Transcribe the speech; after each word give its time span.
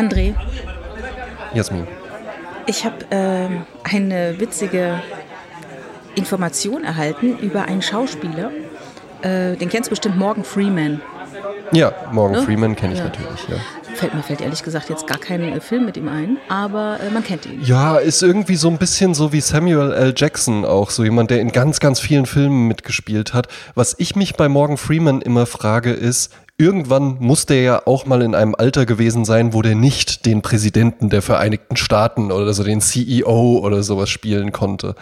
André, 0.00 0.34
Jasmin. 1.52 1.86
ich 2.66 2.84
habe 2.86 2.96
ähm, 3.10 3.62
eine 3.84 4.40
witzige 4.40 5.02
Information 6.14 6.84
erhalten 6.84 7.36
über 7.38 7.64
einen 7.66 7.82
Schauspieler. 7.82 8.50
Äh, 9.22 9.56
den 9.56 9.68
kennst 9.68 9.88
du 9.88 9.90
bestimmt, 9.90 10.16
Morgan 10.16 10.44
Freeman. 10.44 11.02
Ja, 11.72 11.92
Morgan 12.12 12.38
Ne? 12.40 12.42
Freeman 12.46 12.74
kenne 12.76 12.94
ich 12.94 12.98
Ja. 12.98 13.04
natürlich, 13.04 13.46
ja. 13.48 13.56
Fällt 13.94 14.14
mir 14.14 14.22
fällt 14.22 14.40
ehrlich 14.40 14.62
gesagt 14.62 14.88
jetzt 14.88 15.06
gar 15.06 15.18
kein 15.18 15.42
äh, 15.52 15.60
Film 15.60 15.84
mit 15.84 15.96
ihm 15.98 16.08
ein, 16.08 16.38
aber 16.48 16.98
äh, 17.06 17.10
man 17.10 17.22
kennt 17.22 17.44
ihn. 17.44 17.60
Ja, 17.62 17.98
ist 17.98 18.22
irgendwie 18.22 18.56
so 18.56 18.68
ein 18.68 18.78
bisschen 18.78 19.12
so 19.14 19.32
wie 19.34 19.40
Samuel 19.42 19.92
L. 19.92 20.14
Jackson 20.16 20.64
auch, 20.64 20.88
so 20.90 21.04
jemand, 21.04 21.30
der 21.30 21.40
in 21.40 21.52
ganz, 21.52 21.78
ganz 21.78 22.00
vielen 22.00 22.24
Filmen 22.24 22.66
mitgespielt 22.66 23.34
hat. 23.34 23.48
Was 23.74 23.94
ich 23.98 24.16
mich 24.16 24.36
bei 24.36 24.48
Morgan 24.48 24.78
Freeman 24.78 25.20
immer 25.20 25.44
frage, 25.44 25.90
ist, 25.92 26.32
irgendwann 26.60 27.16
muss 27.18 27.46
der 27.46 27.62
ja 27.62 27.86
auch 27.86 28.06
mal 28.06 28.22
in 28.22 28.34
einem 28.34 28.54
Alter 28.54 28.86
gewesen 28.86 29.24
sein, 29.24 29.52
wo 29.54 29.62
der 29.62 29.74
nicht 29.74 30.26
den 30.26 30.42
Präsidenten 30.42 31.08
der 31.08 31.22
Vereinigten 31.22 31.76
Staaten 31.76 32.30
oder 32.30 32.52
so 32.52 32.62
den 32.62 32.80
CEO 32.80 33.58
oder 33.64 33.82
sowas 33.82 34.10
spielen 34.10 34.52
konnte. 34.52 34.94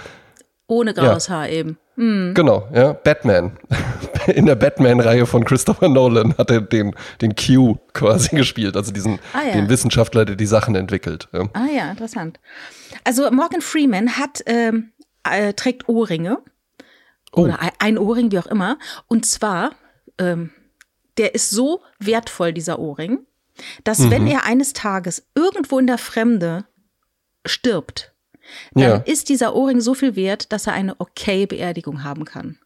Ohne 0.68 0.94
graues 0.94 1.28
Haar 1.30 1.48
eben. 1.48 1.78
Genau, 1.96 2.68
ja, 2.72 2.92
Batman. 2.92 3.56
In 4.28 4.46
der 4.46 4.54
Batman-Reihe 4.54 5.26
von 5.26 5.44
Christopher 5.44 5.88
Nolan 5.88 6.36
hat 6.38 6.50
er 6.50 6.60
den, 6.60 6.94
den 7.22 7.34
Q 7.34 7.76
quasi 7.92 8.36
gespielt, 8.36 8.76
also 8.76 8.92
diesen, 8.92 9.18
Ah, 9.32 9.42
ja. 9.46 9.52
den 9.54 9.68
Wissenschaftler, 9.68 10.24
der 10.26 10.36
die 10.36 10.46
Sachen 10.46 10.74
entwickelt. 10.76 11.28
Ja. 11.32 11.48
Ah 11.54 11.66
ja, 11.74 11.90
interessant. 11.90 12.38
Also 13.02 13.28
Morgan 13.32 13.62
Freeman 13.62 14.16
hat 14.16 14.42
ähm, 14.46 14.92
äh, 15.28 15.54
trägt 15.54 15.88
Ohrringe 15.88 16.38
Oh. 17.32 17.42
oder 17.42 17.60
ein- 17.60 17.70
ein 17.78 17.98
Ohrring, 17.98 18.30
wie 18.30 18.38
auch 18.38 18.46
immer. 18.46 18.78
Und 19.08 19.26
zwar, 19.26 19.72
ähm, 20.18 20.50
der 21.18 21.34
ist 21.34 21.50
so 21.50 21.80
wertvoll, 21.98 22.52
dieser 22.52 22.78
Ohrring, 22.78 23.18
dass 23.84 24.08
wenn 24.10 24.22
Mhm. 24.24 24.30
er 24.30 24.44
eines 24.44 24.72
Tages 24.72 25.26
irgendwo 25.34 25.78
in 25.78 25.86
der 25.86 25.98
Fremde 25.98 26.64
stirbt, 27.44 28.12
dann 28.72 28.82
Ja. 28.82 28.96
ist 28.98 29.28
dieser 29.28 29.54
Ohrring 29.54 29.80
so 29.80 29.94
viel 29.94 30.16
wert, 30.16 30.52
dass 30.52 30.66
er 30.66 30.72
eine 30.74 30.94
okay 30.98 31.44
Beerdigung 31.46 32.04
haben 32.04 32.24
kann. 32.24 32.58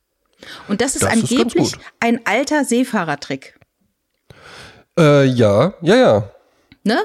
Und 0.69 0.81
das 0.81 0.95
ist 0.97 1.03
Das 1.05 1.15
ist 1.15 1.23
angeblich 1.33 1.73
gut. 1.73 1.81
ein 2.01 2.21
alter 2.27 2.65
Seefahrertrick. 2.65 3.59
Äh, 4.99 5.25
ja, 5.25 5.75
ja, 5.81 5.97
ja. 5.97 6.31
Ne? 6.85 6.99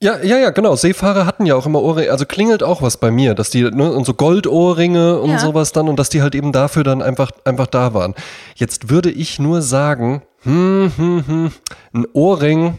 Ja, 0.00 0.18
ja, 0.22 0.38
ja, 0.38 0.50
genau. 0.50 0.76
Seefahrer 0.76 1.26
hatten 1.26 1.44
ja 1.44 1.56
auch 1.56 1.66
immer 1.66 1.82
Ohrringe, 1.82 2.10
also 2.12 2.24
klingelt 2.24 2.62
auch 2.62 2.82
was 2.82 2.98
bei 2.98 3.10
mir, 3.10 3.34
dass 3.34 3.50
die, 3.50 3.62
ne, 3.64 3.92
und 3.92 4.04
so 4.04 4.14
Goldohrringe 4.14 5.20
und 5.20 5.30
Ja. 5.30 5.38
sowas 5.40 5.72
dann 5.72 5.88
und 5.88 5.98
dass 5.98 6.08
die 6.08 6.22
halt 6.22 6.34
eben 6.36 6.52
dafür 6.52 6.84
dann 6.84 7.02
einfach, 7.02 7.32
einfach 7.44 7.66
da 7.66 7.94
waren. 7.94 8.14
Jetzt 8.54 8.90
würde 8.90 9.10
ich 9.10 9.38
nur 9.40 9.60
sagen, 9.60 10.22
hm, 10.42 10.92
hm, 10.96 11.26
hm, 11.26 11.52
ein 11.92 12.06
Ohrring, 12.12 12.78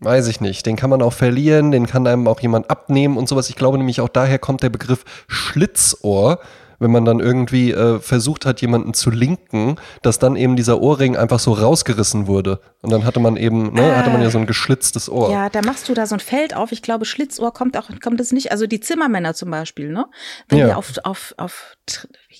weiß 0.00 0.28
ich 0.28 0.40
nicht, 0.40 0.66
den 0.66 0.76
kann 0.76 0.90
man 0.90 1.02
auch 1.02 1.12
verlieren, 1.12 1.70
den 1.70 1.86
kann 1.86 2.06
einem 2.06 2.26
auch 2.26 2.40
jemand 2.40 2.70
abnehmen 2.70 3.16
und 3.16 3.28
sowas. 3.28 3.48
Ich 3.48 3.56
glaube 3.56 3.78
nämlich 3.78 4.00
auch 4.00 4.08
daher 4.08 4.38
kommt 4.38 4.62
der 4.62 4.70
Begriff 4.70 5.04
Schlitzohr, 5.28 6.40
wenn 6.82 6.90
man 6.90 7.04
dann 7.04 7.20
irgendwie 7.20 7.72
äh, 7.72 7.98
versucht 8.00 8.44
hat, 8.44 8.60
jemanden 8.60 8.92
zu 8.94 9.10
linken, 9.10 9.76
dass 10.02 10.18
dann 10.18 10.36
eben 10.36 10.56
dieser 10.56 10.80
Ohrring 10.80 11.16
einfach 11.16 11.38
so 11.38 11.52
rausgerissen 11.52 12.26
wurde. 12.26 12.60
Und 12.82 12.90
dann 12.90 13.04
hatte 13.04 13.20
man 13.20 13.36
eben, 13.36 13.72
ne, 13.72 13.96
hatte 13.96 14.10
man 14.10 14.20
ja 14.22 14.30
so 14.30 14.38
ein 14.38 14.46
geschlitztes 14.46 15.08
Ohr. 15.08 15.30
Ja, 15.30 15.48
da 15.48 15.62
machst 15.62 15.88
du 15.88 15.94
da 15.94 16.06
so 16.06 16.14
ein 16.16 16.20
Feld 16.20 16.54
auf. 16.54 16.72
Ich 16.72 16.82
glaube, 16.82 17.04
Schlitzohr 17.04 17.52
kommt 17.52 17.76
auch, 17.78 17.88
kommt 18.02 18.20
es 18.20 18.32
nicht. 18.32 18.50
Also 18.50 18.66
die 18.66 18.80
Zimmermänner 18.80 19.34
zum 19.34 19.50
Beispiel, 19.50 19.90
ne? 19.90 20.06
Wenn 20.48 20.58
Ja. 20.58 20.66
die 20.66 20.72
auf, 20.74 20.92
auf, 21.04 21.34
auf, 21.36 21.76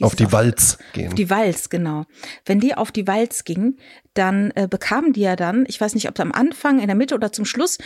auf 0.00 0.16
die 0.16 0.32
Walz 0.32 0.78
gehen. 0.92 1.08
Auf 1.08 1.14
die 1.14 1.30
Walz, 1.30 1.70
genau. 1.70 2.04
Wenn 2.44 2.60
die 2.60 2.74
auf 2.74 2.90
die 2.90 3.06
Walz 3.06 3.44
gingen, 3.44 3.78
dann 4.14 4.50
äh, 4.56 4.66
bekamen 4.68 5.12
die 5.12 5.20
ja 5.20 5.36
dann, 5.36 5.64
ich 5.68 5.80
weiß 5.80 5.94
nicht, 5.94 6.08
ob 6.08 6.18
am 6.20 6.32
Anfang, 6.32 6.80
in 6.80 6.86
der 6.88 6.96
Mitte 6.96 7.14
oder 7.14 7.32
zum 7.32 7.44
Schluss, 7.44 7.78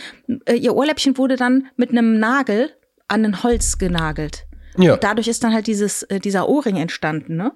äh, 0.45 0.55
ihr 0.55 0.75
Ohrläppchen 0.75 1.17
wurde 1.17 1.35
dann 1.35 1.67
mit 1.75 1.91
einem 1.91 2.19
Nagel 2.19 2.71
an 3.07 3.23
ein 3.23 3.43
Holz 3.43 3.77
genagelt. 3.77 4.46
Ja, 4.77 4.93
Und 4.93 5.03
dadurch 5.03 5.27
ist 5.27 5.43
dann 5.43 5.53
halt 5.53 5.67
dieses, 5.67 6.03
äh, 6.03 6.19
dieser 6.19 6.47
Ohrring 6.47 6.77
entstanden, 6.77 7.35
ne? 7.35 7.51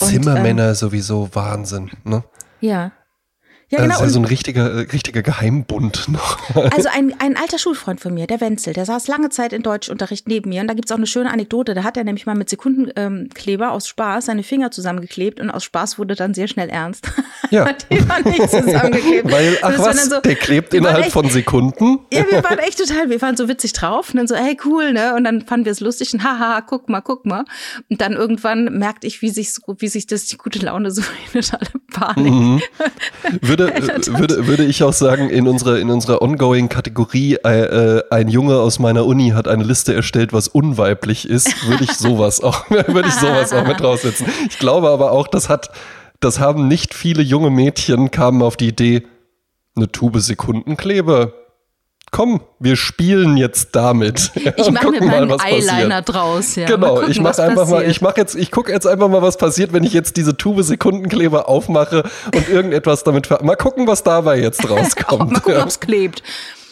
Und, 0.00 0.08
Zimmermänner 0.08 0.74
sowieso 0.74 1.28
Wahnsinn. 1.34 1.90
Ne? 2.04 2.24
Ja. 2.60 2.92
Ja, 3.70 3.78
Also 3.78 3.84
genau. 3.84 3.86
das 3.88 3.94
ist 3.94 4.00
ja 4.00 4.04
Und- 4.06 4.12
so 4.12 4.18
ein 4.20 4.24
richtiger, 4.26 4.70
äh, 4.72 4.78
richtiger 4.92 5.22
Geheimbund 5.22 6.08
noch. 6.08 6.38
Also 6.72 6.88
ein, 6.94 7.14
ein 7.18 7.36
alter 7.36 7.58
Schulfreund 7.58 8.00
von 8.00 8.12
mir, 8.14 8.26
der 8.26 8.40
Wenzel, 8.40 8.72
der 8.74 8.84
saß 8.84 9.08
lange 9.08 9.30
Zeit 9.30 9.52
in 9.52 9.62
Deutschunterricht 9.62 10.28
neben 10.28 10.50
mir. 10.50 10.60
Und 10.60 10.68
da 10.68 10.74
gibt's 10.74 10.92
auch 10.92 10.96
eine 10.96 11.06
schöne 11.06 11.30
Anekdote. 11.30 11.74
Da 11.74 11.82
hat 11.82 11.96
er 11.96 12.04
nämlich 12.04 12.26
mal 12.26 12.34
mit 12.34 12.48
Sekundenkleber 12.50 13.72
aus 13.72 13.88
Spaß 13.88 14.26
seine 14.26 14.42
Finger 14.42 14.70
zusammengeklebt 14.70 15.40
und 15.40 15.50
aus 15.50 15.64
Spaß 15.64 15.98
wurde 15.98 16.14
dann 16.14 16.34
sehr 16.34 16.46
schnell 16.48 16.68
ernst. 16.68 17.06
Ja. 17.50 17.72
Die 17.90 18.08
waren 18.08 18.22
nicht 18.24 18.50
zusammengeklebt. 18.50 19.30
Weil, 19.30 19.58
ach 19.62 19.78
was, 19.78 20.04
so- 20.08 20.20
der 20.20 20.34
klebt 20.36 20.74
innerhalb 20.74 21.04
echt- 21.04 21.12
von 21.12 21.28
Sekunden. 21.30 22.00
Ja, 22.12 22.24
wir 22.30 22.44
waren 22.44 22.58
echt 22.58 22.78
total, 22.78 23.08
wir 23.10 23.20
waren 23.22 23.36
so 23.36 23.48
witzig 23.48 23.72
drauf. 23.72 24.10
Und 24.10 24.16
dann 24.18 24.26
so, 24.26 24.34
hey, 24.36 24.56
cool, 24.64 24.92
ne? 24.92 25.14
Und 25.14 25.24
dann 25.24 25.42
fanden 25.46 25.64
wir 25.64 25.72
es 25.72 25.80
lustig 25.80 26.12
und 26.14 26.22
haha, 26.22 26.60
guck 26.60 26.88
mal, 26.88 27.00
guck 27.00 27.24
mal. 27.26 27.44
Und 27.90 28.00
dann 28.00 28.12
irgendwann 28.12 28.78
merkte 28.78 29.06
ich, 29.06 29.22
wie 29.22 29.30
sich, 29.30 29.50
wie 29.78 29.88
sich 29.88 30.06
das 30.06 30.26
die 30.26 30.36
gute 30.36 30.58
Laune 30.58 30.90
so 30.90 31.02
in 31.32 31.40
totale 31.40 31.66
Panik. 31.92 32.32
Mhm. 32.32 32.62
Würde, 33.40 33.63
Das- 33.70 34.18
würde, 34.18 34.46
würde 34.46 34.64
ich 34.64 34.82
auch 34.82 34.92
sagen, 34.92 35.30
in 35.30 35.46
unserer, 35.48 35.78
in 35.78 35.90
unserer 35.90 36.22
Ongoing-Kategorie, 36.22 37.36
äh, 37.44 37.48
äh, 37.98 38.02
ein 38.10 38.28
Junge 38.28 38.58
aus 38.58 38.78
meiner 38.78 39.04
Uni 39.06 39.30
hat 39.30 39.48
eine 39.48 39.64
Liste 39.64 39.94
erstellt, 39.94 40.32
was 40.32 40.48
unweiblich 40.48 41.28
ist, 41.28 41.68
würde 41.68 41.84
ich 41.84 41.92
sowas 41.92 42.40
auch, 42.42 42.68
würde 42.70 43.08
ich 43.08 43.14
sowas 43.14 43.52
auch 43.52 43.66
mit 43.66 43.80
draufsetzen. 43.80 44.26
Ich 44.48 44.58
glaube 44.58 44.90
aber 44.90 45.12
auch, 45.12 45.26
das 45.28 45.48
hat, 45.48 45.70
das 46.20 46.40
haben 46.40 46.68
nicht 46.68 46.94
viele 46.94 47.22
junge 47.22 47.50
Mädchen 47.50 48.10
kamen 48.10 48.42
auf 48.42 48.56
die 48.56 48.68
Idee, 48.68 49.02
eine 49.76 49.90
Tube 49.90 50.20
Sekundenkleber. 50.20 51.32
Komm, 52.14 52.42
wir 52.60 52.76
spielen 52.76 53.36
jetzt 53.36 53.70
damit. 53.74 54.30
Ja, 54.44 54.52
Ich 54.56 54.70
mache 54.70 54.90
mir 54.90 55.00
mal 55.02 55.28
was 55.28 55.42
passiert. 55.42 55.72
Eyeliner 55.72 56.02
draus. 56.02 56.54
Ja. 56.54 56.66
Genau, 56.66 56.78
mal 56.78 56.94
gucken, 56.94 57.10
ich 57.10 57.20
mache 57.20 57.42
einfach 57.42 57.66
mal, 57.66 57.76
passiert. 57.76 57.90
ich 57.90 58.00
mache 58.02 58.16
jetzt, 58.18 58.34
ich 58.36 58.50
gucke 58.52 58.70
jetzt 58.70 58.86
einfach 58.86 59.08
mal, 59.08 59.20
was 59.22 59.36
passiert, 59.36 59.72
wenn 59.72 59.82
ich 59.82 59.92
jetzt 59.94 60.16
diese 60.16 60.36
Tube 60.36 60.62
Sekundenkleber 60.62 61.48
aufmache 61.48 62.04
und 62.32 62.48
irgendetwas 62.48 63.02
damit 63.02 63.26
ver 63.26 63.42
Mal 63.42 63.56
gucken, 63.56 63.88
was 63.88 64.04
dabei 64.04 64.38
jetzt 64.38 64.68
rauskommt. 64.70 65.32
Mal 65.32 65.40
gucken, 65.40 65.54
ja. 65.54 65.62
ob's 65.64 65.80
klebt. 65.80 66.22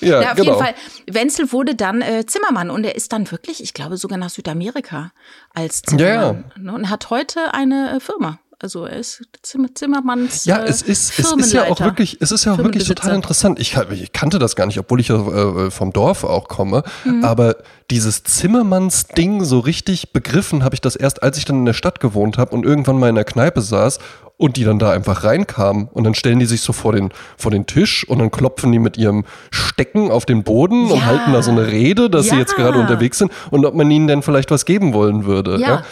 Ja, 0.01 0.21
Ja, 0.21 0.31
auf 0.31 0.37
genau. 0.37 0.53
jeden 0.53 0.65
Fall. 0.65 0.75
Wenzel 1.11 1.51
wurde 1.51 1.75
dann 1.75 2.03
äh, 2.03 2.25
Zimmermann 2.25 2.71
und 2.71 2.85
er 2.85 2.95
ist 2.95 3.13
dann 3.13 3.29
wirklich, 3.33 3.63
ich 3.63 3.75
glaube 3.75 3.97
sogar 3.97 4.19
nach 4.19 4.31
Südamerika 4.31 5.11
als 5.55 5.83
Zimmermann. 5.83 6.45
Ne? 6.57 6.73
Und 6.73 6.89
hat 6.91 7.11
heute 7.11 7.53
eine 7.53 7.97
äh, 7.97 8.01
Firma. 8.01 8.39
Also 8.63 8.85
er 8.87 8.99
ist 9.01 9.23
Zimmer, 9.43 9.75
Zimmermanns 9.75 10.45
Ja, 10.45 10.59
äh, 10.59 10.69
es 10.69 10.83
ist, 10.83 11.19
es 11.19 11.33
ist 11.33 11.53
ja 11.53 11.65
auch 11.65 11.81
wirklich, 11.81 12.19
es 12.21 12.31
ist 12.31 12.45
ja 12.45 12.53
auch 12.55 12.59
wirklich 12.59 12.85
total 12.87 13.17
interessant. 13.17 13.59
Ich, 13.59 13.77
ich 13.91 14.13
kannte 14.13 14.39
das 14.39 14.55
gar 14.55 14.67
nicht, 14.67 14.79
obwohl 14.79 15.01
ich 15.01 15.09
ja 15.09 15.17
äh, 15.17 15.71
vom 15.73 15.93
Dorf 15.93 16.23
auch 16.23 16.47
komme. 16.47 16.85
Mhm. 17.05 17.25
Aber 17.25 17.57
dieses 17.91 18.23
Zimmermanns-Ding 18.23 19.43
so 19.45 19.59
richtig 19.59 20.13
begriffen 20.13 20.63
habe 20.63 20.77
ich 20.77 20.81
das 20.81 20.95
erst, 20.95 21.25
als 21.25 21.39
ich 21.39 21.45
dann 21.45 21.57
in 21.57 21.65
der 21.65 21.73
Stadt 21.73 21.99
gewohnt 21.99 22.39
habe 22.39 22.55
und 22.55 22.65
irgendwann 22.65 23.01
mal 23.01 23.09
in 23.09 23.17
der 23.17 23.25
Kneipe 23.25 23.61
saß 23.63 23.99
und 24.37 24.57
die 24.57 24.63
dann 24.65 24.79
da 24.79 24.93
einfach 24.93 25.25
reinkamen 25.25 25.89
und 25.93 26.05
dann 26.05 26.15
stellen 26.15 26.39
die 26.39 26.47
sich 26.47 26.61
so 26.61 26.73
vor 26.73 26.93
den, 26.93 27.11
vor 27.37 27.51
den 27.51 27.67
Tisch 27.67 28.09
und 28.09 28.21
dann 28.21 28.31
klopfen 28.31 28.71
die 28.71 28.79
mit 28.79 28.97
ihrem 28.97 29.25
Stecken 29.51 30.11
auf 30.13 30.25
den 30.25 30.45
Boden 30.45 30.91
und 30.91 30.99
Ja. 30.99 31.05
halten 31.07 31.33
da 31.33 31.43
so 31.43 31.51
eine 31.51 31.67
Rede, 31.67 32.09
dass 32.09 32.27
sie 32.27 32.35
Ja. 32.35 32.39
jetzt 32.39 32.55
gerade 32.55 32.79
unterwegs 32.79 33.19
sind 33.19 33.33
und 33.51 33.67
ob 33.67 33.75
man 33.75 33.91
ihnen 33.91 34.07
denn 34.07 34.23
vielleicht 34.23 34.53
was 34.53 34.65
geben 34.65 34.95
wollen 34.95 35.25
würde. 35.25 35.59
Ja. 35.59 35.83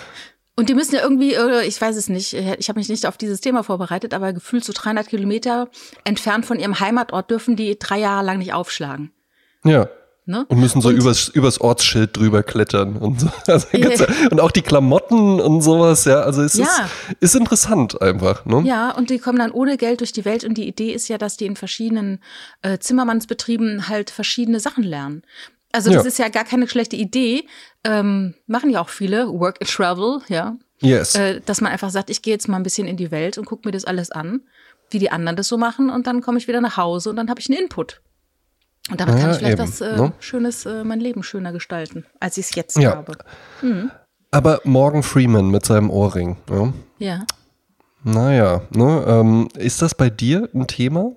Und 0.60 0.68
die 0.68 0.74
müssen 0.74 0.94
ja 0.94 1.00
irgendwie, 1.02 1.32
äh, 1.32 1.64
ich 1.66 1.80
weiß 1.80 1.96
es 1.96 2.10
nicht, 2.10 2.34
ich 2.34 2.68
habe 2.68 2.78
mich 2.78 2.90
nicht 2.90 3.06
auf 3.06 3.16
dieses 3.16 3.40
Thema 3.40 3.62
vorbereitet, 3.64 4.12
aber 4.12 4.34
gefühlt 4.34 4.62
so 4.62 4.74
300 4.74 5.08
Kilometer 5.08 5.68
entfernt 6.04 6.44
von 6.44 6.60
ihrem 6.60 6.78
Heimatort 6.78 7.30
dürfen 7.30 7.56
die 7.56 7.78
drei 7.78 7.98
Jahre 7.98 8.24
lang 8.26 8.38
nicht 8.38 8.52
aufschlagen. 8.52 9.10
ja. 9.64 9.88
Ne? 10.26 10.44
Und 10.48 10.60
müssen 10.60 10.80
so 10.82 10.90
übers, 10.90 11.28
übers 11.28 11.60
Ortsschild 11.60 12.16
drüber 12.16 12.42
klettern 12.44 12.96
und 12.98 13.20
so. 13.20 13.28
Also 13.48 13.66
ja, 13.72 14.06
und 14.30 14.38
auch 14.40 14.50
die 14.52 14.60
Klamotten 14.62 15.40
und 15.40 15.62
sowas, 15.62 16.04
ja. 16.04 16.20
Also 16.20 16.42
es 16.42 16.54
Ja. 16.54 16.66
ist, 16.66 17.16
ist 17.20 17.34
interessant 17.34 18.00
einfach, 18.00 18.44
ne? 18.44 18.62
Ja, 18.64 18.90
und 18.92 19.10
die 19.10 19.18
kommen 19.18 19.38
dann 19.38 19.50
ohne 19.50 19.76
Geld 19.78 20.00
durch 20.00 20.12
die 20.12 20.24
Welt 20.26 20.44
und 20.44 20.54
die 20.58 20.68
Idee 20.68 20.92
ist 20.92 21.08
ja, 21.08 21.16
dass 21.18 21.36
die 21.38 21.46
in 21.46 21.56
verschiedenen 21.56 22.20
äh, 22.62 22.78
Zimmermannsbetrieben 22.78 23.88
halt 23.88 24.10
verschiedene 24.10 24.60
Sachen 24.60 24.84
lernen. 24.84 25.22
Also 25.72 25.90
das 25.90 26.02
Ja. 26.04 26.08
ist 26.08 26.18
ja 26.18 26.28
gar 26.28 26.44
keine 26.44 26.66
schlechte 26.68 26.96
Idee. 26.96 27.46
Ähm, 27.84 28.34
machen 28.46 28.70
ja 28.70 28.80
auch 28.80 28.88
viele, 28.88 29.28
Work 29.28 29.58
and 29.60 29.70
Travel, 29.70 30.20
ja. 30.28 30.56
Yes. 30.80 31.14
Äh, 31.14 31.40
dass 31.44 31.60
man 31.60 31.70
einfach 31.72 31.90
sagt, 31.90 32.10
ich 32.10 32.22
gehe 32.22 32.32
jetzt 32.34 32.48
mal 32.48 32.56
ein 32.56 32.62
bisschen 32.62 32.86
in 32.88 32.96
die 32.96 33.10
Welt 33.10 33.38
und 33.38 33.44
gucke 33.44 33.68
mir 33.68 33.72
das 33.72 33.84
alles 33.84 34.10
an, 34.10 34.40
wie 34.90 34.98
die 34.98 35.10
anderen 35.10 35.36
das 35.36 35.46
so 35.48 35.58
machen 35.58 35.90
und 35.90 36.06
dann 36.06 36.22
komme 36.22 36.38
ich 36.38 36.48
wieder 36.48 36.60
nach 36.60 36.76
Hause 36.76 37.10
und 37.10 37.16
dann 37.16 37.28
habe 37.30 37.40
ich 37.40 37.48
einen 37.50 37.58
Input. 37.58 38.00
Und 38.90 38.98
damit 39.00 39.14
kann 39.16 39.24
Ja, 39.26 39.30
ich 39.32 39.38
vielleicht 39.38 39.58
eben, 39.58 39.68
was 39.68 39.80
äh, 39.82 39.96
ne? 39.96 40.12
Schönes, 40.20 40.66
äh, 40.66 40.82
mein 40.84 40.98
Leben 41.00 41.22
schöner 41.22 41.52
gestalten, 41.52 42.06
als 42.18 42.36
ich 42.38 42.46
es 42.46 42.54
jetzt 42.56 42.76
Ja. 42.78 42.96
habe. 42.96 43.12
Aber 44.32 44.60
Morgan 44.64 45.02
Freeman 45.02 45.50
mit 45.50 45.64
seinem 45.64 45.90
Ohrring, 45.90 46.36
ja. 46.48 46.72
Ja. 46.98 47.24
Naja, 48.02 48.62
ne, 48.70 49.04
ähm, 49.06 49.48
ist 49.56 49.82
das 49.82 49.94
bei 49.94 50.08
dir 50.08 50.48
ein 50.54 50.66
Thema? 50.66 51.12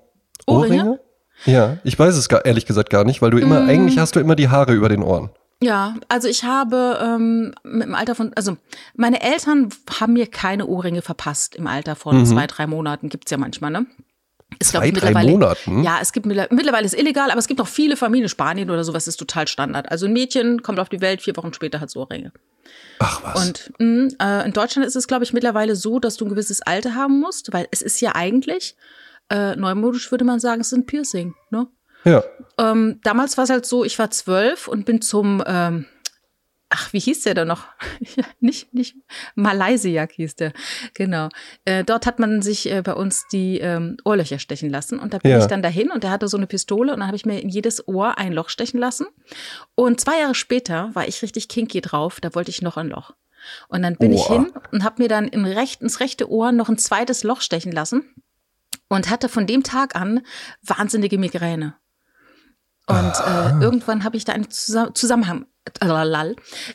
Ohrringe? 0.45 0.99
Ja, 1.45 1.77
ich 1.83 1.97
weiß 1.97 2.15
es 2.15 2.29
gar, 2.29 2.45
ehrlich 2.45 2.65
gesagt 2.65 2.89
gar 2.89 3.03
nicht, 3.03 3.21
weil 3.21 3.31
du 3.31 3.37
immer, 3.37 3.61
Mm. 3.61 3.69
eigentlich 3.69 3.99
hast 3.99 4.15
du 4.15 4.19
immer 4.19 4.35
die 4.35 4.49
Haare 4.49 4.73
über 4.73 4.89
den 4.89 5.03
Ohren. 5.03 5.29
Ja, 5.61 5.95
also 6.09 6.27
ich 6.27 6.43
habe 6.43 6.99
ähm, 7.01 7.53
dem 7.63 7.95
Alter 7.95 8.15
von, 8.15 8.31
also 8.35 8.57
meine 8.95 9.21
Eltern 9.21 9.69
haben 9.99 10.13
mir 10.13 10.27
keine 10.27 10.65
Ohrringe 10.67 11.01
verpasst 11.01 11.55
im 11.55 11.67
Alter 11.67 11.95
von 11.95 12.19
Mhm. 12.19 12.25
zwei, 12.25 12.47
drei 12.47 12.67
Monaten, 12.67 13.09
gibt's 13.09 13.31
ja 13.31 13.37
manchmal, 13.37 13.71
ne? 13.71 13.85
Ist, 14.59 14.69
Zwei, 14.71 14.91
glaub 14.91 15.11
drei 15.13 15.23
Monaten? 15.25 15.83
Ja, 15.83 15.97
es 16.01 16.11
gibt 16.13 16.27
mittler- 16.27 16.47
mittlerweile 16.53 16.85
ist 16.85 16.93
illegal, 16.93 17.31
aber 17.31 17.39
es 17.39 17.47
gibt 17.47 17.59
auch 17.59 17.67
viele 17.67 17.97
Familien, 17.97 18.29
Spanien 18.29 18.69
oder 18.69 18.83
sowas 18.83 19.07
ist 19.07 19.17
total 19.17 19.47
Standard. 19.47 19.89
Also 19.89 20.05
ein 20.05 20.13
Mädchen 20.13 20.61
kommt 20.61 20.79
auf 20.79 20.89
die 20.89 21.01
Welt, 21.01 21.21
vier 21.23 21.35
Wochen 21.37 21.53
später 21.53 21.79
hat 21.79 21.89
es 21.89 21.95
Ohrringe. 21.95 22.31
Ach 22.99 23.21
was. 23.23 23.47
Und 23.47 23.71
mh, 23.79 24.09
äh, 24.21 24.45
in 24.45 24.53
Deutschland 24.53 24.85
ist 24.87 24.95
es, 24.95 25.07
glaube 25.07 25.23
ich, 25.23 25.33
mittlerweile 25.33 25.75
so, 25.75 25.99
dass 25.99 26.17
du 26.17 26.25
ein 26.25 26.29
gewisses 26.29 26.61
Alter 26.61 26.93
haben 26.93 27.19
musst, 27.19 27.51
weil 27.51 27.67
es 27.71 27.81
ist 27.81 27.99
ja 27.99 28.13
eigentlich, 28.15 28.75
äh, 29.29 29.55
neumodisch 29.55 30.11
würde 30.11 30.25
man 30.25 30.39
sagen, 30.39 30.61
es 30.61 30.67
ist 30.71 30.77
ein 30.77 30.85
Piercing. 30.85 31.33
Ne? 31.49 31.67
ja. 32.05 32.23
Ähm, 32.59 32.99
damals 33.03 33.37
war 33.37 33.45
es 33.45 33.49
halt 33.49 33.65
so, 33.65 33.83
ich 33.83 33.97
war 33.97 34.11
zwölf 34.11 34.67
und 34.67 34.85
bin 34.85 35.01
zum, 35.01 35.41
ähm, 35.47 35.85
ach, 36.69 36.91
wie 36.93 36.99
hieß 36.99 37.21
der 37.23 37.33
da 37.33 37.45
noch? 37.45 37.65
Nicht, 38.39 38.73
nicht, 38.73 38.95
Malaysiak 39.35 40.11
hieß 40.13 40.35
der, 40.35 40.53
genau. 40.93 41.29
Äh, 41.65 41.83
dort 41.83 42.05
hat 42.05 42.19
man 42.19 42.41
sich 42.41 42.69
äh, 42.69 42.81
bei 42.81 42.93
uns 42.93 43.25
die 43.31 43.59
ähm, 43.59 43.97
Ohrlöcher 44.05 44.37
stechen 44.39 44.69
lassen 44.69 44.99
und 44.99 45.13
da 45.13 45.17
bin 45.19 45.31
Ja. 45.31 45.39
ich 45.39 45.45
dann 45.45 45.61
dahin 45.61 45.91
und 45.91 46.03
der 46.03 46.11
hatte 46.11 46.27
so 46.27 46.35
eine 46.37 46.45
Pistole 46.47 46.91
und 46.93 46.99
dann 46.99 47.07
habe 47.07 47.15
ich 47.15 47.25
mir 47.25 47.39
in 47.41 47.49
jedes 47.49 47.87
Ohr 47.87 48.17
ein 48.17 48.33
Loch 48.33 48.49
stechen 48.49 48.79
lassen. 48.79 49.05
Und 49.75 50.01
zwei 50.01 50.19
Jahre 50.19 50.35
später 50.35 50.89
war 50.93 51.07
ich 51.07 51.21
richtig 51.21 51.47
kinky 51.47 51.79
drauf, 51.81 52.19
da 52.19 52.35
wollte 52.35 52.51
ich 52.51 52.61
noch 52.61 52.75
ein 52.77 52.87
Loch. 52.89 53.11
Und 53.69 53.81
dann 53.81 53.95
bin 53.95 54.11
ich 54.13 54.21
Oha. 54.29 54.33
hin 54.33 54.53
und 54.71 54.83
habe 54.83 55.01
mir 55.01 55.09
dann 55.09 55.27
in 55.27 55.45
recht, 55.45 55.81
ins 55.81 55.99
rechte 55.99 56.29
Ohr 56.29 56.51
noch 56.51 56.69
ein 56.69 56.77
zweites 56.77 57.23
Loch 57.23 57.41
stechen 57.41 57.71
lassen 57.71 58.03
und 58.93 59.09
hatte 59.09 59.29
von 59.29 59.45
dem 59.47 59.63
Tag 59.63 59.95
an 59.95 60.21
wahnsinnige 60.61 61.17
Migräne. 61.17 61.75
Und 62.87 62.95
Ah. 62.97 63.57
äh, 63.59 63.63
irgendwann 63.63 64.03
habe 64.03 64.17
ich 64.17 64.25
da 64.25 64.33
einen 64.33 64.45
Zusa- 64.49 64.93
Zusammenhang, 64.93 65.45
äh, 65.79 65.87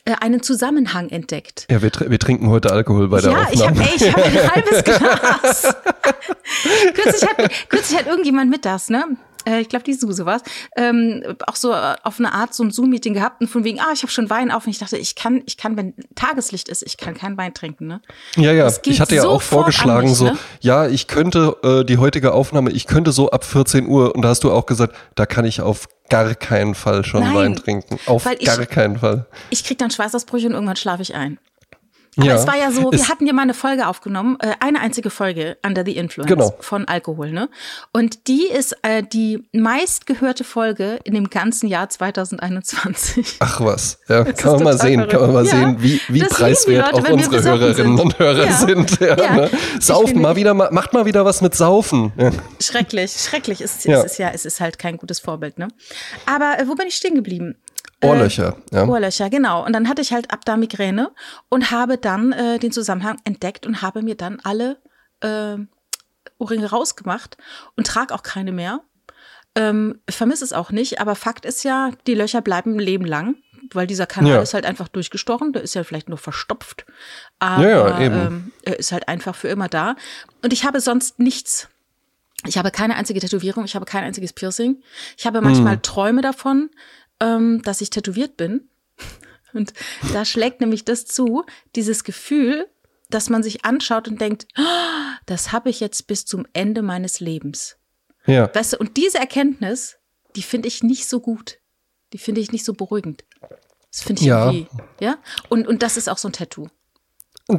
äh, 0.06 0.14
einen 0.20 0.42
Zusammenhang 0.42 1.10
entdeckt. 1.10 1.66
Ja, 1.70 1.82
wir, 1.82 1.90
tr- 1.92 2.08
wir 2.10 2.18
trinken 2.18 2.48
heute 2.48 2.72
Alkohol 2.72 3.08
bei 3.08 3.20
der 3.20 3.32
Ja, 3.32 3.48
ich 3.52 3.60
Aufnahme. 3.62 3.84
habe 3.84 3.94
ich 3.94 4.12
hab 4.12 4.24
ein 4.24 4.50
halbes 4.54 4.84
Glas. 5.64 5.76
kürzlich, 6.94 7.28
hat, 7.30 7.68
kürzlich 7.68 7.98
hat 7.98 8.06
irgendjemand 8.06 8.50
mit 8.50 8.64
das, 8.64 8.88
ne? 8.88 9.04
Äh, 9.48 9.60
Ich 9.60 9.68
glaube, 9.68 9.84
die 9.84 9.94
Suse 9.94 10.26
war's. 10.26 10.42
Ähm, 10.76 11.22
auch 11.46 11.56
so 11.56 11.72
äh, 11.72 11.94
auf 12.02 12.18
eine 12.18 12.32
Art 12.32 12.54
so 12.54 12.62
ein 12.62 12.70
Zoom-Meeting 12.70 13.14
gehabt 13.14 13.40
und 13.40 13.48
von 13.48 13.64
wegen, 13.64 13.80
ah, 13.80 13.90
ich 13.94 14.02
habe 14.02 14.12
schon 14.12 14.28
Wein 14.30 14.50
auf. 14.50 14.66
Und 14.66 14.70
ich 14.70 14.78
dachte, 14.78 14.96
ich 14.98 15.14
kann, 15.14 15.42
ich 15.46 15.56
kann, 15.56 15.76
wenn 15.76 15.94
Tageslicht 16.14 16.68
ist, 16.68 16.82
ich 16.82 16.96
kann 16.96 17.14
keinen 17.14 17.36
Wein 17.36 17.54
trinken, 17.54 17.86
ne? 17.86 18.00
Ja, 18.36 18.52
ja, 18.52 18.70
ich 18.84 19.00
hatte 19.00 19.14
ja 19.14 19.26
auch 19.26 19.42
vorgeschlagen, 19.42 20.08
mich, 20.08 20.16
so, 20.18 20.24
ne? 20.26 20.38
ja, 20.60 20.86
ich 20.86 21.06
könnte 21.06 21.56
äh, 21.62 21.84
die 21.84 21.98
heutige 21.98 22.32
Aufnahme, 22.32 22.70
ich 22.70 22.86
könnte 22.86 23.12
so 23.12 23.30
ab 23.30 23.44
14 23.44 23.86
Uhr 23.86 24.14
und 24.14 24.22
da 24.22 24.28
hast 24.28 24.44
du 24.44 24.52
auch 24.52 24.66
gesagt, 24.66 24.94
da 25.14 25.26
kann 25.26 25.44
ich 25.44 25.60
auf 25.60 25.88
gar 26.10 26.34
keinen 26.34 26.74
Fall 26.74 27.04
schon 27.04 27.20
Nein, 27.22 27.34
Wein 27.34 27.56
trinken. 27.56 27.98
Auf 28.06 28.26
ich- 28.38 28.46
gar 28.46 28.64
keinen 28.66 28.98
Fall. 28.98 29.26
Ich 29.50 29.64
krieg 29.64 29.78
dann 29.78 29.90
Schweißausbrüche 29.90 30.46
und 30.46 30.52
irgendwann 30.54 30.76
schlafe 30.76 31.02
ich 31.02 31.14
ein. 31.14 31.38
Aber 32.18 32.26
ja, 32.26 32.34
es 32.36 32.46
war 32.46 32.56
ja 32.58 32.70
so, 32.70 32.90
es- 32.92 33.00
wir 33.00 33.08
hatten 33.08 33.26
ja 33.26 33.32
mal 33.32 33.42
eine 33.42 33.54
Folge 33.54 33.86
aufgenommen, 33.86 34.36
äh, 34.40 34.52
eine 34.60 34.80
einzige 34.80 35.08
Folge, 35.10 35.56
Under 35.64 35.84
the 35.84 35.96
Influence 35.96 36.28
Genau. 36.28 36.54
von 36.60 36.86
Alkohol, 36.86 37.30
ne? 37.30 37.48
Und 37.92 38.26
die 38.28 38.46
ist 38.46 38.76
äh, 38.82 39.02
die 39.02 39.48
meistgehörte 39.52 40.44
Folge 40.44 40.98
in 41.04 41.14
dem 41.14 41.30
ganzen 41.30 41.68
Jahr 41.68 41.88
2021. 41.88 43.36
Ach 43.40 43.60
was, 43.60 43.98
ja, 44.08 44.22
ist 44.22 44.38
kann 44.38 44.52
man 44.54 44.64
mal 44.64 44.78
sehen, 44.78 45.06
kann 45.08 45.20
man 45.20 45.32
mal 45.32 45.44
verrückt. 45.46 45.50
sehen, 45.50 45.76
Ja, 45.78 45.82
wie, 46.08 46.14
wie 46.14 46.18
das 46.20 46.28
preiswert 46.30 46.92
Leute, 46.92 47.08
auch 47.08 47.12
unsere 47.12 47.42
Hörerinnen 47.42 47.96
sind. 47.96 48.00
und 48.04 48.18
Hörer 48.18 48.44
Ja. 48.46 48.52
sind. 48.52 49.00
Ja, 49.00 49.16
Ja. 49.16 49.34
Ne? 49.36 49.50
Saufen 49.80 50.20
mal 50.20 50.36
wieder, 50.36 50.54
ma- 50.54 50.70
macht 50.70 50.92
mal 50.92 51.04
wieder 51.06 51.24
was 51.24 51.40
mit 51.40 51.54
Saufen. 51.54 52.12
Ja. 52.16 52.30
Schrecklich, 52.60 53.12
schrecklich. 53.12 53.60
Es, 53.60 53.84
Ja. 53.84 53.98
es 54.00 54.12
ist 54.12 54.18
ja, 54.18 54.30
es 54.34 54.44
ist 54.44 54.60
halt 54.60 54.78
kein 54.78 54.96
gutes 54.96 55.20
Vorbild, 55.20 55.58
ne? 55.58 55.68
Aber 56.26 56.58
äh, 56.58 56.66
wo 56.68 56.74
bin 56.74 56.86
ich 56.88 56.96
stehen 56.96 57.14
geblieben? 57.14 57.56
Ohrlöcher, 58.02 58.56
ja. 58.70 58.86
Ohrlöcher, 58.86 59.28
genau. 59.30 59.64
Und 59.66 59.72
dann 59.72 59.88
hatte 59.88 60.02
ich 60.02 60.12
halt 60.12 60.30
ab 60.30 60.44
da 60.44 60.56
Migräne 60.56 61.10
und 61.48 61.70
habe 61.70 61.98
dann 61.98 62.32
äh, 62.32 62.58
den 62.58 62.70
Zusammenhang 62.72 63.16
entdeckt 63.24 63.66
und 63.66 63.82
habe 63.82 64.02
mir 64.02 64.14
dann 64.14 64.38
alle 64.44 64.76
äh, 65.20 65.56
Ohrringe 66.38 66.70
rausgemacht 66.70 67.36
und 67.76 67.86
trage 67.86 68.14
auch 68.14 68.22
keine 68.22 68.52
mehr. 68.52 68.80
Ähm, 69.56 70.00
vermisse 70.08 70.44
es 70.44 70.52
auch 70.52 70.70
nicht, 70.70 71.00
aber 71.00 71.16
Fakt 71.16 71.44
ist 71.44 71.64
ja, 71.64 71.90
die 72.06 72.14
Löcher 72.14 72.40
bleiben 72.42 72.74
ein 72.74 72.78
Leben 72.78 73.04
lang, 73.04 73.34
weil 73.72 73.88
dieser 73.88 74.06
Kanal 74.06 74.34
Ja. 74.34 74.42
ist 74.42 74.54
halt 74.54 74.64
einfach 74.64 74.86
durchgestochen, 74.86 75.52
der 75.52 75.62
ist 75.62 75.74
ja 75.74 75.82
vielleicht 75.82 76.08
nur 76.08 76.18
verstopft, 76.18 76.86
aber 77.40 77.68
Ja. 77.68 78.00
Ähm, 78.00 78.52
er 78.62 78.78
ist 78.78 78.92
halt 78.92 79.08
einfach 79.08 79.34
für 79.34 79.48
immer 79.48 79.68
da. 79.68 79.96
Und 80.44 80.52
ich 80.52 80.64
habe 80.64 80.80
sonst 80.80 81.18
nichts. 81.18 81.68
Ich 82.46 82.56
habe 82.56 82.70
keine 82.70 82.94
einzige 82.94 83.18
Tätowierung, 83.18 83.64
ich 83.64 83.74
habe 83.74 83.84
kein 83.84 84.04
einziges 84.04 84.32
Piercing. 84.32 84.80
Ich 85.16 85.26
habe 85.26 85.40
manchmal 85.40 85.74
Hm. 85.74 85.82
Träume 85.82 86.22
davon, 86.22 86.70
ähm, 87.20 87.62
dass 87.62 87.80
ich 87.80 87.90
tätowiert 87.90 88.36
bin. 88.36 88.68
Und 89.54 89.72
da 90.12 90.24
schlägt 90.24 90.60
nämlich 90.60 90.84
das 90.84 91.06
zu, 91.06 91.44
dieses 91.74 92.04
Gefühl, 92.04 92.68
dass 93.10 93.30
man 93.30 93.42
sich 93.42 93.64
anschaut 93.64 94.06
und 94.06 94.20
denkt, 94.20 94.46
"Ah, 94.56 95.16
das 95.24 95.50
habe 95.52 95.70
ich 95.70 95.80
jetzt 95.80 96.06
bis 96.06 96.26
zum 96.26 96.46
Ende 96.52 96.82
meines 96.82 97.20
Lebens. 97.20 97.76
ja. 98.26 98.54
Weißt 98.54 98.74
du, 98.74 98.76
und 98.76 98.98
diese 98.98 99.16
Erkenntnis, 99.18 99.96
die 100.36 100.42
finde 100.42 100.68
ich 100.68 100.82
nicht 100.82 101.08
so 101.08 101.20
gut. 101.20 101.58
Die 102.12 102.18
finde 102.18 102.42
ich 102.42 102.52
nicht 102.52 102.66
so 102.66 102.74
beruhigend. 102.74 103.24
Das 103.90 104.02
finde 104.02 104.20
ich 104.20 104.28
Ja. 104.28 104.50
irgendwie, 104.52 104.66
ja? 105.00 105.16
Und, 105.48 105.66
und 105.66 105.82
das 105.82 105.96
ist 105.96 106.08
auch 106.10 106.18
so 106.18 106.28
ein 106.28 106.32
Tattoo. 106.34 106.68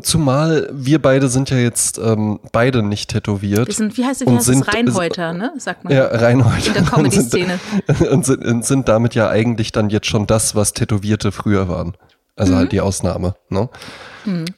Zumal 0.03 0.69
wir 0.71 1.01
beide 1.01 1.29
sind 1.29 1.49
ja 1.49 1.57
jetzt 1.57 1.97
ähm, 1.97 2.39
beide 2.51 2.83
nicht 2.83 3.09
tätowiert. 3.09 3.67
Wir 3.67 3.73
sind, 3.73 3.97
wie 3.97 4.05
heißt, 4.05 4.21
wie 4.23 4.29
heißt 4.29 4.45
sind- 4.45 4.67
es? 4.67 4.73
Reinhäuter, 4.73 5.33
ne? 5.33 5.51
Sagt 5.57 5.83
man. 5.83 5.91
Ja, 5.91 6.05
Reinhold. 6.05 6.67
In 6.67 6.73
der 6.73 6.83
Comedy-Szene. 6.83 7.59
Und, 8.11 8.23
sind, 8.23 8.45
und, 8.45 8.63
sind, 8.65 8.87
damit 8.87 9.15
ja 9.15 9.29
eigentlich 9.29 9.71
dann 9.71 9.89
jetzt 9.89 10.05
schon 10.05 10.27
das, 10.27 10.53
was 10.53 10.73
Tätowierte 10.73 11.31
früher 11.31 11.67
waren. 11.69 11.93
Also 12.35 12.53
Mhm. 12.53 12.57
halt 12.57 12.71
die 12.71 12.81
Ausnahme. 12.81 13.33
Ne? 13.49 13.67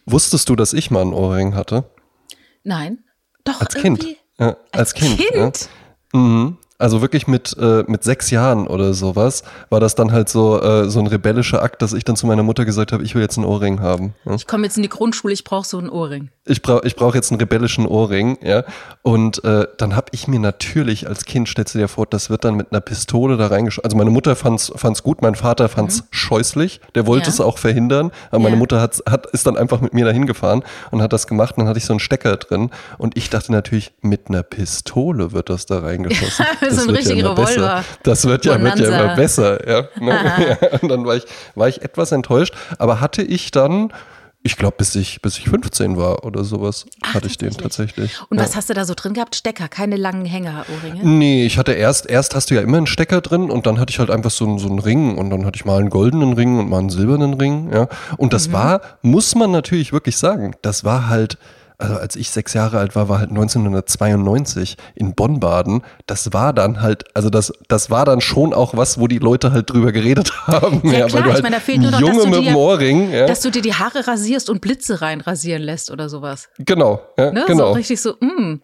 Wusstest 0.06 0.50
du, 0.50 0.56
dass 0.58 0.74
ich 0.74 0.92
mal 0.92 1.02
einen 1.02 1.14
Ohrring 1.14 1.56
hatte? 1.56 1.86
Nein. 2.66 3.00
Doch, 3.46 3.62
Als 3.62 3.74
Kind. 3.76 4.06
Ja, 4.38 4.50
als, 4.50 4.58
Als 4.74 4.94
Kind. 4.96 5.18
Kind? 5.18 5.70
Ja. 6.14 6.20
Mhm. 6.20 6.58
Also 6.82 7.02
wirklich 7.02 7.28
mit, 7.28 7.56
äh, 7.60 7.84
mit 7.88 8.04
sechs 8.04 8.30
Jahren 8.32 8.68
oder 8.68 8.94
sowas 8.94 9.44
war 9.70 9.80
das 9.80 9.96
dann 9.96 10.12
halt 10.12 10.28
so, 10.30 10.62
äh, 10.62 10.90
so 10.90 11.00
ein 11.00 11.08
rebellischer 11.08 11.62
Akt, 11.62 11.82
dass 11.82 11.94
ich 11.94 12.04
dann 12.04 12.16
zu 12.16 12.28
meiner 12.28 12.44
Mutter 12.44 12.66
gesagt 12.66 12.92
habe, 12.92 13.04
ich 13.04 13.16
will 13.16 13.22
jetzt 13.22 13.38
einen 13.38 13.46
Ohrring 13.46 13.80
haben. 13.80 14.14
Ja. 14.26 14.34
Ich 14.36 14.48
komme 14.48 14.66
jetzt 14.66 14.78
in 14.78 14.84
die 14.84 14.90
Grundschule, 14.90 15.34
ich 15.34 15.44
brauche 15.44 15.68
so 15.68 15.78
einen 15.78 15.90
Ohrring. 15.90 16.30
Ich 16.46 16.62
brauche 16.64 16.86
ich 16.88 16.96
brauch 16.96 17.14
jetzt 17.16 17.32
einen 17.32 17.40
rebellischen 17.40 17.86
Ohrring, 17.86 18.38
ja. 18.42 18.64
Und 19.04 19.44
äh, 19.44 19.68
dann 19.78 19.96
habe 19.96 20.08
ich 20.12 20.28
mir 20.28 20.40
natürlich 20.40 21.08
als 21.08 21.26
Kind, 21.26 21.48
stellst 21.48 21.76
du 21.76 21.80
dir 21.80 21.88
vor, 21.88 22.08
das 22.08 22.30
wird 22.32 22.44
dann 22.44 22.56
mit 22.56 22.72
einer 22.72 22.82
Pistole 22.82 23.38
da 23.38 23.48
reingeschossen. 23.48 23.86
Also 23.86 23.96
meine 23.98 24.10
Mutter 24.10 24.36
fand's 24.36 24.72
fand's 24.76 25.04
gut, 25.04 25.22
mein 25.22 25.36
Vater 25.36 25.70
fand's 25.70 26.04
scheußlich, 26.12 26.82
der 26.96 27.06
wollte 27.06 27.22
Mhm. 27.22 27.26
Ja. 27.26 27.34
es 27.34 27.42
auch 27.42 27.58
verhindern, 27.60 28.12
aber 28.32 28.40
meine 28.44 28.56
Ja. 28.56 28.60
Mutter 28.60 28.82
hat, 28.82 29.02
hat, 29.08 29.28
ist 29.28 29.46
dann 29.46 29.56
einfach 29.56 29.82
mit 29.82 29.94
mir 29.94 30.06
dahin 30.06 30.26
gefahren 30.26 30.64
und 30.90 31.02
hat 31.04 31.14
das 31.14 31.28
gemacht. 31.28 31.56
Und 31.58 31.62
dann 31.64 31.68
hatte 31.70 31.78
ich 31.78 31.86
so 31.86 31.94
einen 31.94 32.00
Stecker 32.00 32.36
drin 32.38 32.72
und 32.98 33.16
ich 33.16 33.30
dachte 33.30 33.52
natürlich, 33.52 33.92
mit 34.02 34.30
einer 34.30 34.42
Pistole 34.44 35.32
wird 35.34 35.50
das 35.52 35.68
da 35.68 35.80
reingeschossen. 35.80 36.46
Das 36.76 36.84
ein 36.84 36.88
wird 36.88 36.98
richtiger 37.00 37.20
immer 37.32 37.38
Revolver. 37.38 37.84
Das 38.04 38.26
wird 38.26 38.46
ja, 38.46 38.62
wird 38.62 38.80
ja 38.80 38.88
immer 38.88 39.16
besser, 39.16 39.68
ja. 39.70 39.88
Ne? 40.00 40.58
ja. 40.62 40.80
Und 40.82 40.90
dann 40.90 41.06
war 41.06 41.16
ich, 41.16 41.24
war 41.56 41.68
ich 41.68 41.82
etwas 41.82 42.12
enttäuscht, 42.12 42.54
aber 42.78 43.02
hatte 43.02 43.22
ich 43.22 43.52
dann 43.52 43.92
ich 44.44 44.58
glaube, 44.58 44.76
bis 44.80 44.96
ich, 44.96 45.22
bis 45.22 45.38
ich 45.38 45.48
15 45.50 45.98
war 45.98 46.26
oder 46.26 46.44
sowas, 46.44 46.88
Ach, 47.04 47.14
hatte 47.14 47.28
ich 47.28 47.38
den 47.38 47.52
tatsächlich. 47.52 48.18
Und 48.30 48.40
ja. 48.40 48.44
was 48.44 48.56
hast 48.56 48.70
du 48.72 48.74
da 48.74 48.86
so 48.86 48.96
drin 48.96 49.14
gehabt? 49.14 49.36
Stecker, 49.36 49.68
keine 49.68 49.98
langen 49.98 50.26
Hängerohrringe? 50.26 51.02
Nee, 51.04 51.46
ich 51.46 51.60
hatte 51.60 51.74
erst, 51.74 52.10
erst 52.10 52.34
hast 52.34 52.50
du 52.50 52.56
ja 52.56 52.62
immer 52.62 52.78
einen 52.78 52.88
Stecker 52.88 53.22
drin 53.22 53.52
und 53.52 53.68
dann 53.68 53.80
hatte 53.80 53.92
ich 53.92 54.00
halt 54.00 54.10
einfach 54.10 54.32
so, 54.32 54.46
einen- 54.46 54.58
so 54.58 54.68
einen 54.68 54.80
Ring 54.80 55.16
und 55.18 55.30
dann 55.30 55.46
hatte 55.46 55.58
ich 55.58 55.66
mal 55.66 55.78
einen 55.80 55.92
goldenen 55.92 56.34
Ring 56.34 56.58
und 56.58 56.70
mal 56.70 56.80
einen 56.80 56.90
silbernen 56.90 57.36
Ring, 57.36 57.72
ja. 57.72 57.88
Und 58.18 58.34
das 58.34 58.52
war, 58.52 58.82
muss 59.04 59.36
man 59.36 59.52
natürlich 59.52 59.94
wirklich 59.94 60.18
sagen, 60.18 60.56
das 60.64 60.84
war 60.84 61.08
halt, 61.08 61.38
also 61.82 61.96
als 61.96 62.16
ich 62.16 62.30
sechs 62.30 62.54
Jahre 62.54 62.78
alt 62.80 62.96
war, 62.96 63.10
war 63.10 63.20
halt 63.20 63.30
1992 63.30 64.78
in 64.96 65.14
Bonn-Baden. 65.16 65.82
Das 66.08 66.34
war 66.34 66.54
dann 66.54 66.82
halt, 66.82 67.04
also 67.16 67.30
das, 67.30 67.52
das 67.68 67.90
war 67.90 68.06
dann 68.06 68.22
schon 68.22 68.54
auch 68.54 68.76
was, 68.76 69.00
wo 69.00 69.08
die 69.08 69.18
Leute 69.20 69.52
halt 69.52 69.70
drüber 69.70 69.92
geredet 69.92 70.32
haben. 70.48 70.82
Ja, 70.86 71.02
weil 71.02 71.08
klar, 71.10 71.26
ich 71.28 71.34
halt 71.34 71.44
meine, 71.44 71.56
da 71.56 71.62
fehlt 71.62 71.82
nur 71.82 71.92
noch, 71.92 72.00
Junge 72.00 72.14
dass 72.16 72.24
du 72.24 72.30
mit 72.30 72.40
dir- 72.42 72.52
dem 72.52 72.56
Ohrring, 72.56 73.12
ja. 73.12 73.26
Dass 73.26 73.42
du 73.42 73.50
dir 73.52 73.62
die 73.62 73.74
Haare 73.74 74.08
rasierst 74.08 74.50
und 74.50 74.62
Blitze 74.62 75.02
rein 75.02 75.22
rasieren 75.22 75.62
lässt 75.62 75.92
oder 75.92 76.10
sowas. 76.10 76.50
Genau, 76.60 77.02
ja, 77.18 77.32
Ne? 77.32 77.44
genau. 77.48 77.68
So 77.70 77.74
richtig 77.74 78.02
so, 78.02 78.14
mm. 78.20 78.62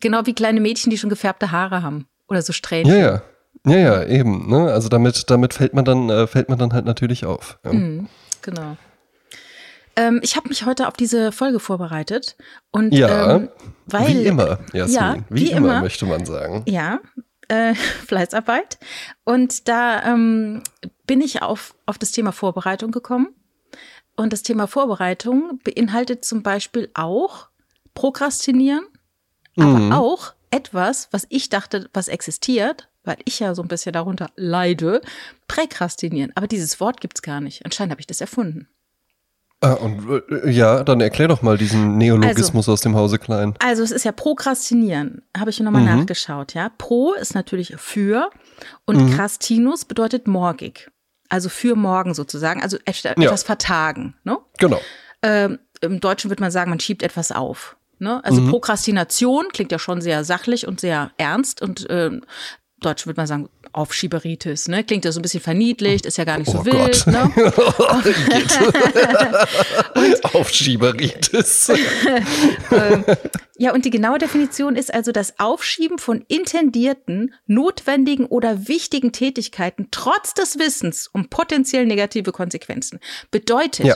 Genau 0.00 0.20
wie 0.24 0.32
kleine 0.34 0.60
Mädchen, 0.60 0.90
die 0.90 0.98
schon 0.98 1.10
gefärbte 1.10 1.50
Haare 1.52 1.82
haben. 1.82 2.06
Oder 2.28 2.42
so 2.42 2.52
Strähnchen. 2.52 2.94
Ja, 2.96 3.00
ja. 3.00 3.22
Ja, 3.64 3.76
ja, 3.76 4.04
eben. 4.04 4.48
Ne? 4.50 4.72
Also 4.72 4.88
damit, 4.88 5.30
damit 5.30 5.54
fällt 5.54 5.74
man 5.74 5.84
dann, 5.84 6.10
äh, 6.10 6.26
fällt 6.26 6.48
man 6.48 6.58
dann 6.58 6.72
halt 6.72 6.84
natürlich 6.84 7.26
auf. 7.26 7.58
Ja. 7.64 7.72
Mhm, 7.72 8.08
genau. 8.40 8.76
Ähm, 9.96 10.20
ich 10.22 10.36
habe 10.36 10.48
mich 10.48 10.64
heute 10.64 10.88
auf 10.88 10.94
diese 10.94 11.32
Folge 11.32 11.60
vorbereitet. 11.60 12.36
Und, 12.70 12.92
Ja, 12.94 13.36
ähm, 13.36 13.48
weil, 13.86 14.08
wie 14.08 14.22
immer, 14.24 14.58
Jasmin. 14.72 14.94
Ja, 14.96 15.16
wie, 15.28 15.40
wie 15.40 15.50
immer, 15.50 15.58
immer. 15.74 15.80
möchte 15.82 16.06
man 16.06 16.24
sagen. 16.24 16.62
Ja, 16.66 17.00
äh, 17.48 17.74
Fleißarbeit. 18.06 18.78
Und 19.24 19.68
da 19.68 20.02
ähm, 20.04 20.62
bin 21.06 21.20
ich 21.20 21.42
auf, 21.42 21.74
auf 21.86 21.98
das 21.98 22.12
Thema 22.12 22.32
Vorbereitung 22.32 22.90
gekommen. 22.90 23.28
Und 24.16 24.32
das 24.32 24.42
Thema 24.42 24.66
Vorbereitung 24.66 25.58
beinhaltet 25.64 26.24
zum 26.24 26.42
Beispiel 26.42 26.90
auch 26.94 27.48
Prokrastinieren, 27.94 28.84
aber 29.58 29.78
Mhm. 29.78 29.92
auch 29.92 30.32
etwas, 30.50 31.08
was 31.12 31.26
ich 31.30 31.48
dachte, 31.48 31.88
was 31.94 32.08
existiert, 32.08 32.88
weil 33.04 33.16
ich 33.24 33.40
ja 33.40 33.54
so 33.54 33.62
ein 33.62 33.68
bisschen 33.68 33.92
darunter 33.92 34.30
leide, 34.36 35.00
Präkrastinieren. 35.48 36.32
Aber 36.34 36.46
dieses 36.46 36.78
Wort 36.80 37.00
gibt's 37.00 37.22
gar 37.22 37.40
nicht. 37.40 37.64
Anscheinend 37.64 37.90
habe 37.92 38.00
ich 38.00 38.06
das 38.06 38.20
erfunden. 38.20 38.68
Ah, 39.62 39.74
und 39.74 40.22
äh, 40.30 40.50
ja, 40.50 40.82
dann 40.82 41.00
erklär 41.00 41.28
doch 41.28 41.40
mal 41.40 41.56
diesen 41.56 41.96
Neologismus 41.96 42.68
aus 42.68 42.80
dem 42.80 42.96
Hause 42.96 43.18
Klein. 43.18 43.54
Also 43.60 43.82
es 43.84 43.92
ist 43.92 44.04
ja 44.04 44.10
Prokrastinieren, 44.12 45.22
habe 45.36 45.50
ich 45.50 45.60
nochmal 45.60 45.82
Mhm. 45.82 45.98
nachgeschaut, 46.00 46.54
ja. 46.54 46.68
Pro 46.78 47.12
ist 47.14 47.34
natürlich 47.34 47.74
für 47.78 48.28
und 48.84 48.96
Mhm. 48.96 49.10
Krastinus 49.14 49.84
bedeutet 49.84 50.26
morgig. 50.26 50.90
Also 51.28 51.48
für 51.48 51.76
morgen 51.76 52.12
sozusagen, 52.12 52.60
also 52.62 52.76
et- 52.84 53.04
etwas 53.04 53.42
vertagen. 53.44 54.14
Ne? 54.24 54.36
Genau. 54.58 54.80
Ähm, 55.22 55.58
Im 55.80 55.98
Deutschen 56.00 56.30
würde 56.30 56.42
man 56.42 56.50
sagen, 56.50 56.68
man 56.70 56.78
schiebt 56.80 57.02
etwas 57.02 57.32
auf. 57.32 57.76
Ne? 57.98 58.22
Also 58.24 58.40
Mhm. 58.40 58.50
Prokrastination 58.50 59.46
klingt 59.52 59.70
ja 59.72 59.78
schon 59.78 60.00
sehr 60.00 60.24
sachlich 60.24 60.66
und 60.66 60.80
sehr 60.80 61.12
ernst 61.16 61.62
und 61.62 61.86
ähm, 61.88 62.22
im 62.82 62.88
Deutschen 62.90 63.06
würde 63.06 63.20
man 63.20 63.26
sagen 63.26 63.48
Aufschieberitis. 63.72 64.68
Ne? 64.68 64.84
Klingt 64.84 65.04
ja 65.04 65.12
so 65.12 65.20
ein 65.20 65.22
bisschen 65.22 65.40
verniedlicht, 65.40 66.04
ist 66.04 66.18
ja 66.18 66.24
gar 66.24 66.38
nicht 66.38 66.50
so 66.50 66.58
Oh 66.58 66.64
wild. 66.64 67.04
Gott. 67.04 67.06
Ne? 67.06 67.32
Aufschieberitis. 70.34 71.72
Ja, 73.58 73.72
und 73.72 73.84
die 73.84 73.90
genaue 73.90 74.18
Definition 74.18 74.74
ist 74.74 74.92
also 74.92 75.12
das 75.12 75.38
Aufschieben 75.38 75.98
von 75.98 76.24
intendierten, 76.26 77.32
notwendigen 77.46 78.26
oder 78.26 78.66
wichtigen 78.66 79.12
Tätigkeiten 79.12 79.88
trotz 79.92 80.34
des 80.34 80.58
Wissens 80.58 81.08
um 81.12 81.28
potenziell 81.28 81.86
negative 81.86 82.32
Konsequenzen. 82.32 82.98
Bedeutet, 83.30 83.86
Ja. 83.86 83.94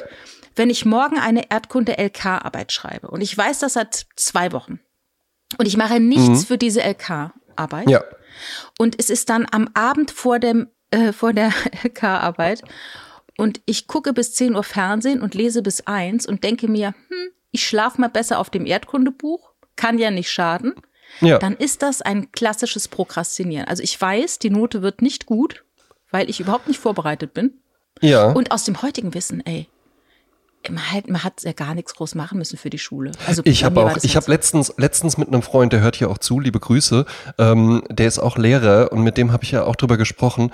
wenn 0.55 0.71
ich 0.71 0.85
morgen 0.85 1.19
eine 1.19 1.51
Erdkunde-LK-Arbeit 1.51 2.71
schreibe 2.71 3.09
und 3.09 3.23
ich 3.23 3.37
weiß 3.37 3.59
das 3.59 3.73
seit 3.73 4.07
zwei 4.15 4.53
Wochen 4.53 4.79
und 5.59 5.67
ich 5.67 5.77
mache 5.77 5.99
nichts 5.99 6.45
für 6.45 6.59
diese 6.59 6.83
LK-Arbeit 6.83 7.91
Ja. 7.91 8.05
Und 8.79 8.97
es 8.99 9.11
ist 9.11 9.29
dann 9.29 9.47
am 9.51 9.69
Abend 9.75 10.11
vor 10.11 10.39
dem 10.39 10.69
äh, 10.91 11.13
vor 11.13 11.33
der 11.33 11.53
LK-Arbeit 11.85 12.63
und 13.37 13.61
ich 13.67 13.87
gucke 13.87 14.13
bis 14.13 14.35
10 14.35 14.55
Uhr 14.55 14.65
Fernsehen 14.65 15.21
und 15.21 15.35
lese 15.35 15.63
bis 15.63 15.87
1 15.87 16.27
und 16.27 16.45
denke 16.45 16.69
mir, 16.69 16.95
hm, 17.09 17.31
ich 17.51 17.67
schlafe 17.67 18.01
mal 18.01 18.09
besser 18.09 18.39
auf 18.39 18.51
dem 18.51 18.67
Erdkundebuch, 18.67 19.53
kann 19.77 19.99
ja 19.99 20.11
nicht 20.11 20.31
schaden. 20.31 20.75
Ja. 21.21 21.39
Dann 21.39 21.55
ist 21.57 21.83
das 21.83 22.03
ein 22.03 22.33
klassisches 22.33 22.89
Prokrastinieren. 22.89 23.69
Also 23.69 23.83
ich 23.83 24.01
weiß, 24.01 24.39
die 24.39 24.51
Note 24.51 24.83
wird 24.83 25.03
nicht 25.03 25.27
gut, 25.27 25.65
weil 26.11 26.29
ich 26.29 26.41
überhaupt 26.41 26.69
nicht 26.69 26.81
vorbereitet 26.81 27.35
bin. 27.35 27.61
Ja. 28.01 28.33
Und 28.33 28.51
aus 28.51 28.65
dem 28.65 28.83
heutigen 28.83 29.15
Wissen, 29.15 29.45
ey, 29.47 29.69
man 30.71 30.93
hat, 30.93 31.09
man 31.09 31.25
hat 31.25 31.43
ja 31.43 31.53
gar 31.53 31.75
nichts 31.75 31.95
groß 31.95 32.15
machen 32.15 32.39
müssen 32.39 32.57
für 32.57 32.71
die 32.71 32.79
Schule. 32.79 33.13
Also 33.27 33.43
Ich 33.45 33.65
habe 33.65 33.81
auch, 33.83 33.97
ich 33.99 34.15
halt 34.15 34.25
habe 34.25 34.31
letztens, 34.33 34.73
letztens 34.77 35.19
mit 35.19 35.29
einem 35.29 35.43
Freund, 35.43 35.73
der 35.73 35.81
hört 35.81 35.97
hier 35.97 36.11
auch 36.11 36.19
zu, 36.19 36.41
liebe 36.41 36.61
Grüße, 36.61 37.05
ähm, 37.39 37.83
der 37.91 38.07
ist 38.07 38.19
auch 38.19 38.37
Lehrer 38.39 38.93
und 38.93 39.03
mit 39.03 39.17
dem 39.17 39.33
habe 39.33 39.45
ich 39.45 39.51
ja 39.53 39.65
auch 39.65 39.77
drüber 39.77 39.97
gesprochen, 39.97 40.51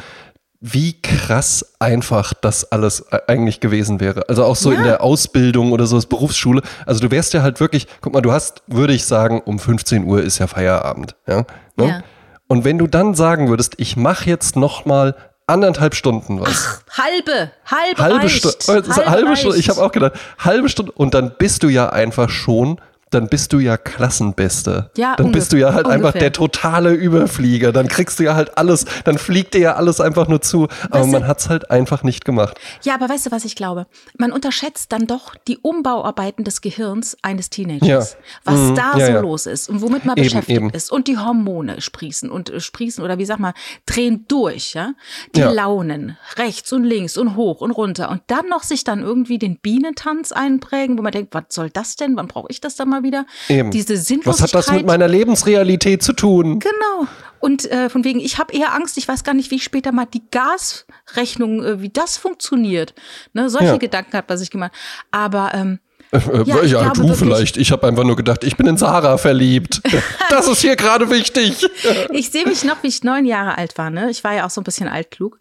wie 0.64 1.00
krass 1.02 1.74
einfach 1.80 2.34
das 2.34 2.70
alles 2.70 3.10
eigentlich 3.26 3.58
gewesen 3.58 3.98
wäre. 3.98 4.28
Also 4.28 4.44
auch 4.44 4.54
so 4.54 4.70
Ja. 4.72 4.78
in 4.78 4.84
der 4.84 5.02
Ausbildung 5.02 5.72
oder 5.72 5.86
so, 5.86 5.96
das 5.96 6.06
Berufsschule. 6.06 6.62
Also 6.86 7.00
du 7.00 7.10
wärst 7.10 7.34
ja 7.34 7.42
halt 7.42 7.58
wirklich, 7.58 7.88
guck 8.00 8.12
mal, 8.14 8.20
du 8.20 8.30
hast, 8.30 8.62
würde 8.68 8.92
ich 8.94 9.04
sagen, 9.04 9.40
um 9.44 9.58
15 9.58 10.04
Uhr 10.04 10.22
ist 10.22 10.38
ja 10.38 10.46
Feierabend. 10.46 11.16
Ja. 11.26 11.44
Ne? 11.76 11.88
Ja. 11.88 12.02
Und 12.46 12.64
wenn 12.64 12.78
du 12.78 12.86
dann 12.86 13.14
sagen 13.14 13.48
würdest, 13.48 13.74
ich 13.78 13.96
mache 13.96 14.28
jetzt 14.30 14.54
noch 14.54 14.84
mal 14.84 15.16
anderthalb 15.52 15.94
Stunden 15.94 16.40
was. 16.40 16.82
Halbe, 16.90 17.52
halbe, 17.66 18.02
halbe 18.02 18.18
reicht. 18.18 18.62
Stunde, 18.62 18.96
halbe, 18.96 19.10
halbe 19.10 19.36
Stunde, 19.36 19.58
ich 19.58 19.68
habe 19.68 19.82
auch 19.82 19.92
gedacht, 19.92 20.14
halbe 20.38 20.68
Stunde 20.68 20.92
und 20.92 21.14
dann 21.14 21.34
bist 21.38 21.62
du 21.62 21.68
ja 21.68 21.90
einfach 21.90 22.30
schon, 22.30 22.80
dann 23.14 23.28
bist 23.28 23.52
du 23.52 23.58
ja 23.58 23.76
Klassenbeste. 23.76 24.90
Ja, 24.96 25.16
dann 25.16 25.32
bist 25.32 25.52
du 25.52 25.56
ja 25.58 25.72
halt 25.74 25.86
einfach 25.86 26.08
ungefähr. 26.08 26.20
der 26.20 26.32
totale 26.32 26.92
Überflieger, 26.92 27.72
dann 27.72 27.88
kriegst 27.88 28.18
du 28.18 28.24
ja 28.24 28.34
halt 28.34 28.56
alles, 28.58 28.84
dann 29.04 29.18
fliegt 29.18 29.54
dir 29.54 29.60
ja 29.60 29.74
alles 29.74 30.00
einfach 30.00 30.28
nur 30.28 30.40
zu, 30.40 30.68
aber 30.90 31.00
Weißt 31.00 31.12
man 31.12 31.26
hat's 31.26 31.48
halt 31.48 31.70
einfach 31.70 32.02
nicht 32.02 32.24
gemacht. 32.24 32.58
Ja, 32.82 32.94
aber 32.94 33.08
weißt 33.08 33.26
du, 33.26 33.30
was 33.30 33.44
ich 33.44 33.56
glaube? 33.56 33.86
Man 34.18 34.32
unterschätzt 34.32 34.92
dann 34.92 35.06
doch 35.06 35.34
die 35.48 35.58
Umbauarbeiten 35.58 36.44
des 36.44 36.60
Gehirns 36.60 37.16
eines 37.22 37.50
Teenagers. 37.50 38.12
Ja. 38.12 38.18
Was 38.44 38.58
Mhm. 38.60 38.74
da 38.74 38.98
Ja, 38.98 39.06
so 39.06 39.12
ja. 39.12 39.20
los 39.20 39.46
ist 39.46 39.68
und 39.68 39.80
womit 39.80 40.04
man 40.04 40.16
Eben, 40.16 40.24
beschäftigt 40.26 40.56
eben. 40.58 40.70
ist. 40.70 40.90
Und 40.92 41.08
die 41.08 41.18
Hormone 41.18 41.80
sprießen 41.80 42.30
und 42.30 42.50
äh, 42.50 42.60
sprießen 42.60 43.02
oder 43.02 43.18
wie 43.18 43.24
sag 43.24 43.38
mal, 43.38 43.54
drehen 43.86 44.24
durch, 44.28 44.74
ja? 44.74 44.92
Die. 45.34 45.40
Launen, 45.42 46.16
rechts 46.36 46.72
und 46.72 46.84
links 46.84 47.16
und 47.16 47.36
hoch 47.36 47.60
und 47.60 47.72
runter. 47.72 48.10
Und 48.10 48.22
dann 48.28 48.48
noch 48.48 48.62
sich 48.62 48.84
dann 48.84 49.00
irgendwie 49.00 49.38
den 49.38 49.58
Bienentanz 49.58 50.32
einprägen, 50.32 50.96
wo 50.98 51.02
man 51.02 51.12
denkt, 51.12 51.34
was 51.34 51.44
soll 51.50 51.70
das 51.70 51.96
denn? 51.96 52.16
Wann 52.16 52.28
brauche 52.28 52.46
ich 52.50 52.60
das 52.60 52.76
dann 52.76 52.88
mal 52.88 53.01
wieder? 53.02 53.26
Eben. 53.48 53.70
Diese 53.70 53.94
Was 53.94 54.04
Sinnlosigkeit. 54.06 54.54
hat 54.54 54.54
das 54.68 54.72
mit 54.72 54.86
meiner 54.86 55.08
Lebensrealität 55.08 56.02
zu 56.02 56.12
tun? 56.12 56.58
Genau. 56.58 57.06
Und 57.40 57.70
äh, 57.70 57.88
von 57.90 58.04
wegen, 58.04 58.20
ich 58.20 58.38
habe 58.38 58.52
eher 58.54 58.72
Angst, 58.74 58.96
ich 58.98 59.08
weiß 59.08 59.24
gar 59.24 59.34
nicht, 59.34 59.50
wie 59.50 59.56
ich 59.56 59.64
später 59.64 59.90
mal 59.92 60.06
die 60.06 60.22
Gasrechnung, 60.30 61.64
äh, 61.64 61.80
wie 61.82 61.88
das 61.90 62.16
funktioniert. 62.16 62.94
Ne, 63.32 63.50
solche 63.50 63.66
Ja. 63.66 63.76
Gedanken 63.78 64.16
hat 64.16 64.28
man 64.28 64.38
sich 64.38 64.50
gemacht. 64.50 64.72
Aber 65.10 65.50
ähm, 65.54 65.78
Äh, 66.12 66.18
Ja, 66.44 66.56
ja, 66.56 66.62
ich 66.62 66.70
glaube 66.72 66.90
du 66.94 67.02
wirklich- 67.04 67.18
vielleicht. 67.18 67.56
Ich 67.56 67.72
habe 67.72 67.86
einfach 67.88 68.04
nur 68.04 68.16
gedacht, 68.16 68.44
ich 68.44 68.56
bin 68.58 68.66
in 68.66 68.76
Sarah 68.76 69.16
verliebt. 69.18 69.80
Das 70.30 70.46
ist 70.48 70.60
hier 70.62 70.76
gerade 70.76 71.10
wichtig. 71.10 71.66
ich 72.10 72.30
sehe 72.30 72.46
mich 72.46 72.64
noch, 72.64 72.82
wie 72.82 72.88
ich 72.88 73.02
neun 73.02 73.24
Jahre 73.26 73.58
alt 73.58 73.76
war. 73.78 73.90
Ne? 73.90 74.10
Ich 74.10 74.22
war 74.24 74.34
ja 74.34 74.46
auch 74.46 74.50
so 74.50 74.60
ein 74.60 74.64
bisschen 74.64 74.88
altklug. 74.88 75.38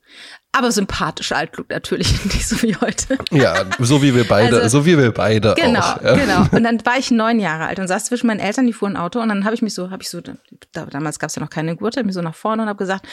Aber 0.53 0.71
sympathisch 0.71 1.31
altklug 1.31 1.69
natürlich, 1.69 2.11
nicht 2.25 2.47
so 2.47 2.61
wie 2.61 2.75
heute. 2.75 3.17
Ja, 3.31 3.65
so 3.79 4.01
wie 4.01 4.13
wir 4.13 4.27
beide, 4.27 4.57
Also, 4.57 4.79
so 4.79 4.85
wie 4.85 4.97
wir 4.97 5.11
beide 5.11 5.53
Genau, 5.55 5.79
auch. 5.79 6.01
Ja. 6.03 6.15
genau. 6.15 6.45
Und 6.51 6.63
dann 6.63 6.85
war 6.85 6.97
ich 6.97 7.09
neun 7.09 7.39
Jahre 7.39 7.65
alt 7.65 7.79
und 7.79 7.87
saß 7.87 8.05
zwischen 8.05 8.27
meinen 8.27 8.41
Eltern, 8.41 8.67
die 8.67 8.73
fuhren 8.73 8.97
Auto 8.97 9.19
und 9.21 9.29
dann 9.29 9.45
habe 9.45 9.55
ich 9.55 9.61
mich 9.61 9.73
so, 9.73 9.91
habe 9.91 10.03
ich 10.03 10.09
so, 10.09 10.19
da, 10.19 10.85
damals 10.85 11.19
gab 11.19 11.29
es 11.29 11.35
ja 11.35 11.41
noch 11.41 11.49
keine 11.49 11.75
Gurte, 11.77 11.99
hab 11.99 12.05
mich 12.05 12.15
so 12.15 12.21
nach 12.21 12.35
vorne 12.35 12.63
und 12.63 12.69
habe 12.69 12.77
gesagt, 12.77 13.05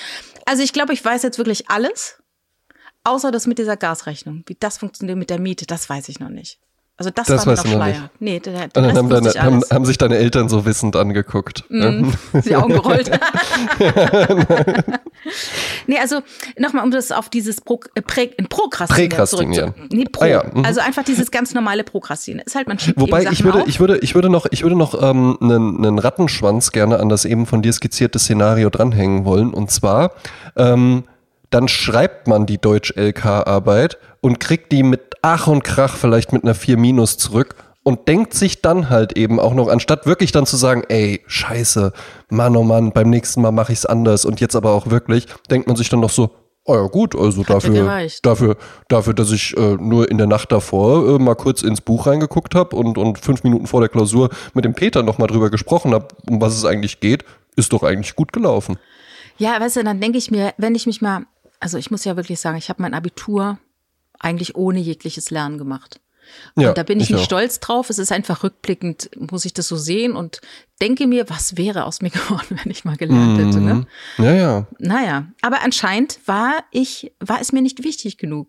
also 0.47 0.63
ich 0.63 0.73
glaube, 0.73 0.93
ich 0.93 1.05
weiß 1.05 1.23
jetzt 1.23 1.39
wirklich 1.39 1.71
alles, 1.71 2.21
außer 3.05 3.31
das 3.31 3.47
mit 3.47 3.59
dieser 3.59 3.77
Gasrechnung. 3.77 4.43
Wie 4.47 4.57
das 4.59 4.79
funktioniert 4.79 5.17
mit 5.17 5.31
der 5.31 5.39
Miete, 5.39 5.65
das 5.65 5.89
weiß 5.89 6.09
ich 6.09 6.19
noch 6.19 6.31
nicht. 6.31 6.59
Also 7.01 7.13
das, 7.15 7.29
Das 7.29 7.47
war 7.47 7.55
noch 7.55 7.65
Schleier. 7.65 7.87
nicht. 7.87 8.11
Nee, 8.19 8.41
der, 8.41 8.53
der 8.53 8.63
Und 8.65 8.75
dann 8.75 8.97
haben, 8.97 9.09
deine, 9.09 9.31
haben, 9.31 9.63
haben 9.73 9.85
sich 9.85 9.99
deine 9.99 10.17
Eltern 10.17 10.49
so 10.49 10.67
wissend 10.67 10.97
angeguckt. 10.97 11.63
Mhm. 11.69 12.13
Die 12.45 12.57
Augen 12.57 12.73
gerollt. 12.73 13.09
nee, 15.87 15.99
also 16.01 16.23
nochmal, 16.59 16.83
um 16.83 16.91
das 16.91 17.13
auf 17.13 17.29
dieses 17.29 17.61
Pro, 17.61 17.79
äh, 17.95 18.03
Prä, 18.03 18.31
in 18.37 18.49
Prokrastinieren, 18.49 19.11
Präkrastinieren. 19.11 19.75
Nee, 19.93 20.07
Pro. 20.11 20.25
Ah 20.25 20.27
ja, 20.27 20.45
mhm. 20.53 20.65
Also 20.65 20.81
einfach 20.81 21.05
dieses 21.05 21.31
ganz 21.31 21.55
normale 21.55 21.85
Prokrastinieren. 21.85 22.45
Ist 22.45 22.57
halt, 22.57 22.67
man 22.67 22.81
schiebt 22.81 22.99
Wobei 22.99 23.23
ich 23.31 23.45
würde, 23.45 23.63
auf. 23.63 23.69
ich 23.69 23.79
würde, 23.79 23.99
ich 23.99 24.17
würde 24.17 24.29
noch, 24.29 24.47
ich 24.51 24.65
würde 24.65 24.75
noch 24.77 25.01
ähm, 25.01 25.39
einen, 25.41 25.77
einen 25.79 25.99
Rattenschwanz 26.01 26.73
gerne 26.73 26.99
an 26.99 27.09
das 27.09 27.25
eben 27.25 27.47
von 27.47 27.63
dir 27.63 27.73
skizzierte 27.73 28.19
Szenario 28.19 28.71
dranhängen 28.71 29.25
wollen. 29.25 29.55
Und 29.55 29.71
zwar, 29.71 30.11
ähm, 30.57 31.05
dann 31.51 31.69
schreibt 31.69 32.27
man 32.27 32.45
die 32.47 32.59
Deutsch-LK-Arbeit 32.59 33.99
und 34.21 34.41
kriegt 34.41 34.73
die 34.73 34.83
mit 34.83 35.08
Ach 35.23 35.47
und 35.47 35.65
Krach 35.65 35.97
vielleicht 35.97 36.33
mit 36.33 36.45
einer 36.45 36.55
4 36.55 36.77
Minus 36.77 37.19
zurück 37.19 37.55
und 37.83 38.07
denkt 38.07 38.35
sich 38.35 38.61
dann 38.61 38.91
halt 38.91 39.17
eben 39.17 39.41
auch 39.41 39.55
noch, 39.55 39.69
anstatt 39.69 40.05
wirklich 40.05 40.31
dann 40.31 40.45
zu 40.45 40.57
sagen, 40.57 40.83
ey, 40.89 41.23
scheiße, 41.27 41.93
Mann, 42.29 42.55
oh 42.55 42.63
Mann, 42.63 42.93
beim 42.93 43.09
nächsten 43.09 43.41
Mal 43.41 43.51
mache 43.51 43.73
ich 43.73 43.79
es 43.79 43.87
anders 43.87 44.25
und 44.25 44.41
jetzt 44.41 44.57
aber 44.57 44.73
auch 44.73 44.91
wirklich, 44.91 45.27
denkt 45.51 45.69
man 45.69 45.77
sich 45.77 45.89
dann 45.89 46.01
noch 46.01 46.11
so, 46.11 46.31
oh 46.67 46.75
ja 46.75 46.87
gut, 46.87 47.17
also 47.17 47.43
dafür, 47.45 48.07
dafür, 48.23 48.57
dafür, 48.89 49.15
dass 49.15 49.33
ich 49.33 49.57
äh, 49.57 49.77
nur 49.77 50.11
in 50.11 50.19
der 50.19 50.27
Nacht 50.27 50.53
davor 50.53 51.15
äh, 51.15 51.19
mal 51.19 51.35
kurz 51.35 51.63
ins 51.63 51.81
Buch 51.81 52.07
reingeguckt 52.07 52.55
habe 52.55 52.77
und, 52.77 52.99
und 52.99 53.19
fünf 53.19 53.43
Minuten 53.43 53.67
vor 53.67 53.81
der 53.81 53.89
Klausur 53.89 54.29
mit 54.53 54.67
dem 54.67 54.75
Peter 54.75 55.03
noch 55.03 55.17
mal 55.17 55.27
drüber 55.27 55.49
gesprochen 55.49 55.95
habe, 55.95 56.09
um 56.29 56.43
was 56.43 56.55
es 56.55 56.67
eigentlich 56.67 57.01
geht, 57.01 57.25
ist 57.57 57.73
doch 57.73 57.83
eigentlich 57.83 58.15
gut 58.15 58.35
gelaufen. 58.35 58.79
Ja, 59.39 59.59
weißt 59.59 59.77
du, 59.77 59.85
dann 59.85 60.01
denke 60.01 60.19
ich 60.19 60.31
mir, 60.31 60.53
wenn 60.59 60.75
ich 60.75 60.87
mich 60.87 61.01
mal, 61.01 61.23
also 61.59 61.79
ich 61.79 61.91
muss 61.91 62.05
ja 62.05 62.17
wirklich 62.17 62.39
sagen, 62.39 62.59
ich 62.59 62.69
habe 62.69 62.83
mein 62.83 62.93
Abitur 62.93 63.59
eigentlich 64.19 64.57
ohne 64.57 64.79
jegliches 64.81 65.31
Lernen 65.31 65.59
gemacht. 65.59 66.01
Ja, 66.57 66.69
und 66.71 66.79
da 66.79 66.83
bin 66.83 66.99
ich, 67.01 67.05
ich 67.05 67.11
nicht 67.11 67.21
auch. 67.21 67.25
stolz 67.25 67.59
drauf. 67.59 67.89
Es 67.89 67.99
ist 67.99 68.13
einfach 68.13 68.43
rückblickend, 68.45 69.11
muss 69.19 69.47
ich 69.47 69.55
das 69.55 69.67
so 69.67 69.77
sehen 69.77 70.15
und 70.15 70.41
denke 70.81 71.07
mir, 71.07 71.31
was 71.31 71.57
wäre 71.57 71.85
aus 71.85 72.03
mir 72.03 72.11
geworden, 72.11 72.61
wenn 72.63 72.71
ich 72.71 72.85
mal 72.85 72.97
gelernt 72.97 73.39
hätte. 73.39 73.61
Ne? 73.61 73.75
Mhm. 74.19 74.25
Ja, 74.25 74.35
ja. 74.35 74.67
Naja, 74.79 75.27
aber 75.41 75.63
anscheinend 75.63 76.21
war 76.27 76.65
ich, 76.71 77.13
war 77.21 77.41
es 77.41 77.53
mir 77.53 77.63
nicht 77.63 77.83
wichtig 77.83 78.19
genug. 78.19 78.49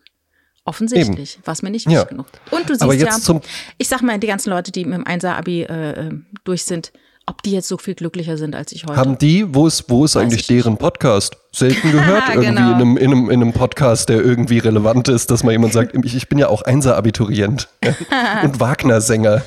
Offensichtlich 0.65 1.39
war 1.45 1.53
es 1.53 1.61
mir 1.61 1.69
nicht 1.71 1.85
Ja. 1.85 1.93
wichtig 2.01 2.09
genug. 2.09 2.27
Und 2.51 2.69
du 2.69 2.75
siehst 2.75 3.27
ja, 3.27 3.41
ich 3.77 3.88
sag 3.88 4.01
mal, 4.01 4.19
die 4.19 4.27
ganzen 4.27 4.49
Leute, 4.49 4.71
die 4.71 4.85
mit 4.85 4.97
dem 4.97 5.05
1er-Abi 5.05 5.63
äh, 5.63 6.07
äh, 6.07 6.11
durch 6.43 6.63
sind, 6.65 6.91
ob 7.29 7.43
die 7.43 7.51
jetzt 7.51 7.67
so 7.67 7.77
viel 7.77 7.93
glücklicher 7.95 8.38
sind 8.38 8.55
als 8.55 8.71
ich 8.71 8.86
heute. 8.86 8.98
Haben 8.98 9.17
die, 9.17 9.53
wo 9.53 9.67
ist, 9.67 9.89
wo 9.89 10.03
ist 10.03 10.15
Weiß 10.15 10.24
eigentlich 10.24 10.48
deren 10.48 10.77
Podcast? 10.77 11.38
Selten 11.51 11.91
gehört 11.91 12.24
irgendwie 12.29 12.48
Genau. 12.48 12.69
in, 12.71 12.75
einem, 12.75 12.98
in, 12.98 13.12
einem, 13.12 13.29
in 13.29 13.41
einem 13.41 13.53
Podcast, 13.53 14.09
der 14.09 14.17
irgendwie 14.21 14.57
relevant 14.57 15.07
ist, 15.09 15.29
dass 15.29 15.43
mal 15.43 15.51
jemand 15.51 15.74
sagt, 15.74 15.95
ich, 16.03 16.15
ich 16.15 16.27
bin 16.27 16.39
ja 16.39 16.48
auch 16.50 16.63
Einser-Abiturient 16.63 17.69
und 18.43 18.59
Wagner-Sänger. 18.59 19.43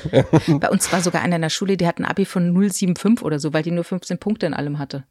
Bei 0.59 0.69
uns 0.69 0.91
war 0.93 1.01
sogar 1.01 1.21
einer 1.21 1.35
in 1.35 1.41
der 1.41 1.49
Schule, 1.49 1.75
die 1.75 1.85
hat 1.85 1.99
ein 1.99 2.05
Abi 2.05 2.25
von 2.25 2.53
075 2.53 3.21
oder 3.21 3.39
so, 3.39 3.53
weil 3.53 3.63
die 3.63 3.71
nur 3.71 3.83
15 3.83 4.17
Punkte 4.17 4.45
in 4.45 4.53
allem 4.53 4.79
hatte. 4.79 5.03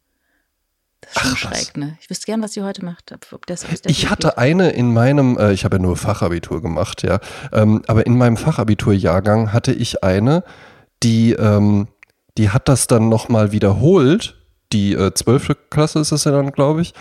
Das 1.03 1.11
ist 1.11 1.21
schon 1.21 1.49
Ach, 1.49 1.53
was. 1.53 1.65
schräg, 1.65 1.77
ne? 1.77 1.99
Ich 2.01 2.09
wüsste 2.09 2.27
gern, 2.27 2.43
was 2.43 2.53
sie 2.55 2.63
heute 2.63 2.85
macht. 2.85 3.13
Ob, 3.33 3.45
das 3.47 3.67
Ich 3.87 4.09
hatte 4.09 4.39
eine 4.39 4.71
in 4.71 4.95
meinem, 4.95 5.37
äh, 5.37 5.53
ich 5.53 5.65
habe 5.65 5.77
ja 5.77 5.83
nur 5.83 5.97
Fachabitur 5.97 6.63
gemacht, 6.63 7.03
ja, 7.03 7.19
ähm, 7.53 7.83
aber 7.87 8.07
in 8.07 8.17
meinem 8.17 8.37
Fachabiturjahrgang 8.37 9.53
hatte 9.53 9.73
ich 9.73 10.03
eine, 10.05 10.43
die, 11.03 11.33
ähm, 11.33 11.89
die 12.39 12.51
hat 12.51 12.69
das 12.69 12.87
dann 12.87 13.09
nochmal 13.09 13.53
wiederholt, 13.53 14.37
die 14.73 14.95
äh, 14.95 15.13
zwölfte 15.15 15.55
Klasse 15.71 15.99
ist 16.01 16.13
es 16.13 16.25
ja 16.25 16.31
dann, 16.33 16.51
glaube 16.53 16.81
ich, 16.83 16.95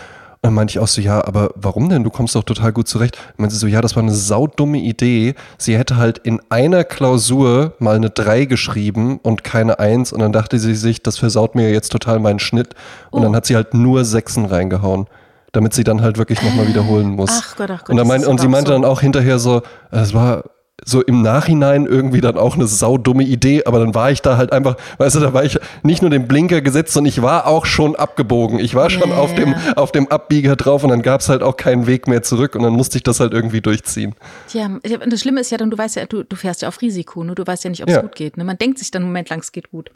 dann 0.44 0.54
meinte 0.54 0.72
ich 0.72 0.78
auch 0.80 0.88
so, 0.88 1.00
ja, 1.00 1.24
aber 1.24 1.50
warum 1.54 1.88
denn? 1.88 2.02
Du 2.02 2.10
kommst 2.10 2.34
doch 2.34 2.42
total 2.42 2.72
gut 2.72 2.88
zurecht. 2.88 3.16
Und 3.30 3.38
meinte 3.42 3.54
sie 3.54 3.60
so, 3.60 3.68
ja, 3.68 3.80
das 3.80 3.94
war 3.94 4.02
eine 4.02 4.12
saudumme 4.12 4.78
Idee. 4.78 5.36
Sie 5.56 5.78
hätte 5.78 5.96
halt 5.98 6.18
in 6.18 6.40
einer 6.50 6.82
Klausur 6.82 7.74
mal 7.78 7.94
eine 7.94 8.10
3 8.10 8.46
geschrieben 8.46 9.20
und 9.22 9.44
keine 9.44 9.78
1 9.78 10.12
und 10.12 10.18
dann 10.18 10.32
dachte 10.32 10.58
sie 10.58 10.74
sich, 10.74 11.00
das 11.00 11.16
versaut 11.18 11.54
mir 11.54 11.70
jetzt 11.70 11.92
total 11.92 12.18
meinen 12.18 12.40
Schnitt. 12.40 12.74
Und 13.12 13.20
Oh. 13.20 13.22
dann 13.22 13.36
hat 13.36 13.46
sie 13.46 13.54
halt 13.54 13.72
nur 13.72 14.04
Sechsen 14.04 14.44
reingehauen, 14.44 15.06
damit 15.52 15.74
sie 15.74 15.84
dann 15.84 16.02
halt 16.02 16.18
wirklich 16.18 16.42
nochmal 16.42 16.66
wiederholen 16.66 17.10
muss. 17.10 17.30
Ach 17.32 17.56
Gott, 17.56 17.70
ach 17.70 17.78
Gott, 17.84 17.90
Und, 17.90 17.96
dann 17.98 18.08
das 18.08 18.22
ist 18.22 18.26
und 18.26 18.40
sie 18.40 18.48
meinte 18.48 18.72
so. 18.72 18.72
dann 18.74 18.84
auch 18.84 19.00
hinterher 19.00 19.38
so, 19.38 19.62
es 19.92 20.12
war 20.12 20.42
so 20.84 21.00
im 21.00 21.22
Nachhinein 21.22 21.86
irgendwie 21.86 22.20
dann 22.20 22.36
auch 22.36 22.56
eine 22.56 22.66
saudumme 22.66 23.22
Idee, 23.22 23.64
aber 23.66 23.78
dann 23.78 23.94
war 23.94 24.10
ich 24.10 24.20
da 24.20 24.36
halt 24.36 24.52
einfach, 24.52 24.76
weißt 24.98 25.14
du, 25.16 25.20
da 25.20 25.32
war 25.32 25.44
ich 25.44 25.58
nicht 25.84 26.02
nur 26.02 26.10
den 26.10 26.26
Blinker 26.26 26.60
gesetzt, 26.60 26.92
sondern 26.92 27.08
ich 27.08 27.22
war 27.22 27.46
auch 27.46 27.66
schon 27.66 27.94
abgebogen. 27.94 28.58
Ich 28.58 28.74
war 28.74 28.90
schon 28.90 29.10
Ja, 29.10 29.16
auf, 29.16 29.32
dem, 29.34 29.54
auf 29.76 29.92
dem 29.92 30.08
Abbieger 30.08 30.56
drauf 30.56 30.82
und 30.82 30.90
dann 30.90 31.02
gab 31.02 31.20
es 31.20 31.28
halt 31.28 31.42
auch 31.42 31.56
keinen 31.56 31.86
Weg 31.86 32.08
mehr 32.08 32.22
zurück 32.24 32.56
und 32.56 32.62
dann 32.64 32.72
musste 32.72 32.96
ich 32.98 33.04
das 33.04 33.20
halt 33.20 33.32
irgendwie 33.32 33.60
durchziehen. 33.60 34.14
Ja, 34.52 34.68
das 35.08 35.20
Schlimme 35.20 35.40
ist 35.40 35.50
ja 35.52 35.58
dann, 35.58 35.70
du 35.70 35.78
weißt 35.78 35.96
ja, 35.96 36.06
du, 36.06 36.24
du 36.24 36.34
fährst 36.34 36.62
ja 36.62 36.68
auf 36.68 36.80
Risiko, 36.80 37.22
ne? 37.22 37.34
Du 37.36 37.46
weißt 37.46 37.62
ja 37.62 37.70
nicht, 37.70 37.82
ob 37.82 37.88
es 37.88 37.94
Ja. 37.94 38.02
gut 38.02 38.16
geht. 38.16 38.36
Ne? 38.36 38.42
Man 38.44 38.58
denkt 38.58 38.78
sich 38.78 38.90
dann 38.90 39.02
einen 39.02 39.10
Moment 39.10 39.28
lang, 39.30 39.38
es 39.40 39.52
geht 39.52 39.70
gut. 39.70 39.90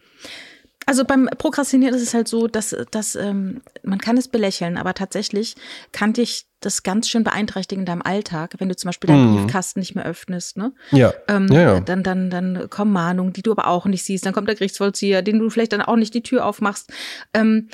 Also 0.86 1.04
beim 1.04 1.28
Prokrastinieren 1.36 1.94
ist 1.94 2.02
es 2.02 2.14
halt 2.14 2.28
so, 2.28 2.46
dass, 2.46 2.74
dass 2.92 3.16
ähm, 3.16 3.60
man 3.82 3.98
kann 3.98 4.16
es 4.16 4.28
belächeln, 4.28 4.76
aber 4.76 4.94
tatsächlich 4.94 5.56
kann 5.90 6.12
dich 6.12 6.46
das 6.60 6.84
ganz 6.84 7.08
schön 7.08 7.24
beeinträchtigen 7.24 7.82
in 7.82 7.86
deinem 7.86 8.02
Alltag, 8.02 8.54
wenn 8.58 8.68
du 8.68 8.76
zum 8.76 8.88
Beispiel 8.88 9.08
deinen 9.08 9.34
Briefkasten 9.34 9.80
nicht 9.80 9.96
mehr 9.96 10.06
öffnest, 10.06 10.56
ne? 10.56 10.72
Ja. 10.92 11.12
Ähm, 11.26 11.48
ja, 11.50 11.60
ja. 11.60 11.80
Dann, 11.80 12.04
dann, 12.04 12.30
dann 12.30 12.70
kommen 12.70 12.92
Mahnungen, 12.92 13.32
die 13.32 13.42
du 13.42 13.50
aber 13.50 13.66
auch 13.66 13.86
nicht 13.86 14.04
siehst. 14.04 14.24
Dann 14.24 14.32
kommt 14.32 14.46
der 14.46 14.54
Gerichtsvollzieher, 14.54 15.22
den 15.22 15.40
du 15.40 15.50
vielleicht 15.50 15.72
dann 15.72 15.82
auch 15.82 15.96
nicht 15.96 16.14
die 16.14 16.22
Tür 16.22 16.46
aufmachst. 16.46 16.92
Ähm, 17.34 17.68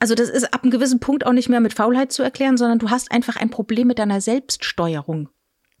also 0.00 0.14
das 0.14 0.28
ist 0.28 0.52
ab 0.52 0.62
einem 0.62 0.72
gewissen 0.72 1.00
Punkt 1.00 1.24
auch 1.24 1.32
nicht 1.32 1.48
mehr 1.48 1.60
mit 1.60 1.72
Faulheit 1.72 2.12
zu 2.12 2.22
erklären, 2.22 2.56
sondern 2.56 2.80
du 2.80 2.90
hast 2.90 3.10
einfach 3.12 3.36
ein 3.36 3.50
Problem 3.50 3.86
mit 3.86 3.98
deiner 3.98 4.20
Selbststeuerung. 4.20 5.28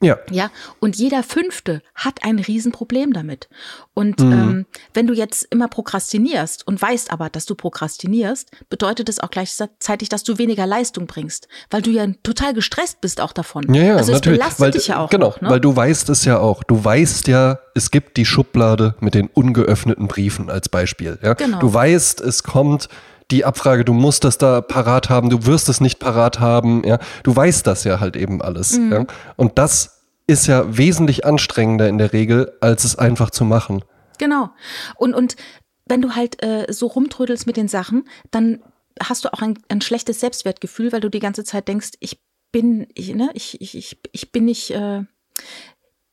Ja. 0.02 0.18
Ja, 0.30 0.50
und 0.78 0.96
jeder 0.96 1.22
Fünfte 1.22 1.82
hat 1.94 2.22
ein 2.22 2.38
Riesenproblem 2.38 3.12
damit. 3.14 3.48
Und 3.94 4.20
Mhm. 4.20 4.32
ähm, 4.32 4.66
wenn 4.92 5.06
du 5.06 5.14
jetzt 5.14 5.46
immer 5.50 5.68
prokrastinierst 5.68 6.66
und 6.66 6.80
weißt 6.80 7.10
aber, 7.10 7.30
dass 7.30 7.46
du 7.46 7.54
prokrastinierst, 7.54 8.50
bedeutet 8.68 9.08
es 9.08 9.20
auch 9.20 9.30
gleichzeitig, 9.30 10.08
dass 10.10 10.22
du 10.22 10.36
weniger 10.38 10.66
Leistung 10.66 11.06
bringst, 11.06 11.48
weil 11.70 11.80
du 11.82 11.90
ja 11.90 12.06
total 12.22 12.52
gestresst 12.52 13.00
bist 13.00 13.20
auch 13.20 13.32
davon. 13.32 13.72
Ja, 13.74 13.82
ja, 13.82 13.96
also 13.96 14.12
natürlich. 14.12 14.38
es 14.38 14.44
belastet 14.44 14.60
weil, 14.60 14.70
dich 14.72 14.88
ja 14.88 14.98
auch. 14.98 15.08
Genau, 15.10 15.26
noch, 15.28 15.40
ne? 15.40 15.48
weil 15.50 15.60
du 15.60 15.74
weißt 15.74 16.10
es 16.10 16.24
ja 16.26 16.38
auch. 16.38 16.62
Du 16.62 16.84
weißt 16.84 17.26
ja, 17.28 17.58
es 17.74 17.90
gibt 17.90 18.16
die 18.18 18.26
Schublade 18.26 18.94
mit 19.00 19.14
den 19.14 19.28
ungeöffneten 19.28 20.08
Briefen 20.08 20.50
als 20.50 20.68
Beispiel. 20.68 21.18
Ja? 21.22 21.34
Genau. 21.34 21.58
Du 21.58 21.72
weißt, 21.72 22.20
es 22.20 22.42
kommt 22.42 22.88
die 23.30 23.44
Abfrage, 23.44 23.84
du 23.84 23.92
musst 23.92 24.24
das 24.24 24.38
da 24.38 24.60
parat 24.60 25.10
haben, 25.10 25.30
du 25.30 25.46
wirst 25.46 25.68
es 25.68 25.80
nicht 25.80 25.98
parat 25.98 26.38
haben. 26.40 26.84
Ja? 26.84 26.98
Du 27.22 27.34
weißt 27.34 27.66
das 27.66 27.84
ja 27.84 28.00
halt 28.00 28.16
eben 28.16 28.40
alles. 28.40 28.78
Mhm. 28.78 28.92
Ja? 28.92 29.04
Und 29.36 29.58
das 29.58 30.04
ist 30.26 30.46
ja 30.46 30.76
wesentlich 30.76 31.24
anstrengender 31.24 31.88
in 31.88 31.98
der 31.98 32.12
Regel, 32.12 32.56
als 32.60 32.84
es 32.84 32.96
einfach 32.96 33.30
zu 33.30 33.44
machen. 33.44 33.84
Genau. 34.18 34.50
Und, 34.96 35.14
und 35.14 35.36
wenn 35.86 36.02
du 36.02 36.14
halt 36.14 36.42
äh, 36.42 36.66
so 36.72 36.86
rumtrödelst 36.86 37.46
mit 37.46 37.56
den 37.56 37.68
Sachen, 37.68 38.08
dann 38.30 38.62
hast 39.00 39.24
du 39.24 39.32
auch 39.32 39.42
ein, 39.42 39.58
ein 39.68 39.80
schlechtes 39.80 40.20
Selbstwertgefühl, 40.20 40.92
weil 40.92 41.00
du 41.00 41.10
die 41.10 41.20
ganze 41.20 41.44
Zeit 41.44 41.68
denkst, 41.68 41.90
ich 42.00 42.20
bin, 42.50 42.86
ich, 42.94 43.14
ne, 43.14 43.30
ich, 43.34 43.60
ich, 43.60 43.76
ich, 43.76 43.98
ich 44.12 44.32
bin 44.32 44.46
nicht 44.46 44.70
äh, 44.70 45.02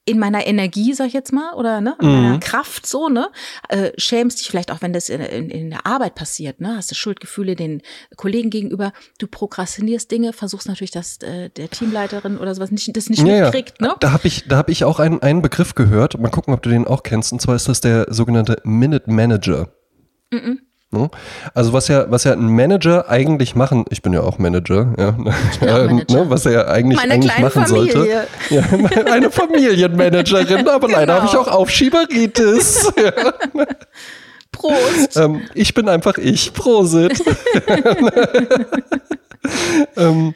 in 0.05 0.19
meiner 0.19 0.45
Energie, 0.45 0.93
sag 0.93 1.07
ich 1.07 1.13
jetzt 1.13 1.31
mal, 1.31 1.53
oder 1.53 1.79
ne, 1.79 1.95
in 2.01 2.07
meiner 2.07 2.39
Kraft 2.39 2.85
so, 2.85 3.07
ne? 3.07 3.29
Äh, 3.69 3.91
schämst 3.97 4.39
dich 4.39 4.49
vielleicht 4.49 4.71
auch, 4.71 4.81
wenn 4.81 4.91
das 4.91 5.07
in, 5.07 5.21
in, 5.21 5.49
in 5.49 5.69
der 5.69 5.85
Arbeit 5.85 6.15
passiert, 6.15 6.59
ne? 6.59 6.75
Hast 6.75 6.91
du 6.91 6.95
Schuldgefühle 6.95 7.55
den 7.55 7.81
Kollegen 8.17 8.49
gegenüber, 8.49 8.91
du 9.17 9.27
prokrastinierst 9.27 10.11
Dinge, 10.11 10.33
versuchst 10.33 10.67
natürlich, 10.67 10.91
dass 10.91 11.17
äh, 11.17 11.49
der 11.49 11.69
Teamleiterin 11.69 12.37
oder 12.37 12.53
sowas 12.53 12.71
nicht, 12.71 12.95
das 12.97 13.09
nicht 13.09 13.23
mitkriegt, 13.23 13.79
ne? 13.79 13.95
Da 13.99 14.11
habe 14.11 14.27
ich, 14.27 14.45
da 14.47 14.57
hab 14.57 14.69
ich 14.69 14.83
auch 14.83 14.99
einen, 14.99 15.21
einen 15.21 15.41
Begriff 15.41 15.73
gehört. 15.75 16.19
Mal 16.19 16.29
gucken, 16.29 16.53
ob 16.53 16.61
du 16.61 16.69
den 16.69 16.85
auch 16.85 17.03
kennst. 17.03 17.31
Und 17.31 17.41
zwar 17.41 17.55
ist 17.55 17.69
das 17.69 17.79
der 17.79 18.07
sogenannte 18.09 18.61
Minute 18.63 19.09
Manager. 19.09 19.73
Ne? 20.31 20.57
Also 21.53 21.73
was 21.73 21.87
ja, 21.87 22.05
was 22.09 22.23
ja 22.23 22.33
ein 22.33 22.47
Manager 22.55 23.09
eigentlich 23.09 23.55
machen, 23.55 23.85
ich 23.89 24.01
bin 24.01 24.13
ja 24.13 24.21
auch 24.21 24.37
Manager, 24.37 24.93
ja, 24.97 25.09
auch 25.61 25.85
Manager. 25.89 26.13
Ne, 26.25 26.29
was 26.29 26.45
er 26.45 26.51
ja 26.51 26.67
eigentlich, 26.67 26.97
Meine 26.99 27.13
eigentlich 27.15 27.39
machen 27.39 27.65
Familie. 27.65 27.91
sollte. 27.93 28.27
Ja, 28.49 28.63
eine 29.11 29.31
Familienmanagerin, 29.31 30.67
aber 30.67 30.87
leider 30.91 31.15
habe 31.15 31.25
ich 31.25 31.31
Genau. 31.31 31.43
auch 31.43 31.47
Aufschieberitis. 31.47 32.91
Ja. 32.95 33.33
Prost! 34.51 35.17
Ähm, 35.17 35.41
ich 35.55 35.73
bin 35.73 35.89
einfach 35.89 36.17
ich. 36.19 36.53
Prosit. 36.53 37.21
ähm, 39.97 40.35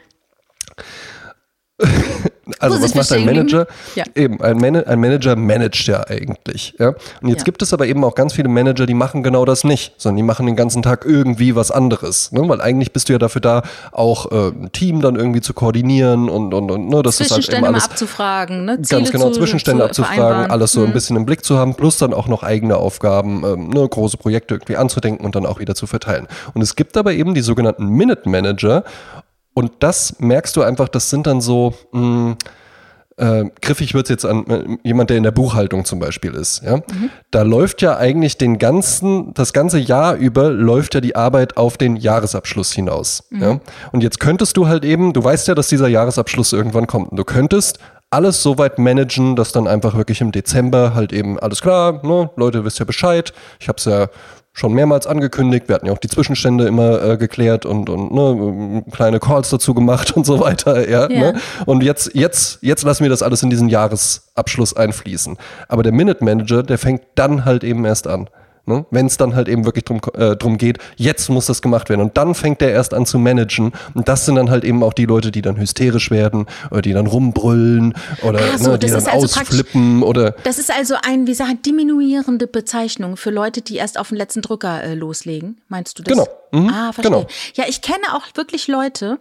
also 2.59 2.81
was 2.81 2.95
macht 2.95 3.11
ein 3.11 3.25
Manager? 3.25 3.67
Ja. 3.95 4.03
Eben, 4.15 4.41
ein, 4.41 4.57
Man 4.57 4.75
ein 4.83 4.99
Manager 4.99 5.35
managt 5.35 5.85
ja 5.87 6.01
eigentlich. 6.07 6.73
Ja? 6.79 6.93
Und 7.21 7.29
jetzt 7.29 7.39
Ja. 7.41 7.43
gibt 7.45 7.61
es 7.61 7.71
aber 7.73 7.85
eben 7.85 8.03
auch 8.03 8.15
ganz 8.15 8.33
viele 8.33 8.49
Manager, 8.49 8.85
die 8.87 8.93
machen 8.95 9.21
genau 9.21 9.45
das 9.45 9.63
nicht, 9.63 9.93
sondern 9.97 10.17
die 10.17 10.23
machen 10.23 10.45
den 10.47 10.55
ganzen 10.55 10.81
Tag 10.81 11.05
irgendwie 11.05 11.55
was 11.55 11.69
anderes. 11.69 12.31
Ne? 12.31 12.47
Weil 12.49 12.61
eigentlich 12.61 12.93
bist 12.93 13.09
du 13.09 13.13
ja 13.13 13.19
dafür 13.19 13.41
da, 13.41 13.61
auch 13.91 14.31
äh, 14.31 14.47
ein 14.49 14.71
Team 14.71 15.01
dann 15.01 15.15
irgendwie 15.15 15.41
zu 15.41 15.53
koordinieren 15.53 16.29
und, 16.29 16.53
und, 16.53 16.71
und 16.71 16.89
ne, 16.89 17.03
das 17.03 17.19
ist 17.21 17.31
halt 17.31 17.47
eben 17.49 17.63
alles 17.65 17.85
abzufragen, 17.85 18.65
ne? 18.65 18.81
Ziele 18.81 19.01
Ganz 19.01 19.11
genau, 19.11 19.29
zu, 19.29 19.39
Zwischenstände 19.39 19.83
zu 19.91 20.01
abzufragen, 20.03 20.49
alles 20.49 20.71
so 20.71 20.81
ein 20.81 20.89
Mhm. 20.89 20.93
bisschen 20.93 21.15
im 21.17 21.25
Blick 21.25 21.43
zu 21.45 21.57
haben, 21.57 21.75
plus 21.75 21.97
dann 21.97 22.13
auch 22.13 22.27
noch 22.27 22.41
eigene 22.43 22.77
Aufgaben, 22.77 23.43
ähm, 23.45 23.69
ne, 23.69 23.87
große 23.87 24.17
Projekte 24.17 24.55
irgendwie 24.55 24.77
anzudenken 24.77 25.25
und 25.25 25.35
dann 25.35 25.45
auch 25.45 25.59
wieder 25.59 25.75
zu 25.75 25.85
verteilen. 25.85 26.27
Und 26.53 26.61
es 26.61 26.75
gibt 26.75 26.97
aber 26.97 27.13
eben 27.13 27.35
die 27.35 27.41
sogenannten 27.41 27.87
Minute 27.87 28.27
Manager 28.27 28.83
und 29.57 29.71
das 29.79 30.19
merkst 30.19 30.55
du 30.55 30.61
einfach, 30.61 30.87
das 30.87 31.09
sind 31.09 31.25
dann 31.25 31.41
so, 31.41 31.73
mh, 31.91 32.35
äh, 33.17 33.45
griffig 33.59 33.95
wird 33.95 34.05
es 34.05 34.09
jetzt 34.11 34.23
an 34.23 34.45
äh, 34.45 34.77
jemand, 34.83 35.09
der 35.09 35.17
in 35.17 35.23
der 35.23 35.31
Buchhaltung 35.31 35.83
zum 35.83 35.97
Beispiel 35.97 36.35
ist. 36.35 36.61
Ja? 36.63 36.81
Da 37.31 37.41
läuft 37.41 37.81
ja 37.81 37.97
eigentlich 37.97 38.37
den 38.37 38.59
ganzen, 38.59 39.33
das 39.33 39.53
ganze 39.53 39.79
Jahr 39.79 40.13
über 40.13 40.51
läuft 40.51 40.93
ja 40.93 41.01
die 41.01 41.15
Arbeit 41.15 41.57
auf 41.57 41.75
den 41.75 41.95
Jahresabschluss 41.95 42.71
hinaus. 42.71 43.29
Ja? 43.31 43.59
Und 43.91 44.03
jetzt 44.03 44.19
könntest 44.19 44.57
du 44.57 44.67
halt 44.67 44.85
eben, 44.85 45.11
du 45.13 45.23
weißt 45.23 45.47
ja, 45.47 45.55
dass 45.55 45.69
dieser 45.69 45.87
Jahresabschluss 45.87 46.53
irgendwann 46.53 46.85
kommt. 46.85 47.09
Und 47.09 47.17
du 47.17 47.23
könntest 47.23 47.79
alles 48.11 48.43
so 48.43 48.59
weit 48.59 48.77
managen, 48.77 49.35
dass 49.35 49.53
dann 49.53 49.67
einfach 49.67 49.97
wirklich 49.97 50.21
im 50.21 50.31
Dezember 50.31 50.93
halt 50.93 51.13
eben 51.13 51.39
alles 51.39 51.61
klar, 51.61 52.05
ne, 52.05 52.29
Leute, 52.35 52.63
wisst 52.63 52.77
ja 52.77 52.85
Bescheid. 52.85 53.33
Ich 53.59 53.69
habe 53.69 53.77
es 53.77 53.85
ja 53.85 54.07
schon 54.57 54.73
mehrmals 54.73 55.05
angekündigt. 55.05 55.67
Wir 55.67 55.75
hatten 55.75 55.85
ja 55.85 55.93
auch 55.93 55.99
die 55.99 56.07
Zwischenstände 56.07 56.65
immer 56.65 57.03
äh, 57.03 57.17
geklärt 57.17 57.67
und, 57.67 57.91
und 57.91 58.11
ne, 58.11 58.83
kleine 58.91 59.19
Calls 59.19 59.51
dazu 59.51 59.75
gemacht 59.75 60.11
und 60.15 60.25
so 60.25 60.39
weiter. 60.39 60.89
Ja, 60.89 61.07
Ja. 61.09 61.31
Ne? 61.31 61.39
Und 61.67 61.83
jetzt, 61.83 62.15
jetzt, 62.15 62.57
jetzt 62.61 62.83
lassen 62.83 63.03
wir 63.03 63.11
das 63.11 63.21
alles 63.21 63.43
in 63.43 63.51
diesen 63.51 63.69
Jahresabschluss 63.69 64.75
einfließen. 64.75 65.37
Aber 65.67 65.83
der 65.83 65.91
Minute 65.91 66.23
Manager, 66.23 66.63
der 66.63 66.79
fängt 66.79 67.03
dann 67.13 67.45
halt 67.45 67.63
eben 67.63 67.85
erst 67.85 68.07
an. 68.07 68.29
Ne? 68.67 68.85
Wenn 68.91 69.05
es 69.05 69.15
dann 69.17 69.33
halt 69.33 69.47
eben 69.47 69.63
wirklich 69.65 69.85
drum, 69.85 70.01
äh, 70.15 70.35
drum 70.35 70.57
geht, 70.57 70.77
jetzt 70.97 71.29
muss 71.29 71.45
das 71.45 71.61
gemacht 71.61 71.89
werden. 71.89 72.01
Und 72.01 72.17
dann 72.17 72.35
fängt 72.35 72.59
der 72.61 72.71
erst 72.71 72.93
an 72.93 73.05
zu 73.05 73.17
managen. 73.17 73.71
Und 73.93 74.07
das 74.09 74.25
sind 74.25 74.35
dann 74.35 74.49
halt 74.49 74.63
eben 74.65 74.83
auch 74.83 74.93
die 74.93 75.05
Leute, 75.05 75.31
die 75.31 75.41
dann 75.41 75.57
hysterisch 75.57 76.11
werden 76.11 76.45
oder 76.69 76.81
die 76.81 76.91
dann 76.93 77.07
rumbrüllen 77.07 77.93
oder 78.23 78.39
Ah, 78.39 78.57
so, 78.57 78.71
ne, 78.71 78.79
die 78.79 78.87
das 78.87 79.05
dann 79.05 79.13
also 79.13 79.25
ausflippen 79.25 80.03
oder 80.03 80.31
Das 80.43 80.59
ist 80.59 80.69
also 80.71 80.95
ein, 81.01 81.27
wie 81.27 81.33
sagen, 81.33 81.59
diminuierende 81.65 82.45
Bezeichnung 82.45 83.15
für 83.17 83.29
Leute, 83.31 83.61
die 83.61 83.77
erst 83.77 83.97
auf 83.97 84.09
den 84.09 84.17
letzten 84.17 84.41
Drücker 84.41 84.83
äh, 84.83 84.93
loslegen. 84.95 85.61
Meinst 85.69 85.97
du 85.97 86.03
das? 86.03 86.11
Genau. 86.13 86.27
Mhm, 86.51 86.69
Ah, 86.69 86.91
verstehe. 86.91 87.03
genau. 87.11 87.27
Ja, 87.55 87.63
ich 87.67 87.81
kenne 87.81 88.13
auch 88.13 88.23
wirklich 88.35 88.67
Leute, 88.67 89.17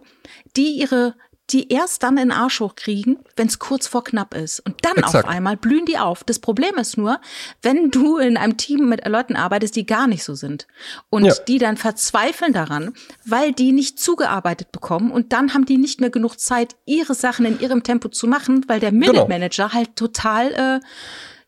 die 0.55 0.71
ihre 0.79 1.13
die 1.51 1.71
erst 1.71 2.03
dann 2.03 2.17
in 2.17 2.31
Arsch 2.31 2.59
hochkriegen, 2.59 3.19
wenn 3.37 3.47
es 3.47 3.57
kurz 3.59 3.87
vor 3.87 4.03
knapp 4.03 4.33
ist. 4.35 4.59
Und 4.59 4.83
dann 4.83 4.97
Exakt. 4.97 5.25
auf 5.25 5.31
einmal 5.31 5.55
blühen 5.55 5.85
die 5.85 5.97
auf. 5.97 6.23
Das 6.25 6.39
Problem 6.39 6.75
ist 6.75 6.97
nur, 6.97 7.21
wenn 7.61 7.89
du 7.89 8.17
in 8.17 8.35
einem 8.35 8.57
Team 8.57 8.89
mit 8.89 9.07
Leuten 9.07 9.35
arbeitest, 9.35 9.75
die 9.77 9.85
gar 9.85 10.07
nicht 10.07 10.23
so 10.23 10.35
sind. 10.35 10.67
Und 11.09 11.23
Ja. 11.25 11.33
die 11.47 11.57
dann 11.57 11.77
verzweifeln 11.77 12.51
daran, 12.51 12.93
weil 13.25 13.53
die 13.53 13.71
nicht 13.71 13.99
zugearbeitet 13.99 14.71
bekommen. 14.73 15.11
Und 15.11 15.31
dann 15.31 15.53
haben 15.53 15.65
die 15.65 15.77
nicht 15.77 16.01
mehr 16.01 16.09
genug 16.09 16.37
Zeit, 16.39 16.75
ihre 16.85 17.13
Sachen 17.15 17.45
in 17.45 17.59
ihrem 17.61 17.83
Tempo 17.83 18.09
zu 18.09 18.27
machen, 18.27 18.65
weil 18.67 18.79
der 18.81 18.91
Minute 18.91 19.11
Genau. 19.13 19.27
Manager 19.27 19.71
halt 19.73 19.95
total 19.95 20.51
äh, 20.53 20.79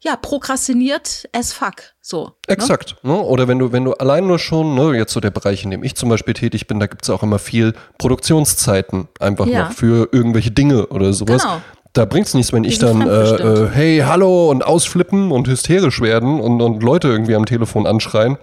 ja, 0.01 0.15
prokrastiniert 0.15 1.27
as 1.33 1.51
fuck. 1.53 1.75
So. 2.01 2.25
Ne? 2.25 2.31
Exakt. 2.47 2.95
Ne? 3.03 3.13
Oder 3.13 3.47
wenn 3.47 3.59
du, 3.59 3.71
wenn 3.71 3.83
du 3.83 3.93
allein 3.93 4.27
nur 4.27 4.39
schon, 4.39 4.75
ne, 4.75 4.95
jetzt 4.97 5.11
so 5.13 5.19
der 5.19 5.31
Bereich, 5.31 5.63
in 5.63 5.71
dem 5.71 5.83
ich 5.83 5.95
zum 5.95 6.09
Beispiel 6.09 6.33
tätig 6.33 6.67
bin, 6.67 6.79
da 6.79 6.87
gibt 6.87 7.03
es 7.03 7.09
auch 7.09 7.21
immer 7.23 7.39
viel 7.39 7.73
Produktionszeiten 7.97 9.07
einfach 9.19 9.45
Ja. 9.47 9.65
noch 9.65 9.71
für 9.73 10.09
irgendwelche 10.11 10.51
Dinge 10.51 10.87
oder 10.87 11.11
sowas. 11.13 11.41
Genau. 11.43 11.61
Da 11.93 12.05
bringt 12.05 12.27
es 12.27 12.33
nichts, 12.33 12.53
wenn 12.53 12.63
ich 12.63 12.77
dann, 12.77 13.01
äh, 13.01 13.35
äh, 13.35 13.69
hey, 13.71 14.03
hallo 14.05 14.49
und 14.49 14.63
ausflippen 14.63 15.31
und 15.31 15.47
hysterisch 15.47 16.01
werden 16.01 16.39
und, 16.39 16.61
und 16.61 16.83
Leute 16.83 17.07
irgendwie 17.07 17.35
am 17.35 17.45
Telefon 17.45 17.87
anschreien. 17.87 18.37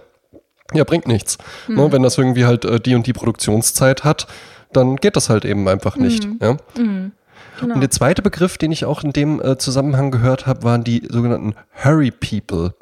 Ja, 0.73 0.83
bringt 0.83 1.07
nichts. 1.07 1.37
Hm. 1.67 1.75
Ne? 1.75 1.91
Wenn 1.91 2.03
das 2.03 2.17
irgendwie 2.17 2.45
halt 2.45 2.65
äh, 2.65 2.79
die 2.79 2.93
und 2.93 3.07
die 3.07 3.13
Produktionszeit 3.13 4.03
hat, 4.03 4.27
dann 4.73 4.97
geht 4.97 5.15
das 5.15 5.29
halt 5.29 5.45
eben 5.45 5.67
einfach 5.69 5.95
nicht. 5.95 6.25
Hm. 6.25 6.39
Ja? 6.41 6.57
Genau. 7.59 7.75
Und 7.75 7.81
der 7.81 7.89
zweite 7.91 8.21
Begriff, 8.21 8.57
den 8.57 8.71
ich 8.71 8.85
auch 8.85 9.03
in 9.03 9.13
dem 9.13 9.41
äh, 9.41 9.57
Zusammenhang 9.57 10.11
gehört 10.11 10.45
habe, 10.47 10.63
waren 10.63 10.83
die 10.83 11.03
sogenannten 11.09 11.53
Hurry 11.83 12.11
People. 12.11 12.73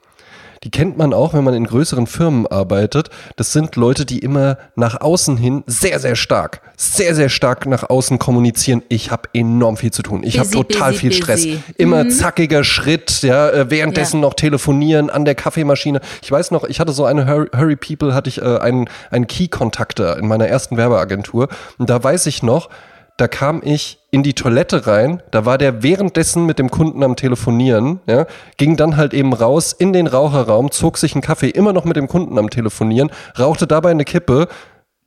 die 0.63 0.71
kennt 0.71 0.97
man 0.97 1.13
auch, 1.13 1.35
wenn 1.35 1.43
man 1.43 1.53
in 1.53 1.65
größeren 1.65 2.07
Firmen 2.07 2.47
arbeitet. 2.47 3.09
Das 3.35 3.53
sind 3.53 3.75
Leute, 3.75 4.03
die 4.03 4.17
immer 4.19 4.57
nach 4.75 4.99
außen 4.99 5.38
hin 5.38 5.63
sehr, 5.67 5.99
sehr 5.99 6.15
stark, 6.15 6.61
sehr, 6.75 7.13
sehr 7.13 7.29
stark 7.29 7.67
nach 7.67 7.88
außen 7.88 8.17
kommunizieren. 8.17 8.81
Ich 8.89 9.11
habe 9.11 9.29
enorm 9.33 9.77
viel 9.77 9.91
zu 9.91 10.01
tun. 10.01 10.23
Ich 10.23 10.39
habe 10.39 10.49
total 10.49 10.91
busy, 10.93 10.99
viel 11.01 11.13
Stress. 11.13 11.43
busy. 11.45 11.59
Immer 11.77 12.09
zackiger 12.09 12.63
Schritt, 12.63 13.21
ja, 13.21 13.47
äh, 13.49 13.69
währenddessen 13.69 14.17
Ja. 14.17 14.21
noch 14.21 14.33
telefonieren 14.33 15.11
an 15.11 15.23
der 15.23 15.35
Kaffeemaschine. 15.35 16.01
Ich 16.23 16.31
weiß 16.31 16.49
noch, 16.49 16.63
ich 16.63 16.79
hatte 16.79 16.93
so 16.93 17.05
eine 17.05 17.27
Hurry, 17.27 17.47
Hurry 17.55 17.75
People, 17.75 18.15
hatte 18.15 18.29
ich 18.29 18.41
äh, 18.41 18.57
einen, 18.57 18.89
einen 19.11 19.27
Key-Kontakter 19.27 20.17
in 20.17 20.27
meiner 20.27 20.47
ersten 20.47 20.77
Werbeagentur. 20.77 21.47
Und 21.77 21.91
da 21.91 22.03
weiß 22.03 22.25
ich 22.25 22.41
noch, 22.41 22.69
da 23.17 23.28
kam 23.28 23.62
ich 23.63 23.99
in 24.12 24.23
die 24.23 24.34
Toilette 24.34 24.88
rein, 24.88 25.21
da 25.32 25.45
war 25.45 25.58
der 25.58 25.84
währenddessen 25.84 26.45
mit 26.45 26.60
dem 26.60 26.69
Kunden 26.69 27.04
am 27.04 27.15
Telefonieren, 27.15 27.99
ja, 28.08 28.25
ging 28.58 28.78
dann 28.78 28.97
halt 28.97 29.13
eben 29.13 29.34
raus 29.34 29.73
in 29.73 29.93
den 29.93 30.08
Raucherraum, 30.08 30.71
zog 30.71 30.97
sich 30.97 31.13
einen 31.13 31.21
Kaffee, 31.21 31.49
immer 31.49 31.73
noch 31.73 31.86
mit 31.86 31.95
dem 31.95 32.08
Kunden 32.08 32.38
am 32.38 32.49
Telefonieren, 32.49 33.12
rauchte 33.38 33.67
dabei 33.67 33.91
eine 33.91 34.06
Kippe. 34.06 34.47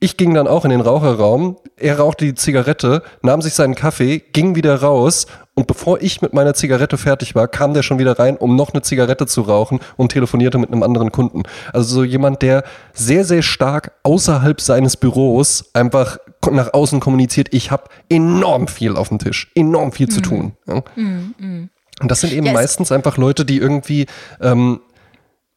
Ich 0.00 0.16
ging 0.16 0.32
dann 0.32 0.46
auch 0.46 0.64
in 0.64 0.70
den 0.70 0.80
Raucherraum, 0.80 1.56
er 1.76 1.98
rauchte 1.98 2.24
die 2.24 2.34
Zigarette, 2.34 3.02
nahm 3.22 3.42
sich 3.42 3.54
seinen 3.54 3.74
Kaffee, 3.74 4.20
ging 4.32 4.54
wieder 4.54 4.80
raus 4.80 5.26
und 5.58 5.66
bevor 5.66 6.00
ich 6.00 6.22
mit 6.22 6.32
meiner 6.32 6.54
Zigarette 6.54 6.96
fertig 6.96 7.34
war, 7.34 7.48
kam 7.48 7.74
der 7.74 7.82
schon 7.82 7.98
wieder 7.98 8.16
rein, 8.16 8.36
um 8.36 8.54
noch 8.54 8.72
eine 8.72 8.82
Zigarette 8.82 9.26
zu 9.26 9.40
rauchen 9.40 9.80
und 9.96 10.12
telefonierte 10.12 10.56
mit 10.56 10.70
einem 10.70 10.84
anderen 10.84 11.10
Kunden. 11.10 11.42
Also 11.72 11.96
so 11.96 12.04
jemand, 12.04 12.42
der 12.42 12.62
sehr, 12.92 13.24
sehr 13.24 13.42
stark 13.42 13.90
außerhalb 14.04 14.60
seines 14.60 14.96
Büros 14.96 15.68
einfach 15.74 16.18
nach 16.50 16.72
außen 16.72 17.00
kommuniziert, 17.00 17.48
ich 17.52 17.70
habe 17.70 17.84
enorm 18.08 18.68
viel 18.68 18.96
auf 18.96 19.08
dem 19.08 19.18
Tisch, 19.18 19.50
enorm 19.54 19.92
viel 19.92 20.08
zu 20.08 20.20
tun. 20.20 20.56
Ja. 20.66 20.82
Und 20.96 21.70
das 22.10 22.20
sind 22.20 22.32
eben 22.32 22.46
Ja, 22.46 22.52
es- 22.52 22.56
meistens 22.58 22.92
einfach 22.92 23.16
Leute, 23.16 23.44
die 23.44 23.58
irgendwie, 23.58 24.06
ähm, 24.40 24.80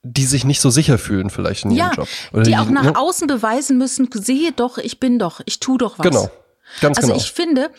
die 0.03 0.25
sich 0.25 0.43
nicht 0.45 0.59
so 0.61 0.69
sicher 0.71 0.97
fühlen 0.97 1.29
vielleicht 1.29 1.65
in 1.65 1.71
Ja, 1.71 1.87
ihrem 1.87 1.95
Job. 1.97 2.07
Oder 2.33 2.43
die 2.43 2.57
auch 2.57 2.69
nach 2.69 2.83
ne? 2.83 2.95
außen 2.97 3.27
beweisen 3.27 3.77
müssen, 3.77 4.09
sehe 4.11 4.51
doch, 4.51 4.77
ich 4.79 4.99
bin 4.99 5.19
doch, 5.19 5.41
ich 5.45 5.59
tu 5.59 5.77
doch 5.77 5.99
was. 5.99 6.03
Genau, 6.07 6.29
ganz 6.81 6.97
also 6.97 7.09
genau. 7.09 7.19
ich 7.19 7.31
finde, 7.31 7.69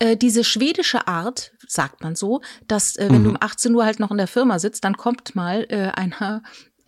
äh, 0.00 0.16
diese 0.16 0.42
schwedische 0.42 1.06
Art, 1.06 1.52
sagt 1.68 2.02
man 2.02 2.16
so, 2.16 2.40
dass 2.66 2.96
äh, 2.96 3.06
wenn 3.10 3.20
Mhm. 3.20 3.24
du 3.24 3.30
um 3.30 3.36
18 3.38 3.72
Uhr 3.76 3.84
halt 3.84 4.00
noch 4.00 4.10
in 4.10 4.16
der 4.18 4.26
Firma 4.26 4.58
sitzt, 4.58 4.82
dann 4.82 4.96
kommt 4.96 5.36
mal 5.36 5.64
äh, 5.68 5.90
einer 5.94 6.42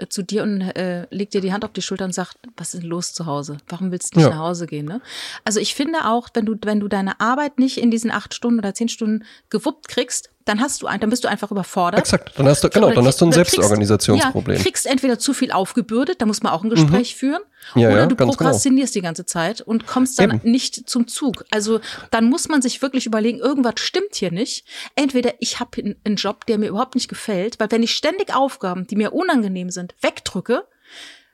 zu 0.08 0.22
dir 0.22 0.42
und 0.42 0.60
äh, 0.60 1.06
legt 1.10 1.34
dir 1.34 1.40
die 1.40 1.52
Hand 1.52 1.64
auf 1.64 1.72
die 1.72 1.82
Schulter 1.82 2.04
und 2.04 2.14
sagt, 2.14 2.36
was 2.56 2.74
ist 2.74 2.82
denn 2.82 2.88
los 2.90 3.12
zu 3.12 3.26
Hause? 3.26 3.58
Warum 3.68 3.90
willst 3.92 4.14
du 4.14 4.18
nicht 4.18 4.28
Ja. 4.28 4.34
nach 4.34 4.42
Hause 4.42 4.66
gehen? 4.66 4.86
Ne? 4.86 5.00
Also 5.44 5.60
ich 5.60 5.74
finde 5.74 6.06
auch, 6.06 6.28
wenn 6.34 6.46
du, 6.46 6.56
wenn 6.62 6.80
du 6.80 6.88
deine 6.88 7.20
Arbeit 7.20 7.58
nicht 7.58 7.78
in 7.78 7.90
diesen 7.90 8.10
acht 8.10 8.34
Stunden 8.34 8.58
oder 8.58 8.74
zehn 8.74 8.88
Stunden 8.88 9.24
gewuppt 9.50 9.88
kriegst, 9.88 10.30
dann 10.44 10.60
hast 10.60 10.82
du 10.82 10.86
ein, 10.86 11.00
dann 11.00 11.10
bist 11.10 11.24
du 11.24 11.28
einfach 11.28 11.50
überfordert. 11.50 12.00
Exakt, 12.00 12.32
dann 12.36 12.46
hast 12.48 12.62
du, 12.64 12.68
genau, 12.70 12.90
dann 12.90 13.06
hast 13.06 13.20
du 13.20 13.26
ein 13.26 13.30
kriegst- 13.30 13.50
Selbstorganisationsproblem. 13.52 14.56
Ja, 14.56 14.62
kriegst 14.62 14.86
entweder 14.86 15.18
zu 15.18 15.34
viel 15.34 15.52
aufgebürdet, 15.52 16.20
da 16.20 16.26
muss 16.26 16.42
man 16.42 16.52
auch 16.52 16.62
ein 16.64 16.70
Gespräch 16.70 17.14
führen, 17.16 17.40
Ja, 17.74 17.88
oder 17.88 18.00
ja, 18.00 18.06
du 18.06 18.16
genau. 18.16 18.30
prokrastinierst 18.30 18.94
die 18.94 19.00
ganze 19.02 19.24
Zeit 19.26 19.60
und 19.60 19.86
kommst 19.86 20.18
dann 20.18 20.30
Eben. 20.36 20.50
nicht 20.50 20.88
zum 20.88 21.06
Zug. 21.08 21.44
Also 21.50 21.80
dann 22.10 22.24
muss 22.28 22.48
man 22.48 22.62
sich 22.62 22.82
wirklich 22.82 23.06
überlegen, 23.06 23.38
irgendwas 23.38 23.74
stimmt 23.76 24.14
hier 24.14 24.32
nicht. 24.32 24.64
Entweder 24.96 25.34
ich 25.38 25.60
habe 25.60 25.94
einen 26.04 26.16
Job, 26.16 26.46
der 26.46 26.58
mir 26.58 26.68
überhaupt 26.68 26.94
nicht 26.94 27.08
gefällt, 27.08 27.60
weil 27.60 27.70
wenn 27.70 27.82
ich 27.82 27.94
ständig 27.94 28.34
Aufgaben, 28.34 28.86
die 28.86 28.96
mir 28.96 29.12
unangenehm 29.12 29.70
sind, 29.70 29.94
wegdrücke, 30.00 30.64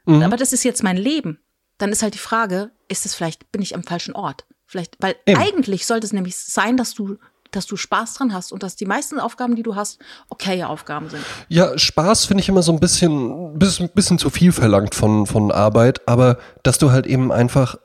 Mhm. 0.04 0.22
aber 0.22 0.36
das 0.36 0.52
ist 0.52 0.64
jetzt 0.64 0.82
mein 0.82 0.96
Leben, 0.96 1.38
dann 1.78 1.92
ist 1.92 2.02
halt 2.02 2.14
die 2.14 2.18
Frage, 2.18 2.70
ist 2.88 3.06
es 3.06 3.14
vielleicht, 3.14 3.50
bin 3.52 3.62
ich 3.62 3.74
am 3.74 3.82
falschen 3.84 4.14
Ort? 4.14 4.44
Vielleicht, 4.66 4.96
weil 5.00 5.16
Eben. 5.26 5.40
eigentlich 5.40 5.86
sollte 5.86 6.06
es 6.06 6.12
nämlich 6.12 6.36
sein, 6.36 6.76
dass 6.76 6.92
du 6.94 7.16
dass 7.50 7.66
du 7.66 7.76
Spaß 7.76 8.14
dran 8.14 8.32
hast 8.32 8.52
und 8.52 8.62
dass 8.62 8.76
die 8.76 8.86
meisten 8.86 9.18
Aufgaben, 9.18 9.56
die 9.56 9.62
du 9.62 9.74
hast, 9.74 9.98
okaye 10.28 10.66
Aufgaben 10.66 11.08
sind. 11.08 11.24
Ja, 11.48 11.76
Spaß 11.76 12.26
finde 12.26 12.42
ich 12.42 12.48
immer 12.48 12.62
so 12.62 12.72
ein 12.72 12.80
bisschen, 12.80 13.58
bisschen, 13.58 13.88
bisschen 13.90 14.18
zu 14.18 14.30
viel 14.30 14.52
verlangt 14.52 14.94
von, 14.94 15.26
von 15.26 15.50
Arbeit, 15.50 16.06
aber 16.06 16.38
dass 16.62 16.78
du 16.78 16.90
halt 16.90 17.06
eben 17.06 17.32
einfach 17.32 17.76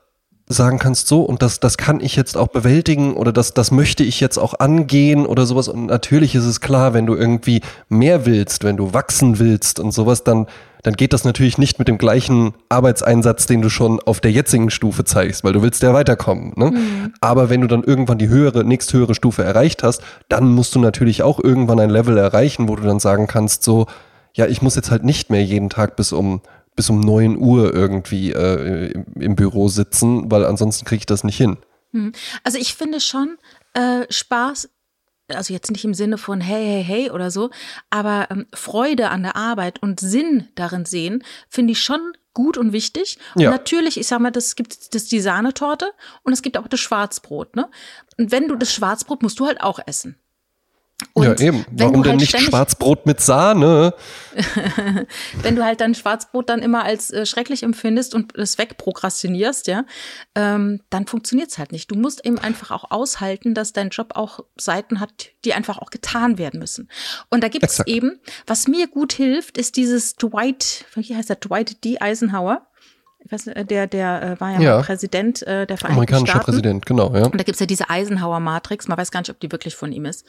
sagen 0.46 0.78
kannst, 0.78 1.08
so, 1.08 1.22
und 1.22 1.40
das, 1.40 1.58
das 1.58 1.78
kann 1.78 2.00
ich 2.00 2.16
jetzt 2.16 2.36
auch 2.36 2.48
bewältigen 2.48 3.14
oder 3.14 3.32
das, 3.32 3.54
das 3.54 3.70
möchte 3.70 4.04
ich 4.04 4.20
jetzt 4.20 4.38
auch 4.38 4.60
angehen 4.60 5.24
oder 5.24 5.46
sowas. 5.46 5.68
Und 5.68 5.86
natürlich 5.86 6.34
ist 6.34 6.44
es 6.44 6.60
klar, 6.60 6.92
wenn 6.92 7.06
du 7.06 7.14
irgendwie 7.14 7.62
mehr 7.88 8.26
willst, 8.26 8.62
wenn 8.62 8.76
du 8.76 8.92
wachsen 8.92 9.38
willst 9.38 9.80
und 9.80 9.92
sowas, 9.92 10.22
dann, 10.22 10.46
dann 10.82 10.94
geht 10.94 11.14
das 11.14 11.24
natürlich 11.24 11.56
nicht 11.56 11.78
mit 11.78 11.88
dem 11.88 11.96
gleichen 11.96 12.52
Arbeitseinsatz, 12.68 13.46
den 13.46 13.62
du 13.62 13.70
schon 13.70 14.00
auf 14.00 14.20
der 14.20 14.32
jetzigen 14.32 14.68
Stufe 14.68 15.04
zeigst, 15.04 15.44
weil 15.44 15.54
du 15.54 15.62
willst 15.62 15.82
ja 15.82 15.94
weiterkommen. 15.94 16.52
Ne? 16.56 16.74
Aber 17.22 17.48
wenn 17.48 17.62
du 17.62 17.66
dann 17.66 17.82
irgendwann 17.82 18.18
die 18.18 18.28
höhere, 18.28 18.64
nächsthöhere 18.64 19.14
Stufe 19.14 19.42
erreicht 19.42 19.82
hast, 19.82 20.02
dann 20.28 20.48
musst 20.48 20.74
du 20.74 20.78
natürlich 20.78 21.22
auch 21.22 21.42
irgendwann 21.42 21.80
ein 21.80 21.90
Level 21.90 22.18
erreichen, 22.18 22.68
wo 22.68 22.76
du 22.76 22.82
dann 22.82 23.00
sagen 23.00 23.28
kannst, 23.28 23.62
so, 23.62 23.86
ja, 24.34 24.46
ich 24.46 24.60
muss 24.60 24.74
jetzt 24.74 24.90
halt 24.90 25.04
nicht 25.04 25.30
mehr 25.30 25.42
jeden 25.42 25.70
Tag 25.70 25.96
bis 25.96 26.12
um 26.12 26.42
bis 26.76 26.90
um 26.90 27.00
9 27.00 27.36
Uhr 27.38 27.72
irgendwie 27.72 28.32
äh, 28.32 28.92
im, 28.92 29.04
im 29.20 29.36
Büro 29.36 29.68
sitzen, 29.68 30.30
weil 30.30 30.44
ansonsten 30.44 30.84
kriege 30.84 31.00
ich 31.00 31.06
das 31.06 31.24
nicht 31.24 31.36
hin. 31.36 31.56
Also 32.42 32.58
ich 32.58 32.74
finde 32.74 32.98
schon 33.00 33.38
äh, 33.74 34.04
Spaß, 34.10 34.68
also 35.28 35.52
jetzt 35.52 35.70
nicht 35.70 35.84
im 35.84 35.94
Sinne 35.94 36.18
von 36.18 36.40
hey, 36.40 36.64
hey, 36.64 36.84
hey 36.84 37.10
oder 37.10 37.30
so, 37.30 37.50
aber 37.90 38.26
ähm, 38.30 38.46
Freude 38.52 39.10
an 39.10 39.22
der 39.22 39.36
Arbeit 39.36 39.80
und 39.80 40.00
Sinn 40.00 40.48
darin 40.56 40.84
sehen, 40.84 41.22
finde 41.48 41.72
ich 41.72 41.80
schon 41.80 42.00
gut 42.32 42.58
und 42.58 42.72
wichtig. 42.72 43.18
Und 43.36 43.42
Ja. 43.42 43.50
natürlich, 43.50 43.96
ich 43.96 44.08
sag 44.08 44.18
mal, 44.18 44.32
das 44.32 44.56
gibt 44.56 44.92
das 44.94 45.04
die 45.06 45.20
Sahnetorte 45.20 45.92
und 46.24 46.32
es 46.32 46.42
gibt 46.42 46.58
auch 46.58 46.66
das 46.66 46.80
Schwarzbrot. 46.80 47.54
Ne? 47.54 47.68
Und 48.18 48.32
wenn 48.32 48.48
du 48.48 48.56
das 48.56 48.72
Schwarzbrot 48.72 49.22
musst 49.22 49.38
du 49.38 49.46
halt 49.46 49.60
auch 49.62 49.78
essen. 49.86 50.16
Und 51.12 51.40
ja, 51.40 51.46
eben. 51.46 51.64
Warum 51.70 52.02
denn 52.02 52.12
halt 52.12 52.20
nicht 52.20 52.38
Schwarzbrot 52.38 53.06
mit 53.06 53.20
Sahne? 53.20 53.94
wenn 55.42 55.56
du 55.56 55.64
halt 55.64 55.80
dein 55.80 55.94
Schwarzbrot 55.94 56.48
dann 56.48 56.60
immer 56.60 56.84
als 56.84 57.10
äh, 57.10 57.26
schrecklich 57.26 57.62
empfindest 57.62 58.14
und 58.14 58.36
es 58.36 58.58
wegprokrastinierst, 58.58 59.66
ja, 59.66 59.84
ähm, 60.34 60.80
dann 60.90 61.06
funktioniert's 61.06 61.58
halt 61.58 61.72
nicht. 61.72 61.90
Du 61.90 61.94
musst 61.94 62.24
eben 62.24 62.38
einfach 62.38 62.70
auch 62.70 62.90
aushalten, 62.90 63.54
dass 63.54 63.72
dein 63.72 63.90
Job 63.90 64.12
auch 64.14 64.40
Seiten 64.56 65.00
hat, 65.00 65.30
die 65.44 65.54
einfach 65.54 65.78
auch 65.78 65.90
getan 65.90 66.38
werden 66.38 66.58
müssen. 66.60 66.88
Und 67.30 67.44
da 67.44 67.48
gibt's 67.48 67.74
Exakt. 67.74 67.88
eben, 67.88 68.20
was 68.46 68.66
mir 68.66 68.88
gut 68.88 69.12
hilft, 69.12 69.58
ist 69.58 69.76
dieses 69.76 70.16
Dwight, 70.16 70.84
wie 70.94 71.14
heißt 71.14 71.28
der, 71.28 71.36
Dwight 71.36 71.84
D. 71.84 71.98
Eisenhower. 72.00 72.66
Ich 73.24 73.32
weiß, 73.32 73.46
nicht, 73.46 73.70
der, 73.70 73.86
der 73.86 74.22
äh, 74.22 74.40
war 74.40 74.50
ja, 74.52 74.60
Ja. 74.60 74.82
Präsident 74.82 75.42
äh, 75.42 75.66
der 75.66 75.78
Vereinigten 75.78 75.92
Amerikanischer 76.14 76.26
Staaten. 76.32 76.44
Präsident, 76.44 76.86
genau, 76.86 77.14
ja. 77.14 77.24
Und 77.24 77.38
da 77.38 77.42
gibt's 77.44 77.60
ja 77.60 77.66
diese 77.66 77.88
Eisenhower-Matrix. 77.90 78.86
Man 78.88 78.98
weiß 78.98 79.10
gar 79.10 79.20
nicht, 79.20 79.30
ob 79.30 79.40
die 79.40 79.50
wirklich 79.50 79.74
von 79.76 79.92
ihm 79.92 80.04
ist. 80.04 80.24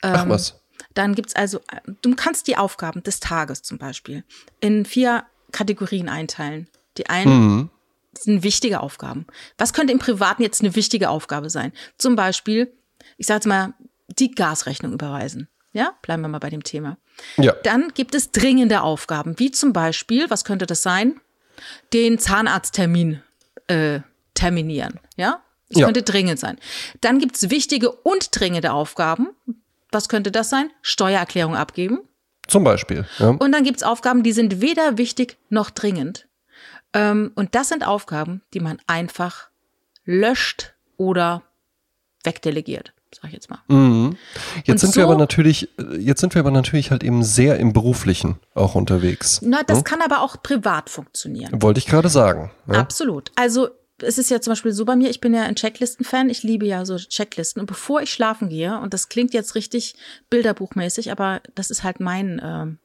Ach 0.00 0.24
Ähm, 0.24 0.30
was. 0.30 0.60
Dann 0.94 1.14
gibt's 1.14 1.36
also, 1.36 1.60
du 2.02 2.14
kannst 2.16 2.48
die 2.48 2.56
Aufgaben 2.56 3.02
des 3.02 3.20
Tages 3.20 3.62
zum 3.62 3.78
Beispiel 3.78 4.24
in 4.60 4.84
vier 4.84 5.24
Kategorien 5.52 6.08
einteilen. 6.08 6.68
Die 6.98 7.08
einen 7.08 7.46
Mhm. 7.46 7.70
sind 8.18 8.42
wichtige 8.42 8.80
Aufgaben. 8.80 9.26
Was 9.58 9.72
könnte 9.72 9.92
im 9.92 9.98
Privaten 10.00 10.42
jetzt 10.42 10.60
eine 10.62 10.74
wichtige 10.74 11.08
Aufgabe 11.10 11.48
sein? 11.48 11.72
Zum 11.98 12.16
Beispiel, 12.16 12.72
ich 13.16 13.26
sage 13.26 13.36
jetzt 13.36 13.46
mal, 13.46 13.74
die 14.08 14.32
Gasrechnung 14.32 14.92
überweisen. 14.92 15.48
Ja, 15.72 15.94
bleiben 16.02 16.20
wir 16.22 16.28
mal 16.28 16.38
bei 16.40 16.50
dem 16.50 16.64
Thema. 16.64 16.98
Ja. 17.38 17.52
Dann 17.62 17.92
gibt 17.94 18.14
es 18.14 18.30
dringende 18.30 18.82
Aufgaben, 18.82 19.38
wie 19.38 19.50
zum 19.52 19.72
Beispiel, 19.72 20.28
was 20.28 20.44
könnte 20.44 20.66
das 20.66 20.82
sein? 20.82 21.20
Den 21.92 22.18
Zahnarzttermin 22.18 23.22
äh, 23.68 24.00
terminieren. 24.34 24.98
Ja, 25.16 25.42
das 25.68 25.80
Ja. 25.80 25.86
könnte 25.86 26.02
dringend 26.02 26.38
sein. 26.38 26.58
Dann 27.00 27.18
gibt 27.18 27.36
es 27.36 27.50
wichtige 27.50 27.90
und 27.90 28.28
dringende 28.38 28.72
Aufgaben. 28.72 29.28
Was 29.90 30.08
könnte 30.08 30.30
das 30.30 30.50
sein? 30.50 30.70
Steuererklärung 30.82 31.54
abgeben. 31.56 32.00
Zum 32.48 32.64
Beispiel. 32.64 33.06
Ja. 33.18 33.28
Und 33.28 33.52
dann 33.52 33.62
gibt 33.64 33.78
es 33.78 33.82
Aufgaben, 33.82 34.22
die 34.22 34.32
sind 34.32 34.60
weder 34.60 34.98
wichtig 34.98 35.36
noch 35.48 35.70
dringend. 35.70 36.26
Ähm, 36.92 37.32
und 37.36 37.54
das 37.54 37.68
sind 37.68 37.86
Aufgaben, 37.86 38.42
die 38.52 38.60
man 38.60 38.78
einfach 38.86 39.48
löscht 40.04 40.74
oder 40.96 41.42
wegdelegiert, 42.24 42.92
sag 43.14 43.28
ich 43.28 43.34
jetzt 43.34 43.50
mal. 43.50 43.60
Mhm. 43.68 44.16
Jetzt 44.64 44.68
Und 44.68 44.78
sind 44.78 44.96
wir 44.96 45.02
so- 45.04 45.08
aber 45.10 45.18
natürlich, 45.18 45.68
äh, 45.78 45.96
jetzt 45.98 46.20
sind 46.20 46.34
wir 46.34 46.40
aber 46.40 46.50
natürlich 46.50 46.90
halt 46.90 47.02
eben 47.04 47.22
sehr 47.22 47.58
im 47.58 47.72
Beruflichen 47.72 48.38
auch 48.54 48.74
unterwegs. 48.74 49.40
Na, 49.42 49.62
das 49.62 49.84
kann 49.84 50.00
aber 50.02 50.22
auch 50.22 50.42
privat 50.42 50.90
funktionieren. 50.90 51.62
Wollte 51.62 51.78
ich 51.78 51.86
gerade 51.86 52.08
sagen. 52.08 52.50
Ja. 52.66 52.74
Absolut. 52.80 53.30
Also 53.36 53.68
es 54.04 54.18
ist 54.18 54.30
ja 54.30 54.40
zum 54.40 54.52
Beispiel 54.52 54.72
so 54.72 54.84
bei 54.84 54.96
mir, 54.96 55.10
ich 55.10 55.20
bin 55.20 55.32
ja 55.32 55.42
ein 55.42 55.54
Checklisten-Fan, 55.54 56.28
ich 56.28 56.42
liebe 56.42 56.66
ja 56.66 56.84
so 56.84 56.96
Checklisten. 56.96 57.60
Und 57.60 57.66
bevor 57.66 58.02
ich 58.02 58.12
schlafen 58.12 58.48
gehe, 58.48 58.78
und 58.80 58.92
das 58.94 59.08
klingt 59.08 59.32
jetzt 59.32 59.54
richtig 59.54 59.94
bilderbuchmäßig, 60.30 61.12
aber 61.12 61.40
das 61.54 61.70
ist 61.70 61.84
halt 61.84 62.00
mein, 62.00 62.40
ähm, 62.42 62.78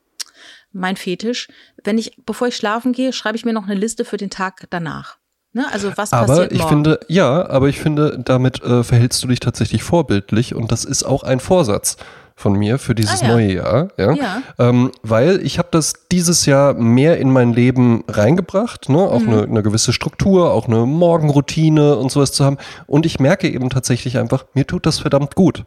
mein 0.71 0.95
Fetisch, 0.95 1.47
wenn 1.83 1.97
ich, 1.97 2.17
bevor 2.25 2.49
ich 2.49 2.55
schlafen 2.55 2.91
gehe, 2.93 3.13
schreibe 3.13 3.35
ich 3.37 3.45
mir 3.45 3.53
noch 3.53 3.63
eine 3.63 3.73
Liste 3.73 4.05
für 4.05 4.17
den 4.17 4.29
Tag 4.29 4.67
danach. 4.69 5.17
Ne? 5.57 5.65
Also 5.71 5.91
was 5.95 6.13
Aber 6.13 6.27
passiert 6.27 6.51
ich 6.51 6.59
morgen? 6.59 6.69
finde, 6.69 6.99
ja, 7.07 7.49
aber 7.49 7.67
ich 7.67 7.79
finde, 7.79 8.19
damit 8.23 8.61
äh, 8.63 8.83
verhältst 8.83 9.23
du 9.23 9.27
dich 9.27 9.39
tatsächlich 9.39 9.81
vorbildlich 9.81 10.53
und 10.53 10.71
das 10.71 10.85
ist 10.85 11.03
auch 11.03 11.23
ein 11.23 11.39
Vorsatz 11.39 11.97
von 12.35 12.53
mir 12.53 12.77
für 12.77 12.93
dieses 12.93 13.23
Ah, 13.23 13.25
ja. 13.25 13.33
neue 13.33 13.53
Jahr. 13.55 13.87
Ja. 13.97 14.11
Ja. 14.13 14.41
Ähm, 14.59 14.91
weil 15.01 15.39
ich 15.43 15.57
habe 15.57 15.69
das 15.71 15.93
dieses 16.11 16.45
Jahr 16.45 16.75
mehr 16.75 17.17
in 17.17 17.31
mein 17.31 17.53
Leben 17.53 18.03
reingebracht, 18.07 18.89
ne? 18.89 18.99
auch 18.99 19.21
Mhm. 19.21 19.29
eine, 19.33 19.43
eine 19.45 19.63
gewisse 19.63 19.91
Struktur, 19.93 20.51
auch 20.53 20.67
eine 20.67 20.85
Morgenroutine 20.85 21.95
und 21.95 22.11
sowas 22.11 22.31
zu 22.33 22.45
haben. 22.45 22.57
Und 22.85 23.07
ich 23.07 23.19
merke 23.19 23.49
eben 23.49 23.71
tatsächlich 23.71 24.19
einfach, 24.19 24.45
mir 24.53 24.67
tut 24.67 24.85
das 24.85 24.99
verdammt 24.99 25.33
gut. 25.33 25.63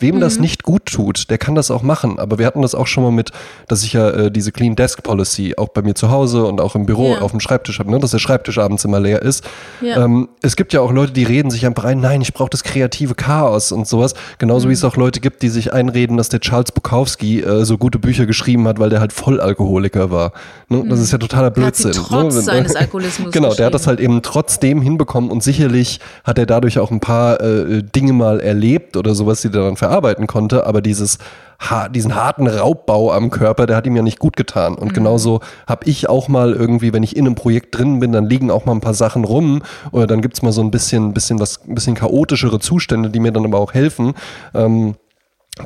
Wem 0.00 0.20
das 0.20 0.38
nicht 0.38 0.62
gut 0.64 0.86
tut, 0.86 1.30
der 1.30 1.38
kann 1.38 1.54
das 1.54 1.70
auch 1.70 1.82
machen. 1.82 2.18
Aber 2.18 2.38
wir 2.38 2.46
hatten 2.46 2.62
das 2.62 2.74
auch 2.74 2.86
schon 2.86 3.04
mal 3.04 3.12
mit, 3.12 3.30
dass 3.68 3.84
ich 3.84 3.92
ja 3.92 4.10
äh, 4.10 4.30
diese 4.30 4.50
Clean 4.52 4.74
Desk 4.76 5.02
Policy 5.02 5.54
auch 5.56 5.68
bei 5.68 5.82
mir 5.82 5.94
zu 5.94 6.10
Hause 6.10 6.44
und 6.46 6.60
auch 6.60 6.74
im 6.74 6.84
Büro 6.86 7.12
Ja. 7.12 7.20
auf 7.20 7.30
dem 7.30 7.40
Schreibtisch 7.40 7.78
habe, 7.78 7.90
ne, 7.90 7.98
dass 8.00 8.10
der 8.10 8.18
Schreibtisch 8.18 8.58
abends 8.58 8.84
immer 8.84 9.00
leer 9.00 9.22
ist. 9.22 9.44
Ja. 9.80 10.04
Ähm, 10.04 10.28
es 10.42 10.56
gibt 10.56 10.72
ja 10.72 10.80
auch 10.80 10.92
Leute, 10.92 11.12
die 11.12 11.24
reden 11.24 11.50
sich 11.50 11.64
einfach 11.66 11.84
ein, 11.84 12.00
nein, 12.00 12.20
ich 12.22 12.34
brauche 12.34 12.50
das 12.50 12.64
kreative 12.64 13.14
Chaos 13.14 13.72
und 13.72 13.86
sowas. 13.86 14.14
Genauso 14.38 14.64
wie 14.64 14.72
Mhm. 14.72 14.74
es 14.74 14.84
auch 14.84 14.96
Leute 14.96 15.20
gibt, 15.20 15.42
die 15.42 15.48
sich 15.48 15.72
einreden, 15.72 16.16
dass 16.16 16.28
der 16.28 16.40
Charles 16.40 16.72
Bukowski 16.72 17.40
äh, 17.40 17.64
so 17.64 17.78
gute 17.78 17.98
Bücher 17.98 18.26
geschrieben 18.26 18.66
hat, 18.68 18.78
weil 18.78 18.90
der 18.90 19.00
halt 19.00 19.12
Vollalkoholiker 19.12 20.10
war. 20.10 20.32
Ne? 20.68 20.84
Das 20.88 20.98
ist 21.00 21.12
ja 21.12 21.18
totaler 21.18 21.52
Er 21.56 21.66
hat 21.66 21.76
sie 21.76 21.84
Blödsinn. 21.84 22.04
trotz 22.04 22.34
ne? 22.34 22.42
seines 22.42 22.76
Alkoholismus 22.76 23.30
Genau, 23.32 23.54
der 23.54 23.66
hat 23.66 23.74
das 23.74 23.86
halt 23.86 24.00
eben 24.00 24.22
trotzdem 24.22 24.82
hinbekommen 24.82 25.30
und 25.30 25.42
sicherlich 25.42 26.00
hat 26.24 26.38
er 26.38 26.46
dadurch 26.46 26.78
auch 26.78 26.90
ein 26.90 27.00
paar 27.00 27.40
äh, 27.40 27.82
Dinge 27.82 28.12
mal 28.12 28.40
erlebt 28.40 28.96
oder 28.96 29.14
sowas, 29.14 29.42
die 29.42 29.50
dann 29.50 29.76
verarbeiten 29.84 30.26
konnte, 30.26 30.66
aber 30.66 30.80
dieses 30.80 31.18
diesen 31.92 32.14
harten 32.14 32.46
Raubbau 32.46 33.12
am 33.12 33.30
Körper, 33.30 33.66
der 33.66 33.76
hat 33.76 33.86
ihm 33.86 33.96
ja 33.96 34.02
nicht 34.02 34.18
gut 34.18 34.36
getan. 34.36 34.74
Und 34.74 34.92
genauso 34.92 35.40
habe 35.66 35.88
ich 35.88 36.08
auch 36.08 36.28
mal 36.28 36.52
irgendwie, 36.52 36.92
wenn 36.92 37.02
ich 37.02 37.16
in 37.16 37.26
einem 37.26 37.36
Projekt 37.36 37.78
drin 37.78 38.00
bin, 38.00 38.12
dann 38.12 38.28
liegen 38.28 38.50
auch 38.50 38.66
mal 38.66 38.72
ein 38.72 38.80
paar 38.80 38.92
Sachen 38.92 39.24
rum 39.24 39.62
oder 39.90 40.06
dann 40.06 40.20
gibt's 40.20 40.42
mal 40.42 40.52
so 40.52 40.60
ein 40.60 40.70
bisschen, 40.70 41.14
bisschen 41.14 41.38
was, 41.40 41.64
ein 41.66 41.74
bisschen 41.74 41.94
chaotischere 41.94 42.58
Zustände, 42.58 43.08
die 43.08 43.20
mir 43.20 43.32
dann 43.32 43.46
aber 43.46 43.60
auch 43.60 43.72
helfen. 43.72 44.14
Ähm, 44.52 44.96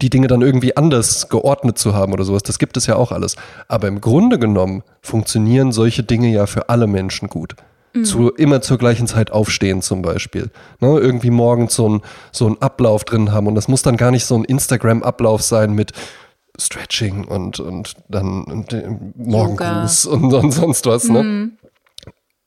die 0.02 0.10
Dinge 0.10 0.28
dann 0.28 0.42
irgendwie 0.42 0.76
anders 0.76 1.30
geordnet 1.30 1.78
zu 1.78 1.94
haben 1.94 2.12
oder 2.12 2.24
sowas. 2.24 2.42
Das 2.42 2.58
gibt 2.58 2.76
es 2.76 2.86
ja 2.86 2.96
auch 2.96 3.10
alles. 3.10 3.36
Aber 3.66 3.88
im 3.88 4.00
Grunde 4.00 4.38
genommen 4.38 4.82
funktionieren 5.00 5.72
solche 5.72 6.02
Dinge 6.02 6.28
ja 6.28 6.46
für 6.46 6.68
alle 6.68 6.86
Menschen 6.86 7.28
gut. 7.28 7.56
Zu, 8.04 8.30
immer 8.30 8.60
zur 8.60 8.78
gleichen 8.78 9.06
Zeit 9.06 9.30
aufstehen 9.30 9.82
zum 9.82 10.02
Beispiel. 10.02 10.50
Ne, 10.80 10.98
irgendwie 10.98 11.30
morgens 11.30 11.74
so 11.74 11.88
ein 11.88 12.02
so 12.32 12.46
einen 12.46 12.60
Ablauf 12.60 13.04
drin 13.04 13.32
haben. 13.32 13.46
Und 13.46 13.54
das 13.54 13.66
muss 13.66 13.82
dann 13.82 13.96
gar 13.96 14.10
nicht 14.10 14.24
so 14.24 14.36
ein 14.36 14.44
Instagram-Ablauf 14.44 15.42
sein 15.42 15.72
mit 15.72 15.92
Stretching 16.60 17.24
und, 17.24 17.60
und 17.60 17.94
dann 18.08 18.44
und, 18.44 18.72
äh, 18.72 18.88
Morgengruß 19.16 20.06
und, 20.06 20.32
und 20.32 20.52
sonst 20.52 20.86
was. 20.86 21.08
Ne? 21.08 21.52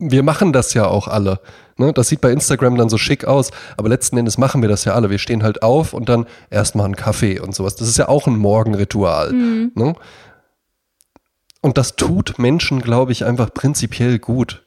wir 0.01 0.23
machen 0.23 0.51
das 0.51 0.73
ja 0.73 0.87
auch 0.87 1.07
alle. 1.07 1.39
Ne? 1.77 1.93
Das 1.93 2.09
sieht 2.09 2.21
bei 2.21 2.31
Instagram 2.31 2.75
dann 2.75 2.89
so 2.89 2.97
schick 2.97 3.25
aus, 3.25 3.51
aber 3.77 3.87
letzten 3.87 4.17
Endes 4.17 4.37
machen 4.37 4.61
wir 4.61 4.69
das 4.69 4.83
ja 4.83 4.93
alle. 4.93 5.09
Wir 5.09 5.19
stehen 5.19 5.43
halt 5.43 5.63
auf 5.63 5.93
und 5.93 6.09
dann 6.09 6.25
erstmal 6.49 6.85
einen 6.85 6.95
Kaffee 6.95 7.39
und 7.39 7.53
sowas. 7.53 7.75
Das 7.75 7.87
ist 7.87 7.97
ja 7.97 8.09
auch 8.09 8.27
ein 8.27 8.35
Morgenritual. 8.35 9.31
Ne? 9.75 9.93
Und 11.61 11.77
das 11.77 11.95
tut 11.95 12.39
Menschen, 12.39 12.81
glaube 12.81 13.11
ich, 13.11 13.23
einfach 13.23 13.53
prinzipiell 13.53 14.17
gut. 14.17 14.63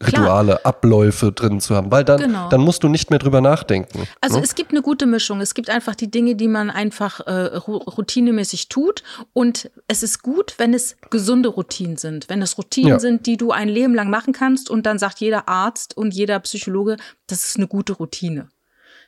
Rituale, 0.00 0.64
Abläufe 0.64 1.32
drin 1.32 1.60
zu 1.60 1.74
haben, 1.74 1.90
weil 1.90 2.04
dann, 2.04 2.20
Genau. 2.20 2.48
dann 2.48 2.60
musst 2.60 2.82
du 2.82 2.88
nicht 2.88 3.10
mehr 3.10 3.18
drüber 3.18 3.40
nachdenken. 3.40 4.06
Also 4.20 4.38
ne? 4.38 4.44
es 4.44 4.54
gibt 4.54 4.70
eine 4.70 4.82
gute 4.82 5.06
Mischung. 5.06 5.40
Es 5.40 5.54
gibt 5.54 5.70
einfach 5.70 5.94
die 5.94 6.10
Dinge, 6.10 6.36
die 6.36 6.48
man 6.48 6.70
einfach 6.70 7.20
äh, 7.26 7.56
routinemäßig 7.56 8.68
tut. 8.68 9.02
Und 9.32 9.70
es 9.88 10.02
ist 10.02 10.22
gut, 10.22 10.54
wenn 10.58 10.74
es 10.74 10.96
gesunde 11.10 11.48
Routinen 11.48 11.96
sind. 11.96 12.28
Wenn 12.28 12.42
es 12.42 12.58
Routinen 12.58 12.90
Ja. 12.90 12.98
sind, 13.00 13.26
die 13.26 13.36
du 13.36 13.50
ein 13.50 13.68
Leben 13.68 13.94
lang 13.94 14.10
machen 14.10 14.32
kannst 14.32 14.70
und 14.70 14.86
dann 14.86 14.98
sagt 14.98 15.18
jeder 15.20 15.48
Arzt 15.48 15.96
und 15.96 16.14
jeder 16.14 16.38
Psychologe, 16.40 16.96
das 17.26 17.44
ist 17.44 17.56
eine 17.56 17.66
gute 17.66 17.94
Routine. 17.94 18.48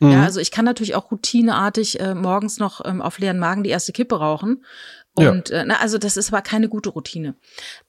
Mhm. 0.00 0.12
Ja, 0.12 0.22
also 0.22 0.40
ich 0.40 0.50
kann 0.50 0.64
natürlich 0.64 0.94
auch 0.94 1.10
routineartig 1.10 2.00
äh, 2.00 2.14
morgens 2.14 2.58
noch 2.58 2.84
ähm, 2.84 3.02
auf 3.02 3.18
leeren 3.18 3.38
Magen 3.38 3.62
die 3.62 3.70
erste 3.70 3.92
Kippe 3.92 4.18
rauchen. 4.18 4.64
Ja. 5.18 5.32
Und 5.32 5.50
äh, 5.50 5.64
na, 5.66 5.78
also 5.80 5.98
das 5.98 6.16
ist 6.16 6.32
aber 6.32 6.40
keine 6.40 6.68
gute 6.68 6.88
Routine. 6.90 7.34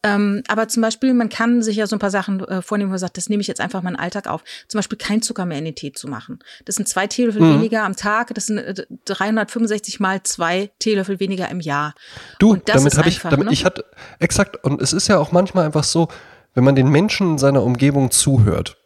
Ähm, 0.03 0.41
aber 0.47 0.67
zum 0.67 0.81
Beispiel, 0.81 1.13
man 1.13 1.29
kann 1.29 1.61
sich 1.61 1.77
ja 1.77 1.85
so 1.85 1.95
ein 1.95 1.99
paar 1.99 2.09
Sachen 2.09 2.43
äh, 2.45 2.61
vornehmen, 2.61 2.89
wo 2.89 2.93
man 2.93 2.99
sagt, 2.99 3.15
das 3.15 3.29
nehme 3.29 3.41
ich 3.41 3.47
jetzt 3.47 3.61
einfach 3.61 3.83
meinen 3.83 3.95
Alltag 3.95 4.27
auf. 4.27 4.43
Zum 4.67 4.79
Beispiel 4.79 4.97
kein 4.97 5.21
Zucker 5.21 5.45
mehr 5.45 5.59
in 5.59 5.65
den 5.65 5.75
Tee 5.75 5.91
zu 5.91 6.07
machen. 6.07 6.39
Das 6.65 6.75
sind 6.75 6.87
zwei 6.87 7.07
Teelöffel 7.07 7.41
Mhm. 7.41 7.59
weniger 7.59 7.83
am 7.83 7.95
Tag. 7.95 8.33
Das 8.33 8.47
sind 8.47 8.57
äh, 8.57 8.85
365 9.05 9.99
mal 9.99 10.23
zwei 10.23 10.71
Teelöffel 10.79 11.19
weniger 11.19 11.47
im 11.49 11.59
Jahr. 11.59 11.93
Du, 12.39 12.55
damit 12.55 12.97
habe 12.97 13.09
ich, 13.09 13.19
damit 13.19 13.45
ne? 13.47 13.53
ich 13.53 13.65
hatte, 13.65 13.85
exakt, 14.19 14.63
und 14.63 14.81
es 14.81 14.91
ist 14.91 15.07
ja 15.07 15.19
auch 15.19 15.31
manchmal 15.31 15.65
einfach 15.65 15.83
so, 15.83 16.07
wenn 16.53 16.63
man 16.63 16.75
den 16.75 16.89
Menschen 16.89 17.33
in 17.33 17.37
seiner 17.37 17.63
Umgebung 17.63 18.11
zuhört, 18.11 18.77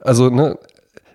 also, 0.00 0.28
ne, 0.28 0.58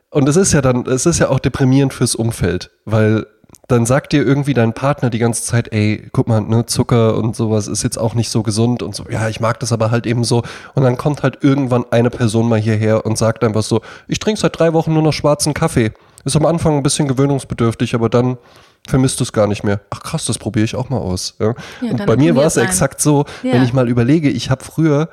und 0.09 0.27
es 0.27 0.35
ist 0.35 0.51
ja 0.53 0.61
dann, 0.61 0.85
es 0.87 1.05
ist 1.05 1.19
ja 1.19 1.29
auch 1.29 1.39
deprimierend 1.39 1.93
fürs 1.93 2.15
Umfeld, 2.15 2.71
weil 2.85 3.27
dann 3.71 3.85
sagt 3.85 4.11
dir 4.11 4.23
irgendwie 4.25 4.53
dein 4.53 4.73
Partner 4.73 5.09
die 5.09 5.19
ganze 5.19 5.43
Zeit, 5.43 5.71
ey, 5.73 6.07
guck 6.11 6.27
mal, 6.27 6.41
ne, 6.41 6.65
Zucker 6.65 7.15
und 7.17 7.35
sowas 7.35 7.67
ist 7.67 7.83
jetzt 7.83 7.97
auch 7.97 8.13
nicht 8.13 8.29
so 8.29 8.43
gesund 8.43 8.83
und 8.83 8.93
so, 8.95 9.05
ja, 9.09 9.27
ich 9.29 9.39
mag 9.39 9.59
das 9.59 9.71
aber 9.71 9.89
halt 9.91 10.05
eben 10.05 10.23
so. 10.23 10.43
Und 10.75 10.83
dann 10.83 10.97
kommt 10.97 11.23
halt 11.23 11.39
irgendwann 11.41 11.85
eine 11.91 12.09
Person 12.09 12.49
mal 12.49 12.59
hierher 12.59 13.05
und 13.05 13.17
sagt 13.17 13.43
einfach 13.43 13.63
so, 13.63 13.81
ich 14.07 14.19
trinke 14.19 14.39
seit 14.39 14.59
drei 14.59 14.73
Wochen 14.73 14.93
nur 14.93 15.03
noch 15.03 15.13
schwarzen 15.13 15.53
Kaffee. 15.53 15.91
Ist 16.23 16.35
am 16.35 16.45
Anfang 16.45 16.77
ein 16.77 16.83
bisschen 16.83 17.07
gewöhnungsbedürftig, 17.07 17.95
aber 17.95 18.07
dann 18.09 18.37
vermisst 18.87 19.19
du 19.19 19.23
es 19.23 19.33
gar 19.33 19.47
nicht 19.47 19.63
mehr. 19.63 19.79
Ach 19.89 20.01
krass, 20.01 20.25
das 20.25 20.37
probiere 20.37 20.65
ich 20.65 20.75
auch 20.75 20.89
mal 20.89 20.97
aus. 20.97 21.35
Ja. 21.39 21.53
Ja, 21.81 21.91
und 21.91 22.05
bei 22.05 22.15
mir 22.15 22.35
war 22.35 22.45
es 22.45 22.57
exakt 22.57 23.01
so, 23.01 23.25
Ja. 23.41 23.53
wenn 23.53 23.63
ich 23.63 23.73
mal 23.73 23.87
überlege, 23.89 24.29
ich 24.29 24.49
habe 24.49 24.63
früher 24.63 25.09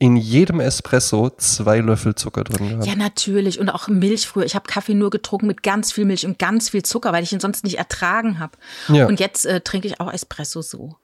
in 0.00 0.16
jedem 0.16 0.60
Espresso 0.60 1.30
zwei 1.36 1.80
Löffel 1.80 2.14
Zucker 2.14 2.44
drin 2.44 2.68
gehabt. 2.68 2.86
Ja, 2.86 2.94
natürlich. 2.94 3.58
Und 3.58 3.68
auch 3.68 3.88
Milch 3.88 4.28
früher. 4.28 4.44
Ich 4.44 4.54
habe 4.54 4.66
Kaffee 4.68 4.94
nur 4.94 5.10
getrunken 5.10 5.48
mit 5.48 5.62
ganz 5.62 5.90
viel 5.92 6.04
Milch 6.04 6.24
und 6.24 6.38
ganz 6.38 6.68
viel 6.68 6.84
Zucker, 6.84 7.12
weil 7.12 7.24
ich 7.24 7.32
ihn 7.32 7.40
sonst 7.40 7.64
nicht 7.64 7.78
ertragen 7.78 8.38
habe. 8.38 8.52
Ja. 8.88 9.06
Und 9.06 9.18
jetzt 9.18 9.44
äh, 9.44 9.60
trinke 9.60 9.88
ich 9.88 10.00
auch 10.00 10.12
Espresso 10.12 10.62
so. 10.62 10.96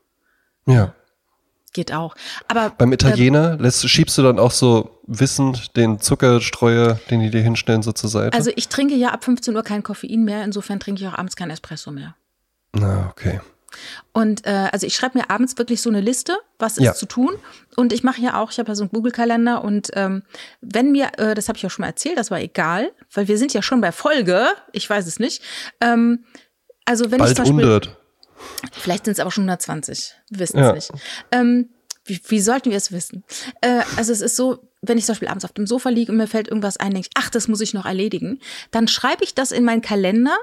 ja. 0.67 0.95
Geht 1.73 1.93
auch. 1.93 2.15
Aber 2.47 2.71
Beim 2.71 2.93
äh, 2.93 2.95
Italiener 2.95 3.57
lässt, 3.57 3.91
schiebst 3.91 4.17
du 4.17 4.23
dann 4.23 4.39
auch 4.39 4.53
so 4.53 5.01
wissend 5.09 5.77
den 5.77 5.99
Zuckerstreuer, 5.99 7.01
den 7.11 7.19
die 7.19 7.31
dir 7.31 7.43
hinstellen, 7.43 7.83
so 7.83 7.91
zur 7.91 8.09
Seite? 8.09 8.37
Also 8.37 8.53
ich 8.55 8.69
trinke 8.69 8.95
ja 8.95 9.09
ab 9.09 9.25
15 9.25 9.57
Uhr 9.57 9.65
kein 9.65 9.83
Koffein 9.83 10.23
mehr, 10.23 10.45
insofern 10.45 10.79
trinke 10.79 11.03
ich 11.03 11.09
auch 11.09 11.19
abends 11.19 11.35
kein 11.35 11.51
Espresso 11.51 11.91
mehr. 11.91 12.15
Na, 12.75 13.09
okay. 13.11 13.41
Und 14.13 14.47
äh, 14.47 14.69
also 14.73 14.87
ich 14.87 14.95
schreibe 14.95 15.19
mir 15.19 15.31
abends 15.31 15.57
wirklich 15.59 15.81
so 15.83 15.91
eine 15.91 16.01
Liste, 16.01 16.37
was 16.59 16.79
ist 16.79 16.85
Ja. 16.85 16.95
zu 16.95 17.07
tun. 17.07 17.35
Und 17.77 17.93
ich 17.93 18.03
mache 18.05 18.21
ja 18.21 18.41
auch, 18.41 18.51
ich 18.53 18.59
habe 18.59 18.69
ja 18.71 18.75
so 18.75 18.83
einen 18.85 18.91
Google-Kalender 18.91 19.63
und 19.65 19.91
ähm, 19.95 20.23
wenn 20.61 20.93
mir, 20.93 21.11
äh, 21.19 21.35
das 21.35 21.49
habe 21.49 21.57
ich 21.57 21.63
ja 21.63 21.71
schon 21.71 21.83
mal 21.83 21.89
erzählt, 21.89 22.17
das 22.19 22.31
war 22.31 22.41
egal, 22.41 22.93
weil 23.13 23.29
wir 23.29 23.39
sind 23.39 23.53
ja 23.53 23.63
schon 23.63 23.81
bei 23.81 23.93
Folge, 23.93 24.47
ich 24.73 24.89
weiß 24.89 25.07
es 25.07 25.19
nicht. 25.19 25.43
Ähm, 25.81 26.25
also 26.85 27.07
wenn 27.11 27.19
ich 27.21 27.25
Bald 27.25 27.37
zum 27.37 27.45
Beispiel, 27.45 27.61
100. 27.65 27.97
Vielleicht 28.73 29.05
sind 29.07 29.13
es 29.13 29.21
aber 29.21 29.31
schon 29.31 29.45
120. 29.45 30.15
Wir 30.31 30.39
wissen 30.41 30.59
Ja. 30.59 30.75
es 30.75 30.93
nicht. 30.93 31.05
Ähm, 31.33 31.71
wie, 32.05 32.21
wie 32.29 32.41
sollten 32.41 32.71
wir 32.71 32.77
es 32.77 32.93
wissen? 32.93 33.25
Äh, 33.63 33.81
also 33.97 34.13
es 34.13 34.21
ist 34.21 34.37
so, 34.37 34.69
wenn 34.83 34.99
ich 34.99 35.07
zum 35.07 35.15
Beispiel 35.15 35.29
abends 35.29 35.45
auf 35.47 35.53
dem 35.53 35.67
Sofa 35.67 35.89
liege 35.89 36.13
und 36.13 36.19
mir 36.19 36.27
fällt 36.27 36.49
irgendwas 36.49 36.77
ein, 36.77 36.93
denke 36.93 37.09
ich, 37.09 37.23
ach, 37.23 37.31
das 37.31 37.49
muss 37.49 37.63
ich 37.63 37.73
noch 37.73 37.87
erledigen, 37.87 38.41
dann 38.71 38.87
schreibe 38.89 39.25
ich 39.25 39.35
das 39.35 39.53
in 39.53 39.65
meinen 39.65 39.81
Kalender 39.81 40.37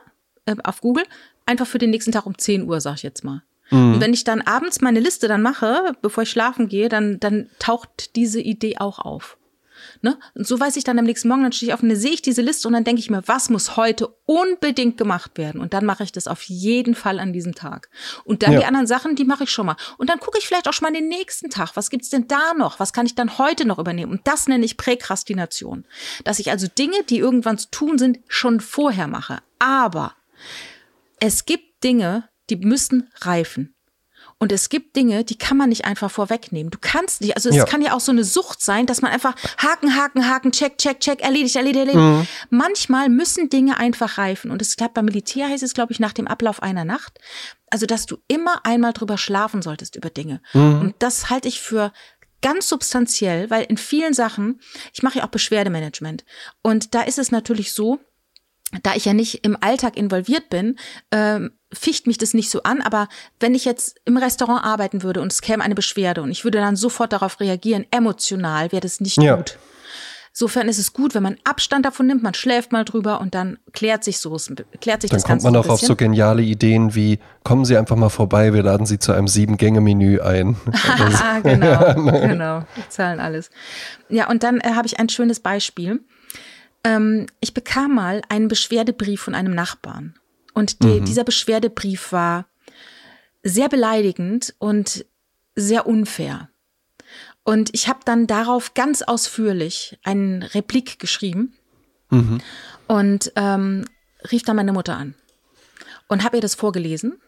äh, 0.45 0.55
auf 0.63 0.81
Google 0.81 1.03
einfach 1.45 1.67
für 1.67 1.77
den 1.79 1.89
nächsten 1.89 2.11
Tag 2.11 2.25
um 2.25 2.37
10 2.37 2.67
Uhr, 2.67 2.81
sag 2.81 2.95
ich 2.95 3.03
jetzt 3.03 3.23
mal. 3.23 3.43
Mhm. 3.69 3.95
Und 3.95 4.01
wenn 4.01 4.13
ich 4.13 4.23
dann 4.23 4.41
abends 4.41 4.81
meine 4.81 4.99
Liste 4.99 5.27
dann 5.27 5.41
mache, 5.41 5.93
bevor 6.01 6.23
ich 6.23 6.29
schlafen 6.29 6.67
gehe, 6.67 6.89
dann, 6.89 7.19
dann 7.19 7.49
taucht 7.59 8.15
diese 8.15 8.39
Idee 8.41 8.77
auch 8.77 8.99
auf. 8.99 9.37
Ne? 10.03 10.17
Und 10.35 10.45
so 10.47 10.59
weiß 10.59 10.75
ich 10.77 10.83
dann 10.83 10.99
am 10.99 11.05
nächsten 11.05 11.27
Morgen, 11.27 11.41
dann 11.43 11.51
stehe 11.51 11.69
ich 11.69 11.73
auf 11.73 11.81
und 11.81 11.89
dann 11.89 11.97
sehe 11.97 12.11
ich 12.11 12.21
diese 12.21 12.41
Liste 12.43 12.67
und 12.67 12.73
dann 12.75 12.83
denke 12.83 12.99
ich 12.99 13.09
mir, 13.09 13.23
was 13.27 13.49
muss 13.49 13.77
heute 13.77 14.09
unbedingt 14.25 14.97
gemacht 14.97 15.37
werden? 15.37 15.59
Und 15.59 15.73
dann 15.73 15.85
mache 15.85 16.03
ich 16.03 16.11
das 16.11 16.27
auf 16.27 16.43
jeden 16.43 16.93
Fall 16.93 17.19
an 17.19 17.33
diesem 17.33 17.55
Tag. 17.55 17.89
Und 18.23 18.43
dann 18.43 18.53
Ja. 18.53 18.59
die 18.59 18.65
anderen 18.65 18.85
Sachen, 18.87 19.15
die 19.15 19.23
mache 19.25 19.45
ich 19.45 19.49
schon 19.51 19.65
mal. 19.65 19.75
Und 19.97 20.09
dann 20.09 20.19
gucke 20.19 20.37
ich 20.37 20.47
vielleicht 20.47 20.67
auch 20.67 20.73
schon 20.73 20.87
mal 20.87 20.93
den 20.93 21.07
nächsten 21.07 21.49
Tag. 21.49 21.71
Was 21.75 21.89
gibt's 21.89 22.09
denn 22.09 22.27
da 22.27 22.53
noch? 22.55 22.79
Was 22.79 22.93
kann 22.93 23.05
ich 23.07 23.15
dann 23.15 23.37
heute 23.39 23.65
noch 23.65 23.79
übernehmen? 23.79 24.11
Und 24.11 24.21
das 24.25 24.47
nenne 24.47 24.65
ich 24.65 24.77
Präkrastination. 24.77 25.85
Dass 26.23 26.39
ich 26.39 26.51
also 26.51 26.67
Dinge, 26.67 27.03
die 27.09 27.17
irgendwann 27.17 27.57
zu 27.57 27.69
tun 27.71 27.97
sind, 27.97 28.19
schon 28.27 28.59
vorher 28.59 29.07
mache. 29.07 29.39
Aber 29.59 30.13
es 31.21 31.45
gibt 31.45 31.83
Dinge, 31.85 32.27
die 32.49 32.57
müssen 32.57 33.09
reifen. 33.21 33.75
Und 34.37 34.51
es 34.51 34.69
gibt 34.69 34.95
Dinge, 34.95 35.23
die 35.23 35.37
kann 35.37 35.55
man 35.55 35.69
nicht 35.69 35.85
einfach 35.85 36.09
vorwegnehmen. 36.09 36.71
Du 36.71 36.79
kannst 36.81 37.21
nicht, 37.21 37.35
also 37.35 37.49
es 37.49 37.55
Ja. 37.55 37.65
kann 37.65 37.83
ja 37.83 37.93
auch 37.93 37.99
so 37.99 38.11
eine 38.11 38.23
Sucht 38.23 38.59
sein, 38.63 38.87
dass 38.87 39.03
man 39.03 39.11
einfach 39.11 39.35
Haken, 39.59 39.95
Haken, 39.95 40.27
Haken, 40.27 40.51
check, 40.51 40.79
check, 40.79 40.99
check, 40.99 41.21
erledigt, 41.21 41.55
erledigt, 41.55 41.93
erledigt. 41.93 42.27
Manchmal 42.49 43.09
müssen 43.09 43.49
Dinge 43.49 43.77
einfach 43.77 44.17
reifen. 44.17 44.49
Und 44.49 44.59
es 44.61 44.75
klappt 44.75 44.95
beim 44.95 45.05
Militär 45.05 45.47
heißt 45.47 45.61
es, 45.61 45.75
glaube 45.75 45.93
ich, 45.93 45.99
nach 45.99 46.13
dem 46.13 46.27
Ablauf 46.27 46.61
einer 46.63 46.85
Nacht. 46.85 47.19
Also, 47.69 47.85
dass 47.85 48.07
du 48.07 48.17
immer 48.27 48.65
einmal 48.65 48.93
drüber 48.93 49.19
schlafen 49.19 49.61
solltest 49.61 49.95
über 49.95 50.09
Dinge. 50.09 50.41
Und 50.81 50.95
das 50.99 51.29
halte 51.29 51.47
ich 51.47 51.61
für 51.61 51.93
ganz 52.41 52.67
substanziell, 52.67 53.51
weil 53.51 53.63
in 53.65 53.77
vielen 53.77 54.15
Sachen, 54.15 54.59
ich 54.91 55.03
mache 55.03 55.19
ja 55.19 55.23
auch 55.25 55.29
Beschwerdemanagement. 55.29 56.25
Und 56.63 56.95
da 56.95 57.03
ist 57.03 57.19
es 57.19 57.29
natürlich 57.31 57.73
so, 57.73 57.99
da 58.83 58.95
ich 58.95 59.05
ja 59.05 59.13
nicht 59.13 59.45
im 59.45 59.57
Alltag 59.61 59.97
involviert 59.97 60.49
bin, 60.49 60.77
ähm, 61.11 61.51
ficht 61.73 62.07
mich 62.07 62.17
das 62.17 62.33
nicht 62.33 62.49
so 62.49 62.63
an. 62.63 62.81
Aber 62.81 63.07
wenn 63.39 63.55
ich 63.55 63.65
jetzt 63.65 63.99
im 64.05 64.17
Restaurant 64.17 64.63
arbeiten 64.63 65.03
würde 65.03 65.21
und 65.21 65.31
es 65.31 65.41
käme 65.41 65.63
eine 65.63 65.75
Beschwerde 65.75 66.21
und 66.21 66.31
ich 66.31 66.43
würde 66.43 66.59
dann 66.59 66.75
sofort 66.75 67.13
darauf 67.13 67.39
reagieren, 67.39 67.85
emotional 67.91 68.71
wäre 68.71 68.81
das 68.81 68.99
nicht 68.99 69.17
Ja. 69.21 69.35
gut. 69.35 69.57
Insofern 70.33 70.69
ist 70.69 70.77
es 70.77 70.93
gut, 70.93 71.13
wenn 71.13 71.23
man 71.23 71.35
Abstand 71.43 71.85
davon 71.85 72.07
nimmt, 72.07 72.23
man 72.23 72.33
schläft 72.33 72.71
mal 72.71 72.85
drüber 72.85 73.19
und 73.19 73.35
dann 73.35 73.59
klärt 73.73 74.05
sich 74.05 74.17
so, 74.19 74.29
klärt 74.79 75.01
sich 75.01 75.09
Dann 75.11 75.17
das 75.17 75.23
kommt 75.23 75.27
Ganze 75.27 75.43
man 75.47 75.53
so 75.55 75.59
auch 75.59 75.65
ein 75.65 75.71
auf 75.71 75.81
so 75.81 75.97
geniale 75.97 76.41
Ideen 76.41 76.95
wie, 76.95 77.19
kommen 77.43 77.65
Sie 77.65 77.75
einfach 77.75 77.97
mal 77.97 78.07
vorbei, 78.07 78.53
wir 78.53 78.63
laden 78.63 78.85
Sie 78.85 78.97
zu 78.97 79.11
einem 79.11 79.27
Sieben-Gänge-Menü 79.27 80.21
ein. 80.21 80.55
Ah, 81.21 81.39
genau, 81.41 81.93
genau. 81.95 82.59
Wir 82.75 82.89
zahlen 82.89 83.19
alles. 83.19 83.49
Ja, 84.07 84.29
und 84.29 84.43
dann 84.43 84.61
äh, 84.61 84.71
habe 84.73 84.87
ich 84.87 84.99
ein 85.01 85.09
schönes 85.09 85.41
Beispiel. 85.41 85.99
Ähm, 86.83 87.27
ich 87.39 87.53
bekam 87.53 87.95
mal 87.95 88.21
einen 88.29 88.47
Beschwerdebrief 88.47 89.21
von 89.21 89.35
einem 89.35 89.53
Nachbarn. 89.53 90.15
Und 90.53 90.83
die, 90.83 90.99
dieser 91.01 91.23
Beschwerdebrief 91.23 92.11
war 92.11 92.47
sehr 93.43 93.69
beleidigend 93.69 94.53
und 94.59 95.05
sehr 95.55 95.87
unfair. 95.87 96.49
Und 97.43 97.69
ich 97.73 97.87
habe 97.87 97.99
dann 98.05 98.27
darauf 98.27 98.73
ganz 98.73 99.01
ausführlich 99.01 99.97
einen 100.03 100.43
Replik 100.43 100.99
geschrieben 100.99 101.53
und 102.87 103.31
ähm, 103.35 103.85
rief 104.31 104.43
dann 104.43 104.55
meine 104.57 104.73
Mutter 104.73 104.95
an 104.95 105.15
und 106.07 106.23
habe 106.23 106.37
ihr 106.37 106.41
das 106.41 106.55
vorgelesen. 106.55 107.19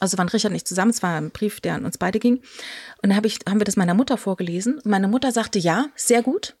Also 0.00 0.16
waren 0.16 0.28
Richard 0.28 0.52
nicht 0.52 0.68
zusammen, 0.68 0.90
es 0.90 1.02
war 1.02 1.16
ein 1.16 1.30
Brief, 1.30 1.60
der 1.60 1.74
an 1.74 1.84
uns 1.84 1.98
beide 1.98 2.20
ging. 2.20 2.36
Und 2.36 3.10
dann 3.10 3.16
hab 3.16 3.26
ich, 3.26 3.40
haben 3.48 3.60
wir 3.60 3.64
das 3.64 3.76
meiner 3.76 3.94
Mutter 3.94 4.16
vorgelesen. 4.16 4.76
Und 4.76 4.86
meine 4.86 5.08
Mutter 5.08 5.32
sagte, 5.32 5.58
ja, 5.58 5.86
sehr 5.96 6.22
gut. 6.22 6.56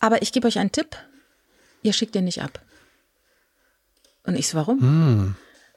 Aber 0.00 0.20
ich 0.20 0.32
gebe 0.32 0.46
euch 0.46 0.58
einen 0.58 0.70
Tipp, 0.70 0.96
ihr 1.82 1.92
schickt 1.92 2.14
den 2.14 2.24
nicht 2.24 2.42
ab. 2.42 2.60
Und 4.24 4.36
ich 4.36 4.48
so, 4.48 4.58
warum? 4.58 4.78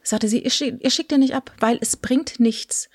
Sagte 0.03 0.27
sie, 0.27 0.43
ihr, 0.43 0.51
schick, 0.51 0.83
ihr 0.83 0.89
schickt 0.89 1.11
den 1.11 1.21
nicht 1.21 1.35
ab, 1.35 1.51
weil 1.59 1.77
es 1.81 1.95
bringt 1.95 2.39
nichts. 2.39 2.89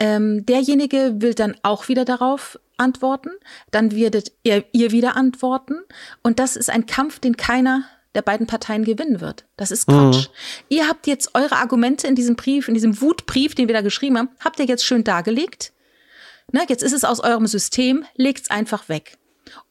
Ähm, 0.00 0.44
derjenige 0.46 1.14
will 1.20 1.34
dann 1.34 1.56
auch 1.62 1.88
wieder 1.88 2.04
darauf 2.04 2.58
antworten, 2.76 3.30
dann 3.70 3.94
werdet 3.94 4.32
ihr, 4.42 4.64
ihr 4.72 4.92
wieder 4.92 5.16
antworten. 5.16 5.74
Und 6.22 6.38
das 6.38 6.56
ist 6.56 6.70
ein 6.70 6.86
Kampf, 6.86 7.18
den 7.18 7.36
keiner 7.36 7.84
der 8.14 8.22
beiden 8.22 8.46
Parteien 8.46 8.84
gewinnen 8.84 9.20
wird. 9.20 9.46
Das 9.56 9.70
ist 9.70 9.86
Quatsch. 9.86 10.28
Ihr 10.68 10.88
habt 10.88 11.06
jetzt 11.06 11.34
eure 11.34 11.56
Argumente 11.56 12.06
in 12.06 12.14
diesem 12.14 12.36
Brief, 12.36 12.68
in 12.68 12.74
diesem 12.74 13.00
Wutbrief, 13.00 13.54
den 13.54 13.68
wir 13.68 13.74
da 13.74 13.82
geschrieben 13.82 14.18
haben, 14.18 14.30
habt 14.40 14.58
ihr 14.58 14.66
jetzt 14.66 14.84
schön 14.84 15.04
dargelegt. 15.04 15.72
Ne, 16.50 16.64
jetzt 16.68 16.82
ist 16.82 16.94
es 16.94 17.04
aus 17.04 17.20
eurem 17.20 17.46
System, 17.46 18.04
legt's 18.16 18.50
einfach 18.50 18.88
weg. 18.88 19.18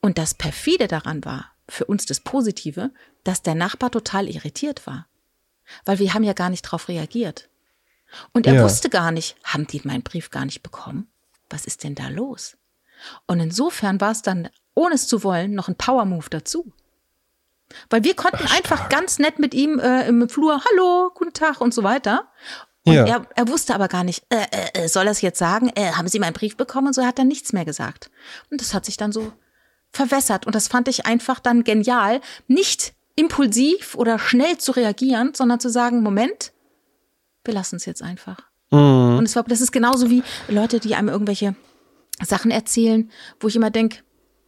Und 0.01 0.17
das 0.17 0.33
perfide 0.33 0.87
daran 0.87 1.25
war, 1.25 1.51
für 1.69 1.85
uns 1.85 2.05
das 2.05 2.19
Positive, 2.21 2.91
dass 3.23 3.41
der 3.41 3.55
Nachbar 3.55 3.91
total 3.91 4.27
irritiert 4.29 4.87
war. 4.87 5.07
Weil 5.85 5.99
wir 5.99 6.13
haben 6.13 6.23
ja 6.23 6.33
gar 6.33 6.49
nicht 6.49 6.61
drauf 6.63 6.87
reagiert. 6.87 7.49
Und 8.31 8.47
er 8.47 8.55
Ja. 8.55 8.63
wusste 8.63 8.89
gar 8.89 9.11
nicht, 9.11 9.35
haben 9.43 9.67
die 9.67 9.81
meinen 9.83 10.03
Brief 10.03 10.29
gar 10.29 10.45
nicht 10.45 10.63
bekommen? 10.63 11.07
Was 11.49 11.65
ist 11.65 11.83
denn 11.83 11.95
da 11.95 12.07
los? 12.07 12.57
Und 13.25 13.39
insofern 13.39 13.99
war 14.01 14.11
es 14.11 14.21
dann, 14.21 14.49
ohne 14.75 14.95
es 14.95 15.07
zu 15.07 15.23
wollen, 15.23 15.53
noch 15.53 15.67
ein 15.67 15.75
Power-Move 15.75 16.29
dazu. 16.29 16.71
Weil 17.89 18.03
wir 18.05 18.15
konnten 18.15 18.47
einfach 18.47 18.87
ganz 18.89 19.19
nett 19.19 19.39
mit 19.39 19.53
ihm 19.53 19.77
äh, 19.79 20.07
im 20.07 20.29
Flur, 20.29 20.61
hallo, 20.63 21.11
guten 21.13 21.33
Tag 21.33 21.59
und 21.59 21.73
so 21.73 21.83
weiter. 21.83 22.31
Und 22.85 22.93
Ja. 22.93 23.05
er, 23.05 23.27
er 23.35 23.47
wusste 23.49 23.75
aber 23.75 23.89
gar 23.89 24.05
nicht, 24.05 24.23
äh, 24.29 24.45
äh, 24.51 24.83
äh, 24.85 24.87
soll 24.87 25.05
er 25.05 25.11
es 25.11 25.19
jetzt 25.21 25.37
sagen? 25.39 25.69
Äh, 25.75 25.91
haben 25.91 26.07
Sie 26.07 26.19
meinen 26.19 26.31
Brief 26.33 26.55
bekommen? 26.55 26.87
Und 26.87 26.93
so 26.93 27.05
hat 27.05 27.19
er 27.19 27.25
nichts 27.25 27.51
mehr 27.51 27.65
gesagt. 27.65 28.09
Und 28.49 28.61
das 28.61 28.73
hat 28.73 28.85
sich 28.85 28.95
dann 28.95 29.11
so 29.11 29.33
verwässert. 29.91 30.45
Und 30.45 30.55
das 30.55 30.67
fand 30.67 30.87
ich 30.87 31.05
einfach 31.05 31.39
dann 31.39 31.63
genial, 31.63 32.21
nicht 32.47 32.93
impulsiv 33.15 33.95
oder 33.95 34.19
schnell 34.19 34.57
zu 34.57 34.71
reagieren, 34.71 35.33
sondern 35.33 35.59
zu 35.59 35.69
sagen, 35.69 36.03
Moment, 36.03 36.53
wir 37.43 37.53
lassen 37.53 37.77
es 37.77 37.85
jetzt 37.85 38.03
einfach. 38.03 38.37
Und 39.17 39.25
es 39.25 39.35
war, 39.35 39.43
das 39.43 39.61
ist 39.61 39.71
genauso 39.71 40.09
wie 40.09 40.23
Leute, 40.47 40.79
die 40.79 40.95
einem 40.95 41.09
irgendwelche 41.09 41.55
Sachen 42.21 42.51
erzählen, 42.51 43.11
wo 43.39 43.47
ich 43.47 43.55
immer 43.55 43.69
denke, 43.71 43.99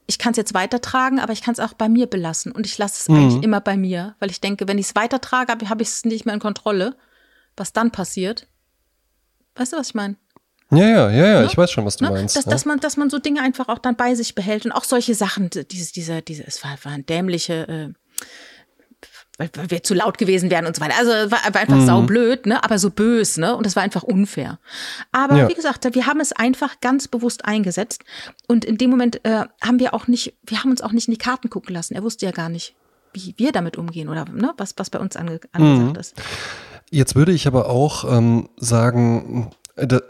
ich 0.07 0.17
kann 0.17 0.31
es 0.31 0.37
jetzt 0.37 0.55
weitertragen, 0.55 1.19
aber 1.19 1.33
ich 1.33 1.41
kann 1.41 1.53
es 1.53 1.59
auch 1.59 1.73
bei 1.73 1.87
mir 1.87 2.07
belassen. 2.07 2.51
Und 2.51 2.65
ich 2.65 2.77
lasse 2.79 3.01
es 3.01 3.15
eigentlich 3.15 3.43
immer 3.43 3.61
bei 3.61 3.77
mir, 3.77 4.15
weil 4.19 4.31
ich 4.31 4.41
denke, 4.41 4.67
wenn 4.67 4.79
ich 4.79 4.87
es 4.87 4.95
weitertrage, 4.95 5.51
habe 5.51 5.69
hab 5.69 5.81
ich 5.81 5.87
es 5.87 6.03
nicht 6.03 6.25
mehr 6.25 6.33
in 6.33 6.39
Kontrolle. 6.39 6.97
Was 7.55 7.73
dann 7.73 7.91
passiert? 7.91 8.47
Weißt 9.55 9.73
du, 9.73 9.77
was 9.77 9.89
ich 9.89 9.95
meine? 9.95 10.15
Ja, 10.71 10.87
ja, 10.87 11.09
ja, 11.09 11.25
ja, 11.27 11.43
ich 11.45 11.57
weiß 11.57 11.71
schon, 11.71 11.85
was 11.85 11.97
du 11.97 12.05
Ne? 12.05 12.11
meinst. 12.11 12.35
Dass, 12.35 12.45
ja. 12.45 12.51
dass, 12.51 12.65
man, 12.65 12.79
dass 12.79 12.95
man 12.97 13.09
so 13.09 13.17
Dinge 13.19 13.41
einfach 13.41 13.67
auch 13.69 13.79
dann 13.79 13.95
bei 13.95 14.13
sich 14.15 14.35
behält 14.35 14.65
und 14.65 14.71
auch 14.71 14.83
solche 14.83 15.15
Sachen, 15.15 15.49
diese, 15.49 15.91
diese, 15.93 16.21
diese, 16.21 16.45
es 16.45 16.63
war, 16.63 16.77
waren 16.83 17.05
dämliche, 17.05 17.67
äh, 17.67 17.93
weil, 19.37 19.49
weil 19.55 19.71
wir 19.71 19.83
zu 19.83 19.93
laut 19.93 20.17
gewesen 20.17 20.51
wären 20.51 20.65
und 20.65 20.75
so 20.75 20.81
weiter. 20.81 20.95
Also 20.99 21.11
war, 21.11 21.29
war 21.31 21.49
Mhm. 21.49 21.55
einfach 21.55 21.85
saublöd, 21.85 22.45
ne? 22.45 22.61
aber 22.63 22.77
so 22.77 22.89
bös, 22.89 23.37
ne? 23.37 23.55
Und 23.55 23.65
das 23.65 23.75
war 23.77 23.83
einfach 23.83 24.03
unfair. 24.03 24.59
Aber 25.13 25.37
Ja. 25.37 25.47
wie 25.49 25.53
gesagt, 25.53 25.87
wir 25.95 26.05
haben 26.05 26.19
es 26.19 26.33
einfach 26.33 26.81
ganz 26.81 27.07
bewusst 27.07 27.45
eingesetzt. 27.45 28.03
Und 28.47 28.65
in 28.65 28.77
dem 28.77 28.89
Moment 28.89 29.23
äh, 29.25 29.45
haben 29.63 29.79
wir 29.79 29.93
auch 29.93 30.07
nicht, 30.07 30.33
wir 30.45 30.59
haben 30.61 30.71
uns 30.71 30.81
auch 30.81 30.91
nicht 30.91 31.07
in 31.07 31.13
die 31.13 31.17
Karten 31.19 31.49
gucken 31.49 31.73
lassen. 31.73 31.95
Er 31.95 32.03
wusste 32.03 32.25
ja 32.25 32.31
gar 32.33 32.49
nicht, 32.49 32.75
wie 33.13 33.33
wir 33.37 33.51
damit 33.53 33.77
umgehen 33.77 34.09
oder 34.09 34.25
ne? 34.25 34.53
was, 34.57 34.73
was 34.77 34.89
bei 34.89 34.99
uns 34.99 35.15
ange, 35.15 35.39
angesagt 35.53 35.93
Mhm. 35.93 35.99
ist. 35.99 36.15
Jetzt 36.91 37.15
würde 37.15 37.31
ich 37.31 37.47
aber 37.47 37.69
auch 37.69 38.03
ähm, 38.11 38.49
sagen, 38.57 39.51
äh, 39.77 39.87
da, 39.87 40.01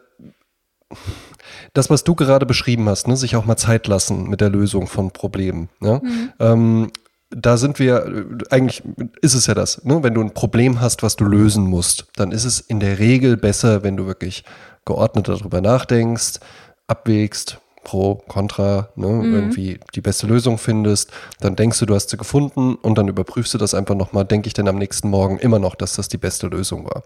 das, 1.73 1.89
was 1.89 2.04
du 2.04 2.15
gerade 2.15 2.45
beschrieben 2.45 2.88
hast, 2.89 3.08
ne, 3.08 3.15
sich 3.15 3.36
auch 3.36 3.45
mal 3.45 3.58
Zeit 3.58 3.88
lassen 3.88 4.30
mit 4.30 4.41
der 4.41 4.49
Lösung 4.49 4.88
von 4.88 5.12
Problemen. 5.12 5.69
Ja? 5.82 6.02
Ähm, 6.39 6.91
da 7.30 7.58
sind 7.58 7.80
wir, 7.80 8.06
äh, 8.06 8.25
eigentlich 8.49 8.84
ist 9.21 9.36
es 9.36 9.45
ja 9.45 9.54
das, 9.54 9.84
ne? 9.86 10.02
wenn 10.04 10.13
du 10.13 10.21
ein 10.21 10.34
Problem 10.34 10.82
hast, 10.82 11.04
was 11.04 11.15
du 11.15 11.25
lösen 11.25 11.63
musst, 11.63 12.08
dann 12.15 12.32
ist 12.32 12.45
es 12.45 12.60
in 12.60 12.80
der 12.80 12.99
Regel 12.99 13.38
besser, 13.38 13.84
wenn 13.84 13.97
du 13.97 14.08
wirklich 14.08 14.43
geordnet 14.86 15.28
darüber 15.28 15.62
nachdenkst, 15.62 16.39
abwägst, 16.88 17.60
pro, 17.83 18.15
contra, 18.27 18.89
ne, 18.95 19.07
irgendwie 19.07 19.79
die 19.95 20.01
beste 20.01 20.27
Lösung 20.27 20.57
findest, 20.57 21.11
dann 21.39 21.55
denkst 21.55 21.79
du, 21.79 21.85
du 21.85 21.95
hast 21.95 22.09
sie 22.09 22.17
gefunden 22.17 22.75
und 22.75 22.97
dann 22.97 23.07
überprüfst 23.07 23.53
du 23.53 23.57
das 23.57 23.73
einfach 23.73 23.95
nochmal, 23.95 24.25
denke 24.25 24.47
ich 24.47 24.53
denn 24.53 24.67
am 24.67 24.77
nächsten 24.77 25.09
Morgen 25.09 25.39
immer 25.39 25.59
noch, 25.59 25.75
dass 25.75 25.95
das 25.95 26.07
die 26.07 26.17
beste 26.17 26.47
Lösung 26.47 26.85
war. 26.85 27.03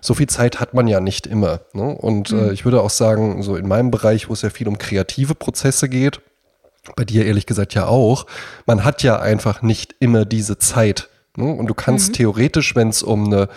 So 0.00 0.14
viel 0.14 0.26
Zeit 0.26 0.60
hat 0.60 0.74
man 0.74 0.88
ja 0.88 1.00
nicht 1.00 1.26
immer. 1.26 1.60
Ne? 1.72 1.94
Und 1.94 2.30
äh, 2.32 2.52
ich 2.52 2.64
würde 2.64 2.80
auch 2.80 2.90
sagen, 2.90 3.42
so 3.42 3.56
in 3.56 3.68
meinem 3.68 3.90
Bereich, 3.90 4.28
wo 4.28 4.32
es 4.32 4.42
ja 4.42 4.50
viel 4.50 4.68
um 4.68 4.78
kreative 4.78 5.34
Prozesse 5.34 5.88
geht, 5.88 6.20
bei 6.96 7.04
dir 7.04 7.24
ehrlich 7.24 7.46
gesagt 7.46 7.74
ja 7.74 7.86
auch, 7.86 8.26
man 8.66 8.84
hat 8.84 9.02
ja 9.02 9.18
einfach 9.18 9.62
nicht 9.62 9.94
immer 10.00 10.24
diese 10.24 10.58
Zeit. 10.58 11.08
Ne? 11.36 11.52
Und 11.52 11.66
du 11.66 11.74
kannst 11.74 12.14
theoretisch, 12.14 12.74
wenn 12.74 12.88
es 12.88 13.02
um 13.02 13.26
eine 13.26 13.48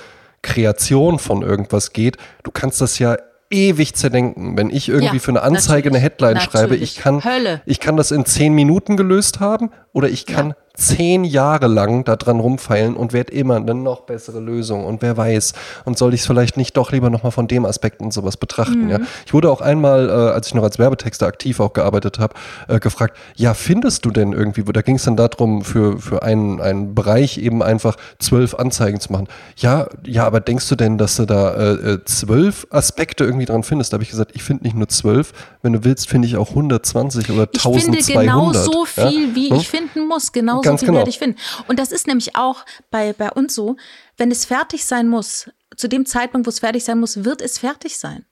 Kreation 0.41 1.19
von 1.19 1.41
irgendwas 1.41 1.93
geht, 1.93 2.17
du 2.43 2.51
kannst 2.51 2.81
das 2.81 2.99
ja 2.99 3.17
ewig 3.49 3.95
zerdenken. 3.95 4.57
Wenn 4.57 4.69
ich 4.69 4.89
irgendwie 4.89 5.15
Ja, 5.15 5.21
für 5.21 5.31
eine 5.31 5.41
Anzeige 5.41 5.89
eine 5.89 5.99
natürlich. 5.99 6.03
Headline 6.03 6.41
schreibe, 6.41 6.67
Natürlich. 6.73 6.81
ich 6.83 6.95
kann, 6.97 7.23
Hölle. 7.23 7.61
ich 7.65 7.79
kann 7.79 7.97
das 7.97 8.11
in 8.11 8.25
zehn 8.25 8.53
Minuten 8.53 8.97
gelöst 8.97 9.39
haben 9.39 9.71
oder 9.93 10.09
ich 10.09 10.25
kann 10.25 10.53
zehn 10.77 11.23
Jahre 11.23 11.67
lang 11.67 12.03
da 12.03 12.15
dran 12.15 12.39
rumfeilen 12.39 12.95
und 12.95 13.13
werde 13.13 13.33
immer 13.33 13.55
eine 13.55 13.73
noch 13.73 14.01
bessere 14.01 14.39
Lösung 14.39 14.85
und 14.85 15.01
wer 15.01 15.17
weiß 15.17 15.53
und 15.85 15.97
soll 15.97 16.13
ich 16.13 16.21
es 16.21 16.27
vielleicht 16.27 16.55
nicht 16.57 16.77
doch 16.77 16.91
lieber 16.91 17.09
nochmal 17.09 17.31
von 17.31 17.47
dem 17.47 17.65
Aspekt 17.65 18.01
und 18.01 18.13
sowas 18.13 18.37
betrachten. 18.37 18.85
Mhm. 18.85 18.89
Ja? 18.89 18.99
Ich 19.25 19.33
wurde 19.33 19.51
auch 19.51 19.61
einmal, 19.61 20.09
äh, 20.09 20.11
als 20.11 20.47
ich 20.47 20.53
noch 20.53 20.63
als 20.63 20.79
Werbetexter 20.79 21.27
aktiv 21.27 21.59
auch 21.59 21.73
gearbeitet 21.73 22.19
habe, 22.19 22.35
äh, 22.67 22.79
gefragt, 22.79 23.17
ja 23.35 23.53
findest 23.53 24.05
du 24.05 24.11
denn 24.11 24.33
irgendwie, 24.33 24.63
da 24.63 24.81
ging 24.81 24.95
es 24.95 25.03
dann 25.03 25.17
darum, 25.17 25.63
für, 25.63 25.99
für 25.99 26.21
einen, 26.23 26.61
einen 26.61 26.93
Bereich 26.95 27.37
eben 27.39 27.63
einfach 27.63 27.97
zwölf 28.19 28.53
Anzeigen 28.55 28.99
zu 28.99 29.11
machen. 29.11 29.27
Ja, 29.57 29.87
ja, 30.05 30.25
aber 30.25 30.39
denkst 30.39 30.69
du 30.69 30.75
denn, 30.75 30.97
dass 30.97 31.15
du 31.17 31.25
da 31.25 31.53
äh, 31.55 31.71
äh, 31.93 32.05
zwölf 32.05 32.67
Aspekte 32.69 33.23
irgendwie 33.23 33.45
dran 33.45 33.63
findest? 33.63 33.91
Da 33.91 33.95
habe 33.95 34.03
ich 34.03 34.09
gesagt, 34.09 34.31
ich 34.35 34.43
finde 34.43 34.63
nicht 34.63 34.75
nur 34.75 34.87
zwölf, 34.87 35.33
wenn 35.61 35.73
du 35.73 35.83
willst, 35.83 36.07
finde 36.07 36.27
ich 36.27 36.37
auch 36.37 36.49
120 36.49 37.29
oder 37.31 37.47
Ich 37.51 37.61
finde 37.61 37.97
1200. 37.97 38.21
genau 38.21 38.53
so 38.53 38.85
ja? 38.95 39.09
viel, 39.09 39.35
wie 39.35 39.49
Hm? 39.49 39.57
ich 39.57 39.69
finden 39.69 40.07
muss. 40.07 40.31
Genau 40.31 40.61
Ganz 40.67 40.81
so 40.81 40.85
viel 40.85 40.87
genau. 40.87 40.99
werde 40.99 41.09
ich 41.09 41.19
finden. 41.19 41.39
Und 41.67 41.79
das 41.79 41.91
ist 41.91 42.07
nämlich 42.07 42.35
auch 42.35 42.65
bei, 42.91 43.13
bei 43.13 43.31
uns 43.31 43.55
so, 43.55 43.77
wenn 44.17 44.31
es 44.31 44.45
fertig 44.45 44.85
sein 44.85 45.07
muss, 45.07 45.49
zu 45.75 45.87
dem 45.87 46.05
Zeitpunkt, 46.05 46.47
wo 46.47 46.49
es 46.49 46.59
fertig 46.59 46.83
sein 46.83 46.99
muss, 46.99 47.23
wird 47.23 47.41
es 47.41 47.59
fertig 47.59 47.97
sein. 47.97 48.25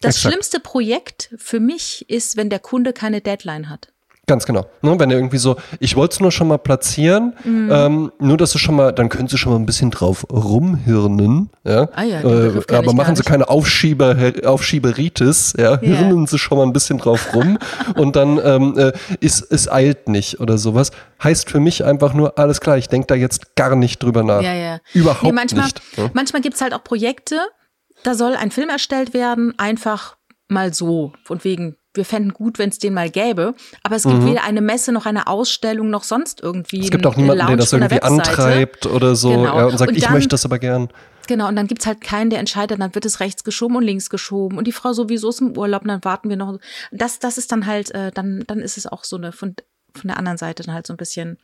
Das 0.00 0.16
Exakt. 0.16 0.32
schlimmste 0.32 0.60
Projekt 0.60 1.34
für 1.36 1.60
mich 1.60 2.08
ist, 2.08 2.36
wenn 2.36 2.50
der 2.50 2.58
Kunde 2.58 2.92
keine 2.92 3.20
Deadline 3.20 3.68
hat. 3.68 3.92
Ganz 4.30 4.46
genau. 4.46 4.66
Ne, 4.80 4.96
wenn 5.00 5.10
er 5.10 5.16
irgendwie 5.16 5.38
so, 5.38 5.56
ich 5.80 5.96
wollte 5.96 6.12
es 6.14 6.20
nur 6.20 6.30
schon 6.30 6.46
mal 6.46 6.58
platzieren, 6.58 7.34
Mhm. 7.42 7.68
ähm, 7.72 8.12
nur 8.20 8.36
dass 8.36 8.52
du 8.52 8.58
schon 8.58 8.76
mal, 8.76 8.92
dann 8.92 9.08
können 9.08 9.26
sie 9.26 9.36
schon 9.36 9.52
mal 9.52 9.58
ein 9.58 9.66
bisschen 9.66 9.90
drauf 9.90 10.24
rumhirnen, 10.30 11.50
ja. 11.64 11.88
Ah 11.94 12.04
ja, 12.04 12.20
äh, 12.20 12.62
aber 12.72 12.92
machen 12.94 13.16
sie 13.16 13.24
keine 13.24 13.48
Aufschieber, 13.48 14.14
Aufschieberitis, 14.44 15.54
ja, 15.58 15.80
hirnen 15.80 16.26
sie 16.28 16.38
schon 16.38 16.58
mal 16.58 16.64
ein 16.64 16.72
bisschen 16.72 16.98
drauf 16.98 17.34
rum 17.34 17.58
und 17.96 18.14
dann 18.14 18.38
ähm, 18.44 18.78
äh, 18.78 18.92
ist 19.18 19.50
es 19.50 19.68
eilt 19.70 20.08
nicht 20.08 20.38
oder 20.40 20.58
sowas. 20.58 20.92
Heißt 21.24 21.50
für 21.50 21.58
mich 21.60 21.84
einfach 21.84 22.14
nur, 22.14 22.38
alles 22.38 22.60
klar, 22.60 22.78
ich 22.78 22.88
denke 22.88 23.08
da 23.08 23.14
jetzt 23.16 23.56
gar 23.56 23.74
nicht 23.74 24.00
drüber 24.02 24.22
nach. 24.22 24.42
Ja, 24.42 24.54
ja. 24.54 24.78
Überhaupt 24.94 25.24
Nee, 25.24 25.32
manchmal, 25.32 25.64
nicht. 25.64 25.80
ne? 25.98 26.10
Manchmal 26.14 26.40
gibt's 26.42 26.60
halt 26.60 26.72
auch 26.72 26.84
Projekte, 26.84 27.40
da 28.04 28.14
soll 28.14 28.36
ein 28.36 28.52
Film 28.52 28.68
erstellt 28.68 29.12
werden, 29.12 29.54
einfach 29.58 30.16
mal 30.48 30.72
so. 30.72 31.12
Von 31.24 31.42
wegen, 31.44 31.76
wir 31.94 32.04
fänden 32.04 32.32
gut, 32.32 32.58
wenn 32.58 32.68
es 32.68 32.78
den 32.78 32.94
mal 32.94 33.10
gäbe. 33.10 33.54
Aber 33.82 33.96
es 33.96 34.04
gibt 34.04 34.24
weder 34.24 34.44
eine 34.44 34.60
Messe 34.60 34.92
noch 34.92 35.06
eine 35.06 35.26
Ausstellung 35.26 35.90
noch 35.90 36.04
sonst 36.04 36.40
irgendwie. 36.42 36.78
Mhm. 36.78 36.84
Es 36.84 36.90
gibt 36.90 37.06
auch 37.06 37.16
niemanden, 37.16 37.38
der 37.38 37.46
Lounge 37.46 37.56
das 37.58 37.70
der 37.70 37.78
irgendwie 37.80 37.94
Webseite. 37.96 38.30
antreibt 38.30 38.86
oder 38.86 39.16
so 39.16 39.30
Genau. 39.30 39.56
ja, 39.58 39.64
und 39.66 39.78
sagt, 39.78 39.90
Und 39.90 39.96
ich 39.96 40.04
dann- 40.04 40.12
möchte 40.12 40.28
das 40.28 40.44
aber 40.44 40.58
gern. 40.58 40.88
Genau, 41.26 41.46
und 41.48 41.54
dann 41.56 41.66
gibt's 41.68 41.86
halt 41.86 42.00
keinen, 42.00 42.30
der 42.30 42.40
entscheidet, 42.40 42.80
dann 42.80 42.94
wird 42.94 43.04
es 43.06 43.20
rechts 43.20 43.44
geschoben 43.44 43.76
und 43.76 43.84
links 43.84 44.10
geschoben 44.10 44.58
und 44.58 44.66
die 44.66 44.72
Frau 44.72 44.92
sowieso 44.92 45.28
ist 45.28 45.40
im 45.40 45.56
Urlaub 45.56 45.82
und 45.82 45.88
dann 45.88 46.04
warten 46.04 46.28
wir 46.28 46.36
noch. 46.36 46.58
Das, 46.90 47.20
das 47.20 47.38
ist 47.38 47.52
dann 47.52 47.66
halt, 47.66 47.92
äh, 47.94 48.10
dann, 48.12 48.42
dann 48.48 48.58
ist 48.60 48.76
es 48.76 48.86
auch 48.86 49.04
so 49.04 49.16
eine 49.16 49.30
von, 49.30 49.54
von 49.94 50.08
der 50.08 50.16
anderen 50.16 50.38
Seite 50.38 50.64
dann 50.64 50.74
halt 50.74 50.86
so 50.88 50.92
ein 50.92 50.96
bisschen 50.96 51.38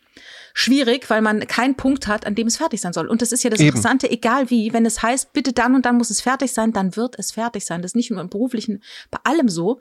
schwierig, 0.55 1.09
weil 1.11 1.23
man 1.23 1.41
keinen 1.47 1.75
Punkt 1.77 2.07
hat, 2.09 2.27
an 2.27 2.35
dem 2.35 2.47
es 2.47 2.57
fertig 2.57 2.81
sein 2.81 2.93
soll. 2.93 3.07
Und 3.07 3.23
das 3.23 3.33
ist 3.33 3.45
ja 3.45 3.51
das 3.51 3.61
Eben. 3.61 3.69
Interessante, 3.69 4.11
egal 4.11 4.51
wie, 4.51 4.73
wenn 4.73 4.87
es 4.87 5.03
heißt, 5.03 5.33
bitte 5.33 5.53
dann 5.53 5.75
und 5.75 5.87
dann 5.87 5.97
muss 5.99 6.11
es 6.11 6.21
fertig 6.21 6.53
sein, 6.53 6.73
dann 6.73 6.97
wird 6.97 7.17
es 7.19 7.33
fertig 7.33 7.65
sein. 7.65 7.83
Das 7.83 7.91
ist 7.91 7.97
nicht 7.97 8.11
nur 8.11 8.21
im 8.21 8.29
beruflichen, 8.29 8.83
bei 9.11 9.19
allem 9.25 9.49
so. 9.49 9.81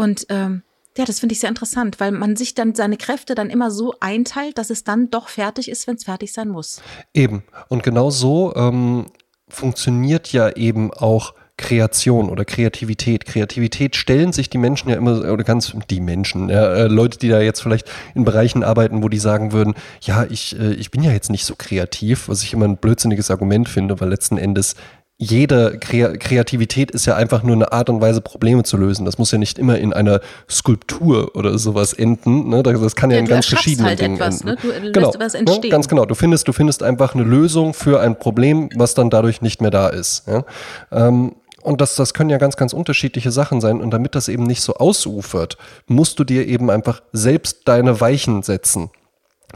Und 0.00 0.24
ähm, 0.30 0.62
ja, 0.96 1.04
das 1.04 1.20
finde 1.20 1.34
ich 1.34 1.40
sehr 1.40 1.50
interessant, 1.50 2.00
weil 2.00 2.10
man 2.10 2.34
sich 2.34 2.54
dann 2.54 2.74
seine 2.74 2.96
Kräfte 2.96 3.34
dann 3.34 3.50
immer 3.50 3.70
so 3.70 3.92
einteilt, 4.00 4.56
dass 4.56 4.70
es 4.70 4.82
dann 4.82 5.10
doch 5.10 5.28
fertig 5.28 5.70
ist, 5.70 5.86
wenn 5.86 5.96
es 5.96 6.04
fertig 6.04 6.32
sein 6.32 6.48
muss. 6.48 6.80
Eben. 7.12 7.44
Und 7.68 7.82
genau 7.82 8.08
so 8.08 8.54
ähm, 8.56 9.06
funktioniert 9.50 10.32
ja 10.32 10.48
eben 10.56 10.90
auch 10.90 11.34
Kreation 11.58 12.30
oder 12.30 12.46
Kreativität. 12.46 13.26
Kreativität 13.26 13.94
stellen 13.94 14.32
sich 14.32 14.48
die 14.48 14.56
Menschen 14.56 14.88
ja 14.88 14.96
immer, 14.96 15.30
oder 15.30 15.44
ganz 15.44 15.74
die 15.90 16.00
Menschen, 16.00 16.48
äh, 16.48 16.86
Leute, 16.86 17.18
die 17.18 17.28
da 17.28 17.42
jetzt 17.42 17.60
vielleicht 17.60 17.90
in 18.14 18.24
Bereichen 18.24 18.64
arbeiten, 18.64 19.02
wo 19.02 19.10
die 19.10 19.18
sagen 19.18 19.52
würden, 19.52 19.74
ja, 20.00 20.24
ich, 20.24 20.58
äh, 20.58 20.72
ich 20.72 20.90
bin 20.90 21.02
ja 21.02 21.12
jetzt 21.12 21.28
nicht 21.28 21.44
so 21.44 21.56
kreativ, 21.56 22.30
was 22.30 22.42
ich 22.42 22.54
immer 22.54 22.64
ein 22.64 22.78
blödsinniges 22.78 23.30
Argument 23.30 23.68
finde, 23.68 24.00
weil 24.00 24.08
letzten 24.08 24.38
Endes 24.38 24.76
jede 25.22 25.78
Kreativität 25.78 26.90
ist 26.92 27.04
ja 27.04 27.14
einfach 27.14 27.42
nur 27.42 27.54
eine 27.54 27.72
Art 27.72 27.90
und 27.90 28.00
Weise, 28.00 28.22
Probleme 28.22 28.62
zu 28.62 28.78
lösen. 28.78 29.04
Das 29.04 29.18
muss 29.18 29.30
ja 29.30 29.36
nicht 29.36 29.58
immer 29.58 29.76
in 29.76 29.92
einer 29.92 30.20
Skulptur 30.48 31.36
oder 31.36 31.58
sowas 31.58 31.92
enden. 31.92 32.48
Ne? 32.48 32.62
Das 32.62 32.96
kann 32.96 33.10
ja, 33.10 33.16
ja 33.16 33.20
in 33.20 33.28
ganz 33.28 33.44
verschiedenen 33.44 33.88
halt 33.88 34.00
Dingen 34.00 34.14
etwas, 34.14 34.40
enden. 34.40 34.48
Ne? 34.64 34.82
Du 34.82 34.92
genau, 34.92 35.12
was 35.18 35.34
entstehen. 35.34 35.60
Ne? 35.64 35.68
Ganz 35.68 35.88
genau. 35.88 36.06
Du 36.06 36.14
findest, 36.14 36.48
du 36.48 36.54
findest 36.54 36.82
einfach 36.82 37.14
eine 37.14 37.22
Lösung 37.22 37.74
für 37.74 38.00
ein 38.00 38.18
Problem, 38.18 38.70
was 38.76 38.94
dann 38.94 39.10
dadurch 39.10 39.42
nicht 39.42 39.60
mehr 39.60 39.70
da 39.70 39.88
ist. 39.88 40.26
Ja? 40.26 40.42
Ähm, 40.90 41.34
und 41.60 41.82
das, 41.82 41.96
das 41.96 42.14
können 42.14 42.30
ja 42.30 42.38
ganz, 42.38 42.56
ganz 42.56 42.72
unterschiedliche 42.72 43.30
Sachen 43.30 43.60
sein. 43.60 43.82
Und 43.82 43.90
damit 43.90 44.14
das 44.14 44.28
eben 44.28 44.44
nicht 44.44 44.62
so 44.62 44.76
ausufert, 44.76 45.58
musst 45.86 46.18
du 46.18 46.24
dir 46.24 46.48
eben 46.48 46.70
einfach 46.70 47.02
selbst 47.12 47.68
deine 47.68 48.00
Weichen 48.00 48.42
setzen. 48.42 48.88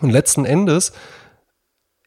Und 0.02 0.10
letzten 0.10 0.44
Endes 0.44 0.92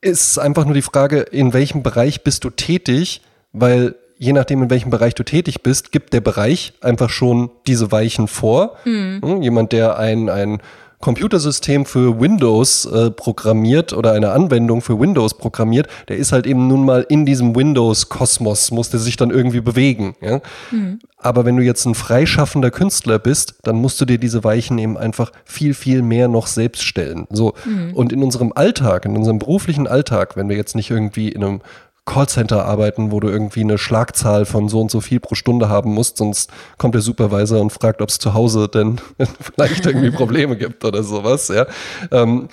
ist 0.01 0.37
einfach 0.37 0.65
nur 0.65 0.75
die 0.75 0.83
Frage, 0.83 1.21
in 1.21 1.53
welchem 1.53 1.81
Bereich 1.81 2.23
bist 2.23 2.43
du 2.43 2.51
tätig, 2.51 3.23
weil 3.59 3.95
je 4.17 4.33
nachdem, 4.33 4.63
in 4.63 4.69
welchem 4.69 4.89
Bereich 4.89 5.15
du 5.15 5.23
tätig 5.23 5.61
bist, 5.61 5.91
gibt 5.91 6.13
der 6.13 6.21
Bereich 6.21 6.73
einfach 6.81 7.09
schon 7.09 7.49
diese 7.67 7.91
Weichen 7.91 8.27
vor. 8.27 8.77
Mhm. 8.85 9.41
Jemand, 9.41 9.71
der 9.71 9.97
ein, 9.97 10.29
ein 10.29 10.59
Computersystem 10.99 11.85
für 11.85 12.19
Windows 12.19 12.85
äh, 12.85 13.11
programmiert 13.11 13.93
oder 13.93 14.13
eine 14.13 14.31
Anwendung 14.31 14.81
für 14.81 14.99
Windows 14.99 15.35
programmiert, 15.35 15.87
der 16.07 16.17
ist 16.17 16.31
halt 16.31 16.47
eben 16.47 16.67
nun 16.67 16.85
mal 16.85 17.05
in 17.07 17.23
diesem 17.23 17.55
Windows-Kosmos, 17.55 18.71
muss 18.71 18.89
der 18.89 18.99
sich 18.99 19.15
dann 19.15 19.29
irgendwie 19.29 19.61
bewegen. 19.61 20.15
Ja? 20.21 20.41
Mhm. 20.71 20.99
Aber 21.19 21.45
wenn 21.45 21.55
du 21.55 21.63
jetzt 21.63 21.85
ein 21.85 21.93
freischaffender 21.93 22.71
Künstler 22.71 23.19
bist, 23.19 23.55
dann 23.61 23.75
musst 23.75 24.01
du 24.01 24.05
dir 24.05 24.17
diese 24.17 24.43
Weichen 24.43 24.79
eben 24.79 24.97
einfach 24.97 25.31
viel, 25.45 25.75
viel 25.75 26.01
mehr 26.01 26.27
noch 26.27 26.47
selbst 26.47 26.83
stellen. 26.83 27.27
So. 27.29 27.53
Mhm. 27.65 27.93
Und 27.93 28.11
in 28.11 28.23
unserem 28.23 28.51
Alltag, 28.55 29.05
in 29.05 29.15
unserem 29.15 29.37
beruflichen 29.37 29.87
Alltag, 29.87 30.35
wenn 30.35 30.49
wir 30.49 30.57
jetzt 30.57 30.75
nicht 30.75 30.89
irgendwie 30.89 31.29
in 31.29 31.43
einem 31.43 31.61
Callcenter 32.07 32.65
arbeiten, 32.65 33.11
wo 33.11 33.19
du 33.19 33.27
irgendwie 33.27 33.61
eine 33.61 33.77
Schlagzahl 33.77 34.45
von 34.45 34.69
so 34.69 34.81
und 34.81 34.89
so 34.89 35.01
viel 35.01 35.19
pro 35.19 35.35
Stunde 35.35 35.69
haben 35.69 35.93
musst, 35.93 36.17
sonst 36.17 36.49
kommt 36.77 36.95
der 36.95 37.01
Supervisor 37.01 37.61
und 37.61 37.71
fragt, 37.71 38.01
ob 38.01 38.09
es 38.09 38.17
zu 38.17 38.33
Hause 38.33 38.69
denn 38.69 38.99
vielleicht 39.39 39.85
irgendwie 39.85 40.09
Probleme 40.09 40.57
gibt 40.57 40.83
oder 40.85 41.03
sowas, 41.03 41.49
ja. 41.49 41.67
Ähm, 42.11 42.47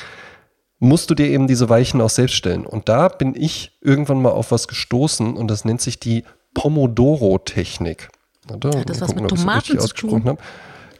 musst 0.80 1.08
du 1.08 1.14
dir 1.14 1.28
eben 1.28 1.46
diese 1.46 1.68
Weichen 1.68 2.00
auch 2.00 2.10
selbst 2.10 2.34
stellen. 2.34 2.66
Und 2.66 2.88
da 2.88 3.08
bin 3.08 3.34
ich 3.34 3.78
irgendwann 3.80 4.20
mal 4.20 4.32
auf 4.32 4.50
was 4.50 4.68
gestoßen 4.68 5.34
und 5.34 5.48
das 5.48 5.64
nennt 5.64 5.80
sich 5.80 5.98
die 5.98 6.24
Pomodoro-Technik. 6.52 8.10
Hat 8.50 8.90
das 8.90 9.00
was 9.00 9.14
mit 9.14 9.28
Tomaten 9.28 9.78
zu 9.78 9.94
tun? 9.94 10.36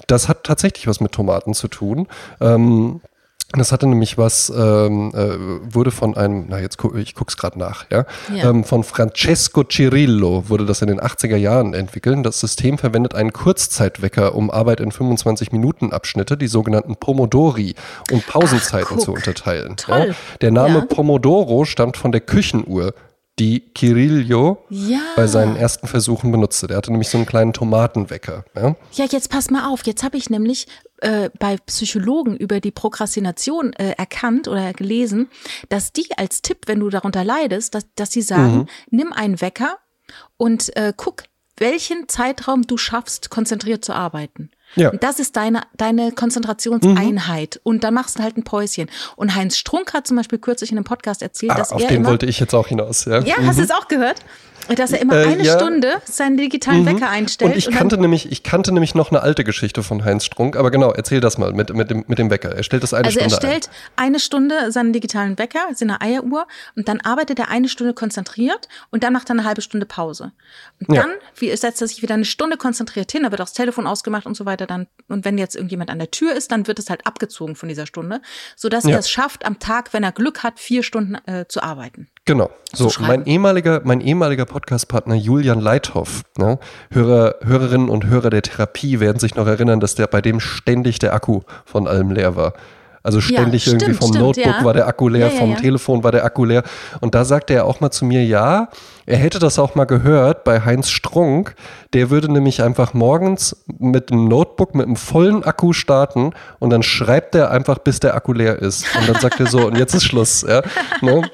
Das 0.07 0.29
hat 0.29 0.45
tatsächlich 0.45 0.87
was 0.87 1.01
mit 1.01 1.13
Tomaten 1.13 1.55
zu 1.55 1.69
tun. 1.69 2.07
Ähm, 2.41 3.01
das 3.59 3.73
hatte 3.73 3.87
nämlich 3.87 4.19
was, 4.19 4.51
ähm, 4.51 5.13
äh, 5.15 5.75
wurde 5.75 5.91
von 5.91 6.17
einem, 6.17 6.47
na 6.49 6.61
jetzt 6.61 6.79
gu 6.79 6.95
ich 6.97 7.15
guck's 7.15 7.37
gerade 7.37 7.59
nach, 7.59 7.87
ja, 7.91 8.05
ja. 8.35 8.51
Ähm, 8.51 8.65
von 8.65 8.85
Francesco 8.85 9.65
Cirillo 9.65 10.49
wurde 10.49 10.67
das 10.67 10.83
in 10.83 10.89
den 10.89 11.01
80er 11.01 11.37
Jahren 11.37 11.75
entwickelt. 11.75 12.25
Das 12.25 12.41
System 12.41 12.79
verwendet 12.79 13.15
einen 13.15 13.33
Kurzzeitwecker, 13.33 14.35
um 14.35 14.51
Arbeit 14.51 14.81
in 14.81 14.93
25 14.93 15.53
Minuten 15.53 15.93
Abschnitte, 15.93 16.37
die 16.37 16.47
sogenannten 16.47 16.97
Pomodori, 16.97 17.75
und 18.11 18.27
Pausenzeiten 18.27 18.97
Ach, 18.99 19.03
zu 19.03 19.13
unterteilen. 19.13 19.77
Ja. 19.89 20.07
Der 20.41 20.51
Name 20.51 20.81
ja. 20.81 20.85
Pomodoro 20.85 21.65
stammt 21.65 21.97
von 21.97 22.13
der 22.13 22.21
Küchenuhr 22.21 22.95
die 23.39 23.61
Kirillo 23.61 24.65
ja. 24.69 25.01
bei 25.17 25.27
seinen 25.27 25.57
ersten 25.57 25.89
Versuchen 25.89 26.31
benutzte. 26.31 26.69
Der 26.69 26.77
hatte 26.77 26.93
nämlich 26.93 27.09
so 27.09 27.19
einen 27.19 27.27
kleinen 27.27 27.53
Tomatenwecker. 27.53 28.45
Ja, 28.55 28.77
ja 28.93 29.07
jetzt 29.11 29.29
pass 29.31 29.51
mal 29.51 29.69
auf. 29.69 29.85
Jetzt 29.87 30.05
habe 30.05 30.17
ich 30.17 30.31
nämlich 30.31 30.67
äh, 31.05 31.31
bei 31.39 31.59
Psychologen 31.67 32.37
über 32.37 32.61
die 32.61 32.71
Prokrastination 32.71 33.73
äh, 33.75 33.91
erkannt 33.91 34.49
oder 34.49 34.73
gelesen, 34.73 35.29
dass 35.69 35.93
die 35.93 36.07
als 36.17 36.43
Tipp, 36.43 36.63
wenn 36.67 36.81
du 36.81 36.89
darunter 36.89 37.25
leidest, 37.25 37.75
dass, 37.75 37.87
dass 37.95 38.11
sie 38.11 38.23
sagen, 38.23 38.57
mhm. 38.57 38.67
nimm 38.91 39.13
einen 39.13 39.41
Wecker 39.41 39.79
und 40.37 40.75
äh, 40.77 40.93
guck, 40.97 41.25
welchen 41.57 42.09
Zeitraum 42.09 42.63
du 42.63 42.77
schaffst, 42.77 43.31
konzentriert 43.31 43.85
zu 43.85 43.93
arbeiten. 43.93 44.51
Ja. 44.77 44.91
Und 44.91 45.03
das 45.05 45.21
ist 45.21 45.37
deine, 45.37 45.63
deine 45.77 46.11
Konzentrationseinheit. 46.11 47.57
Mhm. 47.57 47.61
Und 47.63 47.85
dann 47.85 47.95
machst 47.95 48.19
du 48.19 48.23
halt 48.23 48.37
ein 48.37 48.43
Päuschen. 48.43 48.91
Und 49.15 49.35
Heinz 49.35 49.57
Strunk 49.57 49.95
hat 49.95 50.07
zum 50.07 50.17
Beispiel 50.17 50.39
kürzlich 50.39 50.73
in 50.73 50.79
einem 50.79 50.85
Podcast 50.85 51.23
erzählt, 51.23 51.53
ah, 51.53 51.57
dass 51.57 51.71
auf 51.71 51.81
er. 51.81 51.87
Auf 51.87 51.93
den 51.93 52.07
wollte 52.07 52.27
ich 52.27 52.41
jetzt 52.41 52.55
auch 52.55 52.67
hinaus, 52.67 53.05
ja. 53.05 53.21
Ja, 53.21 53.39
mhm. 53.39 53.47
hast 53.47 53.59
du 53.59 53.63
es 53.63 53.71
auch 53.71 53.87
gehört? 53.87 54.17
Dass 54.69 54.93
er 54.93 55.01
immer 55.01 55.17
äh, 55.17 55.27
eine 55.27 55.45
ja. 55.45 55.57
Stunde 55.57 56.01
seinen 56.05 56.37
digitalen 56.37 56.83
mhm. 56.83 56.87
Wecker 56.87 57.11
einstellt. 57.11 57.53
Und 57.53 57.59
ich 57.59 57.69
und 57.69 57.75
kannte 57.75 57.99
nämlich, 57.99 58.31
ich 58.31 58.43
kannte 58.43 58.73
nämlich 58.73 58.95
noch 58.95 59.11
eine 59.11 59.23
alte 59.23 59.45
Geschichte 59.45 59.83
von 59.83 60.05
Heinz 60.05 60.25
Strunk, 60.25 60.57
aber 60.57 60.71
genau, 60.71 60.93
erzähl 60.93 61.21
das 61.21 61.39
mal 61.39 61.53
mit, 61.53 61.75
mit, 61.75 61.91
dem, 61.91 62.05
mit 62.07 62.19
dem 62.19 62.31
Wecker. 62.31 62.55
Er 62.55 62.62
stellt 62.62 62.83
das 62.83 62.95
eine 62.95 63.07
also 63.07 63.19
Stunde 63.19 63.35
Also 63.35 63.47
er 63.47 63.51
stellt 63.51 63.71
ein. 63.97 64.07
eine 64.07 64.21
Stunde 64.21 64.73
seinen 64.73 64.93
digitalen 64.93 65.39
Wecker, 65.39 65.61
seine 65.75 66.01
Eieruhr, 66.01 66.47
und 66.77 66.89
dann 66.89 67.01
arbeitet 67.01 67.39
er 67.39 67.49
eine 67.49 67.69
Stunde 67.69 67.95
konzentriert 67.95 68.69
und 68.91 69.05
dann 69.05 69.12
macht 69.12 69.29
er 69.31 69.33
eine 69.33 69.45
halbe 69.45 69.62
Stunde 69.62 69.87
Pause. 69.87 70.33
Und 70.81 70.97
dann 70.97 71.11
wie, 71.37 71.55
setzt 71.57 71.81
er 71.81 71.89
sich 71.89 72.03
wieder 72.03 72.15
eine 72.15 72.25
Stunde 72.25 72.57
konzentriert 72.57 73.12
hin, 73.12 73.23
da 73.23 73.31
wird 73.31 73.41
auch 73.41 73.47
das 73.47 73.53
Telefon 73.53 73.87
ausgemacht 73.87 74.27
und 74.27 74.37
so 74.37 74.47
weiter. 74.47 74.67
Dann, 74.67 74.87
und 75.09 75.25
wenn 75.25 75.39
jetzt 75.39 75.55
irgendjemand 75.55 75.91
an 75.91 75.99
der 75.99 76.11
Tür 76.11 76.35
ist, 76.35 76.51
dann 76.53 76.67
wird 76.67 76.79
es 76.79 76.91
halt 76.91 77.07
abgezogen 77.07 77.57
von 77.57 77.69
dieser 77.69 77.87
Stunde, 77.87 78.21
sodass 78.57 78.85
ja. 78.85 78.93
er 78.93 78.99
es 78.99 79.11
schafft, 79.11 79.45
am 79.45 79.59
Tag, 79.59 79.93
wenn 79.93 80.03
er 80.03 80.12
Glück 80.12 80.43
hat, 80.43 80.59
vier 80.59 80.83
Stunden 80.83 81.17
äh, 81.27 81.47
zu 81.49 81.62
arbeiten. 81.62 82.09
Genau. 82.27 82.51
So, 82.72 82.91
mein 83.01 83.27
ehemaliger, 83.27 83.83
mein 83.85 84.01
ehemaliger 84.01 84.47
Podcast-Partner 84.47 85.14
Julian 85.14 85.61
Leithoff, 85.61 86.22
ne? 86.39 86.59
Hörer, 86.91 87.35
Hörerinnen 87.45 87.91
und 87.91 88.07
Hörer 88.07 88.31
der 88.31 88.41
Therapie 88.41 88.99
werden 88.99 89.18
sich 89.18 89.35
noch 89.35 89.47
erinnern, 89.47 89.79
dass 89.79 89.95
der 89.95 90.07
bei 90.07 90.22
dem 90.22 90.41
ständig 90.41 90.99
der 90.99 91.12
Akku 91.12 91.43
von 91.66 91.87
allem 91.87 92.11
leer 92.11 92.35
war. 92.35 92.55
Also 93.03 93.20
ständig 93.20 93.66
ja, 93.66 93.75
irgendwie 93.75 93.93
vom 93.93 94.09
stimmt, 94.09 94.25
Notebook 94.25 94.47
ja. 94.47 94.64
war 94.64 94.72
der 94.72 94.89
Akku 94.89 95.11
leer, 95.11 95.31
ja, 95.31 95.39
vom 95.39 95.55
Telefon 95.57 96.03
war 96.03 96.11
der 96.11 96.25
Akku 96.25 96.47
leer. 96.47 96.62
Und 97.03 97.14
da 97.14 97.27
sagte 97.27 97.53
er 97.53 97.66
auch 97.66 97.81
mal 97.81 97.91
zu 97.91 98.07
mir, 98.07 98.25
ja, 98.25 98.68
er 99.05 99.18
hätte 99.18 99.39
das 99.39 99.59
auch 99.59 99.75
mal 99.75 99.85
gehört 99.85 100.43
bei 100.45 100.62
Heinz 100.62 100.89
Strunk. 100.89 101.55
Der 101.93 102.09
würde 102.09 102.33
nämlich 102.33 102.62
einfach 102.62 102.95
morgens 102.95 103.62
mit 103.79 104.11
einem 104.11 104.27
Notebook 104.29 104.75
mit 104.75 104.87
einem 104.87 104.97
vollen 104.97 105.45
Akku 105.45 105.75
starten 105.75 106.33
und 106.61 106.70
dann 106.70 106.83
schreibt 106.83 107.35
er 107.35 107.51
einfach, 107.51 107.79
bis 107.79 108.01
der 108.01 108.14
Akku 108.14 108.33
leer 108.33 108.59
ist. 108.59 108.87
Und 108.99 109.07
dann 109.07 109.20
sagt 109.20 109.39
er 109.39 109.49
so, 109.49 109.66
und 109.66 109.77
jetzt 109.77 109.95
ist 109.95 110.05
Schluss. 110.05 110.41
Ja, 110.49 110.62
ne? 111.03 111.29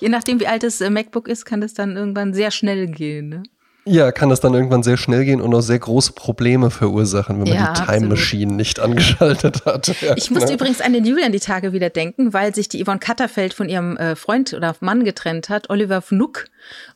Je 0.00 0.08
nachdem, 0.08 0.40
wie 0.40 0.46
alt 0.46 0.62
das 0.62 0.80
äh, 0.80 0.90
MacBook 0.90 1.28
ist, 1.28 1.44
kann 1.44 1.60
das 1.60 1.74
dann 1.74 1.96
irgendwann 1.96 2.34
sehr 2.34 2.50
schnell 2.50 2.86
gehen. 2.86 3.28
Ne? 3.28 3.42
Ja, 3.86 4.12
kann 4.12 4.28
das 4.28 4.40
dann 4.40 4.52
irgendwann 4.52 4.82
sehr 4.82 4.96
schnell 4.96 5.24
gehen 5.24 5.40
und 5.40 5.54
auch 5.54 5.62
sehr 5.62 5.78
große 5.78 6.12
Probleme 6.12 6.70
verursachen, 6.70 7.40
wenn 7.40 7.48
man 7.48 7.54
ja, 7.54 7.72
die 7.72 7.80
Time 7.80 7.88
absolut. 7.88 8.10
Machine 8.10 8.52
nicht 8.52 8.78
angeschaltet 8.78 9.64
hat. 9.64 9.88
Ja, 10.02 10.14
ich 10.16 10.30
musste 10.30 10.50
ne? 10.50 10.54
übrigens 10.54 10.80
an 10.80 10.92
den 10.92 11.04
Julian 11.04 11.32
die 11.32 11.40
Tage 11.40 11.72
wieder 11.72 11.88
denken, 11.88 12.32
weil 12.34 12.54
sich 12.54 12.68
die 12.68 12.84
Yvonne 12.84 12.98
Katterfeld 12.98 13.54
von 13.54 13.68
ihrem 13.68 13.96
äh, 13.96 14.16
Freund 14.16 14.52
oder 14.52 14.76
Mann 14.80 15.04
getrennt 15.04 15.48
hat, 15.48 15.70
Oliver 15.70 16.02
Fnuck. 16.02 16.44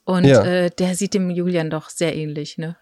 Und 0.05 0.24
ja. 0.24 0.45
äh, 0.45 0.70
der 0.70 0.95
sieht 0.95 1.14
dem 1.14 1.30
Julian 1.30 1.70
doch 1.70 1.89
sehr 1.89 2.14
ähnlich, 2.14 2.59
ne? 2.59 2.76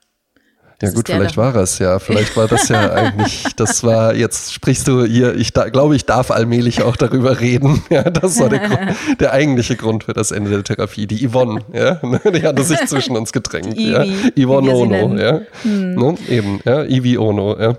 Ja 0.82 0.90
gut, 0.90 1.08
vielleicht 1.08 1.36
war 1.36 1.54
es 1.54 1.78
ja. 1.78 2.00
Vielleicht 2.00 2.36
war 2.36 2.48
das 2.48 2.68
ja 2.68 2.92
eigentlich, 2.92 3.44
das 3.56 3.84
war, 3.84 4.14
jetzt 4.14 4.52
sprichst 4.52 4.88
du 4.88 5.04
hier, 5.04 5.36
ich 5.36 5.52
da, 5.52 5.68
glaube, 5.68 5.94
ich 5.94 6.06
darf 6.06 6.32
allmählich 6.32 6.82
auch 6.82 6.96
darüber 6.96 7.40
reden. 7.40 7.82
Ja, 7.92 8.04
das 8.04 8.40
war 8.40 8.48
der, 8.48 8.60
Grund, 8.60 8.96
der 9.20 9.32
eigentliche 9.32 9.76
Grund 9.76 10.04
für 10.04 10.14
das 10.14 10.30
Ende 10.30 10.50
der 10.50 10.64
Therapie. 10.64 11.06
Die 11.06 11.28
Yvonne, 11.28 11.60
ja, 11.72 12.00
die 12.30 12.42
hatte 12.42 12.64
sich 12.64 12.78
zwischen 12.86 13.16
uns 13.16 13.32
gedrängt. 13.32 13.78
Ja. 13.78 14.04
Yvonne 14.34 14.70
Ono, 14.70 15.16
ja. 15.16 15.40
Hm. 15.62 15.94
Ne? 15.94 16.14
Eben, 16.28 16.60
ja, 16.64 16.84
Ivi 16.84 17.18
Ono, 17.18 17.60
ja. 17.60 17.76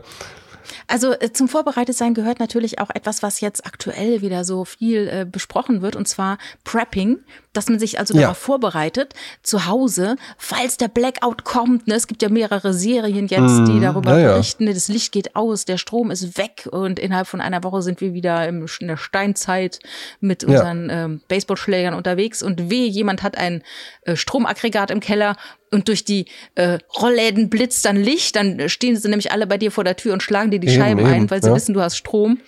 Also 0.87 1.13
äh, 1.13 1.31
zum 1.33 1.47
Vorbereitetsein 1.47 2.13
gehört 2.13 2.39
natürlich 2.39 2.79
auch 2.79 2.89
etwas, 2.93 3.23
was 3.23 3.41
jetzt 3.41 3.65
aktuell 3.65 4.21
wieder 4.21 4.43
so 4.43 4.65
viel 4.65 5.07
äh, 5.07 5.25
besprochen 5.29 5.81
wird, 5.81 5.95
und 5.95 6.07
zwar 6.07 6.37
Prepping, 6.63 7.19
dass 7.53 7.69
man 7.69 7.79
sich 7.79 7.99
also 7.99 8.13
ja. 8.15 8.21
darauf 8.21 8.37
vorbereitet, 8.37 9.13
zu 9.43 9.67
Hause, 9.67 10.15
falls 10.37 10.77
der 10.77 10.87
Blackout 10.87 11.43
kommt. 11.43 11.87
Ne, 11.87 11.95
es 11.95 12.07
gibt 12.07 12.21
ja 12.21 12.29
mehrere 12.29 12.73
Serien 12.73 13.27
jetzt, 13.27 13.41
mm, 13.41 13.65
die 13.65 13.79
darüber 13.79 14.19
ja, 14.19 14.33
berichten, 14.33 14.65
das 14.65 14.87
Licht 14.87 15.11
geht 15.11 15.35
aus, 15.35 15.65
der 15.65 15.77
Strom 15.77 16.11
ist 16.11 16.37
weg 16.37 16.67
und 16.71 16.99
innerhalb 16.99 17.27
von 17.27 17.41
einer 17.41 17.63
Woche 17.63 17.81
sind 17.81 18.01
wir 18.01 18.13
wieder 18.13 18.47
im, 18.47 18.65
in 18.79 18.87
der 18.87 18.97
Steinzeit 18.97 19.79
mit 20.19 20.43
unseren 20.43 20.89
ähm, 20.89 21.21
Baseballschlägern 21.27 21.93
unterwegs 21.93 22.43
und 22.43 22.69
weh, 22.69 22.87
jemand 22.87 23.23
hat 23.23 23.37
ein 23.37 23.63
äh, 24.01 24.15
Stromaggregat 24.15 24.91
im 24.91 24.99
Keller 24.99 25.37
und 25.73 25.87
durch 25.87 26.05
die 26.05 26.25
äh, 26.53 26.77
Rollläden 27.01 27.49
blitzt 27.49 27.83
dann 27.85 27.97
Licht, 27.97 28.35
dann 28.35 28.69
stehen 28.69 28.95
sie 28.95 29.09
nämlich 29.09 29.31
alle 29.31 29.47
bei 29.47 29.57
dir 29.57 29.71
vor 29.71 29.83
der 29.83 29.95
Tür 29.95 30.13
und 30.13 30.21
schlagen 30.21 30.51
dir 30.51 30.59
die 30.59 30.67
eben, 30.67 30.79
Scheiben 30.79 30.99
eben, 30.99 31.09
ein, 31.09 31.31
weil 31.31 31.41
sie 31.41 31.49
ja. 31.49 31.55
wissen, 31.55 31.73
du 31.73 31.81
hast 31.81 31.97
Strom. 31.97 32.39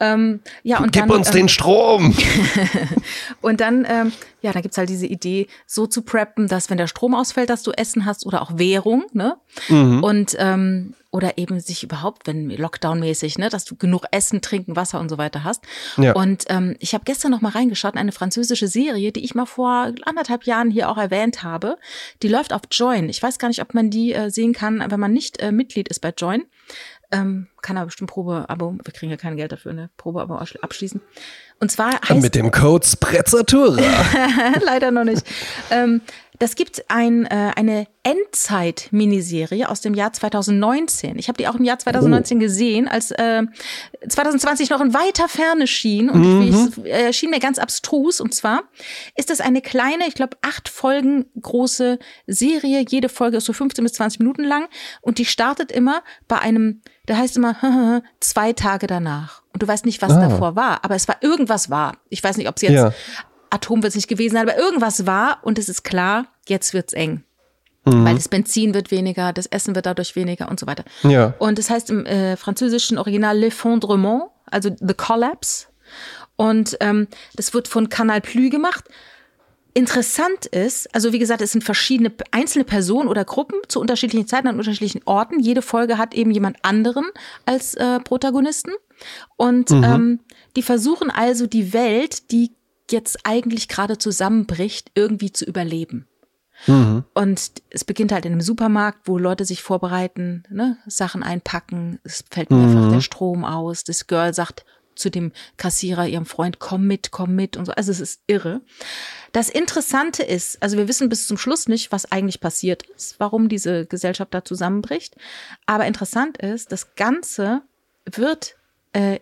Ähm, 0.00 0.40
ja, 0.62 0.78
und 0.78 0.92
Gib 0.92 1.06
dann, 1.06 1.10
uns 1.10 1.28
ähm, 1.28 1.34
den 1.34 1.48
Strom! 1.50 2.16
und 3.42 3.60
dann, 3.60 3.86
ähm, 3.88 4.12
ja, 4.40 4.49
da 4.52 4.60
gibt's 4.60 4.78
halt 4.78 4.88
diese 4.88 5.06
Idee, 5.06 5.46
so 5.66 5.86
zu 5.86 6.02
preppen, 6.02 6.48
dass 6.48 6.70
wenn 6.70 6.78
der 6.78 6.86
Strom 6.86 7.14
ausfällt, 7.14 7.50
dass 7.50 7.62
du 7.62 7.72
Essen 7.72 8.06
hast 8.06 8.26
oder 8.26 8.42
auch 8.42 8.58
Währung, 8.58 9.04
ne? 9.12 9.36
Mhm. 9.68 10.02
Und 10.02 10.36
ähm, 10.38 10.94
oder 11.12 11.38
eben 11.38 11.58
sich 11.60 11.82
überhaupt, 11.82 12.26
wenn 12.26 12.50
Lockdown-mäßig, 12.50 13.38
ne, 13.38 13.48
dass 13.48 13.64
du 13.64 13.74
genug 13.74 14.04
Essen, 14.12 14.42
Trinken, 14.42 14.76
Wasser 14.76 15.00
und 15.00 15.08
so 15.08 15.18
weiter 15.18 15.42
hast. 15.42 15.64
Ja. 15.96 16.12
Und 16.12 16.44
ähm, 16.48 16.76
ich 16.78 16.94
habe 16.94 17.04
gestern 17.04 17.32
noch 17.32 17.40
mal 17.40 17.50
reingeschaut, 17.50 17.96
eine 17.96 18.12
französische 18.12 18.68
Serie, 18.68 19.10
die 19.10 19.24
ich 19.24 19.34
mal 19.34 19.46
vor 19.46 19.92
anderthalb 20.02 20.44
Jahren 20.44 20.70
hier 20.70 20.88
auch 20.88 20.98
erwähnt 20.98 21.42
habe. 21.42 21.78
Die 22.22 22.28
läuft 22.28 22.52
auf 22.52 22.62
Join. 22.70 23.08
Ich 23.08 23.22
weiß 23.22 23.38
gar 23.38 23.48
nicht, 23.48 23.60
ob 23.60 23.74
man 23.74 23.90
die 23.90 24.12
äh, 24.12 24.30
sehen 24.30 24.52
kann, 24.52 24.84
wenn 24.88 25.00
man 25.00 25.12
nicht 25.12 25.40
äh, 25.40 25.50
Mitglied 25.50 25.88
ist 25.88 26.00
bei 26.00 26.12
Join. 26.16 26.44
Ähm, 27.12 27.48
kann 27.60 27.76
aber 27.76 27.86
bestimmt 27.86 28.10
Probeabo, 28.10 28.78
wir 28.84 28.92
kriegen 28.92 29.10
ja 29.10 29.16
kein 29.16 29.36
Geld 29.36 29.50
dafür, 29.50 29.72
ne? 29.72 29.90
Probeabo 29.96 30.36
abschließen. 30.36 31.00
Und 31.60 31.70
zwar 31.70 31.92
heißt 32.08 32.22
Mit 32.22 32.34
dem 32.34 32.50
Code 32.50 32.86
Sprezzatura. 32.86 33.80
Leider 34.64 34.90
noch 34.90 35.04
nicht. 35.04 35.22
Ähm, 35.70 36.00
das 36.38 36.54
gibt 36.56 36.82
ein, 36.88 37.26
äh, 37.26 37.52
eine 37.54 37.86
Endzeit-Miniserie 38.02 39.68
aus 39.68 39.82
dem 39.82 39.92
Jahr 39.94 40.12
2019. 40.12 41.18
Ich 41.18 41.28
habe 41.28 41.36
die 41.36 41.46
auch 41.48 41.54
im 41.56 41.64
Jahr 41.64 41.78
2019 41.78 42.38
Oh. 42.38 42.40
gesehen, 42.40 42.88
als 42.88 43.10
äh, 43.10 43.42
2020 44.08 44.70
noch 44.70 44.80
in 44.80 44.94
weiter 44.94 45.28
Ferne 45.28 45.66
schien. 45.66 46.08
Und 46.08 46.22
Mhm. 46.40 46.72
ich, 46.82 46.86
äh, 46.90 47.12
schien 47.12 47.28
mir 47.30 47.40
ganz 47.40 47.58
abstrus. 47.58 48.20
Und 48.22 48.34
zwar 48.34 48.62
ist 49.16 49.28
das 49.28 49.40
eine 49.42 49.60
kleine, 49.60 50.06
ich 50.08 50.14
glaube, 50.14 50.38
acht 50.42 50.68
Folgen 50.70 51.26
große 51.40 51.98
Serie. 52.26 52.84
Jede 52.88 53.10
Folge 53.10 53.36
ist 53.36 53.44
so 53.44 53.52
15 53.52 53.84
bis 53.84 53.92
20 53.94 54.20
Minuten 54.20 54.44
lang. 54.44 54.66
Und 55.02 55.18
die 55.18 55.26
startet 55.26 55.70
immer 55.70 56.02
bei 56.26 56.38
einem, 56.38 56.80
da 57.10 57.16
heißt 57.16 57.36
immer 57.36 58.02
zwei 58.20 58.52
Tage 58.52 58.86
danach. 58.86 59.42
Und 59.52 59.62
du 59.62 59.68
weißt 59.68 59.84
nicht, 59.84 60.00
was 60.00 60.12
Ah. 60.12 60.28
davor 60.28 60.54
war. 60.54 60.84
Aber 60.84 60.94
es 60.94 61.08
war 61.08 61.16
irgendwas 61.22 61.68
war. 61.70 61.96
Ich 62.08 62.22
weiß 62.22 62.36
nicht, 62.36 62.48
ob 62.48 62.56
es 62.56 62.62
jetzt 62.62 62.72
Ja. 62.72 62.92
Atom 63.50 63.82
wird 63.82 63.90
es 63.90 63.96
nicht 63.96 64.06
gewesen 64.08 64.34
sein, 64.36 64.48
aber 64.48 64.56
irgendwas 64.56 65.06
war 65.06 65.38
und 65.42 65.58
es 65.58 65.68
ist 65.68 65.82
klar, 65.82 66.26
jetzt 66.46 66.72
wird's 66.72 66.92
eng. 66.92 67.24
Mhm. 67.84 68.04
Weil 68.04 68.14
das 68.14 68.28
Benzin 68.28 68.74
wird 68.74 68.92
weniger, 68.92 69.32
das 69.32 69.46
Essen 69.46 69.74
wird 69.74 69.86
dadurch 69.86 70.14
weniger 70.14 70.48
und 70.48 70.60
so 70.60 70.68
weiter. 70.68 70.84
Ja. 71.02 71.34
Und 71.40 71.58
das 71.58 71.68
heißt 71.68 71.90
im 71.90 72.06
äh, 72.06 72.36
französischen 72.36 72.96
Original 72.96 73.36
L'Effondrement, 73.36 74.28
also 74.52 74.70
The 74.78 74.94
Collapse. 74.94 75.66
Und 76.36 76.76
ähm, 76.80 77.08
das 77.34 77.52
wird 77.52 77.66
von 77.66 77.88
Canal 77.88 78.20
Plus 78.20 78.50
gemacht. 78.50 78.84
Interessant 79.72 80.46
ist, 80.46 80.92
also 80.94 81.12
wie 81.12 81.18
gesagt, 81.18 81.42
es 81.42 81.52
sind 81.52 81.62
verschiedene 81.62 82.12
einzelne 82.32 82.64
Personen 82.64 83.08
oder 83.08 83.24
Gruppen 83.24 83.58
zu 83.68 83.80
unterschiedlichen 83.80 84.26
Zeiten 84.26 84.48
an 84.48 84.58
unterschiedlichen 84.58 85.02
Orten. 85.04 85.38
Jede 85.38 85.62
Folge 85.62 85.96
hat 85.96 86.14
eben 86.14 86.30
jemand 86.30 86.58
anderen 86.62 87.04
als 87.46 87.74
äh, 87.74 88.00
Protagonisten. 88.00 88.72
Und 89.36 89.70
ähm, 89.70 90.20
die 90.56 90.62
versuchen 90.62 91.10
also 91.10 91.46
die 91.46 91.72
Welt, 91.72 92.30
die 92.32 92.52
jetzt 92.90 93.20
eigentlich 93.24 93.68
gerade 93.68 93.96
zusammenbricht, 93.96 94.90
irgendwie 94.94 95.32
zu 95.32 95.44
überleben. 95.44 96.06
Und 97.14 97.52
es 97.70 97.84
beginnt 97.84 98.12
halt 98.12 98.26
in 98.26 98.32
einem 98.32 98.40
Supermarkt, 98.42 99.08
wo 99.08 99.16
Leute 99.16 99.44
sich 99.44 99.62
vorbereiten, 99.62 100.42
ne, 100.50 100.76
Sachen 100.86 101.22
einpacken, 101.22 101.98
es 102.04 102.24
fällt 102.30 102.50
mehrfach 102.50 102.90
der 102.90 103.00
Strom 103.00 103.44
aus, 103.44 103.84
das 103.84 104.06
Girl 104.06 104.34
sagt 104.34 104.64
zu 104.94 105.10
dem 105.10 105.32
Kassierer, 105.56 106.06
ihrem 106.06 106.26
Freund, 106.26 106.58
komm 106.58 106.86
mit, 106.86 107.10
komm 107.10 107.34
mit 107.34 107.56
und 107.56 107.66
so. 107.66 107.72
Also 107.72 107.90
es 107.90 108.00
ist 108.00 108.22
irre. 108.26 108.60
Das 109.32 109.48
Interessante 109.48 110.22
ist, 110.22 110.62
also 110.62 110.76
wir 110.76 110.88
wissen 110.88 111.08
bis 111.08 111.26
zum 111.26 111.38
Schluss 111.38 111.68
nicht, 111.68 111.92
was 111.92 112.10
eigentlich 112.10 112.40
passiert 112.40 112.82
ist, 112.96 113.18
warum 113.18 113.48
diese 113.48 113.86
Gesellschaft 113.86 114.34
da 114.34 114.44
zusammenbricht. 114.44 115.16
Aber 115.66 115.86
interessant 115.86 116.38
ist, 116.38 116.72
das 116.72 116.94
Ganze 116.96 117.62
wird 118.04 118.56
äh, 118.92 119.20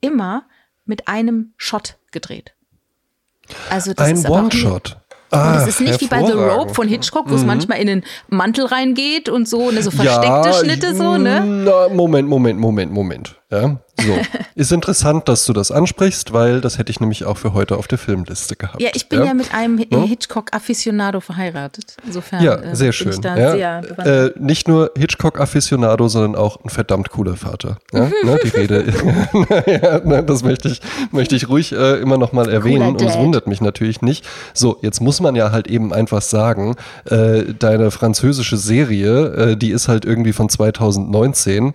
immer 0.00 0.44
mit 0.84 1.08
einem 1.08 1.52
Shot 1.56 1.96
gedreht. 2.10 2.54
Also 3.70 3.94
das 3.94 4.08
Ein 4.08 4.26
One-Shot. 4.26 4.92
und 4.94 5.06
Ah, 5.30 5.60
es 5.60 5.68
ist 5.68 5.80
nicht 5.80 6.00
wie 6.00 6.06
bei 6.06 6.24
The. 6.24 6.34
Mhm. 6.34 6.40
Rope 6.40 6.74
von 6.74 6.86
Hitchcock, 6.86 7.28
wo 7.28 7.34
es 7.34 7.44
manchmal 7.44 7.78
in 7.80 7.86
den 7.88 8.04
Mantel 8.28 8.66
reingeht 8.66 9.28
und 9.28 9.48
so, 9.48 9.70
ne, 9.70 9.82
so 9.82 9.90
versteckte 9.90 10.52
Schnitte 10.54 10.94
so, 10.94 11.18
ne? 11.18 11.40
Na, 11.44 11.88
Moment, 11.88 12.28
Moment, 12.28 12.60
Moment, 12.60 12.92
Moment. 12.92 13.36
Ja, 13.50 13.78
so. 14.00 14.18
Ist 14.56 14.72
interessant, 14.72 15.28
dass 15.28 15.44
du 15.46 15.52
das 15.52 15.70
ansprichst, 15.70 16.32
weil 16.32 16.60
das 16.60 16.78
hätte 16.78 16.90
ich 16.90 16.98
nämlich 16.98 17.24
auch 17.24 17.36
für 17.36 17.52
heute 17.52 17.76
auf 17.76 17.86
der 17.86 17.98
Filmliste 17.98 18.56
gehabt. 18.56 18.82
Ja, 18.82 18.88
ich 18.94 19.08
bin 19.08 19.24
ja, 19.24 19.34
mit 19.34 19.54
einem 19.54 19.78
Hitchcock-Afficionado 19.78 21.20
verheiratet. 21.20 21.96
Insofern 22.04 22.42
Ja, 22.42 22.54
äh, 22.56 22.74
sehr 22.74 22.86
bin 22.86 22.92
schön. 22.92 23.22
ja. 23.22 23.52
sehr 23.52 24.24
äh, 24.26 24.32
nicht 24.36 24.66
nur 24.66 24.90
Hitchcock-Afficionado, 24.96 26.08
sondern 26.08 26.34
auch 26.34 26.58
ein 26.64 26.70
verdammt 26.70 27.10
cooler 27.10 27.36
Vater. 27.36 27.78
Ja, 27.92 28.10
ne, 28.24 28.38
die 28.42 28.48
Rede, 28.48 28.84
ja, 29.66 30.00
ne, 30.00 30.24
das 30.24 30.42
möchte 30.42 30.68
ich, 30.68 30.80
möchte 31.12 31.36
ich 31.36 31.48
ruhig 31.48 31.70
äh, 31.72 32.00
immer 32.00 32.18
noch 32.18 32.32
mal 32.32 32.48
erwähnen 32.48 32.88
und 32.88 33.02
es 33.02 33.16
wundert 33.16 33.46
mich 33.46 33.60
natürlich 33.60 34.02
nicht. 34.02 34.26
So, 34.54 34.78
jetzt 34.82 35.00
muss 35.00 35.20
man 35.20 35.36
ja 35.36 35.52
halt 35.52 35.68
eben 35.68 35.92
einfach 35.92 36.22
sagen, 36.22 36.74
äh, 37.04 37.44
deine 37.56 37.92
französische 37.92 38.56
Serie, 38.56 39.26
äh, 39.52 39.56
die 39.56 39.70
ist 39.70 39.86
halt 39.86 40.04
irgendwie 40.04 40.32
von 40.32 40.48
2019. 40.48 41.74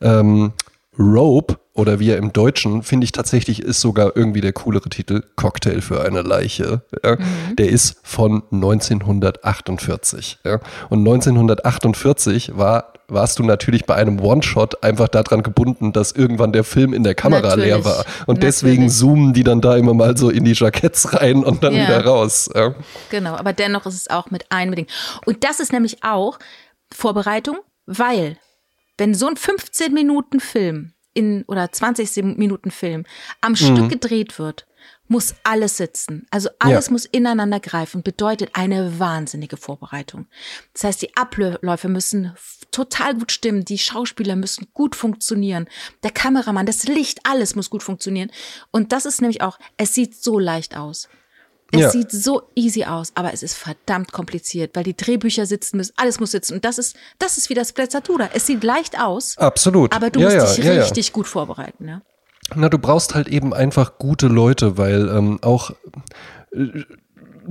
Ähm, 0.00 0.52
Rope 0.98 1.56
oder 1.74 1.98
wie 2.00 2.10
er 2.10 2.18
im 2.18 2.32
Deutschen, 2.34 2.82
finde 2.82 3.04
ich 3.04 3.12
tatsächlich, 3.12 3.62
ist 3.62 3.80
sogar 3.80 4.14
irgendwie 4.14 4.42
der 4.42 4.52
coolere 4.52 4.90
Titel, 4.90 5.22
Cocktail 5.36 5.80
für 5.80 6.02
eine 6.04 6.20
Leiche. 6.20 6.82
Ja? 7.02 7.16
Der 7.58 7.70
ist 7.70 7.96
von 8.02 8.42
1948. 8.50 10.38
Ja? 10.44 10.60
Und 10.90 10.98
1948 11.00 12.58
war, 12.58 12.92
warst 13.08 13.38
du 13.38 13.42
natürlich 13.42 13.86
bei 13.86 13.94
einem 13.94 14.20
One-Shot 14.20 14.82
einfach 14.82 15.08
daran 15.08 15.42
gebunden, 15.42 15.94
dass 15.94 16.12
irgendwann 16.12 16.52
der 16.52 16.64
Film 16.64 16.92
in 16.92 17.04
der 17.04 17.14
Kamera 17.14 17.40
Natürlich. 17.40 17.64
leer 17.66 17.84
war. 17.86 18.04
Und 18.26 18.42
deswegen 18.42 18.82
Natürlich. 18.84 18.98
zoomen 18.98 19.32
die 19.32 19.44
dann 19.44 19.60
da 19.62 19.76
immer 19.76 19.94
mal 19.94 20.14
so 20.16 20.28
in 20.28 20.44
die 20.44 20.52
Jacketts 20.52 21.14
rein 21.14 21.42
und 21.42 21.62
dann 21.64 21.74
Ja. 21.74 21.84
wieder 21.84 22.04
raus. 22.04 22.50
Genau, 23.10 23.34
aber 23.34 23.52
dennoch 23.54 23.86
ist 23.86 23.94
es 23.94 24.10
auch 24.10 24.30
mit 24.30 24.44
einbedingt. 24.50 24.90
Und 25.24 25.42
das 25.44 25.58
ist 25.58 25.72
nämlich 25.72 26.04
auch 26.04 26.38
Vorbereitung, 26.92 27.56
weil 27.86 28.36
wenn 28.98 29.14
so 29.14 29.26
ein 29.26 29.36
15 29.36 29.92
Minuten 29.92 30.40
Film 30.40 30.92
in 31.14 31.44
oder 31.46 31.70
20 31.70 32.24
Minuten 32.36 32.70
Film 32.70 33.04
am 33.40 33.54
Stück 33.56 33.88
gedreht 33.90 34.38
wird, 34.38 34.66
muss 35.08 35.34
alles 35.44 35.76
sitzen. 35.76 36.26
Also 36.30 36.48
alles 36.58 36.86
Ja. 36.86 36.92
muss 36.92 37.04
ineinander 37.04 37.60
greifen, 37.60 38.02
bedeutet 38.02 38.50
eine 38.54 38.98
wahnsinnige 38.98 39.56
Vorbereitung. 39.56 40.26
Das 40.72 40.84
heißt, 40.84 41.02
die 41.02 41.14
Abläufe 41.16 41.88
müssen 41.88 42.34
total 42.70 43.14
gut 43.14 43.30
stimmen, 43.30 43.64
die 43.64 43.78
Schauspieler 43.78 44.36
müssen 44.36 44.68
gut 44.72 44.96
funktionieren, 44.96 45.68
der 46.02 46.10
Kameramann, 46.10 46.66
das 46.66 46.84
Licht, 46.84 47.20
alles 47.24 47.54
muss 47.54 47.68
gut 47.68 47.82
funktionieren. 47.82 48.30
Und 48.70 48.92
das 48.92 49.04
ist 49.04 49.20
nämlich 49.20 49.42
auch, 49.42 49.58
es 49.76 49.94
sieht 49.94 50.14
so 50.16 50.38
leicht 50.38 50.76
aus. 50.76 51.08
Es 51.72 51.80
Ja. 51.80 51.90
sieht 51.90 52.10
so 52.12 52.42
easy 52.54 52.84
aus, 52.84 53.12
aber 53.14 53.32
es 53.32 53.42
ist 53.42 53.54
verdammt 53.54 54.12
kompliziert, 54.12 54.72
weil 54.74 54.84
die 54.84 54.96
Drehbücher 54.96 55.46
sitzen 55.46 55.78
müssen, 55.78 55.94
alles 55.96 56.20
muss 56.20 56.30
sitzen. 56.30 56.54
Und 56.54 56.64
das 56.64 56.78
ist, 56.78 56.96
das 57.18 57.38
ist 57.38 57.48
wie 57.48 57.54
das 57.54 57.70
Sprezzatura. 57.70 58.28
Es 58.34 58.46
sieht 58.46 58.62
leicht 58.62 59.00
aus, 59.00 59.38
Absolut. 59.38 59.94
aber 59.94 60.10
du 60.10 60.20
ja, 60.20 60.42
musst 60.42 60.58
ja, 60.58 60.64
dich 60.74 60.82
richtig 60.82 61.12
gut 61.12 61.26
vorbereiten. 61.26 61.88
Ja? 61.88 62.02
Na, 62.54 62.68
du 62.68 62.78
brauchst 62.78 63.14
halt 63.14 63.28
eben 63.28 63.54
einfach 63.54 63.98
gute 63.98 64.26
Leute, 64.28 64.76
weil 64.76 65.08
ähm, 65.08 65.38
auch 65.42 65.70
äh, 66.52 66.84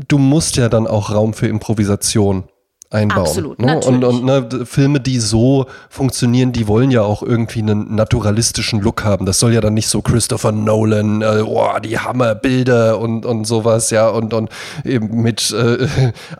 du 0.07 0.17
musst 0.19 0.55
ja 0.55 0.69
dann 0.69 0.85
auch 0.85 1.11
Raum 1.11 1.33
für 1.33 1.47
Improvisation 1.47 2.43
einbauen. 2.91 3.21
Absolut, 3.21 3.59
ne? 3.59 3.79
Und, 3.79 4.03
und 4.03 4.25
ne, 4.25 4.65
Filme, 4.65 4.99
die 4.99 5.19
so 5.19 5.65
funktionieren, 5.89 6.51
die 6.51 6.67
wollen 6.67 6.91
ja 6.91 7.01
auch 7.01 7.23
irgendwie 7.23 7.59
einen 7.59 7.95
naturalistischen 7.95 8.81
Look 8.81 9.03
haben. 9.03 9.25
Das 9.25 9.39
soll 9.39 9.53
ja 9.53 9.61
dann 9.61 9.73
nicht 9.73 9.87
so 9.87 10.01
Christopher 10.01 10.51
Nolan, 10.51 11.21
äh, 11.21 11.43
oh, 11.45 11.79
die 11.83 11.97
Hammerbilder 11.97 12.99
und, 12.99 13.25
und 13.25 13.45
sowas, 13.45 13.89
ja, 13.89 14.09
und, 14.09 14.33
und 14.33 14.49
eben 14.83 15.21
mit 15.21 15.51
äh, 15.51 15.87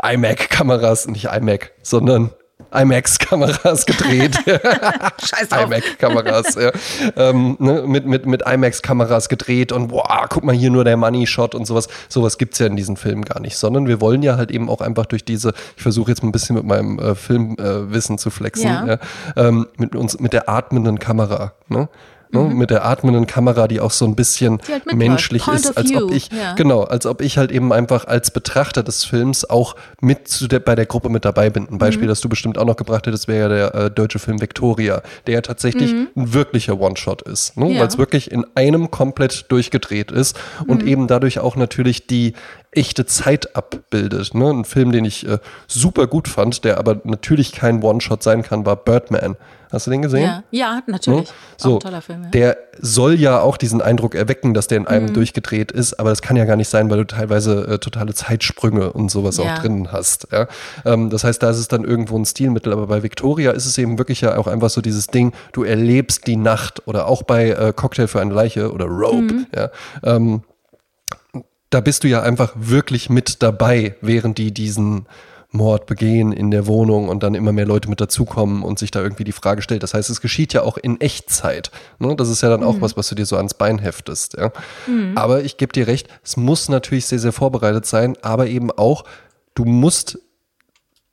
iMac-Kameras, 0.13 1.07
nicht 1.07 1.25
iMac, 1.25 1.71
sondern 1.81 2.31
IMAX-Kameras 2.71 3.85
gedreht. 3.85 4.35
Scheiß 4.45 5.51
auf. 5.51 5.65
IMAX-Kameras, 5.65 6.55
ja. 6.55 6.71
ähm, 7.15 7.55
ne, 7.59 7.83
mit, 7.85 8.05
mit, 8.05 8.25
mit 8.25 8.41
IMAX-Kameras 8.45 9.29
gedreht 9.29 9.71
und 9.71 9.89
boah, 9.89 10.25
guck 10.29 10.43
mal 10.43 10.55
hier 10.55 10.71
nur 10.71 10.83
der 10.83 10.97
Money-Shot 10.97 11.55
und 11.55 11.65
sowas. 11.65 11.87
Sowas 12.09 12.37
gibt's 12.37 12.59
ja 12.59 12.67
in 12.67 12.75
diesen 12.75 12.97
Filmen 12.97 13.25
gar 13.25 13.39
nicht, 13.39 13.57
sondern 13.57 13.87
wir 13.87 14.01
wollen 14.01 14.23
ja 14.23 14.37
halt 14.37 14.51
eben 14.51 14.69
auch 14.69 14.81
einfach 14.81 15.05
durch 15.05 15.25
diese, 15.25 15.53
ich 15.75 15.83
versuche 15.83 16.11
jetzt 16.11 16.23
mal 16.23 16.29
ein 16.29 16.33
bisschen 16.33 16.55
mit 16.55 16.65
meinem 16.65 16.99
äh, 16.99 17.15
Filmwissen 17.15 18.15
äh, 18.15 18.19
zu 18.19 18.29
flexen, 18.29 18.65
Ja. 18.67 18.85
ja. 18.85 18.97
ähm, 19.35 19.67
mit 19.77 19.95
uns, 19.95 20.19
mit 20.19 20.33
der 20.33 20.49
atmenden 20.49 20.99
Kamera, 20.99 21.53
ne? 21.67 21.89
Ne, 22.33 22.39
Mit 22.43 22.69
der 22.69 22.85
atmenden 22.85 23.27
Kamera, 23.27 23.67
die 23.67 23.79
auch 23.81 23.91
so 23.91 24.05
ein 24.05 24.15
bisschen 24.15 24.53
Mhm. 24.53 24.59
Halt 24.71 24.93
menschlich 24.95 25.47
ist, 25.49 25.77
als 25.77 25.93
ob 25.95 26.11
ich, 26.11 26.29
ja. 26.31 26.53
genau, 26.55 26.83
als 26.83 27.05
ob 27.05 27.21
ich 27.21 27.37
halt 27.37 27.51
eben 27.51 27.73
einfach 27.73 28.05
als 28.05 28.31
Betrachter 28.31 28.83
des 28.83 29.03
Films 29.03 29.49
auch 29.49 29.75
mit 29.99 30.27
zu 30.29 30.47
der, 30.47 30.59
bei 30.59 30.75
der 30.75 30.85
Gruppe 30.85 31.09
mit 31.09 31.25
dabei 31.25 31.49
bin. 31.49 31.67
Ein 31.67 31.73
Mhm. 31.73 31.77
Beispiel, 31.79 32.07
das 32.07 32.21
du 32.21 32.29
bestimmt 32.29 32.57
auch 32.57 32.65
noch 32.65 32.77
gebracht 32.77 33.05
hättest, 33.05 33.27
wäre 33.27 33.41
ja 33.41 33.69
der 33.71 33.85
äh, 33.85 33.91
deutsche 33.91 34.19
Film 34.19 34.39
Victoria, 34.39 35.01
der 35.27 35.33
ja 35.35 35.41
tatsächlich 35.41 35.91
ein 35.91 36.07
wirklicher 36.33 36.79
One-Shot 36.79 37.21
ist, 37.23 37.57
ne? 37.57 37.65
Mhm. 37.65 37.71
Ja. 37.71 37.79
weil 37.81 37.87
es 37.87 37.97
wirklich 37.97 38.31
in 38.31 38.45
einem 38.55 38.91
komplett 38.91 39.45
durchgedreht 39.51 40.11
ist 40.11 40.37
Mhm. 40.63 40.69
und 40.69 40.83
eben 40.83 41.07
dadurch 41.07 41.39
auch 41.39 41.55
natürlich 41.57 42.07
die 42.07 42.33
echte 42.71 43.05
Zeit 43.05 43.55
abbildet. 43.55 44.33
Ne? 44.33 44.49
Ein 44.49 44.65
Film, 44.65 44.91
den 44.91 45.05
ich 45.05 45.27
äh, 45.27 45.39
super 45.67 46.07
gut 46.07 46.27
fand, 46.27 46.63
der 46.63 46.77
aber 46.77 47.01
natürlich 47.03 47.51
kein 47.51 47.83
One-Shot 47.83 48.23
sein 48.23 48.43
kann, 48.43 48.65
war 48.65 48.77
Birdman. 48.77 49.35
Hast 49.71 49.87
du 49.87 49.91
den 49.91 50.01
gesehen? 50.01 50.23
Ja, 50.23 50.43
ja 50.51 50.81
natürlich. 50.85 51.29
Ne? 51.29 51.35
So, 51.57 51.79
toller 51.79 52.01
Film. 52.01 52.23
Ja. 52.23 52.29
Der 52.29 52.57
soll 52.79 53.15
ja 53.15 53.39
auch 53.39 53.55
diesen 53.55 53.81
Eindruck 53.81 54.15
erwecken, 54.15 54.53
dass 54.53 54.67
der 54.67 54.77
in 54.77 54.87
einem 54.87 55.07
mhm. 55.07 55.13
durchgedreht 55.13 55.71
ist, 55.71 55.93
aber 55.99 56.09
das 56.09 56.21
kann 56.21 56.35
ja 56.35 56.45
gar 56.45 56.57
nicht 56.57 56.67
sein, 56.67 56.89
weil 56.89 56.97
du 56.97 57.07
teilweise 57.07 57.67
äh, 57.67 57.79
totale 57.79 58.13
Zeitsprünge 58.13 58.91
und 58.91 59.09
sowas 59.09 59.37
ja. 59.37 59.43
auch 59.55 59.59
drin 59.59 59.91
hast. 59.91 60.27
Ja? 60.31 60.47
Ähm, 60.85 61.09
das 61.09 61.23
heißt, 61.23 61.41
da 61.41 61.49
ist 61.49 61.57
es 61.57 61.69
dann 61.69 61.85
irgendwo 61.85 62.17
ein 62.17 62.25
Stilmittel, 62.25 62.73
aber 62.73 62.87
bei 62.87 63.03
Victoria 63.03 63.51
ist 63.51 63.65
es 63.65 63.77
eben 63.77 63.97
wirklich 63.97 64.21
ja 64.21 64.37
auch 64.37 64.47
einfach 64.47 64.69
so 64.69 64.81
dieses 64.81 65.07
Ding, 65.07 65.33
du 65.53 65.63
erlebst 65.63 66.27
die 66.27 66.35
Nacht 66.35 66.85
oder 66.85 67.07
auch 67.07 67.23
bei 67.23 67.51
äh, 67.51 67.73
Cocktail 67.73 68.07
für 68.07 68.19
eine 68.19 68.33
Leiche 68.33 68.73
oder 68.73 68.85
Rope. 68.85 69.21
Mhm. 69.21 69.47
Ja? 69.55 69.69
Ähm, 70.03 70.43
da 71.71 71.81
bist 71.81 72.03
du 72.03 72.07
ja 72.07 72.21
einfach 72.21 72.53
wirklich 72.55 73.09
mit 73.09 73.41
dabei, 73.41 73.95
während 74.01 74.37
die 74.37 74.53
diesen 74.53 75.07
Mord 75.51 75.85
begehen 75.85 76.31
in 76.31 76.51
der 76.51 76.67
Wohnung 76.67 77.09
und 77.09 77.23
dann 77.23 77.35
immer 77.35 77.51
mehr 77.51 77.65
Leute 77.65 77.89
mit 77.89 77.99
dazukommen 77.99 78.63
und 78.63 78.79
sich 78.79 78.91
da 78.91 79.01
irgendwie 79.01 79.23
die 79.23 79.31
Frage 79.31 79.61
stellt. 79.61 79.83
Das 79.83 79.93
heißt, 79.93 80.09
es 80.09 80.21
geschieht 80.21 80.53
ja 80.53 80.61
auch 80.63 80.77
in 80.77 81.01
Echtzeit. 81.01 81.71
Ne? 81.99 82.15
Das 82.15 82.29
ist 82.29 82.41
ja 82.41 82.49
dann 82.49 82.63
auch 82.63 82.75
mhm. 82.75 82.81
was, 82.81 82.95
was 82.95 83.09
du 83.09 83.15
dir 83.15 83.25
so 83.25 83.35
ans 83.35 83.53
Bein 83.53 83.79
heftest. 83.79 84.37
Ja? 84.37 84.51
Mhm. 84.87 85.17
Aber 85.17 85.43
ich 85.43 85.57
gebe 85.57 85.73
dir 85.73 85.87
recht, 85.87 86.07
es 86.23 86.37
muss 86.37 86.69
natürlich 86.69 87.05
sehr, 87.05 87.19
sehr 87.19 87.33
vorbereitet 87.33 87.85
sein, 87.85 88.15
aber 88.21 88.47
eben 88.47 88.71
auch, 88.71 89.03
du 89.55 89.65
musst 89.65 90.19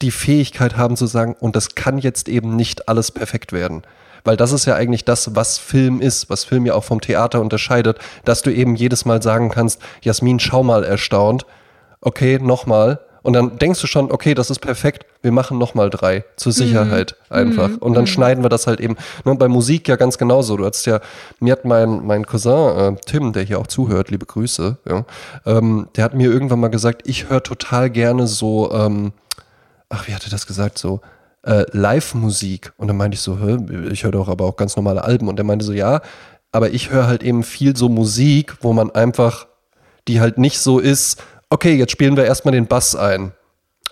die 0.03 0.13
Fähigkeit 0.13 0.77
haben 0.77 0.97
zu 0.97 1.07
sagen, 1.07 1.35
und 1.39 1.57
das 1.57 1.75
kann 1.75 1.99
jetzt 1.99 2.29
eben 2.29 2.55
nicht 2.55 2.89
alles 2.89 3.11
perfekt 3.11 3.53
werden. 3.53 3.83
Weil 4.29 4.37
das 4.37 4.53
ist 4.53 4.67
ja 4.67 4.75
eigentlich 4.75 5.07
das, 5.07 5.35
was 5.37 5.57
Film 5.57 6.03
ist, 6.03 6.29
was 6.29 6.45
Film 6.45 6.67
ja 6.67 6.75
auch 6.75 6.85
vom 6.85 7.01
Theater 7.01 7.41
unterscheidet, 7.41 7.99
dass 8.27 8.43
du 8.43 8.53
eben 8.53 8.77
jedes 8.77 9.07
Mal 9.07 9.23
sagen 9.23 9.49
kannst, 9.49 9.81
Jasmin, 10.03 10.39
schau 10.39 10.63
mal 10.63 10.85
erstaunt, 10.85 11.47
okay, 12.03 12.39
nochmal, 12.39 13.01
und 13.23 13.33
dann 13.33 13.57
denkst 13.57 13.81
du 13.81 13.87
schon, 13.87 14.13
okay, 14.13 14.35
das 14.35 14.51
ist 14.51 14.59
perfekt, 14.59 15.07
wir 15.23 15.33
machen 15.33 15.57
nochmal 15.57 15.89
drei 15.89 16.27
zur 16.37 16.53
Sicherheit 16.53 17.17
mhm. 17.31 17.37
einfach. 17.37 17.71
Und 17.81 17.95
dann 17.95 18.03
mhm. 18.03 18.09
schneiden 18.09 18.45
wir 18.45 18.51
das 18.51 18.67
halt 18.67 18.81
eben. 18.81 18.97
Ne, 19.25 19.35
bei 19.35 19.49
Musik 19.49 19.89
ja 19.89 19.97
ganz 19.97 20.19
genauso. 20.19 20.59
Du 20.59 20.67
hast 20.67 20.85
ja, 20.85 21.01
mir 21.41 21.53
hat 21.53 21.65
mein, 21.65 22.05
mein 22.07 22.27
Cousin 22.27 22.77
äh, 22.77 22.97
Tim, 23.07 23.33
der 23.33 23.45
hier 23.45 23.59
auch 23.59 23.67
zuhört, 23.67 24.11
liebe 24.11 24.27
Grüße, 24.27 24.77
ja, 24.87 25.07
ähm, 25.47 25.89
der 25.97 26.05
hat 26.05 26.13
mir 26.13 26.31
irgendwann 26.31 26.61
mal 26.61 26.69
gesagt, 26.69 27.09
ich 27.09 27.31
höre 27.31 27.43
total 27.43 27.89
gerne 27.89 28.27
so, 28.27 28.71
ähm, 28.75 29.13
ach, 29.89 30.07
wie 30.07 30.15
hat 30.15 30.25
er 30.25 30.31
das 30.31 30.47
gesagt, 30.47 30.77
so 30.77 31.01
äh, 31.49 31.65
Live-Musik. 31.73 32.73
Und 32.77 32.89
dann 32.89 32.97
meinte 32.97 33.15
ich 33.15 33.23
so, 33.23 33.39
ich 33.91 34.05
höre 34.05 34.13
doch 34.13 34.29
aber 34.29 34.45
auch 34.45 34.57
ganz 34.57 34.77
normale 34.77 35.03
Alben. 35.03 35.29
Und 35.29 35.41
er 35.41 35.45
meinte 35.45 35.65
so, 35.65 35.73
ja, 35.73 36.03
aber 36.53 36.71
ich 36.71 36.91
höre 36.91 37.07
halt 37.07 37.23
eben 37.23 37.43
viel 37.43 37.77
so 37.77 37.89
Musik, 37.89 38.57
wo 38.61 38.73
man 38.73 38.91
einfach, 38.91 39.47
die 40.07 40.21
halt 40.21 40.37
nicht 40.39 40.61
so 40.61 40.79
ist, 40.79 41.23
okay, 41.49 41.75
jetzt 41.75 41.93
spielen 41.93 42.17
wir 42.17 42.27
erstmal 42.27 42.53
den 42.53 42.67
Bass 42.67 42.95
ein. 42.95 43.33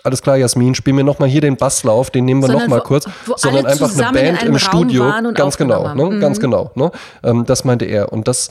Alles 0.03 0.21
klar, 0.21 0.37
Jasmin, 0.37 0.75
spiel 0.75 0.93
mir 0.93 1.03
nochmal 1.03 1.27
hier 1.27 1.41
den 1.41 1.57
Basslauf, 1.57 2.11
den 2.11 2.25
nehmen 2.25 2.41
wir 2.41 2.49
nochmal 2.49 2.81
kurz. 2.81 3.09
Wo 3.25 3.35
sondern 3.35 3.65
einfach 3.65 3.91
eine 3.91 4.11
Band 4.13 4.43
im 4.43 4.55
Raum 4.55 4.59
Studio. 4.59 5.11
Ganz 5.33 5.57
genau, 5.57 5.93
ne? 5.95 6.05
Mhm. 6.05 6.19
ganz 6.19 6.39
genau. 6.39 6.71
Ne? 6.75 6.91
Ähm, 7.23 7.45
das 7.45 7.65
meinte 7.65 7.85
er. 7.85 8.13
Und 8.13 8.27
das, 8.27 8.49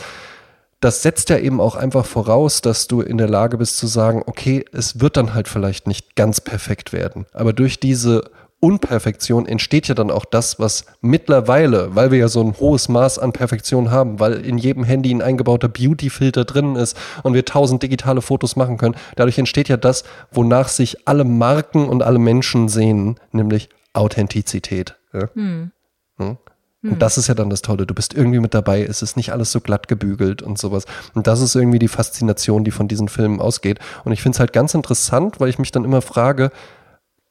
das 0.81 1.03
setzt 1.03 1.31
ja 1.31 1.39
eben 1.39 1.61
auch 1.61 1.77
einfach 1.77 2.05
voraus, 2.05 2.61
dass 2.61 2.89
du 2.89 3.01
in 3.01 3.17
der 3.17 3.29
Lage 3.29 3.57
bist 3.57 3.79
zu 3.79 3.87
sagen, 3.87 4.23
okay, 4.27 4.65
es 4.73 5.01
wird 5.01 5.17
dann 5.17 5.33
halt 5.33 5.47
vielleicht 5.47 5.87
nicht 5.87 6.17
ganz 6.17 6.41
perfekt 6.41 6.93
werden. 6.93 7.25
Aber 7.33 7.53
durch 7.53 7.81
diese 7.81 8.25
Unperfektion 8.67 9.47
entsteht 9.47 9.87
ja 9.87 9.95
dann 9.95 10.11
auch 10.11 10.25
das, 10.25 10.59
was 10.59 10.87
mittlerweile, 11.01 11.95
weil 11.95 12.11
wir 12.11 12.19
ja 12.19 12.27
so 12.27 12.43
ein 12.43 12.59
hohes 12.59 12.89
Maß 12.89 13.21
an 13.21 13.33
Perfektion 13.33 13.93
haben, 13.93 14.19
weil 14.19 14.45
in 14.45 14.59
jedem 14.59 14.83
Handy 14.83 15.15
ein 15.15 15.23
eingebauter 15.23 15.69
Beauty-Filter 15.69 16.45
drin 16.45 16.75
ist 16.75 16.99
und 17.23 17.35
wir 17.35 17.45
tausend 17.45 17.85
digitale 17.85 18.23
Fotos 18.23 18.57
machen 18.57 18.77
können, 18.77 18.97
dadurch 19.15 19.39
entsteht 19.39 19.69
ja 19.69 19.77
das, 19.77 20.03
wonach 20.33 20.67
sich 20.67 21.07
alle 21.07 21.23
Marken 21.23 21.89
und 21.89 22.03
alle 22.03 22.19
Menschen 22.19 22.69
sehen, 22.69 23.21
nämlich 23.31 23.69
Authentizität. 23.93 24.97
Ja? 25.13 25.29
Hm. 25.35 25.71
Hm? 26.19 26.37
Und 26.83 27.03
das 27.03 27.19
ist 27.19 27.29
ja 27.29 27.35
dann 27.35 27.51
das 27.51 27.63
Tolle. 27.63 27.87
Du 27.87 27.95
bist 27.95 28.15
irgendwie 28.15 28.41
mit 28.41 28.53
dabei, 28.53 28.83
es 28.83 29.03
ist 29.03 29.17
nicht 29.17 29.33
alles 29.33 29.53
so 29.53 29.61
glatt 29.61 29.89
gebügelt 29.89 30.43
und 30.43 30.59
sowas. 30.59 30.87
Und 31.15 31.27
das 31.27 31.41
ist 31.41 31.55
irgendwie 31.55 31.79
die 31.79 31.89
Faszination, 31.89 32.65
die 32.65 32.71
von 32.71 32.89
diesen 32.89 33.09
Filmen 33.09 33.41
ausgeht. 33.41 33.79
Und 34.05 34.13
ich 34.13 34.23
finde 34.23 34.37
es 34.37 34.41
halt 34.41 34.53
ganz 34.53 34.75
interessant, 34.75 35.41
weil 35.41 35.49
ich 35.49 35.59
mich 35.59 35.73
dann 35.73 35.85
immer 35.85 36.03
frage, 36.03 36.51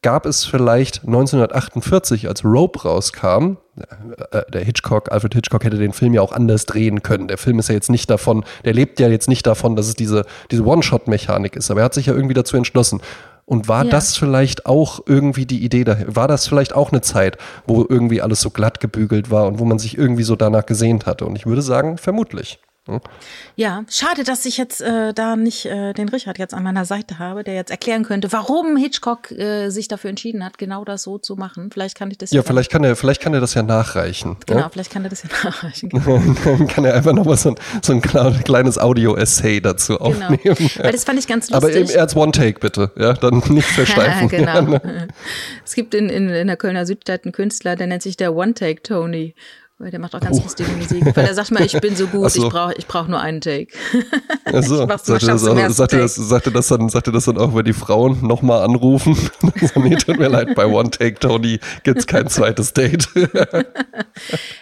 gab 0.05 0.27
es 0.27 0.45
vielleicht 0.45 1.03
1948, 1.03 2.27
als 2.27 2.45
Rope 2.45 2.83
rauskam, 2.83 3.57
äh, 4.29 4.43
der 4.53 4.63
Hitchcock, 4.63 5.11
Alfred 5.11 5.33
Hitchcock 5.33 5.63
hätte 5.63 5.79
den 5.79 5.93
Film 5.93 6.13
ja 6.13 6.21
auch 6.21 6.31
anders 6.31 6.67
drehen 6.67 7.01
können. 7.01 7.27
Der 7.27 7.39
Film 7.39 7.57
ist 7.57 7.69
ja 7.69 7.73
jetzt 7.73 7.89
nicht 7.89 8.07
davon, 8.07 8.45
der 8.65 8.75
lebt 8.75 8.99
ja 8.99 9.07
jetzt 9.07 9.27
nicht 9.27 9.47
davon, 9.47 9.75
dass 9.75 9.87
es 9.87 9.95
diese, 9.95 10.25
diese 10.51 10.63
One-Shot-Mechanik 10.63 11.55
ist, 11.55 11.71
aber 11.71 11.79
er 11.79 11.85
hat 11.85 11.95
sich 11.95 12.05
ja 12.05 12.13
irgendwie 12.13 12.35
dazu 12.35 12.55
entschlossen. 12.55 13.01
Und 13.45 13.67
war 13.67 13.83
ja. 13.83 13.89
das 13.89 14.15
vielleicht 14.15 14.67
auch 14.67 14.99
irgendwie 15.07 15.47
die 15.47 15.65
Idee 15.65 15.83
daher? 15.83 16.15
War 16.15 16.27
das 16.27 16.47
vielleicht 16.47 16.75
auch 16.75 16.91
eine 16.91 17.01
Zeit, 17.01 17.39
wo 17.65 17.83
irgendwie 17.89 18.21
alles 18.21 18.41
so 18.41 18.51
glatt 18.51 18.79
gebügelt 18.79 19.31
war 19.31 19.47
und 19.47 19.57
wo 19.57 19.65
man 19.65 19.79
sich 19.79 19.97
irgendwie 19.97 20.23
so 20.23 20.35
danach 20.35 20.67
gesehnt 20.67 21.07
hatte? 21.07 21.25
Und 21.25 21.35
ich 21.35 21.47
würde 21.47 21.63
sagen, 21.63 21.97
vermutlich. 21.97 22.59
Hm? 22.87 23.01
Ja, 23.55 23.83
schade, 23.89 24.23
dass 24.23 24.45
ich 24.45 24.57
jetzt 24.57 24.79
äh, 24.81 25.11
da 25.13 25.35
nicht 25.35 25.65
äh, 25.65 25.93
den 25.93 26.07
Richard 26.07 26.37
jetzt 26.37 26.53
an 26.53 26.61
meiner 26.61 26.85
Seite 26.85 27.17
habe, 27.17 27.43
der 27.43 27.55
jetzt 27.55 27.71
erklären 27.71 28.03
könnte, 28.03 28.31
warum 28.31 28.77
Hitchcock 28.77 29.31
äh, 29.31 29.69
sich 29.69 29.87
dafür 29.87 30.11
entschieden 30.11 30.45
hat, 30.45 30.59
genau 30.59 30.85
das 30.85 31.01
so 31.01 31.17
zu 31.17 31.35
machen. 31.35 31.71
Vielleicht 31.71 31.97
kann 31.97 32.11
ich 32.11 32.19
das 32.19 32.29
ja. 32.29 32.37
Ja, 32.37 32.43
vielleicht 32.43 32.69
kann 32.69 32.83
er, 32.83 32.95
vielleicht 32.95 33.21
kann 33.21 33.33
er 33.33 33.41
das 33.41 33.55
ja 33.55 33.63
nachreichen. 33.63 34.37
Genau, 34.45 34.59
ja? 34.59 34.69
vielleicht 34.69 34.91
kann 34.91 35.03
er 35.03 35.09
das 35.09 35.23
ja 35.23 35.29
nachreichen. 35.43 35.89
Genau. 35.89 36.21
Dann 36.45 36.67
kann 36.67 36.85
er 36.85 36.93
einfach 36.93 37.13
nochmal 37.13 37.37
so 37.37 37.49
ein, 37.49 37.55
so 37.81 37.91
ein 37.91 38.01
kleines 38.01 38.77
Audio-Essay 38.77 39.61
dazu 39.61 39.97
genau. 39.97 40.09
aufnehmen. 40.09 40.39
Genau. 40.43 40.83
Weil 40.83 40.91
das 40.91 41.03
fand 41.05 41.17
ich 41.17 41.27
ganz 41.27 41.49
lustig. 41.49 41.55
Aber 41.55 41.75
eben 41.75 41.99
als 41.99 42.15
One-Take 42.15 42.59
bitte, 42.59 42.91
ja, 42.97 43.13
dann 43.13 43.41
nicht 43.49 43.67
versteifen. 43.71 44.27
genau. 44.27 44.61
Ne? 44.61 45.07
Es 45.65 45.73
gibt 45.73 45.95
in, 45.95 46.09
in, 46.09 46.29
in 46.29 46.45
der 46.45 46.57
Kölner 46.57 46.85
Südstadt 46.85 47.25
einen 47.25 47.31
Künstler, 47.31 47.75
der 47.75 47.87
nennt 47.87 48.03
sich 48.03 48.15
der 48.15 48.35
One-Take-Tony. 48.35 49.33
Weil 49.77 49.91
der 49.91 49.99
macht 49.99 50.15
auch 50.15 50.21
ganz 50.21 50.37
oh. 50.39 50.43
lustige 50.43 50.71
Musik. 50.71 51.03
Weil 51.17 51.25
er 51.25 51.33
sagt 51.33 51.51
mal, 51.51 51.61
ich 51.61 51.77
bin 51.81 51.97
so 51.97 52.07
gut, 52.15 52.31
so. 52.31 52.45
ich 52.45 52.49
brauche 52.49 52.73
ich 52.77 52.87
brauch 52.87 53.07
nur 53.07 53.19
einen 53.19 53.41
Take. 53.41 53.67
Also, 54.45 54.77
sagte, 54.87 55.25
das 55.25 55.43
auch, 55.43 55.69
sagte, 55.69 55.97
das, 55.97 56.15
sagte, 56.15 56.51
das 56.51 56.67
dann, 56.67 56.87
sagte 56.87 57.11
das 57.11 57.25
dann 57.25 57.37
auch, 57.39 57.55
wenn 57.55 57.65
die 57.65 57.73
Frauen 57.73 58.25
nochmal 58.25 58.63
anrufen? 58.63 59.15
so, 59.73 59.79
nee, 59.81 59.95
tut 59.95 60.19
mir 60.19 60.29
leid, 60.29 60.53
bei 60.55 60.67
One 60.67 60.91
Take 60.91 61.15
Tony 61.15 61.59
gibt 61.83 61.97
es 61.97 62.07
kein 62.07 62.27
zweites 62.27 62.71
Date. 62.71 63.09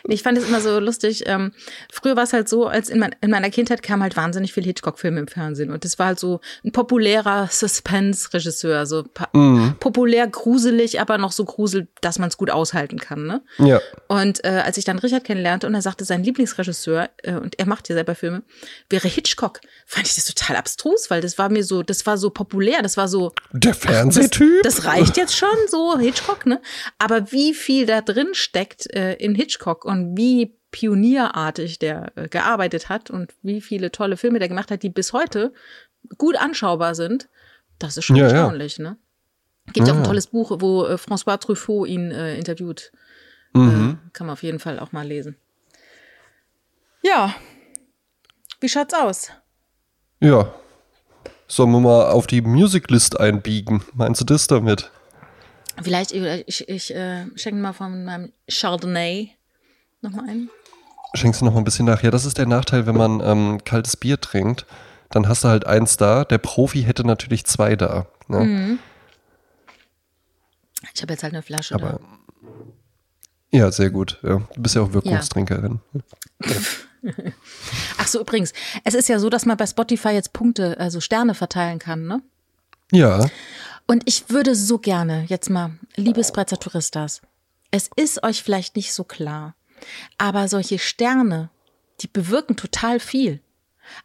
ich 0.07 0.23
fand 0.23 0.37
es 0.37 0.47
immer 0.47 0.61
so 0.61 0.79
lustig. 0.79 1.25
Ähm, 1.27 1.51
früher 1.91 2.15
war 2.15 2.23
es 2.23 2.33
halt 2.33 2.47
so, 2.47 2.65
als 2.65 2.89
in, 2.89 2.97
mein, 2.97 3.13
in 3.21 3.29
meiner 3.29 3.49
Kindheit 3.49 3.83
kam 3.83 4.01
halt 4.01 4.15
wahnsinnig 4.15 4.53
viel 4.53 4.63
Hitchcock-Filme 4.63 5.19
im 5.19 5.27
Fernsehen. 5.27 5.69
Und 5.69 5.83
das 5.83 5.99
war 5.99 6.07
halt 6.07 6.19
so 6.19 6.39
ein 6.63 6.71
populärer 6.71 7.49
Suspense-Regisseur. 7.51 8.85
So 8.85 9.03
mm. 9.33 9.73
populär, 9.81 10.27
gruselig, 10.27 11.01
aber 11.01 11.17
noch 11.17 11.33
so 11.33 11.43
grusel, 11.43 11.87
dass 12.01 12.19
man 12.19 12.29
es 12.29 12.37
gut 12.37 12.49
aushalten 12.49 12.97
kann. 12.97 13.27
Ne? 13.27 13.41
Ja. 13.59 13.81
Und 14.07 14.43
äh, 14.45 14.63
als 14.65 14.77
ich 14.77 14.85
dann 14.85 14.97
Richard 15.13 15.25
kennenlernte 15.25 15.67
und 15.67 15.73
er 15.75 15.81
sagte, 15.81 16.05
sein 16.05 16.23
Lieblingsregisseur, 16.23 17.09
äh, 17.23 17.33
und 17.33 17.59
er 17.59 17.65
macht 17.67 17.87
ja 17.89 17.95
selber 17.95 18.15
Filme, 18.15 18.43
wäre 18.89 19.07
Hitchcock, 19.07 19.61
fand 19.85 20.07
ich 20.07 20.15
das 20.15 20.25
total 20.25 20.55
abstrus, 20.55 21.09
weil 21.09 21.21
das 21.21 21.37
war 21.37 21.49
mir 21.49 21.63
so, 21.63 21.83
das 21.83 22.05
war 22.05 22.17
so 22.17 22.29
populär, 22.29 22.81
das 22.81 22.97
war 22.97 23.07
so. 23.07 23.31
Der 23.51 23.73
Fernsehtyp? 23.73 24.63
Das, 24.63 24.75
das, 24.75 24.85
reicht 24.85 25.17
jetzt 25.17 25.35
schon, 25.35 25.49
so 25.69 25.97
Hitchcock, 25.99 26.45
ne? 26.45 26.61
Aber 26.97 27.31
wie 27.31 27.53
viel 27.53 27.85
da 27.85 28.01
drin 28.01 28.29
steckt 28.33 28.93
äh, 28.93 29.13
in 29.13 29.35
Hitchcock 29.35 29.85
und 29.85 30.17
wie 30.17 30.57
pionierartig 30.71 31.79
der 31.79 32.11
äh, 32.15 32.27
gearbeitet 32.27 32.89
hat 32.89 33.11
und 33.11 33.33
wie 33.43 33.61
viele 33.61 33.91
tolle 33.91 34.17
Filme 34.17 34.39
der 34.39 34.47
gemacht 34.47 34.71
hat, 34.71 34.81
die 34.81 34.89
bis 34.89 35.13
heute 35.13 35.53
gut 36.17 36.35
anschaubar 36.35 36.95
sind, 36.95 37.29
das 37.77 37.97
ist 37.97 38.05
schon 38.05 38.15
ja, 38.15 38.25
erstaunlich, 38.25 38.77
ja. 38.77 38.83
ne? 38.83 38.97
Gibt 39.71 39.87
ja 39.87 39.93
auch 39.93 39.97
ein 39.97 40.03
tolles 40.03 40.27
Buch, 40.27 40.51
wo 40.59 40.85
äh, 40.85 40.95
François 40.95 41.37
Truffaut 41.39 41.87
ihn 41.87 42.11
äh, 42.11 42.35
interviewt. 42.35 42.91
Mhm. 43.53 43.99
Äh, 44.07 44.09
kann 44.13 44.27
man 44.27 44.33
auf 44.33 44.43
jeden 44.43 44.59
Fall 44.59 44.79
auch 44.79 44.91
mal 44.91 45.05
lesen. 45.05 45.35
Ja. 47.01 47.33
Wie 48.59 48.69
schaut's 48.69 48.93
aus? 48.93 49.29
Ja. 50.19 50.53
Sollen 51.47 51.71
wir 51.71 51.79
mal 51.79 52.11
auf 52.11 52.27
die 52.27 52.41
Musiclist 52.41 53.19
einbiegen? 53.19 53.83
Meinst 53.93 54.21
du 54.21 54.25
das 54.25 54.47
damit? 54.47 54.91
Vielleicht, 55.81 56.11
ich, 56.11 56.69
ich 56.69 56.95
äh, 56.95 57.25
schenke 57.35 57.61
mal 57.61 57.73
von 57.73 58.05
meinem 58.05 58.31
Chardonnay 58.49 59.31
nochmal 60.01 60.29
ein. 60.29 60.49
Schenkst 61.15 61.41
du 61.41 61.45
noch 61.45 61.53
mal 61.53 61.59
ein 61.61 61.65
bisschen 61.65 61.85
nach? 61.85 62.01
Ja, 62.03 62.11
das 62.11 62.25
ist 62.25 62.37
der 62.37 62.45
Nachteil, 62.47 62.85
wenn 62.85 62.95
man 62.95 63.19
ähm, 63.21 63.63
kaltes 63.63 63.97
Bier 63.97 64.19
trinkt. 64.19 64.65
Dann 65.09 65.27
hast 65.27 65.43
du 65.43 65.49
halt 65.49 65.67
eins 65.67 65.97
da. 65.97 66.25
Der 66.25 66.39
Profi 66.39 66.83
hätte 66.83 67.05
natürlich 67.05 67.45
zwei 67.45 67.75
da. 67.75 68.07
Ne? 68.27 68.39
Mhm. 68.39 68.79
Ich 70.93 71.01
habe 71.01 71.13
jetzt 71.13 71.23
halt 71.23 71.33
eine 71.33 71.43
Flasche 71.43 71.75
Aber, 71.75 71.99
da. 71.99 71.99
Ja, 73.53 73.71
sehr 73.71 73.91
gut. 73.91 74.19
Ja. 74.23 74.41
Du 74.55 74.61
bist 74.61 74.73
ja 74.73 74.81
auch 74.81 74.93
Wirkungstrinkerin. 74.93 75.79
Ja. 76.43 76.55
Ach 77.99 78.07
so, 78.07 78.19
übrigens, 78.19 78.51
es 78.83 78.95
ist 78.95 79.09
ja 79.09 79.19
so, 79.19 79.29
dass 79.29 79.45
man 79.45 79.57
bei 79.57 79.67
Spotify 79.67 80.09
jetzt 80.09 80.33
Punkte, 80.33 80.79
also 80.79 80.99
Sterne 80.99 81.35
verteilen 81.35 81.77
kann, 81.77 82.07
ne? 82.07 82.23
Ja. 82.91 83.29
Und 83.85 84.03
ich 84.05 84.29
würde 84.29 84.55
so 84.55 84.79
gerne 84.79 85.25
jetzt 85.27 85.51
mal, 85.51 85.77
liebes 85.95 86.31
Bretzer 86.31 86.59
Touristas, 86.59 87.21
es 87.69 87.91
ist 87.95 88.23
euch 88.23 88.41
vielleicht 88.41 88.75
nicht 88.75 88.91
so 88.91 89.03
klar, 89.03 89.55
aber 90.17 90.47
solche 90.47 90.79
Sterne, 90.79 91.49
die 92.01 92.07
bewirken 92.07 92.55
total 92.55 92.99
viel. 92.99 93.39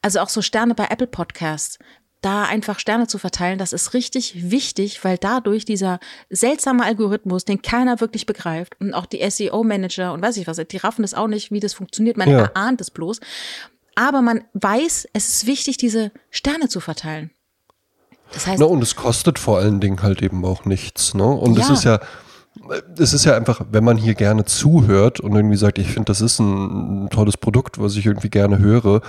Also 0.03 0.21
auch 0.21 0.29
so 0.29 0.43
Sterne 0.43 0.75
bei 0.75 0.89
Apple 0.91 1.07
Podcasts 1.07 1.79
da 2.21 2.45
einfach 2.45 2.79
Sterne 2.81 3.07
zu 3.07 3.19
verteilen, 3.19 3.59
das 3.59 3.73
ist 3.73 3.95
richtig 3.95 4.51
wichtig, 4.51 5.05
weil 5.05 5.19
dadurch 5.19 5.65
dieser 5.65 6.01
seltsame 6.31 6.85
Algorithmus, 6.85 7.45
den 7.45 7.63
keiner 7.63 8.01
wirklich 8.01 8.27
begreift 8.27 8.75
und 8.81 8.93
auch 8.95 9.07
die 9.07 9.29
SEO-Manager 9.29 10.13
und 10.13 10.23
weiß 10.23 10.37
ich 10.39 10.47
was, 10.47 10.57
die 10.57 10.77
raffen 10.79 11.03
das 11.03 11.15
auch 11.15 11.29
nicht, 11.29 11.53
wie 11.53 11.61
das 11.61 11.75
funktioniert, 11.75 12.17
man 12.17 12.29
Ja. 12.29 12.39
erahnt 12.47 12.81
es 12.81 12.91
bloß. 12.91 13.21
Aber 13.95 14.23
man 14.23 14.43
weiß, 14.55 15.09
es 15.13 15.29
ist 15.29 15.47
wichtig, 15.47 15.77
diese 15.77 16.11
Sterne 16.31 16.69
zu 16.69 16.81
verteilen. 16.81 17.31
Das 18.33 18.47
heißt, 18.47 18.61
Na, 18.61 18.67
und 18.67 18.83
es 18.83 18.95
kostet 18.97 19.39
vor 19.39 19.59
allen 19.59 19.81
Dingen 19.81 20.03
halt 20.03 20.21
eben 20.21 20.45
auch 20.45 20.65
nichts. 20.65 21.15
Ne? 21.15 21.25
Und 21.25 21.59
es 21.59 21.69
Ja. 21.69 21.75
ist 21.75 21.85
ja, 21.85 22.01
es 22.99 23.13
ist 23.13 23.25
ja 23.25 23.37
einfach, 23.37 23.61
wenn 23.71 23.85
man 23.85 23.97
hier 23.97 24.15
gerne 24.15 24.45
zuhört 24.45 25.21
und 25.21 25.35
irgendwie 25.35 25.57
sagt, 25.57 25.79
ich 25.79 25.89
finde, 25.89 26.07
das 26.07 26.21
ist 26.21 26.39
ein, 26.39 27.05
ein 27.05 27.11
tolles 27.11 27.37
Produkt, 27.37 27.79
was 27.79 27.97
ich 27.97 28.07
irgendwie 28.07 28.31
gerne 28.31 28.59
höre, 28.59 29.01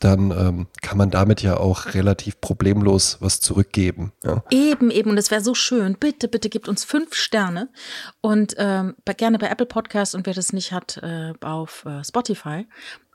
dann 0.00 0.30
ähm, 0.30 0.66
kann 0.82 0.98
man 0.98 1.10
damit 1.10 1.42
ja 1.42 1.56
auch 1.56 1.94
relativ 1.94 2.40
problemlos 2.40 3.18
was 3.20 3.40
zurückgeben. 3.40 4.12
Ja? 4.24 4.42
Eben, 4.50 4.90
eben. 4.90 5.10
Und 5.10 5.18
es 5.18 5.30
wäre 5.30 5.40
so 5.40 5.54
schön. 5.54 5.96
Bitte, 5.98 6.28
bitte 6.28 6.48
gebt 6.48 6.68
uns 6.68 6.84
fünf 6.84 7.14
Sterne. 7.14 7.68
Und 8.20 8.54
ähm, 8.58 8.94
gerne 9.16 9.38
bei 9.38 9.48
Apple 9.48 9.66
Podcast 9.66 10.14
und 10.14 10.26
wer 10.26 10.34
das 10.34 10.52
nicht 10.52 10.72
hat, 10.72 10.98
äh, 10.98 11.32
auf 11.40 11.84
äh, 11.84 12.04
Spotify. 12.04 12.66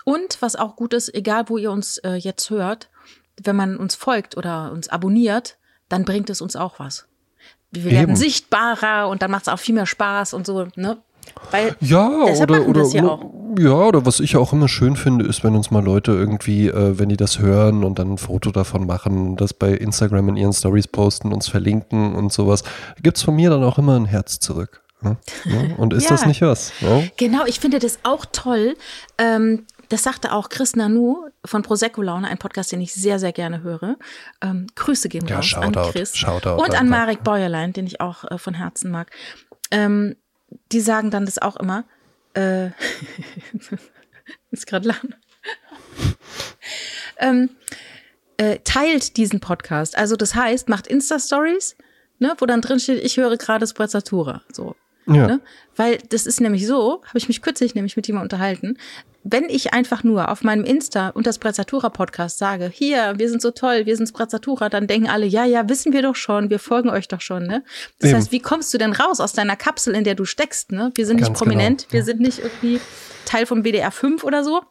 Und 0.04 0.42
was 0.42 0.56
auch 0.56 0.76
gut 0.76 0.94
ist, 0.94 1.14
egal 1.14 1.46
wo 1.48 1.58
ihr 1.58 1.72
uns 1.72 1.98
äh, 2.00 2.16
jetzt 2.16 2.50
hört, 2.50 2.90
wenn 3.42 3.56
man 3.56 3.78
uns 3.78 3.96
folgt 3.96 4.36
oder 4.38 4.72
uns 4.72 4.90
abonniert, 4.90 5.58
dann 5.90 6.06
bringt 6.06 6.30
es 6.30 6.42
uns 6.42 6.56
auch 6.56 6.80
was. 6.80 7.08
Wir 7.74 7.86
werden 7.92 8.10
Eben. 8.12 8.16
sichtbarer 8.16 9.10
und 9.10 9.22
dann 9.22 9.32
macht 9.32 9.44
es 9.44 9.48
auch 9.50 9.60
viel 9.60 9.76
mehr 9.76 9.86
Spaß 9.86 10.34
und 10.34 10.46
so, 10.46 10.68
ne? 10.76 10.98
Weil 11.52 11.76
Ja, 11.80 12.26
Deshalb 12.28 12.50
oder, 12.52 12.60
machen 12.60 12.68
wir 12.68 12.70
oder, 12.70 12.80
das 12.82 12.92
hier 12.92 13.04
oder 13.04 13.12
auch. 13.14 13.32
ja, 13.60 13.72
oder 13.88 14.06
was 14.06 14.20
ich 14.20 14.36
auch 14.38 14.54
immer 14.54 14.68
schön 14.68 14.96
finde, 14.96 15.26
ist, 15.26 15.44
wenn 15.44 15.56
uns 15.56 15.72
mal 15.72 15.84
Leute 15.84 16.12
irgendwie, 16.12 16.68
äh, 16.68 17.00
wenn 17.00 17.10
die 17.10 17.18
das 17.18 17.40
hören 17.40 17.84
und 17.84 17.98
dann 17.98 18.14
ein 18.14 18.18
Foto 18.18 18.52
davon 18.52 18.86
machen, 18.86 19.36
das 19.38 19.54
bei 19.54 19.72
Instagram 19.72 20.30
in 20.30 20.38
ihren 20.38 20.54
Stories 20.54 20.88
posten, 20.88 21.34
uns 21.34 21.48
verlinken 21.48 22.14
und 22.16 22.32
sowas, 22.32 22.64
gibt's 23.02 23.24
von 23.24 23.36
mir 23.36 23.50
dann 23.50 23.64
auch 23.64 23.78
immer 23.78 23.96
ein 23.98 24.06
Herz 24.06 24.40
zurück. 24.40 24.82
Ne? 25.02 25.18
Ja, 25.46 25.76
Und 25.78 25.94
ist 25.94 26.04
Ja. 26.10 26.10
das 26.12 26.26
nicht 26.26 26.42
was? 26.42 26.72
Ja? 26.82 27.04
Genau, 27.18 27.46
ich 27.46 27.60
finde 27.60 27.80
das 27.80 28.00
auch 28.04 28.26
toll. 28.32 28.76
Ähm, 29.18 29.66
das 29.94 30.02
sagte 30.02 30.32
auch 30.32 30.50
Chris 30.50 30.76
Nanu 30.76 31.28
von 31.46 31.62
Prosecco 31.62 32.02
Laune, 32.02 32.28
ein 32.28 32.40
Podcast, 32.40 32.72
den 32.72 32.82
ich 32.82 32.92
sehr, 32.92 33.20
sehr 33.20 33.32
gerne 33.32 33.62
höre. 33.62 33.96
Ähm, 34.42 34.66
Grüße 34.74 35.08
gehen 35.08 35.28
Ja, 35.28 35.36
raus 35.36 35.54
an 35.54 35.72
Shoutout, 35.72 35.92
Chris. 35.92 36.18
Shoutout 36.18 36.60
und 36.64 36.74
an. 36.74 36.90
Marek 36.90 37.24
Bäuerlein, 37.24 37.74
den 37.74 37.86
ich 37.86 38.02
auch 38.02 38.24
äh, 38.32 38.40
von 38.40 38.56
Herzen 38.56 38.90
mag. 38.90 39.12
Ähm, 39.70 40.16
die 40.72 40.80
sagen 40.80 41.12
dann 41.12 41.26
das 41.26 41.38
auch 41.38 41.58
immer. 41.58 41.84
Äh, 42.34 42.70
ist 44.50 44.66
gerade 44.66 44.88
lachen. 44.88 45.14
ähm, 47.20 47.52
äh, 48.38 48.58
teilt 48.64 49.16
diesen 49.18 49.42
Podcast. 49.42 49.96
Also 49.96 50.16
das 50.16 50.34
heißt, 50.34 50.70
macht 50.70 50.88
Insta-Stories, 50.88 51.76
ne, 52.18 52.34
wo 52.40 52.48
dann 52.48 52.62
drin 52.62 52.80
steht, 52.80 53.04
ich 53.04 53.18
höre 53.18 53.38
gerade 53.38 53.68
Sprezzatura. 53.68 54.42
So. 54.52 54.76
Ja. 55.06 55.28
Ne? 55.28 55.42
Weil 55.76 56.00
das 56.10 56.26
ist 56.26 56.42
nämlich 56.42 56.66
so, 56.66 57.04
habe 57.06 57.20
ich 57.20 57.28
mich 57.28 57.44
kürzlich 57.44 57.76
nämlich 57.76 57.96
mit 57.96 58.08
jemandem 58.08 58.26
unterhalten, 58.26 58.80
wenn 59.24 59.46
ich 59.46 59.74
einfach 59.74 60.04
nur 60.04 60.30
auf 60.30 60.44
meinem 60.44 60.66
Insta 60.66 61.10
und 61.10 61.26
das 61.26 61.36
Sprezzatura 61.36 61.90
Podcast 61.90 62.38
sage, 62.38 62.70
hier, 62.74 63.14
wir 63.18 63.30
sind 63.30 63.42
so 63.42 63.52
toll, 63.52 63.86
wir 63.86 63.96
sind 63.96 64.08
Sprezzatura, 64.08 64.70
dann 64.70 64.88
denken 64.88 65.10
alle, 65.10 65.26
ja, 65.26 65.46
ja, 65.46 65.68
wissen 65.70 65.94
wir 65.94 66.02
doch 66.02 66.16
schon, 66.16 66.50
wir 66.50 66.60
folgen 66.60 66.90
euch 66.90 67.08
doch 67.08 67.22
schon, 67.22 67.48
ne? 67.48 67.64
Das 68.00 68.10
Eben. 68.10 68.18
heißt, 68.20 68.32
wie 68.32 68.40
kommst 68.40 68.74
du 68.74 68.78
denn 68.78 68.92
raus 68.94 69.20
aus 69.20 69.34
deiner 69.34 69.56
Kapsel, 69.56 69.96
in 69.96 70.04
der 70.04 70.16
du 70.16 70.26
steckst, 70.26 70.72
ne? 70.72 70.92
Wir 70.96 71.06
sind 71.06 71.18
nicht 71.18 71.28
Ganz 71.28 71.40
prominent, 71.40 71.84
genau, 71.84 71.94
wir 71.94 72.04
sind 72.04 72.20
nicht 72.20 72.40
irgendwie 72.40 72.82
Teil 73.26 73.46
vom 73.46 73.64
WDR 73.64 73.92
5 73.92 74.24
oder 74.24 74.44
so. 74.44 74.62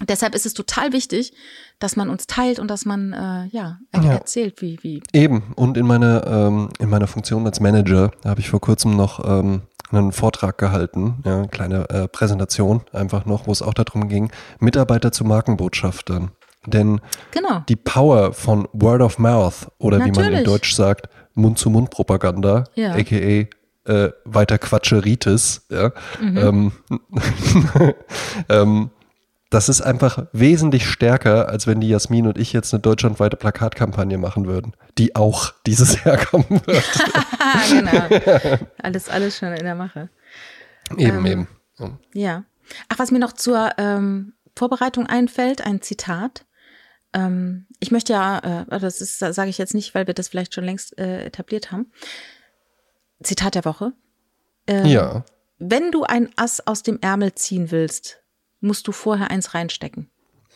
Deshalb 0.00 0.34
ist 0.36 0.46
es 0.46 0.54
total 0.54 0.92
wichtig, 0.92 1.32
dass 1.80 1.96
man 1.96 2.08
uns 2.08 2.28
teilt 2.28 2.60
und 2.60 2.68
dass 2.68 2.84
man 2.84 3.12
äh, 3.12 3.46
ja, 3.56 3.78
Ja. 3.94 4.12
erzählt, 4.12 4.60
wie, 4.62 4.78
wie. 4.82 5.02
Eben. 5.12 5.52
Und 5.56 5.76
in 5.76 5.86
meiner, 5.86 6.24
ähm, 6.26 6.68
in 6.78 6.88
meiner 6.88 7.08
Funktion 7.08 7.44
als 7.46 7.58
Manager 7.58 8.12
habe 8.24 8.38
ich 8.40 8.48
vor 8.48 8.60
kurzem 8.60 8.96
noch 8.96 9.24
ähm, 9.24 9.62
einen 9.90 10.12
Vortrag 10.12 10.58
gehalten, 10.58 11.22
ja, 11.24 11.36
eine 11.38 11.48
kleine 11.48 11.88
äh, 11.90 12.08
Präsentation 12.08 12.82
einfach 12.92 13.24
noch, 13.24 13.46
wo 13.46 13.52
es 13.52 13.62
auch 13.62 13.74
darum 13.74 14.08
ging, 14.08 14.30
Mitarbeiter 14.58 15.12
zu 15.12 15.24
Markenbotschaftern. 15.24 16.30
Denn 16.66 17.00
Genau. 17.30 17.62
die 17.68 17.76
Power 17.76 18.32
von 18.32 18.68
Word 18.72 19.00
of 19.02 19.18
Mouth 19.18 19.68
oder 19.78 19.98
wie 19.98 20.00
man 20.00 20.08
in 20.10 20.14
Natürlich. 20.14 20.44
Deutsch 20.44 20.74
sagt, 20.74 21.08
Mund-zu-Mund-Propaganda, 21.34 22.64
Ja. 22.74 22.92
aka 22.94 23.46
äh, 23.84 24.10
weiter 24.26 24.58
Quatscheritis, 24.58 25.66
ja, 25.70 25.92
Mhm. 26.20 26.36
ähm, 26.36 26.72
ähm, 28.48 28.90
das 29.50 29.68
ist 29.70 29.80
einfach 29.80 30.26
wesentlich 30.32 30.86
stärker, 30.86 31.48
als 31.48 31.66
wenn 31.66 31.80
die 31.80 31.88
Jasmin 31.88 32.26
und 32.26 32.36
ich 32.36 32.52
jetzt 32.52 32.74
eine 32.74 32.82
deutschlandweite 32.82 33.36
Plakatkampagne 33.36 34.18
machen 34.18 34.46
würden, 34.46 34.74
die 34.98 35.16
auch 35.16 35.52
dieses 35.66 36.04
Jahr 36.04 36.18
kommen 36.18 36.60
wird. 36.66 36.84
Genau. 37.70 38.62
alles, 38.82 39.08
alles 39.08 39.38
schon 39.38 39.54
in 39.54 39.64
der 39.64 39.74
Mache. 39.74 40.10
eben, 40.98 41.18
Ähm, 41.18 41.26
eben. 41.26 41.48
Ja. 41.78 41.98
Ja. 42.12 42.44
Ach, 42.90 42.98
was 42.98 43.10
mir 43.10 43.20
noch 43.20 43.32
zur 43.32 43.70
ähm, 43.78 44.34
Vorbereitung 44.54 45.06
einfällt, 45.06 45.64
ein 45.64 45.80
Zitat. 45.80 46.44
Ähm, 47.14 47.66
ich 47.80 47.90
möchte 47.90 48.12
ja, 48.12 48.64
äh, 48.68 48.80
das 48.80 49.00
ist, 49.00 49.18
sage 49.18 49.48
ich 49.48 49.56
jetzt 49.56 49.72
nicht, 49.72 49.94
weil 49.94 50.06
wir 50.06 50.12
das 50.12 50.28
vielleicht 50.28 50.52
schon 50.52 50.64
längst 50.64 50.98
äh, 50.98 51.24
etabliert 51.24 51.72
haben. 51.72 51.90
Zitat 53.22 53.54
der 53.54 53.64
Woche. 53.64 53.92
Ähm, 54.66 54.84
ja. 54.84 55.24
Wenn 55.58 55.90
du 55.90 56.04
ein 56.04 56.28
Ass 56.36 56.66
aus 56.66 56.82
dem 56.82 56.98
Ärmel 57.00 57.34
ziehen 57.34 57.70
willst, 57.70 58.22
musst 58.60 58.86
du 58.88 58.92
vorher 58.92 59.30
eins 59.30 59.54
reinstecken. 59.54 60.10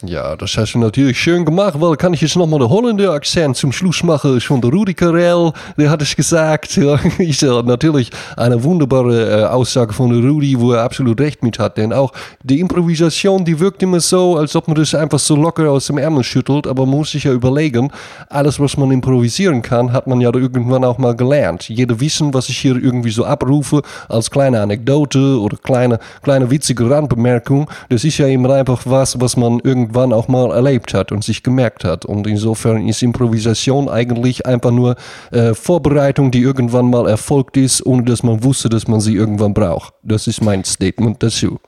Ja, 0.05 0.35
das 0.35 0.57
hast 0.57 0.75
du 0.75 0.81
natürlich 0.81 1.17
schön 1.17 1.45
gemacht, 1.45 1.75
weil 1.81 1.95
kann 1.95 2.13
ich 2.13 2.23
jetzt 2.23 2.35
nochmal 2.35 2.59
den 2.59 2.69
Holländer 2.69 3.13
Akzent 3.13 3.57
zum 3.57 3.71
Schluss 3.71 4.03
machen 4.03 4.41
von 4.41 4.61
der 4.61 4.73
Rudi 4.73 4.95
Carell, 4.95 5.53
der 5.79 5.91
hat 5.91 6.03
es 6.03 6.17
gesagt. 6.17 6.77
Ja, 6.83 6.99
ist 7.19 7.43
ja 7.43 7.63
natürlich 7.63 8.11
eine 8.37 8.65
wunderbare 8.65 9.43
äh, 9.43 9.45
Aussage 9.45 9.93
von 9.93 10.11
Rudi, 10.11 10.59
wo 10.59 10.73
er 10.73 10.83
absolut 10.83 11.21
recht 11.21 11.43
mit 11.45 11.61
hat. 11.61 11.77
Denn 11.77 11.93
auch 11.93 12.13
die 12.43 12.59
Improvisation, 12.59 13.45
die 13.45 13.61
wirkt 13.61 13.83
immer 13.85 14.01
so, 14.01 14.37
als 14.37 14.57
ob 14.57 14.67
man 14.67 14.75
das 14.75 14.95
einfach 14.95 15.21
so 15.21 15.37
locker 15.37 15.71
aus 15.71 15.87
dem 15.87 15.99
Ärmel 15.99 16.25
schüttelt, 16.25 16.67
aber 16.67 16.85
man 16.87 16.99
muss 16.99 17.13
sich 17.13 17.25
ja 17.25 17.33
überlegen, 17.33 17.93
alles 18.29 18.59
was 18.59 18.77
man 18.77 18.91
improvisieren 18.91 19.63
kann, 19.63 19.93
hat 19.93 20.09
man 20.09 20.21
ja 20.21 20.35
irgendwann 20.35 20.83
auch 20.83 20.99
mal 20.99 21.15
gelernt. 21.15 21.69
Jeder 21.69 22.01
Wissen, 22.01 22.35
was 22.35 22.49
ich 22.49 22.59
hier 22.59 22.75
irgendwie 22.75 23.11
so 23.11 23.25
abrufe, 23.25 23.83
als 24.09 24.31
kleine 24.31 24.61
Anekdote 24.61 25.39
oder 25.39 25.57
kleine, 25.59 26.01
kleine 26.23 26.51
witzige 26.51 26.91
Randbemerkung, 26.91 27.71
das 27.91 28.03
ist 28.03 28.19
ja 28.19 28.27
immer 28.27 28.55
einfach 28.55 28.83
was, 28.87 29.21
was 29.21 29.37
man 29.37 29.61
irgendwann 29.93 30.13
auch 30.13 30.29
mal 30.29 30.51
erlebt 30.53 30.95
hat 30.95 31.13
und 31.13 31.23
sich 31.23 31.43
gemerkt 31.43 31.85
hat. 31.85 32.05
Und 32.05 32.27
insofern 32.27 32.89
ist 32.89 33.03
Improvisation 33.03 33.89
eigentlich 33.89 34.47
einfach 34.47 34.71
nur 34.71 34.97
äh, 35.31 35.55
Vorbereitung, 35.55 36.31
die 36.31 36.41
irgendwann 36.41 36.89
mal 36.89 37.09
erfolgt 37.09 37.57
ist, 37.57 37.85
ohne 37.85 38.05
dass 38.05 38.23
man 38.23 38.43
wusste, 38.43 38.69
dass 38.69 38.89
man 38.89 39.01
sie 39.01 39.15
irgendwann 39.15 39.53
braucht. 39.53 39.93
Das 40.03 40.27
ist 40.27 40.41
mein 40.41 40.65
Statement 40.65 41.23
dazu. 41.23 41.61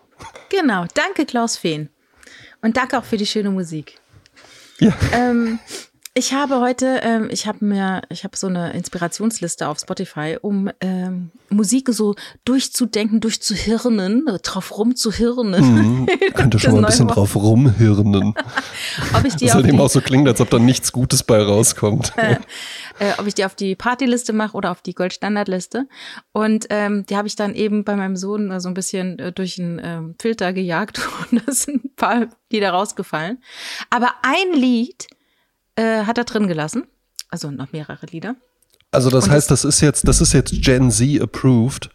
Genau. 0.48 0.86
Danke, 0.94 1.26
Klaus 1.26 1.56
Fehn. 1.56 1.90
Und 2.62 2.76
danke 2.76 2.98
auch 2.98 3.04
für 3.04 3.18
die 3.18 3.26
schöne 3.26 3.50
Musik. 3.50 3.98
Ja. 4.80 4.92
Ähm, 5.12 5.58
ich 6.16 6.32
habe 6.32 6.60
heute, 6.60 7.00
ähm, 7.02 7.28
ich 7.30 7.48
habe 7.48 7.64
mir, 7.64 8.02
ich 8.08 8.22
habe 8.22 8.36
so 8.36 8.46
eine 8.46 8.72
Inspirationsliste 8.72 9.66
auf 9.66 9.80
Spotify, 9.80 10.38
um 10.40 10.70
ähm, 10.80 11.32
Musik 11.50 11.88
so 11.90 12.14
durchzudenken, 12.44 13.20
durchzuhirnen, 13.20 14.28
äh, 14.28 14.38
drauf 14.38 14.78
rumzuhirnen. 14.78 16.06
Könnte 16.34 16.60
schon 16.60 16.74
mal 16.74 16.78
ein 16.78 16.86
bisschen 16.86 17.08
Wort. 17.08 17.16
drauf 17.16 17.34
rumhirnen. 17.34 18.32
ob 19.12 19.24
ich 19.24 19.34
die 19.34 19.46
Das 19.46 19.54
auf 19.54 19.56
halt 19.56 19.66
eben 19.66 19.78
die, 19.78 19.82
auch 19.82 19.90
so 19.90 20.00
klingt, 20.00 20.28
als 20.28 20.40
ob 20.40 20.50
da 20.50 20.60
nichts 20.60 20.92
Gutes 20.92 21.24
bei 21.24 21.42
rauskommt. 21.42 22.12
äh, 22.16 23.12
ob 23.18 23.26
ich 23.26 23.34
die 23.34 23.44
auf 23.44 23.56
die 23.56 23.74
Partyliste 23.74 24.32
mache 24.32 24.56
oder 24.56 24.70
auf 24.70 24.82
die 24.82 24.94
Goldstandardliste. 24.94 25.88
Und 26.30 26.66
ähm, 26.70 27.04
die 27.06 27.16
habe 27.16 27.26
ich 27.26 27.34
dann 27.34 27.56
eben 27.56 27.82
bei 27.82 27.96
meinem 27.96 28.14
Sohn 28.14 28.52
äh, 28.52 28.60
so 28.60 28.68
ein 28.68 28.74
bisschen 28.74 29.18
äh, 29.18 29.32
durch 29.32 29.58
einen 29.58 29.80
ähm, 29.82 30.14
Filter 30.20 30.52
gejagt 30.52 31.00
und 31.32 31.42
da 31.44 31.52
sind 31.52 31.84
ein 31.84 31.94
paar 31.96 32.28
Lieder 32.52 32.70
rausgefallen. 32.70 33.42
Aber 33.90 34.12
ein 34.22 34.52
Lied 34.60 35.08
äh, 35.76 36.04
hat 36.04 36.18
er 36.18 36.24
drin 36.24 36.46
gelassen. 36.48 36.86
Also 37.30 37.50
noch 37.50 37.72
mehrere 37.72 38.06
Lieder. 38.06 38.36
Also 38.90 39.10
das 39.10 39.24
Und 39.24 39.32
heißt, 39.32 39.50
das 39.50 39.64
ist 39.64 39.80
jetzt, 39.80 40.06
das 40.06 40.20
ist 40.20 40.32
jetzt 40.32 40.52
Gen 40.62 40.90
Z 40.90 41.20
approved. 41.20 41.90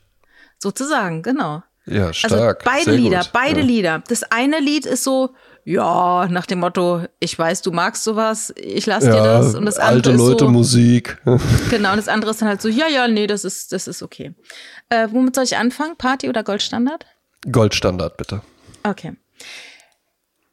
Sozusagen, 0.57 1.23
genau. 1.23 1.63
Ja, 1.85 2.07
Also 2.07 2.17
stark. 2.27 2.63
beide 2.65 2.83
Sehr 2.85 2.93
Lieder, 2.97 3.19
gut. 3.19 3.29
beide 3.33 3.59
ja. 3.61 3.65
Lieder. 3.65 4.03
Das 4.07 4.23
eine 4.23 4.59
Lied 4.59 4.85
ist 4.85 5.03
so, 5.03 5.33
ja, 5.63 6.27
nach 6.29 6.45
dem 6.45 6.59
Motto, 6.59 7.05
ich 7.19 7.37
weiß, 7.39 7.61
du 7.61 7.71
magst 7.71 8.03
sowas, 8.03 8.53
ich 8.57 8.85
lass 8.85 9.03
dir 9.05 9.15
Ja, 9.15 9.39
das. 9.39 9.55
Und 9.55 9.65
das 9.65 9.77
andere 9.77 9.95
alte 9.95 10.11
Leute 10.11 10.33
ist 10.33 10.39
so, 10.39 10.49
Musik. 10.49 11.17
genau, 11.69 11.91
und 11.91 11.97
das 11.97 12.07
andere 12.09 12.31
ist 12.31 12.41
dann 12.41 12.49
halt 12.49 12.61
so, 12.61 12.67
ja, 12.67 12.87
ja, 12.87 13.07
nee, 13.07 13.27
das 13.27 13.43
ist, 13.45 13.71
das 13.71 13.87
ist 13.87 14.03
okay. 14.03 14.33
Äh, 14.89 15.07
womit 15.11 15.35
soll 15.35 15.45
ich 15.45 15.55
anfangen? 15.57 15.95
Party 15.97 16.27
oder 16.29 16.43
Goldstandard? 16.43 17.05
Goldstandard, 17.49 18.17
bitte. 18.17 18.41
Okay. 18.83 19.13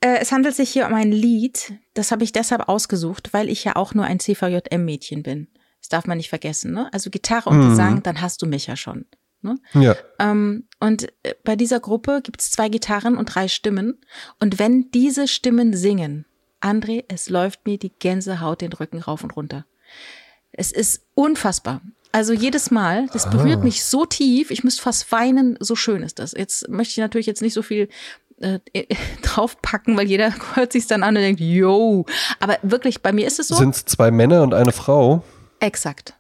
Äh, 0.00 0.18
es 0.20 0.32
handelt 0.32 0.54
sich 0.54 0.70
hier 0.70 0.86
um 0.86 0.94
ein 0.94 1.12
Lied, 1.12 1.74
das 1.94 2.12
habe 2.12 2.24
ich 2.24 2.32
deshalb 2.32 2.68
ausgesucht, 2.68 3.32
weil 3.32 3.48
ich 3.48 3.64
ja 3.64 3.76
auch 3.76 3.94
nur 3.94 4.04
ein 4.04 4.20
CVJM-Mädchen 4.20 5.22
bin. 5.22 5.48
Das 5.80 5.88
darf 5.88 6.06
man 6.06 6.18
nicht 6.18 6.30
vergessen, 6.30 6.72
ne? 6.72 6.92
Also 6.92 7.10
Gitarre 7.10 7.50
und 7.50 7.68
Gesang, 7.68 8.02
dann 8.02 8.20
hast 8.20 8.42
du 8.42 8.46
mich 8.46 8.66
ja 8.66 8.76
schon. 8.76 9.06
Ne? 9.42 9.56
Ja. 9.74 9.96
Ähm, 10.18 10.64
und 10.80 11.08
äh, 11.22 11.34
bei 11.44 11.56
dieser 11.56 11.80
Gruppe 11.80 12.20
gibt 12.22 12.40
es 12.40 12.50
zwei 12.50 12.68
Gitarren 12.68 13.16
und 13.16 13.26
drei 13.34 13.48
Stimmen. 13.48 14.00
Und 14.40 14.58
wenn 14.58 14.90
diese 14.90 15.28
Stimmen 15.28 15.76
singen, 15.76 16.26
André, 16.60 17.04
es 17.08 17.28
läuft 17.28 17.66
mir 17.66 17.78
die 17.78 17.90
Gänsehaut 17.90 18.60
den 18.60 18.72
Rücken 18.72 18.98
rauf 18.98 19.22
und 19.22 19.36
runter. 19.36 19.66
Es 20.52 20.72
ist 20.72 21.02
unfassbar. 21.14 21.82
Also 22.12 22.32
jedes 22.32 22.70
Mal, 22.70 23.08
das 23.12 23.28
berührt 23.28 23.62
mich 23.62 23.84
so 23.84 24.06
tief, 24.06 24.50
ich 24.50 24.64
müsste 24.64 24.80
fast 24.80 25.12
weinen, 25.12 25.58
so 25.60 25.76
schön 25.76 26.02
ist 26.02 26.18
das. 26.18 26.32
Jetzt 26.32 26.66
möchte 26.68 26.92
ich 26.92 26.98
natürlich 26.98 27.26
jetzt 27.26 27.42
nicht 27.42 27.52
so 27.52 27.60
viel 27.60 27.88
äh, 28.40 28.58
draufpacken, 29.22 29.96
weil 29.96 30.06
jeder 30.06 30.32
hört 30.54 30.72
sich 30.72 30.86
dann 30.86 31.02
an 31.02 31.16
und 31.16 31.22
denkt, 31.22 31.40
yo. 31.40 32.04
Aber 32.40 32.58
wirklich, 32.62 33.02
bei 33.02 33.12
mir 33.12 33.26
ist 33.26 33.38
es 33.38 33.48
so. 33.48 33.54
Sind 33.56 33.74
es 33.74 33.84
zwei 33.84 34.10
Männer 34.10 34.42
und 34.42 34.54
eine 34.54 34.72
Frau? 34.72 35.22
Exakt. 35.60 36.14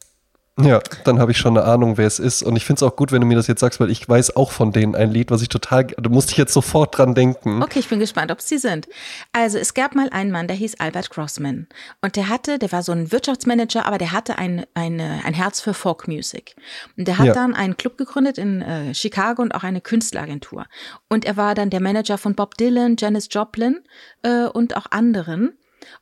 Ja, 0.58 0.80
dann 1.04 1.18
habe 1.18 1.32
ich 1.32 1.36
schon 1.36 1.56
eine 1.58 1.66
Ahnung, 1.66 1.98
wer 1.98 2.06
es 2.06 2.18
ist. 2.18 2.42
Und 2.42 2.56
ich 2.56 2.64
finde 2.64 2.78
es 2.78 2.82
auch 2.82 2.96
gut, 2.96 3.12
wenn 3.12 3.20
du 3.20 3.26
mir 3.26 3.36
das 3.36 3.46
jetzt 3.46 3.60
sagst, 3.60 3.78
weil 3.78 3.90
ich 3.90 4.08
weiß 4.08 4.36
auch 4.36 4.52
von 4.52 4.72
denen 4.72 4.94
ein 4.94 5.10
Lied, 5.10 5.30
was 5.30 5.42
ich 5.42 5.50
total, 5.50 5.84
du 5.84 6.08
musst 6.08 6.30
dich 6.30 6.38
jetzt 6.38 6.54
sofort 6.54 6.96
dran 6.96 7.14
denken. 7.14 7.62
Okay, 7.62 7.78
ich 7.78 7.88
bin 7.90 7.98
gespannt, 8.00 8.32
ob 8.32 8.38
es 8.38 8.46
die 8.46 8.56
sind. 8.56 8.88
Also 9.32 9.58
es 9.58 9.74
gab 9.74 9.94
mal 9.94 10.08
einen 10.10 10.30
Mann, 10.30 10.48
der 10.48 10.56
hieß 10.56 10.80
Albert 10.80 11.10
Grossman. 11.10 11.66
Und 12.00 12.16
der 12.16 12.30
hatte, 12.30 12.58
der 12.58 12.72
war 12.72 12.82
so 12.82 12.92
ein 12.92 13.12
Wirtschaftsmanager, 13.12 13.84
aber 13.84 13.98
der 13.98 14.12
hatte 14.12 14.38
ein, 14.38 14.64
eine, 14.72 15.20
ein 15.26 15.34
Herz 15.34 15.60
für 15.60 15.74
Folkmusik. 15.74 16.56
Und 16.96 17.06
der 17.06 17.18
hat 17.18 17.26
Ja. 17.26 17.32
dann 17.34 17.54
einen 17.54 17.76
Club 17.76 17.98
gegründet 17.98 18.38
in 18.38 18.62
äh, 18.62 18.94
Chicago 18.94 19.42
und 19.42 19.54
auch 19.54 19.62
eine 19.62 19.82
Künstleragentur. 19.82 20.64
Und 21.10 21.26
er 21.26 21.36
war 21.36 21.54
dann 21.54 21.68
der 21.68 21.80
Manager 21.80 22.16
von 22.16 22.34
Bob 22.34 22.56
Dylan, 22.56 22.96
Janis 22.98 23.28
Joplin 23.30 23.80
äh, 24.22 24.44
und 24.46 24.74
auch 24.74 24.86
anderen. 24.90 25.52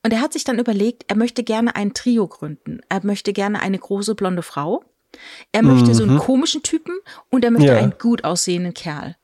Und 0.02 0.12
er 0.12 0.20
hat 0.20 0.32
sich 0.32 0.44
dann 0.44 0.58
überlegt, 0.58 1.04
er 1.08 1.16
möchte 1.16 1.42
gerne 1.44 1.74
ein 1.76 1.94
Trio 1.94 2.26
gründen. 2.26 2.80
Er 2.88 3.04
möchte 3.04 3.32
gerne 3.32 3.60
eine 3.60 3.78
große 3.78 4.14
blonde 4.14 4.42
Frau. 4.42 4.84
Er 5.52 5.62
möchte 5.62 5.94
so 5.94 6.02
einen 6.02 6.18
komischen 6.18 6.62
Typen 6.62 6.94
und 7.30 7.44
er 7.44 7.50
möchte 7.52 7.68
Mhm. 7.70 7.76
Ja. 7.76 7.82
einen 7.82 7.94
gut 7.98 8.24
aussehenden 8.24 8.74
Kerl. 8.74 9.16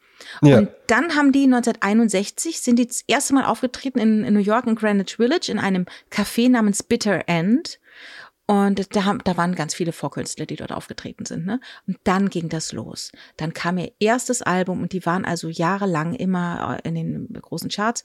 Ja. 0.43 0.59
Und 0.59 0.69
dann 0.87 1.17
haben 1.17 1.33
die 1.33 1.45
1961 1.45 2.61
sind 2.61 2.79
die 2.79 2.87
das 2.87 3.03
erste 3.07 3.35
Mal 3.35 3.45
aufgetreten 3.47 3.99
in, 3.99 4.25
in 4.25 4.35
New 4.35 4.41
York 4.41 4.67
in 4.67 4.77
Greenwich 4.77 5.17
Village 5.17 5.51
in 5.51 5.59
einem 5.59 5.87
Café 6.13 6.49
namens 6.51 6.83
Bitter 6.83 7.23
End. 7.27 7.81
Und 8.51 8.97
da, 8.97 9.05
haben, 9.05 9.21
da 9.23 9.37
waren 9.37 9.55
ganz 9.55 9.77
viele 9.77 9.93
Vorkünstler, 9.93 10.45
die 10.45 10.57
dort 10.57 10.73
aufgetreten 10.73 11.25
sind. 11.25 11.47
Ne? 11.47 11.61
Und 11.87 11.99
dann 12.03 12.31
ging 12.31 12.49
das 12.49 12.73
los. 12.73 13.13
Dann 13.37 13.55
kam 13.55 13.79
ihr 13.79 13.93
erstes 14.01 14.43
Album 14.43 14.83
und 14.83 14.93
die 14.93 15.07
waren 15.07 15.25
also 15.25 15.49
jahrelang 15.49 16.15
immer 16.15 16.81
äh, 16.85 16.89
in 16.89 16.97
den 16.97 17.33
großen 17.33 17.71
Charts. 17.71 18.03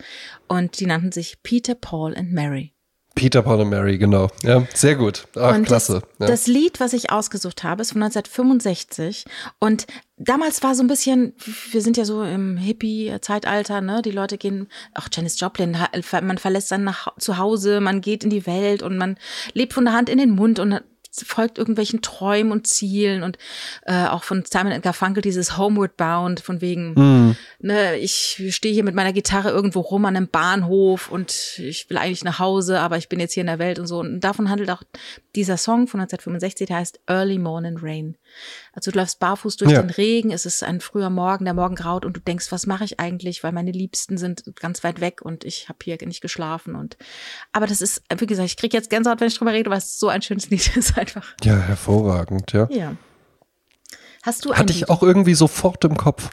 Und 0.48 0.80
die 0.80 0.86
nannten 0.86 1.12
sich 1.12 1.42
Peter, 1.42 1.74
Paul 1.74 2.16
and 2.16 2.32
Mary. 2.32 2.75
Peter 3.16 3.42
Paul 3.42 3.62
und 3.62 3.70
Mary, 3.70 3.98
genau. 3.98 4.30
Ja, 4.44 4.68
sehr 4.74 4.96
gut. 4.96 5.26
Ach, 5.38 5.56
und 5.56 5.66
klasse. 5.66 6.02
Das, 6.20 6.28
ja. 6.28 6.28
das 6.28 6.48
Lied, 6.48 6.82
was 6.82 6.92
ich 6.92 7.12
ausgesucht 7.12 7.64
habe, 7.64 7.82
ist 7.82 7.94
von 7.94 8.04
1965. 8.04 9.24
Und 9.58 9.88
damals 10.18 10.62
war 10.64 10.76
so 10.76 10.84
ein 10.84 10.88
bisschen, 10.88 11.34
wir 11.72 11.82
sind 11.82 11.96
ja 11.96 12.04
so 12.04 12.24
im 12.24 12.58
Hippie-Zeitalter, 12.58 13.80
ne? 13.80 14.02
Die 14.02 14.12
Leute 14.12 14.38
gehen, 14.38 14.68
auch 14.94 15.08
Janis 15.12 15.40
Joplin, 15.40 15.78
man 16.22 16.38
verlässt 16.38 16.72
dann 16.72 16.84
nach 16.84 17.08
zu 17.18 17.38
Hause, 17.38 17.80
man 17.80 18.02
geht 18.02 18.26
in 18.26 18.30
die 18.30 18.46
Welt 18.46 18.84
und 18.84 18.98
man 18.98 19.18
lebt 19.54 19.72
von 19.72 19.86
der 19.86 19.94
Hand 19.94 20.10
in 20.10 20.18
den 20.18 20.32
Mund 20.32 20.60
und 20.60 20.82
folgt 21.24 21.58
irgendwelchen 21.58 22.02
Träumen 22.02 22.52
und 22.52 22.68
Zielen 22.68 23.24
und 23.24 23.38
äh, 23.86 24.06
auch 24.06 24.24
von 24.24 24.44
Simon 24.46 24.82
Garfunkel 24.82 25.22
dieses 25.22 25.58
Homeward 25.58 25.98
Bound 25.98 26.40
von 26.40 26.62
wegen, 26.62 27.36
ne, 27.60 27.98
ich 27.98 28.44
stehe 28.50 28.74
hier 28.74 28.84
mit 28.84 28.96
meiner 28.96 29.14
Gitarre 29.14 29.50
irgendwo 29.50 29.82
rum 29.82 30.06
an 30.06 30.16
einem 30.16 30.28
Bahnhof 30.28 31.10
und 31.12 31.60
ich 31.60 31.90
will 31.90 31.98
eigentlich 31.98 32.24
nach 32.24 32.40
Hause, 32.40 32.80
aber 32.80 32.98
ich 32.98 33.10
bin 33.10 33.20
jetzt 33.20 33.34
hier 33.34 33.42
in 33.42 33.48
der 33.48 33.60
Welt 33.60 33.80
und 33.80 33.88
so. 33.88 34.00
Und 34.00 34.20
davon 34.22 34.50
handelt 34.50 34.70
auch 34.70 34.84
dieser 35.36 35.58
Song 35.58 35.88
von 35.88 36.00
1965, 36.00 36.68
der 36.68 36.78
heißt 36.78 37.00
Early 37.08 37.38
Morning 37.38 37.78
Rain. 37.82 38.16
Also 38.74 38.92
du 38.92 38.98
läufst 39.00 39.20
barfuß 39.20 39.58
durch 39.58 39.72
Ja. 39.72 39.82
den 39.82 39.90
Regen, 39.90 40.32
es 40.32 40.46
ist 40.46 40.64
ein 40.64 40.82
früher 40.82 41.10
Morgen, 41.10 41.46
der 41.46 41.54
Morgen 41.54 41.76
graut 41.76 42.06
und 42.06 42.16
du 42.16 42.20
denkst, 42.22 42.52
was 42.52 42.66
mache 42.68 42.84
ich 42.84 43.00
eigentlich, 43.00 43.44
weil 43.44 43.52
meine 43.52 43.72
Liebsten 43.72 44.18
sind 44.18 44.44
ganz 44.60 44.84
weit 44.84 45.00
weg 45.02 45.22
und 45.22 45.44
ich 45.44 45.70
habe 45.70 45.80
hier 45.84 45.98
nicht 46.06 46.22
geschlafen 46.22 46.76
und 46.76 46.98
aber 47.52 47.68
das 47.68 47.82
ist, 47.82 48.02
wie 48.18 48.26
gesagt, 48.26 48.48
ich 48.48 48.58
kriege 48.58 48.76
jetzt 48.76 48.90
Gänsehaut, 48.90 49.20
wenn 49.22 49.28
ich 49.28 49.38
drüber 49.38 49.54
rede, 49.54 49.70
weil 49.70 49.78
es 49.78 50.00
so 50.00 50.08
ein 50.10 50.22
schönes 50.22 50.50
Lied 50.50 50.76
ist 50.78 50.98
einfach. 50.98 51.26
ja, 51.44 51.56
hervorragend, 51.58 52.52
ja. 52.54 52.68
Ja. 52.70 52.96
Hast 54.24 54.44
du 54.46 54.54
Hatte 54.54 54.74
ich 54.74 54.80
Lied? 54.82 54.90
auch 54.90 55.04
irgendwie 55.04 55.36
sofort 55.36 55.84
im 55.86 55.98
Kopf. 55.98 56.30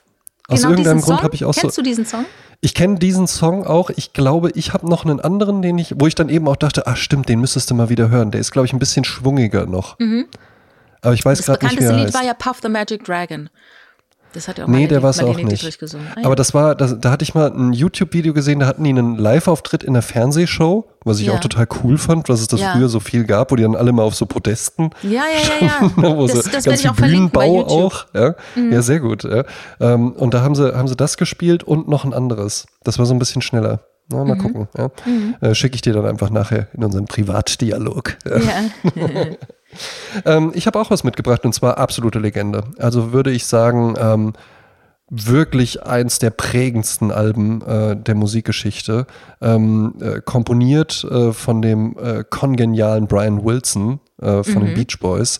Aus 0.48 0.59
genau 0.61 0.70
irgendeinem 0.70 1.00
Grund 1.00 1.22
habe 1.22 1.34
ich 1.34 1.44
auch 1.44 1.55
so. 1.55 1.61
Kennst 1.62 1.78
du 1.78 1.82
diesen 1.82 2.05
Song? 2.07 2.24
Ich 2.61 2.74
kenne 2.74 2.98
diesen 2.98 3.26
Song 3.26 3.64
auch. 3.64 3.90
Ich 3.90 4.12
glaube, 4.12 4.50
ich 4.55 4.72
habe 4.72 4.88
noch 4.88 5.05
einen 5.05 5.20
anderen, 5.20 5.62
den 5.62 5.78
ich, 5.78 5.94
wo 5.96 6.07
ich 6.07 6.14
dann 6.14 6.28
eben 6.28 6.48
auch 6.48 6.57
dachte, 6.57 6.86
ah 6.86 6.96
stimmt, 6.96 7.28
den 7.28 7.40
müsstest 7.40 7.70
du 7.70 7.74
mal 7.74 7.88
wieder 7.90 8.09
hören. 8.09 8.30
Der 8.30 8.40
ist, 8.40 8.50
glaube 8.50 8.66
ich, 8.66 8.72
ein 8.72 8.78
bisschen 8.78 9.05
schwungiger 9.05 9.66
noch. 9.66 9.96
Aber 11.03 11.14
ich 11.14 11.24
weiß 11.24 11.38
Mhm. 11.40 11.44
Das 11.46 11.59
gerade 11.61 11.64
nicht, 11.66 11.72
wie 11.72 11.76
bekannteste 11.84 12.00
er 12.00 12.05
Lied 12.07 12.14
war 12.14 12.24
ja 12.24 12.34
Puff 12.34 12.59
the 12.62 12.68
Magic 12.68 13.05
Dragon. 13.05 13.50
Das 14.34 14.48
hat 14.48 14.57
ja 14.57 14.64
auch 14.64 14.68
Nee, 14.68 14.86
der 14.86 15.03
war 15.03 15.11
es 15.11 15.18
auch 15.22 15.36
nicht. 15.36 15.62
Ah, 15.94 16.20
ja. 16.20 16.24
Aber 16.24 16.34
das 16.36 16.55
war, 16.55 16.74
das, 16.74 16.98
da 16.98 17.11
hatte 17.11 17.22
ich 17.22 17.34
mal 17.34 17.50
ein 17.53 17.74
YouTube-Video 17.74 18.32
gesehen, 18.32 18.61
da 18.61 18.66
hatten 18.66 18.82
die 18.82 18.88
einen 18.88 19.18
Live-Auftritt 19.18 19.82
in 19.82 19.92
der 19.92 20.00
Fernsehshow, 20.00 20.88
was 21.05 21.20
ich 21.20 21.26
Ja. 21.26 21.34
auch 21.34 21.40
total 21.40 21.66
cool 21.84 21.98
fand, 21.98 22.30
dass 22.30 22.40
es 22.40 22.46
das 22.46 22.59
Ja. 22.61 22.72
früher 22.72 22.88
so 22.88 22.98
viel 22.98 23.24
gab, 23.24 23.50
wo 23.50 23.57
die 23.57 23.62
dann 23.62 23.76
alle 23.76 23.92
mal 23.92 24.05
auf 24.05 24.14
so 24.14 24.24
Podesten 24.24 24.88
ja, 25.03 25.11
ja, 25.11 25.20
ja, 25.61 25.66
ja. 25.66 25.90
wo 26.16 26.26
Das, 26.26 26.36
so 26.46 26.50
das 26.50 26.64
ganz 26.64 26.80
ich 26.80 26.88
auch 26.88 26.96
viel 26.96 27.09
Bühnenbau. 27.09 27.59
Mhm. 27.59 27.64
auch. 27.68 28.07
Ja, 28.14 28.34
ja 28.70 28.80
sehr 28.80 29.00
gut. 29.00 29.24
Ja. 29.24 29.44
Ähm, 29.80 30.12
und 30.12 30.32
da 30.32 30.40
haben 30.40 30.55
sie, 30.55 30.74
haben 30.74 30.88
sie 30.88 30.96
das 30.96 31.18
gespielt 31.18 31.62
und 31.62 31.88
noch 31.88 32.07
ein 32.07 32.14
anderes. 32.14 32.64
Das 32.84 32.98
war 32.98 33.05
so 33.05 33.12
ein 33.12 33.18
bisschen 33.18 33.42
schneller. 33.42 33.80
Na, 34.09 34.22
Mhm. 34.22 34.28
mal 34.28 34.38
gucken. 34.38 34.68
Ja. 34.78 34.90
Äh, 35.46 35.55
Schicke 35.55 35.74
ich 35.74 35.82
dir 35.82 35.92
dann 35.92 36.07
einfach 36.07 36.30
nachher 36.30 36.68
in 36.72 36.82
unseren 36.84 37.05
Privatdialog. 37.05 38.16
Ja. 38.24 38.40
Ähm, 40.24 40.52
ich 40.54 40.66
habe 40.66 40.78
auch 40.80 40.90
was 40.90 41.04
mitgebracht 41.04 41.44
und 41.44 41.52
zwar 41.52 41.78
absolute 41.78 42.18
Legende. 42.18 42.64
Also 42.78 43.12
würde 43.12 43.30
ich 43.30 43.46
sagen, 43.46 43.94
ähm, 43.98 44.32
wirklich 45.10 45.82
eins 45.82 46.18
der 46.18 46.30
prägendsten 46.30 47.10
Alben 47.10 47.60
äh, 47.62 47.96
der 47.96 48.14
Musikgeschichte. 48.14 49.06
Ähm, 49.42 49.94
äh, 50.00 50.20
komponiert 50.24 51.04
äh, 51.04 51.32
von 51.32 51.60
dem 51.60 51.96
äh, 51.98 52.24
kongenialen 52.28 53.06
Brian 53.06 53.44
Wilson 53.44 54.00
äh, 54.20 54.42
von 54.42 54.64
den 54.64 54.74
Beach 54.74 54.98
Boys 55.00 55.38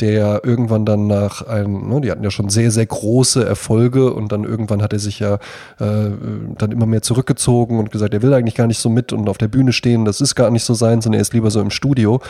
der 0.00 0.42
irgendwann 0.44 0.84
dann 0.84 1.06
nach 1.06 1.46
einem, 1.46 1.88
ne, 1.88 2.00
die 2.00 2.10
hatten 2.10 2.24
ja 2.24 2.30
schon 2.30 2.48
sehr, 2.48 2.70
sehr 2.70 2.86
große 2.86 3.44
Erfolge 3.44 4.12
und 4.12 4.32
dann 4.32 4.44
irgendwann 4.44 4.82
hat 4.82 4.92
er 4.92 4.98
sich 4.98 5.20
ja 5.20 5.34
äh, 5.78 6.10
dann 6.58 6.72
immer 6.72 6.86
mehr 6.86 7.02
zurückgezogen 7.02 7.78
und 7.78 7.92
gesagt, 7.92 8.12
er 8.12 8.22
will 8.22 8.34
eigentlich 8.34 8.56
gar 8.56 8.66
nicht 8.66 8.80
so 8.80 8.88
mit 8.88 9.12
und 9.12 9.28
auf 9.28 9.38
der 9.38 9.48
Bühne 9.48 9.72
stehen, 9.72 10.04
das 10.04 10.20
ist 10.20 10.34
gar 10.34 10.50
nicht 10.50 10.64
so 10.64 10.74
sein, 10.74 11.00
sondern 11.00 11.20
er 11.20 11.22
ist 11.22 11.32
lieber 11.32 11.50
so 11.50 11.60
im 11.60 11.70
Studio 11.70 12.20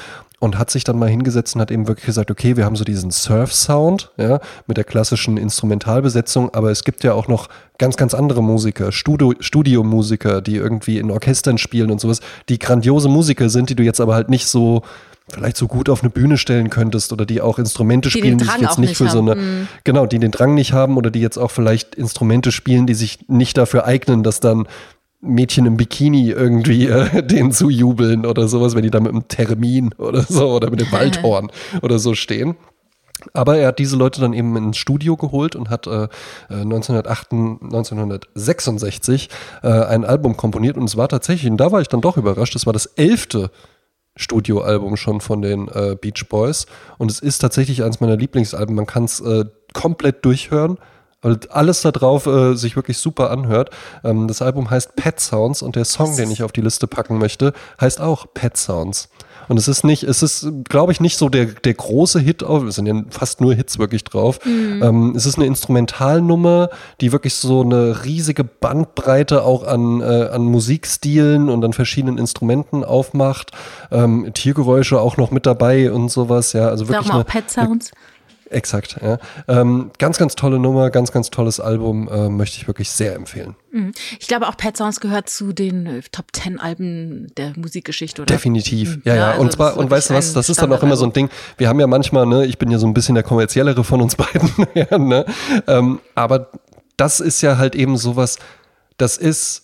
und 0.40 0.58
hat 0.58 0.70
sich 0.70 0.84
dann 0.84 0.98
mal 0.98 1.08
hingesetzt 1.08 1.54
und 1.54 1.62
hat 1.62 1.70
eben 1.70 1.88
wirklich 1.88 2.04
gesagt, 2.04 2.30
okay, 2.30 2.56
wir 2.56 2.66
haben 2.66 2.76
so 2.76 2.84
diesen 2.84 3.10
Surf-Sound, 3.10 4.10
ja, 4.18 4.40
mit 4.66 4.76
der 4.76 4.84
klassischen 4.84 5.38
Instrumentalbesetzung, 5.38 6.52
aber 6.52 6.70
es 6.70 6.84
gibt 6.84 7.02
ja 7.02 7.14
auch 7.14 7.28
noch 7.28 7.48
ganz, 7.78 7.96
ganz 7.96 8.12
andere 8.12 8.42
Musiker, 8.42 8.92
Studio, 8.92 9.32
Studiomusiker, 9.40 10.42
die 10.42 10.56
irgendwie 10.56 10.98
in 10.98 11.10
Orchestern 11.10 11.56
spielen 11.56 11.90
und 11.90 12.00
sowas, 12.00 12.20
die 12.50 12.58
grandiose 12.58 13.08
Musiker 13.08 13.48
sind, 13.48 13.70
die 13.70 13.74
du 13.74 13.82
jetzt 13.82 14.00
aber 14.00 14.14
halt 14.14 14.28
nicht 14.28 14.46
so 14.46 14.82
vielleicht 15.28 15.56
so 15.56 15.66
gut 15.66 15.88
auf 15.88 16.02
eine 16.02 16.10
Bühne 16.10 16.36
stellen 16.36 16.70
könntest 16.70 17.12
oder 17.12 17.24
die 17.24 17.40
auch 17.40 17.58
Instrumente 17.58 18.08
Die 18.08 18.18
spielen, 18.18 18.38
die 18.38 18.44
sich 18.44 18.56
jetzt 18.58 18.78
nicht 18.78 18.90
nicht 18.90 18.96
für 18.98 19.08
so 19.08 19.18
haben. 19.18 19.30
eine, 19.30 19.68
genau, 19.84 20.06
die 20.06 20.18
den 20.18 20.30
Drang 20.30 20.54
nicht 20.54 20.72
haben 20.72 20.96
oder 20.96 21.10
die 21.10 21.20
jetzt 21.20 21.38
auch 21.38 21.50
vielleicht 21.50 21.94
Instrumente 21.94 22.52
spielen, 22.52 22.86
die 22.86 22.94
sich 22.94 23.28
nicht 23.28 23.56
dafür 23.56 23.86
eignen, 23.86 24.22
dass 24.22 24.40
dann 24.40 24.68
Mädchen 25.20 25.64
im 25.64 25.76
Bikini 25.76 26.30
irgendwie 26.30 26.86
äh, 26.86 27.22
denen 27.26 27.52
zujubeln 27.52 28.26
oder 28.26 28.48
sowas, 28.48 28.74
wenn 28.74 28.82
die 28.82 28.90
da 28.90 29.00
mit 29.00 29.12
einem 29.12 29.26
Termin 29.28 29.94
oder 29.94 30.22
so 30.22 30.50
oder 30.52 30.70
mit 30.70 30.80
dem 30.80 30.92
Waldhorn 30.92 31.50
oder 31.82 31.98
so 31.98 32.14
stehen. 32.14 32.56
Aber 33.32 33.56
er 33.56 33.68
hat 33.68 33.78
diese 33.78 33.96
Leute 33.96 34.20
dann 34.20 34.34
eben 34.34 34.54
ins 34.56 34.76
Studio 34.76 35.16
geholt 35.16 35.56
und 35.56 35.70
hat 35.70 35.86
äh, 35.86 36.08
1908, 36.50 37.32
1966 37.32 39.30
äh, 39.62 39.68
ein 39.68 40.04
Album 40.04 40.36
komponiert 40.36 40.76
und 40.76 40.84
es 40.84 40.98
war 40.98 41.08
tatsächlich, 41.08 41.50
und 41.50 41.56
da 41.56 41.72
war 41.72 41.80
ich 41.80 41.88
dann 41.88 42.02
doch 42.02 42.18
überrascht, 42.18 42.54
es 42.54 42.66
war 42.66 42.74
das 42.74 42.84
elfte 42.86 43.50
Studioalbum 44.16 44.96
schon 44.96 45.20
von 45.20 45.42
den 45.42 45.68
äh, 45.68 45.96
Beach 46.00 46.28
Boys 46.28 46.66
und 46.98 47.10
es 47.10 47.20
ist 47.20 47.38
tatsächlich 47.38 47.82
eines 47.82 48.00
meiner 48.00 48.16
Lieblingsalben. 48.16 48.74
Man 48.74 48.86
kann 48.86 49.04
es 49.04 49.20
äh, 49.20 49.44
komplett 49.72 50.24
durchhören, 50.24 50.78
weil 51.20 51.38
alles 51.50 51.82
da 51.82 51.90
drauf 51.90 52.26
äh, 52.26 52.54
sich 52.54 52.76
wirklich 52.76 52.98
super 52.98 53.30
anhört. 53.30 53.70
Ähm, 54.04 54.28
das 54.28 54.40
Album 54.40 54.70
heißt 54.70 54.94
Pet 54.94 55.18
Sounds 55.18 55.62
und 55.62 55.74
der 55.74 55.84
Song, 55.84 56.16
den 56.16 56.30
ich 56.30 56.42
auf 56.42 56.52
die 56.52 56.60
Liste 56.60 56.86
packen 56.86 57.18
möchte, 57.18 57.52
heißt 57.80 58.00
auch 58.00 58.26
Pet 58.34 58.56
Sounds. 58.56 59.08
Und 59.48 59.58
es 59.58 59.68
ist 59.68 59.84
nicht, 59.84 60.02
es 60.02 60.22
ist, 60.22 60.46
glaube 60.68 60.92
ich, 60.92 61.00
nicht 61.00 61.16
so 61.16 61.28
der, 61.28 61.46
der 61.46 61.74
große 61.74 62.20
Hit, 62.20 62.42
auf, 62.42 62.62
es 62.64 62.76
sind 62.76 62.86
ja 62.86 62.94
fast 63.10 63.40
nur 63.40 63.54
Hits 63.54 63.78
wirklich 63.78 64.04
drauf. 64.04 64.40
Ähm, 64.44 65.14
es 65.16 65.26
ist 65.26 65.36
eine 65.36 65.46
Instrumentalnummer, 65.46 66.70
die 67.00 67.12
wirklich 67.12 67.34
so 67.34 67.62
eine 67.62 68.04
riesige 68.04 68.44
Bandbreite 68.44 69.42
auch 69.42 69.66
an, 69.66 70.00
äh, 70.00 70.28
an 70.32 70.42
Musikstilen 70.42 71.48
und 71.48 71.64
an 71.64 71.72
verschiedenen 71.72 72.18
Instrumenten 72.18 72.84
aufmacht. 72.84 73.52
Ähm, 73.90 74.30
Tiergeräusche 74.34 75.00
auch 75.00 75.16
noch 75.16 75.30
mit 75.30 75.46
dabei 75.46 75.92
und 75.92 76.10
sowas, 76.10 76.52
ja. 76.52 76.68
Also 76.68 76.84
Sag 76.84 76.94
wirklich 76.94 77.08
mal 77.08 77.14
eine, 77.14 77.24
auch 77.24 77.28
Pet 77.28 77.50
Sounds. 77.50 77.90
Exakt, 78.50 78.98
ja. 79.02 79.18
Ähm, 79.48 79.90
ganz, 79.98 80.18
ganz 80.18 80.34
tolle 80.34 80.58
Nummer, 80.58 80.90
ganz, 80.90 81.12
ganz 81.12 81.30
tolles 81.30 81.60
Album, 81.60 82.08
äh, 82.08 82.28
möchte 82.28 82.58
ich 82.58 82.66
wirklich 82.66 82.90
sehr 82.90 83.14
empfehlen. 83.14 83.56
Ich 84.20 84.28
glaube 84.28 84.46
auch 84.46 84.56
Pet 84.56 84.76
Sounds 84.76 85.00
gehört 85.00 85.28
zu 85.28 85.52
den 85.52 85.86
äh, 85.86 86.02
Top 86.12 86.32
Ten 86.32 86.60
Alben 86.60 87.32
der 87.36 87.52
Musikgeschichte, 87.56 88.22
oder? 88.22 88.34
Definitiv, 88.34 88.98
ja, 89.04 89.14
Ja, 89.14 89.14
ja. 89.14 89.30
also 89.30 89.42
und 89.42 89.52
zwar, 89.52 89.76
und 89.76 89.90
weißt 89.90 90.10
du 90.10 90.14
was, 90.14 90.32
das 90.32 90.48
ist 90.48 90.62
dann 90.62 90.72
auch 90.72 90.82
immer 90.82 90.96
so 90.96 91.04
ein 91.04 91.12
Ding. 91.12 91.28
Wir 91.56 91.68
haben 91.68 91.80
ja 91.80 91.86
manchmal, 91.86 92.26
ne, 92.26 92.46
ich 92.46 92.58
bin 92.58 92.70
ja 92.70 92.78
so 92.78 92.86
ein 92.86 92.94
bisschen 92.94 93.14
der 93.14 93.24
kommerziellere 93.24 93.82
von 93.82 94.00
uns 94.00 94.14
beiden, 94.16 94.50
ja, 94.74 94.98
ne? 94.98 95.24
ähm, 95.66 96.00
aber 96.14 96.50
das 96.96 97.20
ist 97.20 97.42
ja 97.42 97.58
halt 97.58 97.74
eben 97.74 97.96
sowas, 97.96 98.38
das 98.96 99.16
ist 99.16 99.63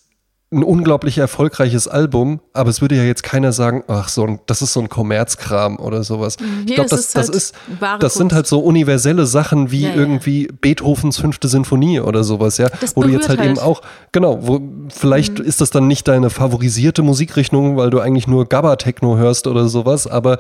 ein 0.53 0.65
unglaublich 0.65 1.17
erfolgreiches 1.19 1.87
Album, 1.87 2.41
aber 2.53 2.71
es 2.71 2.81
würde 2.81 2.97
ja 2.97 3.05
jetzt 3.05 3.23
keiner 3.23 3.53
sagen, 3.53 3.85
ach 3.87 4.09
so, 4.09 4.25
ein, 4.25 4.41
das 4.47 4.63
ist 4.63 4.73
so 4.73 4.81
ein 4.81 4.89
Kommerzkram 4.89 5.79
oder 5.79 6.03
sowas. 6.03 6.39
Mhm. 6.41 6.65
ich 6.67 6.75
glaube, 6.75 6.91
das, 6.91 7.13
das 7.13 7.29
halt 7.29 7.37
ist, 7.37 7.55
das 8.01 8.15
sind 8.15 8.33
halt 8.33 8.49
so 8.49 8.59
universelle 8.59 9.27
Sachen 9.27 9.71
wie 9.71 9.83
Ja, 9.83 9.91
ja. 9.91 9.95
irgendwie 9.95 10.49
Beethovens 10.61 11.19
fünfte 11.19 11.47
Sinfonie 11.47 12.01
oder 12.01 12.25
sowas, 12.25 12.59
ja, 12.59 12.69
Das 12.81 12.97
wo 12.97 13.03
du 13.05 13.11
jetzt 13.11 13.29
halt, 13.29 13.39
eben 13.39 13.51
halt. 13.51 13.59
Mhm. 13.59 13.63
auch, 13.63 13.83
genau, 14.11 14.39
wo 14.41 14.61
vielleicht 14.89 15.39
ist 15.39 15.61
das 15.61 15.71
dann 15.71 15.87
nicht 15.87 16.09
deine 16.09 16.31
favorisierte 16.31 17.03
Musikrichtung, 17.03 17.77
weil 17.77 17.91
du 17.91 18.01
eigentlich 18.01 18.27
nur 18.27 18.49
Gabba-Techno 18.49 19.17
hörst 19.17 19.47
oder 19.47 19.69
sowas, 19.69 20.09
aber 20.09 20.39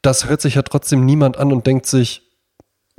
das 0.00 0.26
hört 0.26 0.40
sich 0.40 0.54
ja 0.54 0.62
trotzdem 0.62 1.04
niemand 1.04 1.36
an 1.36 1.52
und 1.52 1.66
denkt 1.66 1.84
sich, 1.84 2.22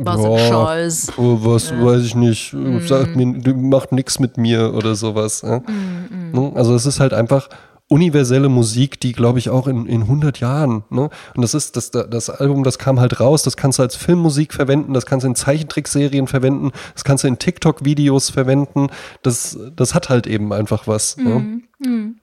Was 0.06 0.18
ein 0.18 0.24
Boah, 0.24 0.40
Scheiß. 0.40 1.12
Oh, 1.18 1.38
was 1.42 1.72
weiß 1.72 2.04
ich 2.04 2.16
nicht, 2.16 2.54
Mhm. 2.54 2.86
sagt 2.88 3.16
mir, 3.16 3.40
du 3.40 3.54
macht 3.56 3.92
nichts 3.92 4.20
mit 4.20 4.38
mir 4.38 4.74
oder 4.74 4.96
sowas. 4.96 5.42
Ja? 5.42 5.60
Mhm, 5.60 6.32
Ne? 6.34 6.52
Also 6.56 6.74
es 6.76 6.86
ist 6.86 7.00
halt 7.00 7.14
einfach 7.14 7.50
universelle 7.88 8.48
Musik, 8.48 9.02
die 9.02 9.12
glaube 9.12 9.38
ich 9.40 9.50
auch 9.50 9.68
in, 9.68 9.86
in 9.86 10.04
100 10.04 10.40
Jahren, 10.40 10.86
ne? 10.90 11.10
und 11.36 11.42
das 11.42 11.54
ist, 11.54 11.76
das, 11.76 11.92
das 11.92 12.30
Album, 12.30 12.64
das 12.64 12.80
kam 12.80 13.02
halt 13.02 13.20
raus, 13.20 13.44
das 13.44 13.58
kannst 13.58 13.80
du 13.80 13.84
als 13.84 13.98
Filmmusik 13.98 14.54
verwenden, 14.54 14.94
das 14.94 15.06
kannst 15.06 15.26
du 15.26 15.28
in 15.28 15.36
Zeichentrickserien 15.36 16.28
verwenden, 16.28 16.72
das 16.94 17.04
kannst 17.04 17.26
du 17.26 17.28
in 17.28 17.38
TikTok-Videos 17.38 18.30
verwenden, 18.30 18.88
das, 19.24 19.60
das 19.76 19.94
hat 19.94 20.08
halt 20.08 20.26
eben 20.26 20.54
einfach 20.54 20.88
was. 20.88 21.18
Mhm. 21.18 21.64
Ne? 21.80 22.14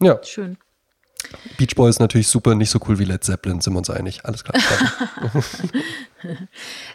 Ja, 0.00 0.20
Schön. 0.22 0.56
Beach 1.58 1.74
Boys 1.74 1.98
natürlich 1.98 2.28
super, 2.28 2.54
nicht 2.54 2.70
so 2.70 2.78
cool 2.88 2.98
wie 2.98 3.04
Led 3.04 3.22
Zeppelin, 3.24 3.60
sind 3.60 3.72
wir 3.74 3.78
uns 3.78 3.90
einig, 3.90 4.24
alles 4.24 4.44
klar. 4.44 4.60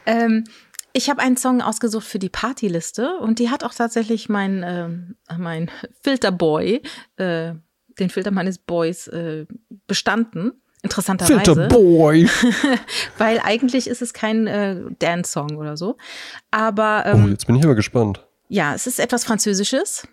Ähm, 0.06 0.46
ich 0.94 1.10
habe 1.10 1.22
einen 1.22 1.38
Song 1.38 1.62
ausgesucht 1.62 2.06
für 2.08 2.20
die 2.20 2.30
Partyliste 2.30 3.18
und 3.20 3.40
die 3.40 3.50
hat 3.50 3.64
auch 3.64 3.74
tatsächlich 3.74 4.30
mein, 4.30 4.64
ähm, 4.66 5.16
mein 5.38 5.70
Filterboy, 6.02 6.82
äh, 7.18 7.54
den 8.00 8.10
Filter 8.10 8.32
meines 8.32 8.58
Boys, 8.58 9.08
äh, 9.08 9.46
bestanden. 9.86 10.54
Interessanterweise. 10.84 11.36
Filterboy! 11.44 12.30
Weil 13.18 13.40
eigentlich 13.44 13.88
ist 13.88 14.02
es 14.02 14.14
kein 14.14 14.48
äh, 14.48 14.78
Dance-Song 15.00 15.58
oder 15.58 15.76
so. 15.76 15.98
Aber 16.52 17.04
Oh, 17.06 17.10
ähm, 17.10 17.30
jetzt 17.32 17.48
bin 17.48 17.56
ich 17.58 17.64
aber 17.66 17.76
gespannt. 17.76 18.26
ja, 18.48 18.74
es 18.74 18.88
ist 18.88 19.00
etwas 19.00 19.24
Französisches. 19.26 20.08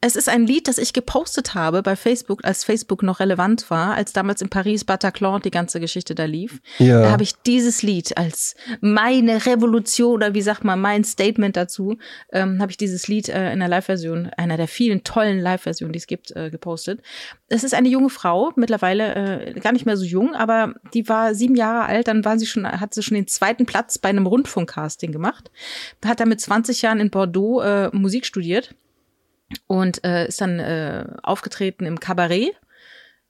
Es 0.00 0.14
ist 0.14 0.28
ein 0.28 0.46
Lied, 0.46 0.68
das 0.68 0.78
ich 0.78 0.92
gepostet 0.92 1.56
habe 1.56 1.82
bei 1.82 1.96
Facebook, 1.96 2.44
als 2.44 2.62
Facebook 2.62 3.02
noch 3.02 3.18
relevant 3.18 3.68
war, 3.68 3.94
als 3.94 4.12
damals 4.12 4.40
in 4.40 4.48
Paris 4.48 4.84
Bataclan 4.84 5.42
die 5.42 5.50
ganze 5.50 5.80
Geschichte 5.80 6.14
da 6.14 6.24
lief. 6.24 6.60
Ja. 6.78 7.02
Da 7.02 7.10
habe 7.10 7.24
ich 7.24 7.34
dieses 7.44 7.82
Lied 7.82 8.16
als 8.16 8.54
meine 8.80 9.44
Revolution 9.44 10.14
oder 10.14 10.34
wie 10.34 10.42
sagt 10.42 10.62
man, 10.62 10.80
mein 10.80 11.02
Statement 11.02 11.56
dazu, 11.56 11.96
ähm, 12.32 12.60
habe 12.60 12.70
ich 12.70 12.76
dieses 12.76 13.08
Lied 13.08 13.28
äh, 13.28 13.52
in 13.52 13.58
der 13.58 13.66
Live-Version, 13.66 14.30
einer 14.36 14.56
der 14.56 14.68
vielen 14.68 15.02
tollen 15.02 15.40
Live-Versionen, 15.40 15.92
die 15.92 15.98
es 15.98 16.06
gibt, 16.06 16.30
äh, 16.36 16.50
gepostet. 16.50 17.00
Es 17.48 17.64
ist 17.64 17.74
eine 17.74 17.88
junge 17.88 18.10
Frau, 18.10 18.52
mittlerweile 18.54 19.14
äh, 19.16 19.58
gar 19.58 19.72
nicht 19.72 19.84
mehr 19.84 19.96
so 19.96 20.04
jung, 20.04 20.32
aber 20.32 20.74
die 20.94 21.08
war 21.08 21.34
sieben 21.34 21.56
Jahre 21.56 21.86
alt, 21.86 22.06
dann 22.06 22.24
war 22.24 22.38
sie 22.38 22.46
schon, 22.46 22.64
hat 22.68 22.94
sie 22.94 23.02
schon 23.02 23.16
den 23.16 23.26
zweiten 23.26 23.66
Platz 23.66 23.98
bei 23.98 24.10
einem 24.10 24.26
Rundfunkcasting 24.28 25.10
gemacht, 25.10 25.50
hat 26.04 26.20
dann 26.20 26.28
mit 26.28 26.40
20 26.40 26.82
Jahren 26.82 27.00
in 27.00 27.10
Bordeaux 27.10 27.62
äh, 27.62 27.90
Musik 27.92 28.26
studiert 28.26 28.76
und 29.66 30.04
äh, 30.04 30.26
ist 30.26 30.40
dann 30.40 30.58
äh, 30.58 31.06
aufgetreten 31.22 31.86
im 31.86 32.00
Kabarett. 32.00 32.54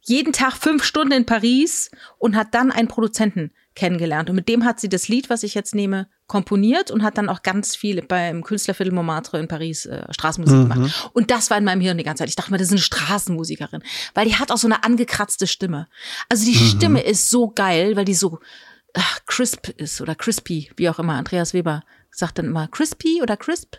Jeden 0.01 0.33
Tag 0.33 0.57
fünf 0.57 0.85
Stunden 0.85 1.13
in 1.13 1.27
Paris 1.27 1.91
und 2.19 2.37
hat 2.37 2.55
dann 2.55 2.73
einen 2.73 2.89
Produzenten 2.89 3.53
kennengelernt. 3.75 4.31
Und 4.31 4.37
mit 4.37 4.49
dem 4.49 4.65
hat 4.65 4.81
sie 4.81 4.89
das 4.89 5.09
Lied, 5.09 5.31
was 5.31 5.43
ich 5.43 5.55
jetzt 5.55 5.75
nehme, 5.75 6.09
komponiert 6.27 6.91
und 6.91 7.03
hat 7.03 7.17
dann 7.19 7.29
auch 7.29 7.43
ganz 7.43 7.77
viel 7.77 8.03
beim 8.03 8.43
Künstlerviertel 8.43 8.93
Montmartre 8.93 9.39
in 9.39 9.49
Paris 9.49 9.87
äh, 9.87 10.05
Straßenmusik 10.11 10.69
gemacht. 10.69 11.11
Und 11.13 11.31
das 11.31 11.51
war 11.51 11.59
in 11.59 11.65
meinem 11.65 11.81
Hirn 11.81 11.99
die 11.99 12.05
ganze 12.05 12.23
Zeit. 12.23 12.29
Ich 12.29 12.37
dachte 12.37 12.51
mir, 12.51 12.59
das 12.59 12.69
ist 12.69 12.73
eine 12.73 12.81
Straßenmusikerin, 12.81 13.83
weil 14.15 14.27
die 14.27 14.37
hat 14.37 14.51
auch 14.51 14.57
so 14.57 14.67
eine 14.67 14.85
angekratzte 14.85 15.47
Stimme. 15.47 15.89
Also 16.29 16.45
die 16.45 16.55
Stimme 16.57 17.01
ist 17.03 17.31
so 17.31 17.51
geil, 17.51 17.97
weil 17.97 18.05
die 18.05 18.15
so 18.15 18.39
ach, 18.95 19.21
crisp 19.27 19.69
ist 19.69 20.01
oder 20.01 20.15
crispy, 20.15 20.71
wie 20.77 20.89
auch 20.89 20.99
immer. 20.99 21.15
Andreas 21.15 21.55
Weber 21.55 21.83
sagt 22.11 22.39
dann 22.39 22.47
immer 22.47 22.69
crispy 22.69 23.23
oder 23.23 23.37
crisp. 23.37 23.77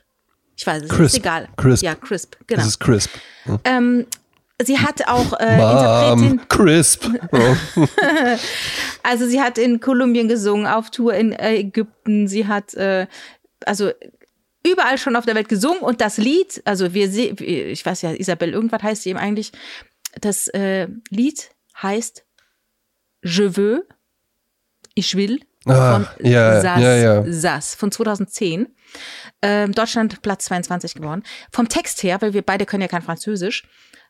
Ich 0.60 0.68
weiß 0.68 0.84
es, 0.84 0.90
Crisp. 0.90 1.16
ist 1.16 1.18
egal. 1.20 1.48
Crisp. 1.56 1.84
Ja, 1.84 1.96
crisp, 1.96 2.36
genau. 2.46 2.60
Das 2.60 2.68
ist 2.68 2.80
crisp. 2.80 3.12
Ähm, 3.64 4.06
sie 4.62 4.78
hat 4.78 5.08
auch 5.08 5.32
äh, 5.40 5.56
Mom, 5.56 6.22
Interpretin, 6.22 6.50
crisp. 6.50 7.06
Oh. 7.32 7.56
also 9.04 9.26
sie 9.26 9.40
hat 9.42 9.58
in 9.58 9.80
Kolumbien 9.80 10.28
gesungen, 10.28 10.68
auf 10.68 10.90
Tour 10.90 11.14
in 11.14 11.32
äh, 11.32 11.56
Ägypten, 11.60 12.28
sie 12.28 12.46
hat 12.46 12.74
äh, 12.74 13.08
also 13.66 13.92
überall 14.68 14.98
schon 14.98 15.16
auf 15.16 15.24
der 15.24 15.36
Welt 15.36 15.48
gesungen 15.48 15.80
und 15.80 16.02
das 16.02 16.18
Lied, 16.18 16.62
also 16.66 16.94
wir 16.94 17.10
sehen, 17.10 17.38
ich 17.40 17.86
weiß 17.86 18.02
ja, 18.02 18.12
Isabel, 18.12 18.52
irgendwas 18.52 18.84
heißt 18.84 19.04
sie 19.04 19.12
eben 19.12 19.20
eigentlich, 19.20 19.54
das 20.20 20.50
äh, 20.50 20.90
Lied 21.10 21.52
heißt 21.82 22.26
Je 23.24 23.56
veux, 23.56 23.86
ich 24.94 25.16
will, 25.16 25.40
Ah, 25.66 26.00
von 26.16 26.26
ja, 26.26 26.62
Sass, 26.62 26.82
ja, 26.82 26.96
ja. 26.96 27.24
Sass 27.32 27.76
von 27.76 27.92
2010. 27.92 28.68
Ähm, 29.42 29.72
Deutschland 29.72 30.22
Platz 30.22 30.46
22 30.46 30.94
geworden. 30.96 31.24
Vom 31.52 31.68
Text 31.70 32.04
her, 32.04 32.18
weil 32.22 32.34
wir 32.34 32.42
beide 32.42 32.66
können 32.66 32.82
ja 32.82 32.88
kein 32.90 33.02
Französisch, 33.02 33.64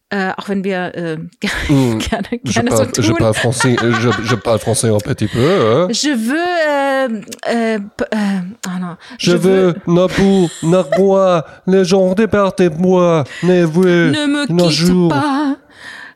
äh, 0.09 0.31
auch 0.37 0.49
wenn 0.49 0.63
wir 0.63 0.95
äh, 0.95 1.17
gerne, 1.39 1.99
gerne, 1.99 2.27
Je 2.43 2.51
gerne 2.53 2.71
so 2.71 2.77
parle, 2.77 2.91
je 3.03 3.13
parle 3.13 3.33
français, 3.35 3.75
je, 4.01 4.11
je 4.23 4.35
parle 4.35 4.57
français 4.59 4.89
un 4.89 4.97
petit 4.97 5.27
peu. 5.27 5.39
hein. 5.39 5.87
Je 5.91 6.09
veux. 6.09 6.49
Euh, 6.67 7.21
euh, 7.47 7.79
p- 7.95 8.05
euh, 8.11 8.67
oh 8.67 8.79
non. 8.79 8.97
Je, 9.19 9.33
veux, 9.33 9.75
Nabou, 9.85 10.49
Narbois, 10.63 11.45
les 11.67 11.85
gens 11.85 12.11
départent 12.15 12.61
moi, 12.79 13.23
ne 13.43 13.65
veux, 13.65 14.09
Ne 14.09 14.25
me 14.25 14.47
quitte 14.47 15.09
pas. 15.09 15.57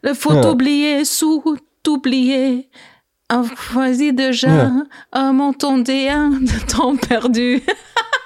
Il 0.04 0.16
faut 0.16 0.34
Ja. 0.34 0.42
t'oublier, 0.42 1.06
sous 1.06 1.44
t'oublier. 1.84 2.70
Un 3.30 3.44
foisy 3.44 4.14
déjà, 4.14 4.48
Ja. 4.48 4.72
un 5.12 5.34
montonné, 5.34 6.10
un 6.10 6.30
de 6.42 6.72
temps 6.72 6.96
perdu. 6.98 7.62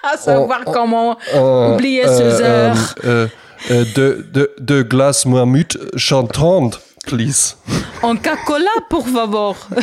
à 0.03 0.17
savoir 0.17 0.61
Oh, 0.65 0.69
oh, 0.69 0.73
comment 0.73 1.17
Euh, 1.33 1.73
oublier 1.75 2.03
ces 2.07 2.41
euh, 2.41 2.41
heures. 2.41 2.95
euh, 3.05 3.27
euh, 3.71 3.85
de, 3.95 4.25
de, 4.33 4.51
de 4.59 4.81
glace 4.83 5.25
marmite 5.25 5.77
chantante, 5.97 6.79
please. 7.05 7.55
En 8.01 8.15
Coca-Cola, 8.15 8.69
por 8.89 9.07
favor. 9.07 9.55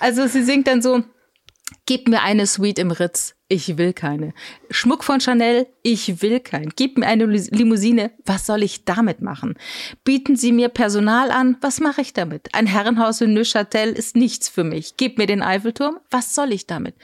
also 0.00 0.26
sie 0.26 0.44
singt 0.44 0.66
dann 0.66 0.82
so, 0.82 1.00
gib 1.86 2.08
mir 2.08 2.22
eine 2.22 2.46
Suite 2.46 2.78
im 2.80 2.90
Ritz, 2.90 3.34
ich 3.52 3.76
will 3.76 3.92
keine. 3.92 4.32
Schmuck 4.70 5.04
von 5.04 5.20
Chanel, 5.20 5.66
ich 5.82 6.22
will 6.22 6.40
keinen. 6.40 6.72
Gib 6.74 6.96
mir 6.96 7.06
eine 7.06 7.26
Limousine, 7.26 8.10
was 8.24 8.46
soll 8.46 8.62
ich 8.62 8.84
damit 8.84 9.20
machen? 9.20 9.54
Bieten 10.04 10.36
Sie 10.36 10.52
mir 10.52 10.70
Personal 10.70 11.30
an, 11.30 11.58
was 11.60 11.78
mache 11.78 12.00
ich 12.00 12.14
damit? 12.14 12.48
Ein 12.54 12.66
Herrenhaus 12.66 13.20
in 13.20 13.34
Neuchâtel 13.34 13.92
ist 13.92 14.16
nichts 14.16 14.48
für 14.48 14.64
mich. 14.64 14.96
Gib 14.96 15.18
mir 15.18 15.26
den 15.26 15.42
Eiffelturm, 15.42 15.98
was 16.10 16.34
soll 16.34 16.52
ich 16.52 16.66
damit? 16.66 16.94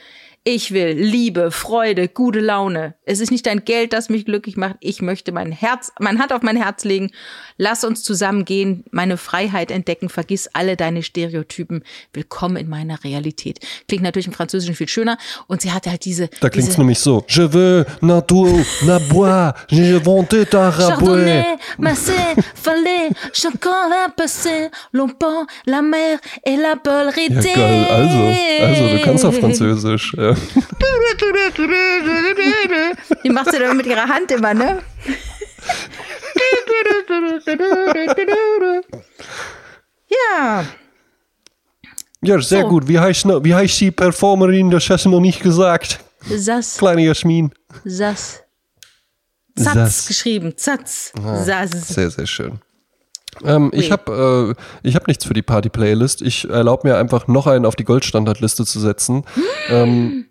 Ich 0.45 0.71
will 0.71 0.93
Liebe, 0.97 1.51
Freude, 1.51 2.07
gute 2.07 2.39
Laune. 2.39 2.95
Es 3.03 3.19
ist 3.19 3.29
nicht 3.29 3.45
dein 3.45 3.65
Geld, 3.65 3.91
das 3.91 4.09
mich 4.09 4.23
glücklich 4.25 4.55
macht. 4.55 4.77
Ich 4.79 5.01
möchte 5.01 5.33
mein 5.33 5.51
Herz, 5.51 5.91
mein 5.99 6.17
Hand 6.17 6.31
auf 6.31 6.41
mein 6.43 6.55
Herz 6.55 6.85
legen. 6.85 7.11
Lass 7.57 7.83
uns 7.83 8.03
zusammengehen, 8.03 8.85
meine 8.89 9.17
Freiheit 9.17 9.69
entdecken. 9.69 10.07
Vergiss 10.07 10.49
alle 10.53 10.77
deine 10.77 11.03
Stereotypen. 11.03 11.83
Willkommen 12.13 12.55
in 12.55 12.69
meiner 12.69 13.03
Realität. 13.03 13.59
Klingt 13.89 14.01
natürlich 14.01 14.27
im 14.27 14.33
Französischen 14.33 14.75
viel 14.75 14.87
schöner. 14.87 15.17
Und 15.47 15.61
sie 15.61 15.73
hatte 15.73 15.89
halt 15.91 16.05
diese. 16.05 16.29
Da 16.39 16.49
klingt's 16.49 16.69
diese 16.69 16.79
nämlich 16.79 16.99
so. 16.99 17.25
Je 17.27 17.51
veux, 17.53 17.85
Natou, 17.99 18.63
Nabois, 18.85 19.53
je 19.69 19.99
vante 20.05 20.45
ta 20.49 20.71
Chardonnay. 20.71 21.43
Massé, 21.77 22.13
Fallait, 22.55 23.11
Chacun 23.33 23.91
a 24.05 24.09
passé, 24.09 24.69
Longtemps, 24.93 25.45
la 25.65 25.81
mer 25.81 26.17
et 26.43 26.55
la 26.55 26.69
Ja, 26.69 26.75
Polrité. 26.75 27.53
geil. 27.53 27.85
Also, 27.89 28.65
also, 28.65 28.87
du 28.95 29.01
kannst 29.03 29.23
doch 29.25 29.33
Französisch. 29.33 30.13
Ja. 30.17 30.35
Die 33.23 33.29
macht 33.29 33.51
sie 33.51 33.59
dann 33.59 33.77
mit 33.77 33.85
ihrer 33.85 34.07
Hand 34.07 34.31
immer, 34.31 34.53
ne? 34.53 34.81
Ja, 40.09 40.65
Ja, 42.21 42.41
sehr 42.41 42.61
So. 42.63 42.67
gut. 42.67 42.87
Wie 42.87 42.99
heißt, 42.99 43.25
wie 43.25 43.53
heißt 43.55 43.79
die 43.81 43.91
Performerin? 43.91 44.69
Das 44.69 44.89
hast 44.89 45.05
du 45.05 45.09
noch 45.09 45.21
nicht 45.21 45.41
gesagt. 45.41 45.99
Sass, 46.21 46.77
Kleine 46.77 47.01
Jasmin. 47.03 47.51
Sass. 47.85 48.41
Satz 49.55 50.07
geschrieben, 50.07 50.53
Satz, 50.57 51.11
Sass. 51.45 51.71
Sehr, 51.71 52.09
sehr 52.09 52.25
schön. 52.27 52.59
Ähm, 53.45 53.69
ich 53.73 53.85
Oui. 53.85 53.91
habe 53.91 54.55
äh, 54.83 54.87
ich 54.87 54.95
hab 54.95 55.07
nichts 55.07 55.25
für 55.25 55.33
die 55.33 55.41
Party-Playlist. 55.41 56.21
Ich 56.21 56.49
erlaube 56.49 56.87
mir 56.87 56.97
einfach 56.97 57.27
noch 57.27 57.47
einen 57.47 57.65
auf 57.65 57.75
die 57.75 57.85
Goldstandardliste 57.85 58.65
zu 58.65 58.79
setzen. 58.79 59.23
ähm, 59.69 60.25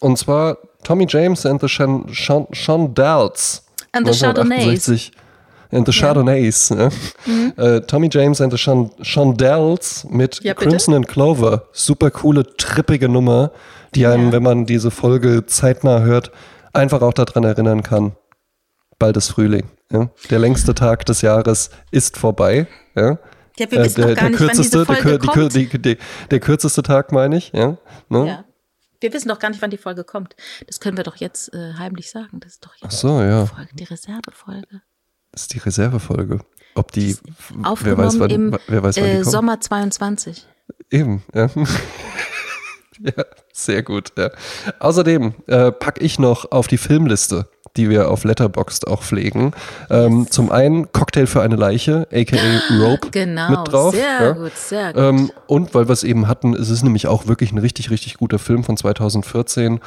und 0.00 0.16
zwar 0.18 0.58
Tommy 0.84 1.06
James 1.08 1.44
and 1.46 1.60
the 1.60 1.66
Chan 1.66 2.06
Chan 2.12 2.46
Chandals. 2.52 3.64
And 3.92 4.06
the 4.06 4.12
Chardonnays. 4.18 4.88
1968. 4.90 5.12
And 5.72 5.86
the 5.86 5.92
Chardonnays. 5.92 6.68
Ja. 6.68 6.88
Äh, 7.56 7.80
Tommy 7.82 8.08
James 8.12 8.40
and 8.40 8.52
the 8.52 8.58
Chan 8.58 8.90
Chandals 9.02 10.06
mit 10.08 10.40
Ja. 10.44 10.54
Crimson 10.54 10.94
and 10.94 11.08
Clover. 11.08 11.64
Super 11.72 12.10
coole, 12.10 12.44
trippige 12.56 13.08
Nummer, 13.08 13.50
die 13.94 14.06
einen, 14.06 14.26
Ja. 14.26 14.32
wenn 14.32 14.42
man 14.44 14.66
diese 14.66 14.90
Folge 14.90 15.44
zeitnah 15.46 16.00
hört, 16.00 16.30
einfach 16.72 17.02
auch 17.02 17.14
daran 17.14 17.42
erinnern 17.44 17.82
kann. 17.82 18.12
Bald 18.98 19.16
ist 19.16 19.28
Frühling. 19.28 19.68
Ja? 19.90 20.10
Der 20.30 20.38
längste 20.38 20.74
Tag 20.74 21.04
des 21.06 21.22
Jahres 21.22 21.70
ist 21.90 22.16
vorbei. 22.16 22.66
Ja? 22.94 23.18
Ja, 23.58 23.70
wir 23.70 23.84
wissen 23.84 24.02
der, 24.02 24.14
doch 24.14 24.20
gar 24.20 24.28
nicht, 24.28 24.38
kürzeste, 24.38 24.86
wann 24.86 24.96
diese 24.96 25.02
Folge 25.02 25.08
der, 25.08 25.18
die, 25.18 25.26
kommt. 25.26 25.54
die, 25.54 25.78
die, 25.82 25.98
der 26.30 26.40
kürzeste 26.40 26.82
Tag, 26.82 27.12
meine 27.12 27.36
ich. 27.36 27.52
Ja? 27.52 27.78
Ne? 28.08 28.26
ja. 28.26 28.44
Wir 29.00 29.12
wissen 29.12 29.28
doch 29.28 29.38
gar 29.38 29.50
nicht, 29.50 29.62
wann 29.62 29.70
die 29.70 29.76
Folge 29.76 30.04
kommt. 30.04 30.36
Das 30.66 30.80
können 30.80 30.96
wir 30.96 31.04
doch 31.04 31.16
jetzt 31.16 31.52
äh, 31.54 31.74
heimlich 31.74 32.10
sagen. 32.10 32.40
Das 32.40 32.52
ist 32.52 32.64
doch 32.64 32.72
Ach 32.78 32.84
jetzt 32.84 32.98
so, 32.98 33.20
ja. 33.20 33.42
die 33.42 33.48
Folge, 33.48 33.70
die 33.74 33.84
Reservefolge. 33.84 34.82
Das 35.32 35.42
ist 35.42 35.54
die 35.54 35.58
Reservefolge. 35.58 36.40
Ob 36.74 36.92
die, 36.92 37.16
wer 37.54 37.70
Aufgenommen 37.70 38.04
weiß, 38.04 38.18
wann, 38.18 38.30
im 38.30 38.58
wer 38.68 38.82
weiß, 38.82 38.96
wann 38.96 39.04
die 39.04 39.10
äh, 39.10 39.14
kommt. 39.20 39.30
Sommer 39.30 39.60
22. 39.60 40.46
Eben, 40.90 41.22
ja. 41.34 41.50
ja, 43.00 43.24
sehr 43.52 43.82
gut. 43.82 44.12
Ja. 44.16 44.30
Außerdem 44.78 45.34
äh, 45.46 45.72
packe 45.72 46.00
ich 46.00 46.18
noch 46.18 46.50
auf 46.52 46.66
die 46.66 46.78
Filmliste, 46.78 47.48
die 47.76 47.88
wir 47.90 48.10
auf 48.10 48.24
Letterboxd 48.24 48.86
auch 48.86 49.02
pflegen. 49.02 49.52
Ähm, 49.90 50.26
zum 50.30 50.50
einen 50.50 50.90
Cocktail 50.92 51.26
für 51.26 51.42
eine 51.42 51.56
Leiche, 51.56 52.06
aka 52.12 52.36
Rope, 52.80 53.10
Genau, 53.10 53.50
mit 53.50 53.72
drauf. 53.72 53.94
sehr 53.94 54.20
ja. 54.22 54.32
gut, 54.32 54.56
sehr 54.56 54.92
gut. 54.92 55.02
Ähm, 55.02 55.30
und 55.46 55.74
weil 55.74 55.88
wir 55.88 55.92
es 55.92 56.04
eben 56.04 56.28
hatten, 56.28 56.54
es 56.54 56.70
ist 56.70 56.82
nämlich 56.82 57.06
auch 57.06 57.26
wirklich 57.26 57.52
ein 57.52 57.58
richtig, 57.58 57.90
richtig 57.90 58.16
guter 58.18 58.38
Film 58.38 58.64
von 58.64 58.76
2014, 58.76 59.80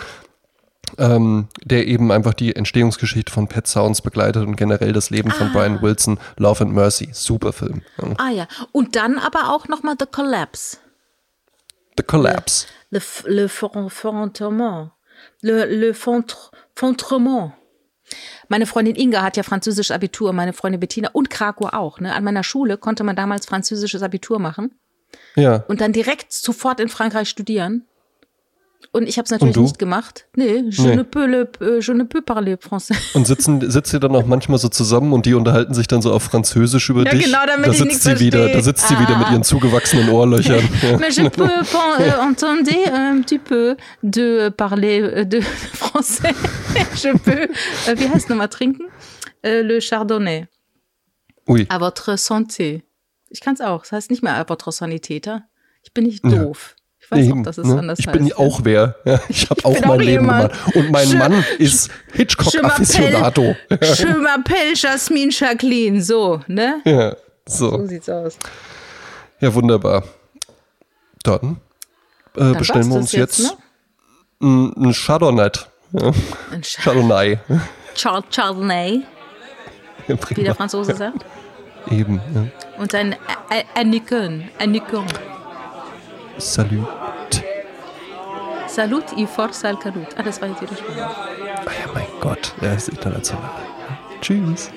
ähm, 0.97 1.47
der 1.63 1.87
eben 1.87 2.11
einfach 2.11 2.33
die 2.33 2.55
Entstehungsgeschichte 2.55 3.31
von 3.31 3.47
Pet 3.47 3.67
Sounds 3.67 4.01
begleitet 4.01 4.45
und 4.47 4.55
generell 4.55 4.91
das 4.93 5.09
Leben 5.11 5.29
von 5.31 5.47
Ah. 5.47 5.51
Brian 5.53 5.81
Wilson, 5.81 6.19
Love 6.37 6.63
and 6.63 6.73
Mercy. 6.73 7.09
Super 7.11 7.53
Film. 7.53 7.81
Ja. 8.01 8.07
ah 8.17 8.29
ja, 8.31 8.47
und 8.71 8.95
dann 8.95 9.19
aber 9.19 9.53
auch 9.53 9.67
nochmal 9.67 9.95
The 9.99 10.05
Collapse. 10.09 10.77
The 11.97 12.03
Collapse. 12.03 12.65
Le, 12.91 13.01
le 13.25 13.47
fon- 13.49 13.89
Fondement. 13.89 14.91
Le, 15.41 15.65
le 15.65 15.93
Fondrement. 15.93 17.51
Meine 18.49 18.65
Freundin 18.65 18.95
Inga 18.95 19.21
hat 19.21 19.37
ja 19.37 19.43
französisches 19.43 19.91
Abitur, 19.91 20.33
meine 20.33 20.53
Freundin 20.53 20.79
Bettina 20.79 21.09
und 21.13 21.29
Krakow 21.29 21.71
auch. 21.71 21.99
Ne? 21.99 22.13
An 22.13 22.23
meiner 22.23 22.43
Schule 22.43 22.77
konnte 22.77 23.03
man 23.03 23.15
damals 23.15 23.45
französisches 23.45 24.01
Abitur 24.01 24.39
machen 24.39 24.71
Ja. 25.35 25.63
und 25.67 25.81
dann 25.81 25.93
direkt 25.93 26.33
sofort 26.33 26.79
in 26.79 26.89
Frankreich 26.89 27.29
studieren. 27.29 27.85
Und 28.91 29.07
ich 29.07 29.17
habe 29.17 29.25
es 29.25 29.31
natürlich 29.31 29.55
nicht 29.57 29.77
gemacht. 29.77 30.25
Nee, 30.35 30.63
je, 30.69 30.81
Nee. 30.87 30.95
Ne 30.95 31.03
peux 31.03 31.27
le, 31.27 31.47
äh, 31.61 31.79
je 31.79 31.93
ne 31.93 32.05
peux 32.05 32.21
parler 32.21 32.57
français. 32.57 32.95
Und 33.13 33.27
sitzen, 33.27 33.69
sitzt 33.69 33.93
ihr 33.93 33.99
dann 33.99 34.15
auch 34.15 34.25
manchmal 34.25 34.57
so 34.57 34.67
zusammen 34.69 35.13
und 35.13 35.25
die 35.27 35.35
unterhalten 35.35 35.73
sich 35.75 35.85
dann 35.87 36.01
so 36.01 36.11
auf 36.11 36.23
Französisch 36.23 36.89
über 36.89 37.03
Ja, 37.03 37.11
dich? 37.11 37.25
genau, 37.25 37.39
damit 37.45 37.67
da 37.67 37.71
ich 37.71 37.77
sitzt 37.77 37.87
nichts 37.89 38.03
sie 38.05 38.19
wieder, 38.19 38.39
Da 38.39 38.43
verstehe. 38.45 38.63
sitzt 38.63 38.87
sie 38.87 38.99
wieder 38.99 39.17
mit 39.17 39.27
Ah. 39.27 39.31
ihren 39.33 39.43
zugewachsenen 39.43 40.09
Ohrlöchern. 40.09 40.67
Ja. 40.81 40.97
Mais 40.97 41.15
je 41.15 41.29
peux 41.29 41.43
euh, 41.99 42.21
entendre 42.21 42.71
un 42.93 43.21
petit 43.21 43.37
peu 43.37 43.75
de 44.01 44.49
parler 44.49 45.01
euh, 45.01 45.23
de 45.25 45.41
français. 45.41 46.33
je 46.95 47.11
peux, 47.17 47.47
wie 47.95 48.07
heißt 48.09 48.29
nochmal 48.29 48.49
trinken? 48.49 48.87
Le 49.43 49.79
Chardonnay. 49.81 50.47
Ui, 51.47 51.65
À 51.69 51.79
votre 51.79 52.17
santé. 52.17 52.83
Ich 53.29 53.41
kann 53.41 53.53
es 53.53 53.61
auch. 53.61 53.81
Das 53.81 53.91
heißt 53.91 54.09
nicht 54.11 54.23
mehr 54.23 54.35
à 54.35 54.47
votre 54.49 54.71
sanitäter. 54.71 55.43
Ich 55.83 55.93
bin 55.93 56.05
nicht 56.05 56.23
doof. 56.23 56.75
Ich 57.11 57.17
weiß 57.17 57.25
eben, 57.25 57.39
auch, 57.39 57.43
dass 57.45 57.57
es 57.57 57.65
ne? 57.67 57.79
anders 57.79 57.99
ich 57.99 58.07
heißt. 58.07 58.17
bin 58.19 58.33
auch 58.33 58.59
wer. 58.63 58.95
Ja, 59.03 59.19
ich 59.29 59.49
habe 59.49 59.65
auch 59.65 59.73
mein 59.81 59.89
auch 59.89 59.95
Leben 59.97 60.09
jemand. 60.25 60.51
gemacht. 60.53 60.75
Und 60.75 60.91
mein 60.91 61.07
Je- 61.09 61.17
Mann 61.17 61.45
ist 61.57 61.89
Hitchcock-Afficionado. 62.13 63.55
Je 63.69 63.77
m'appelle 63.77 64.75
Jasmine 64.75 65.31
Jacqueline. 65.31 66.01
So, 66.03 66.41
ne? 66.47 66.81
Ja, 66.85 67.15
So 67.47 67.69
so. 67.71 67.85
sieht's 67.87 68.09
aus. 68.09 68.37
Ja, 69.39 69.51
wunderbar. 69.53 70.03
Dann, 71.23 71.57
äh, 72.35 72.39
Dann 72.39 72.53
bestellen 72.57 72.87
wir 72.89 72.95
uns 72.97 73.11
das 73.11 73.13
jetzt, 73.13 73.39
ne? 73.39 73.51
ein, 74.41 74.93
Chardonnay. 74.93 75.49
Ja, 75.93 76.11
Ein 76.51 76.61
Sch- 76.61 76.81
Chardonnay. 76.83 77.39
Char 77.95 78.23
Chardonnay, 78.31 79.01
Ja, 80.07 80.15
wie 80.35 80.43
der 80.43 80.53
Franzose 80.55 80.95
sagt. 80.95 81.25
Eben, 81.89 82.21
ja. 82.35 82.45
Und 82.81 82.93
ein 82.93 83.15
Aniken. 83.75 84.47
Aniken. 84.59 85.03
Salut. 86.39 86.87
Salut 88.67 89.05
y 89.17 89.25
forza 89.25 89.67
al 89.67 89.77
calut. 89.77 90.07
Ah, 90.15 90.23
das 90.23 90.41
war 90.41 90.47
jetzt 90.47 90.61
wieder 90.61 90.75
Sprache. 90.75 91.01
Ah 91.65 91.71
ja, 91.71 91.91
mein 91.93 92.05
Gott, 92.21 92.53
er 92.61 92.75
ist 92.75 92.87
international. 92.89 93.51
Tschüss. 94.21 94.71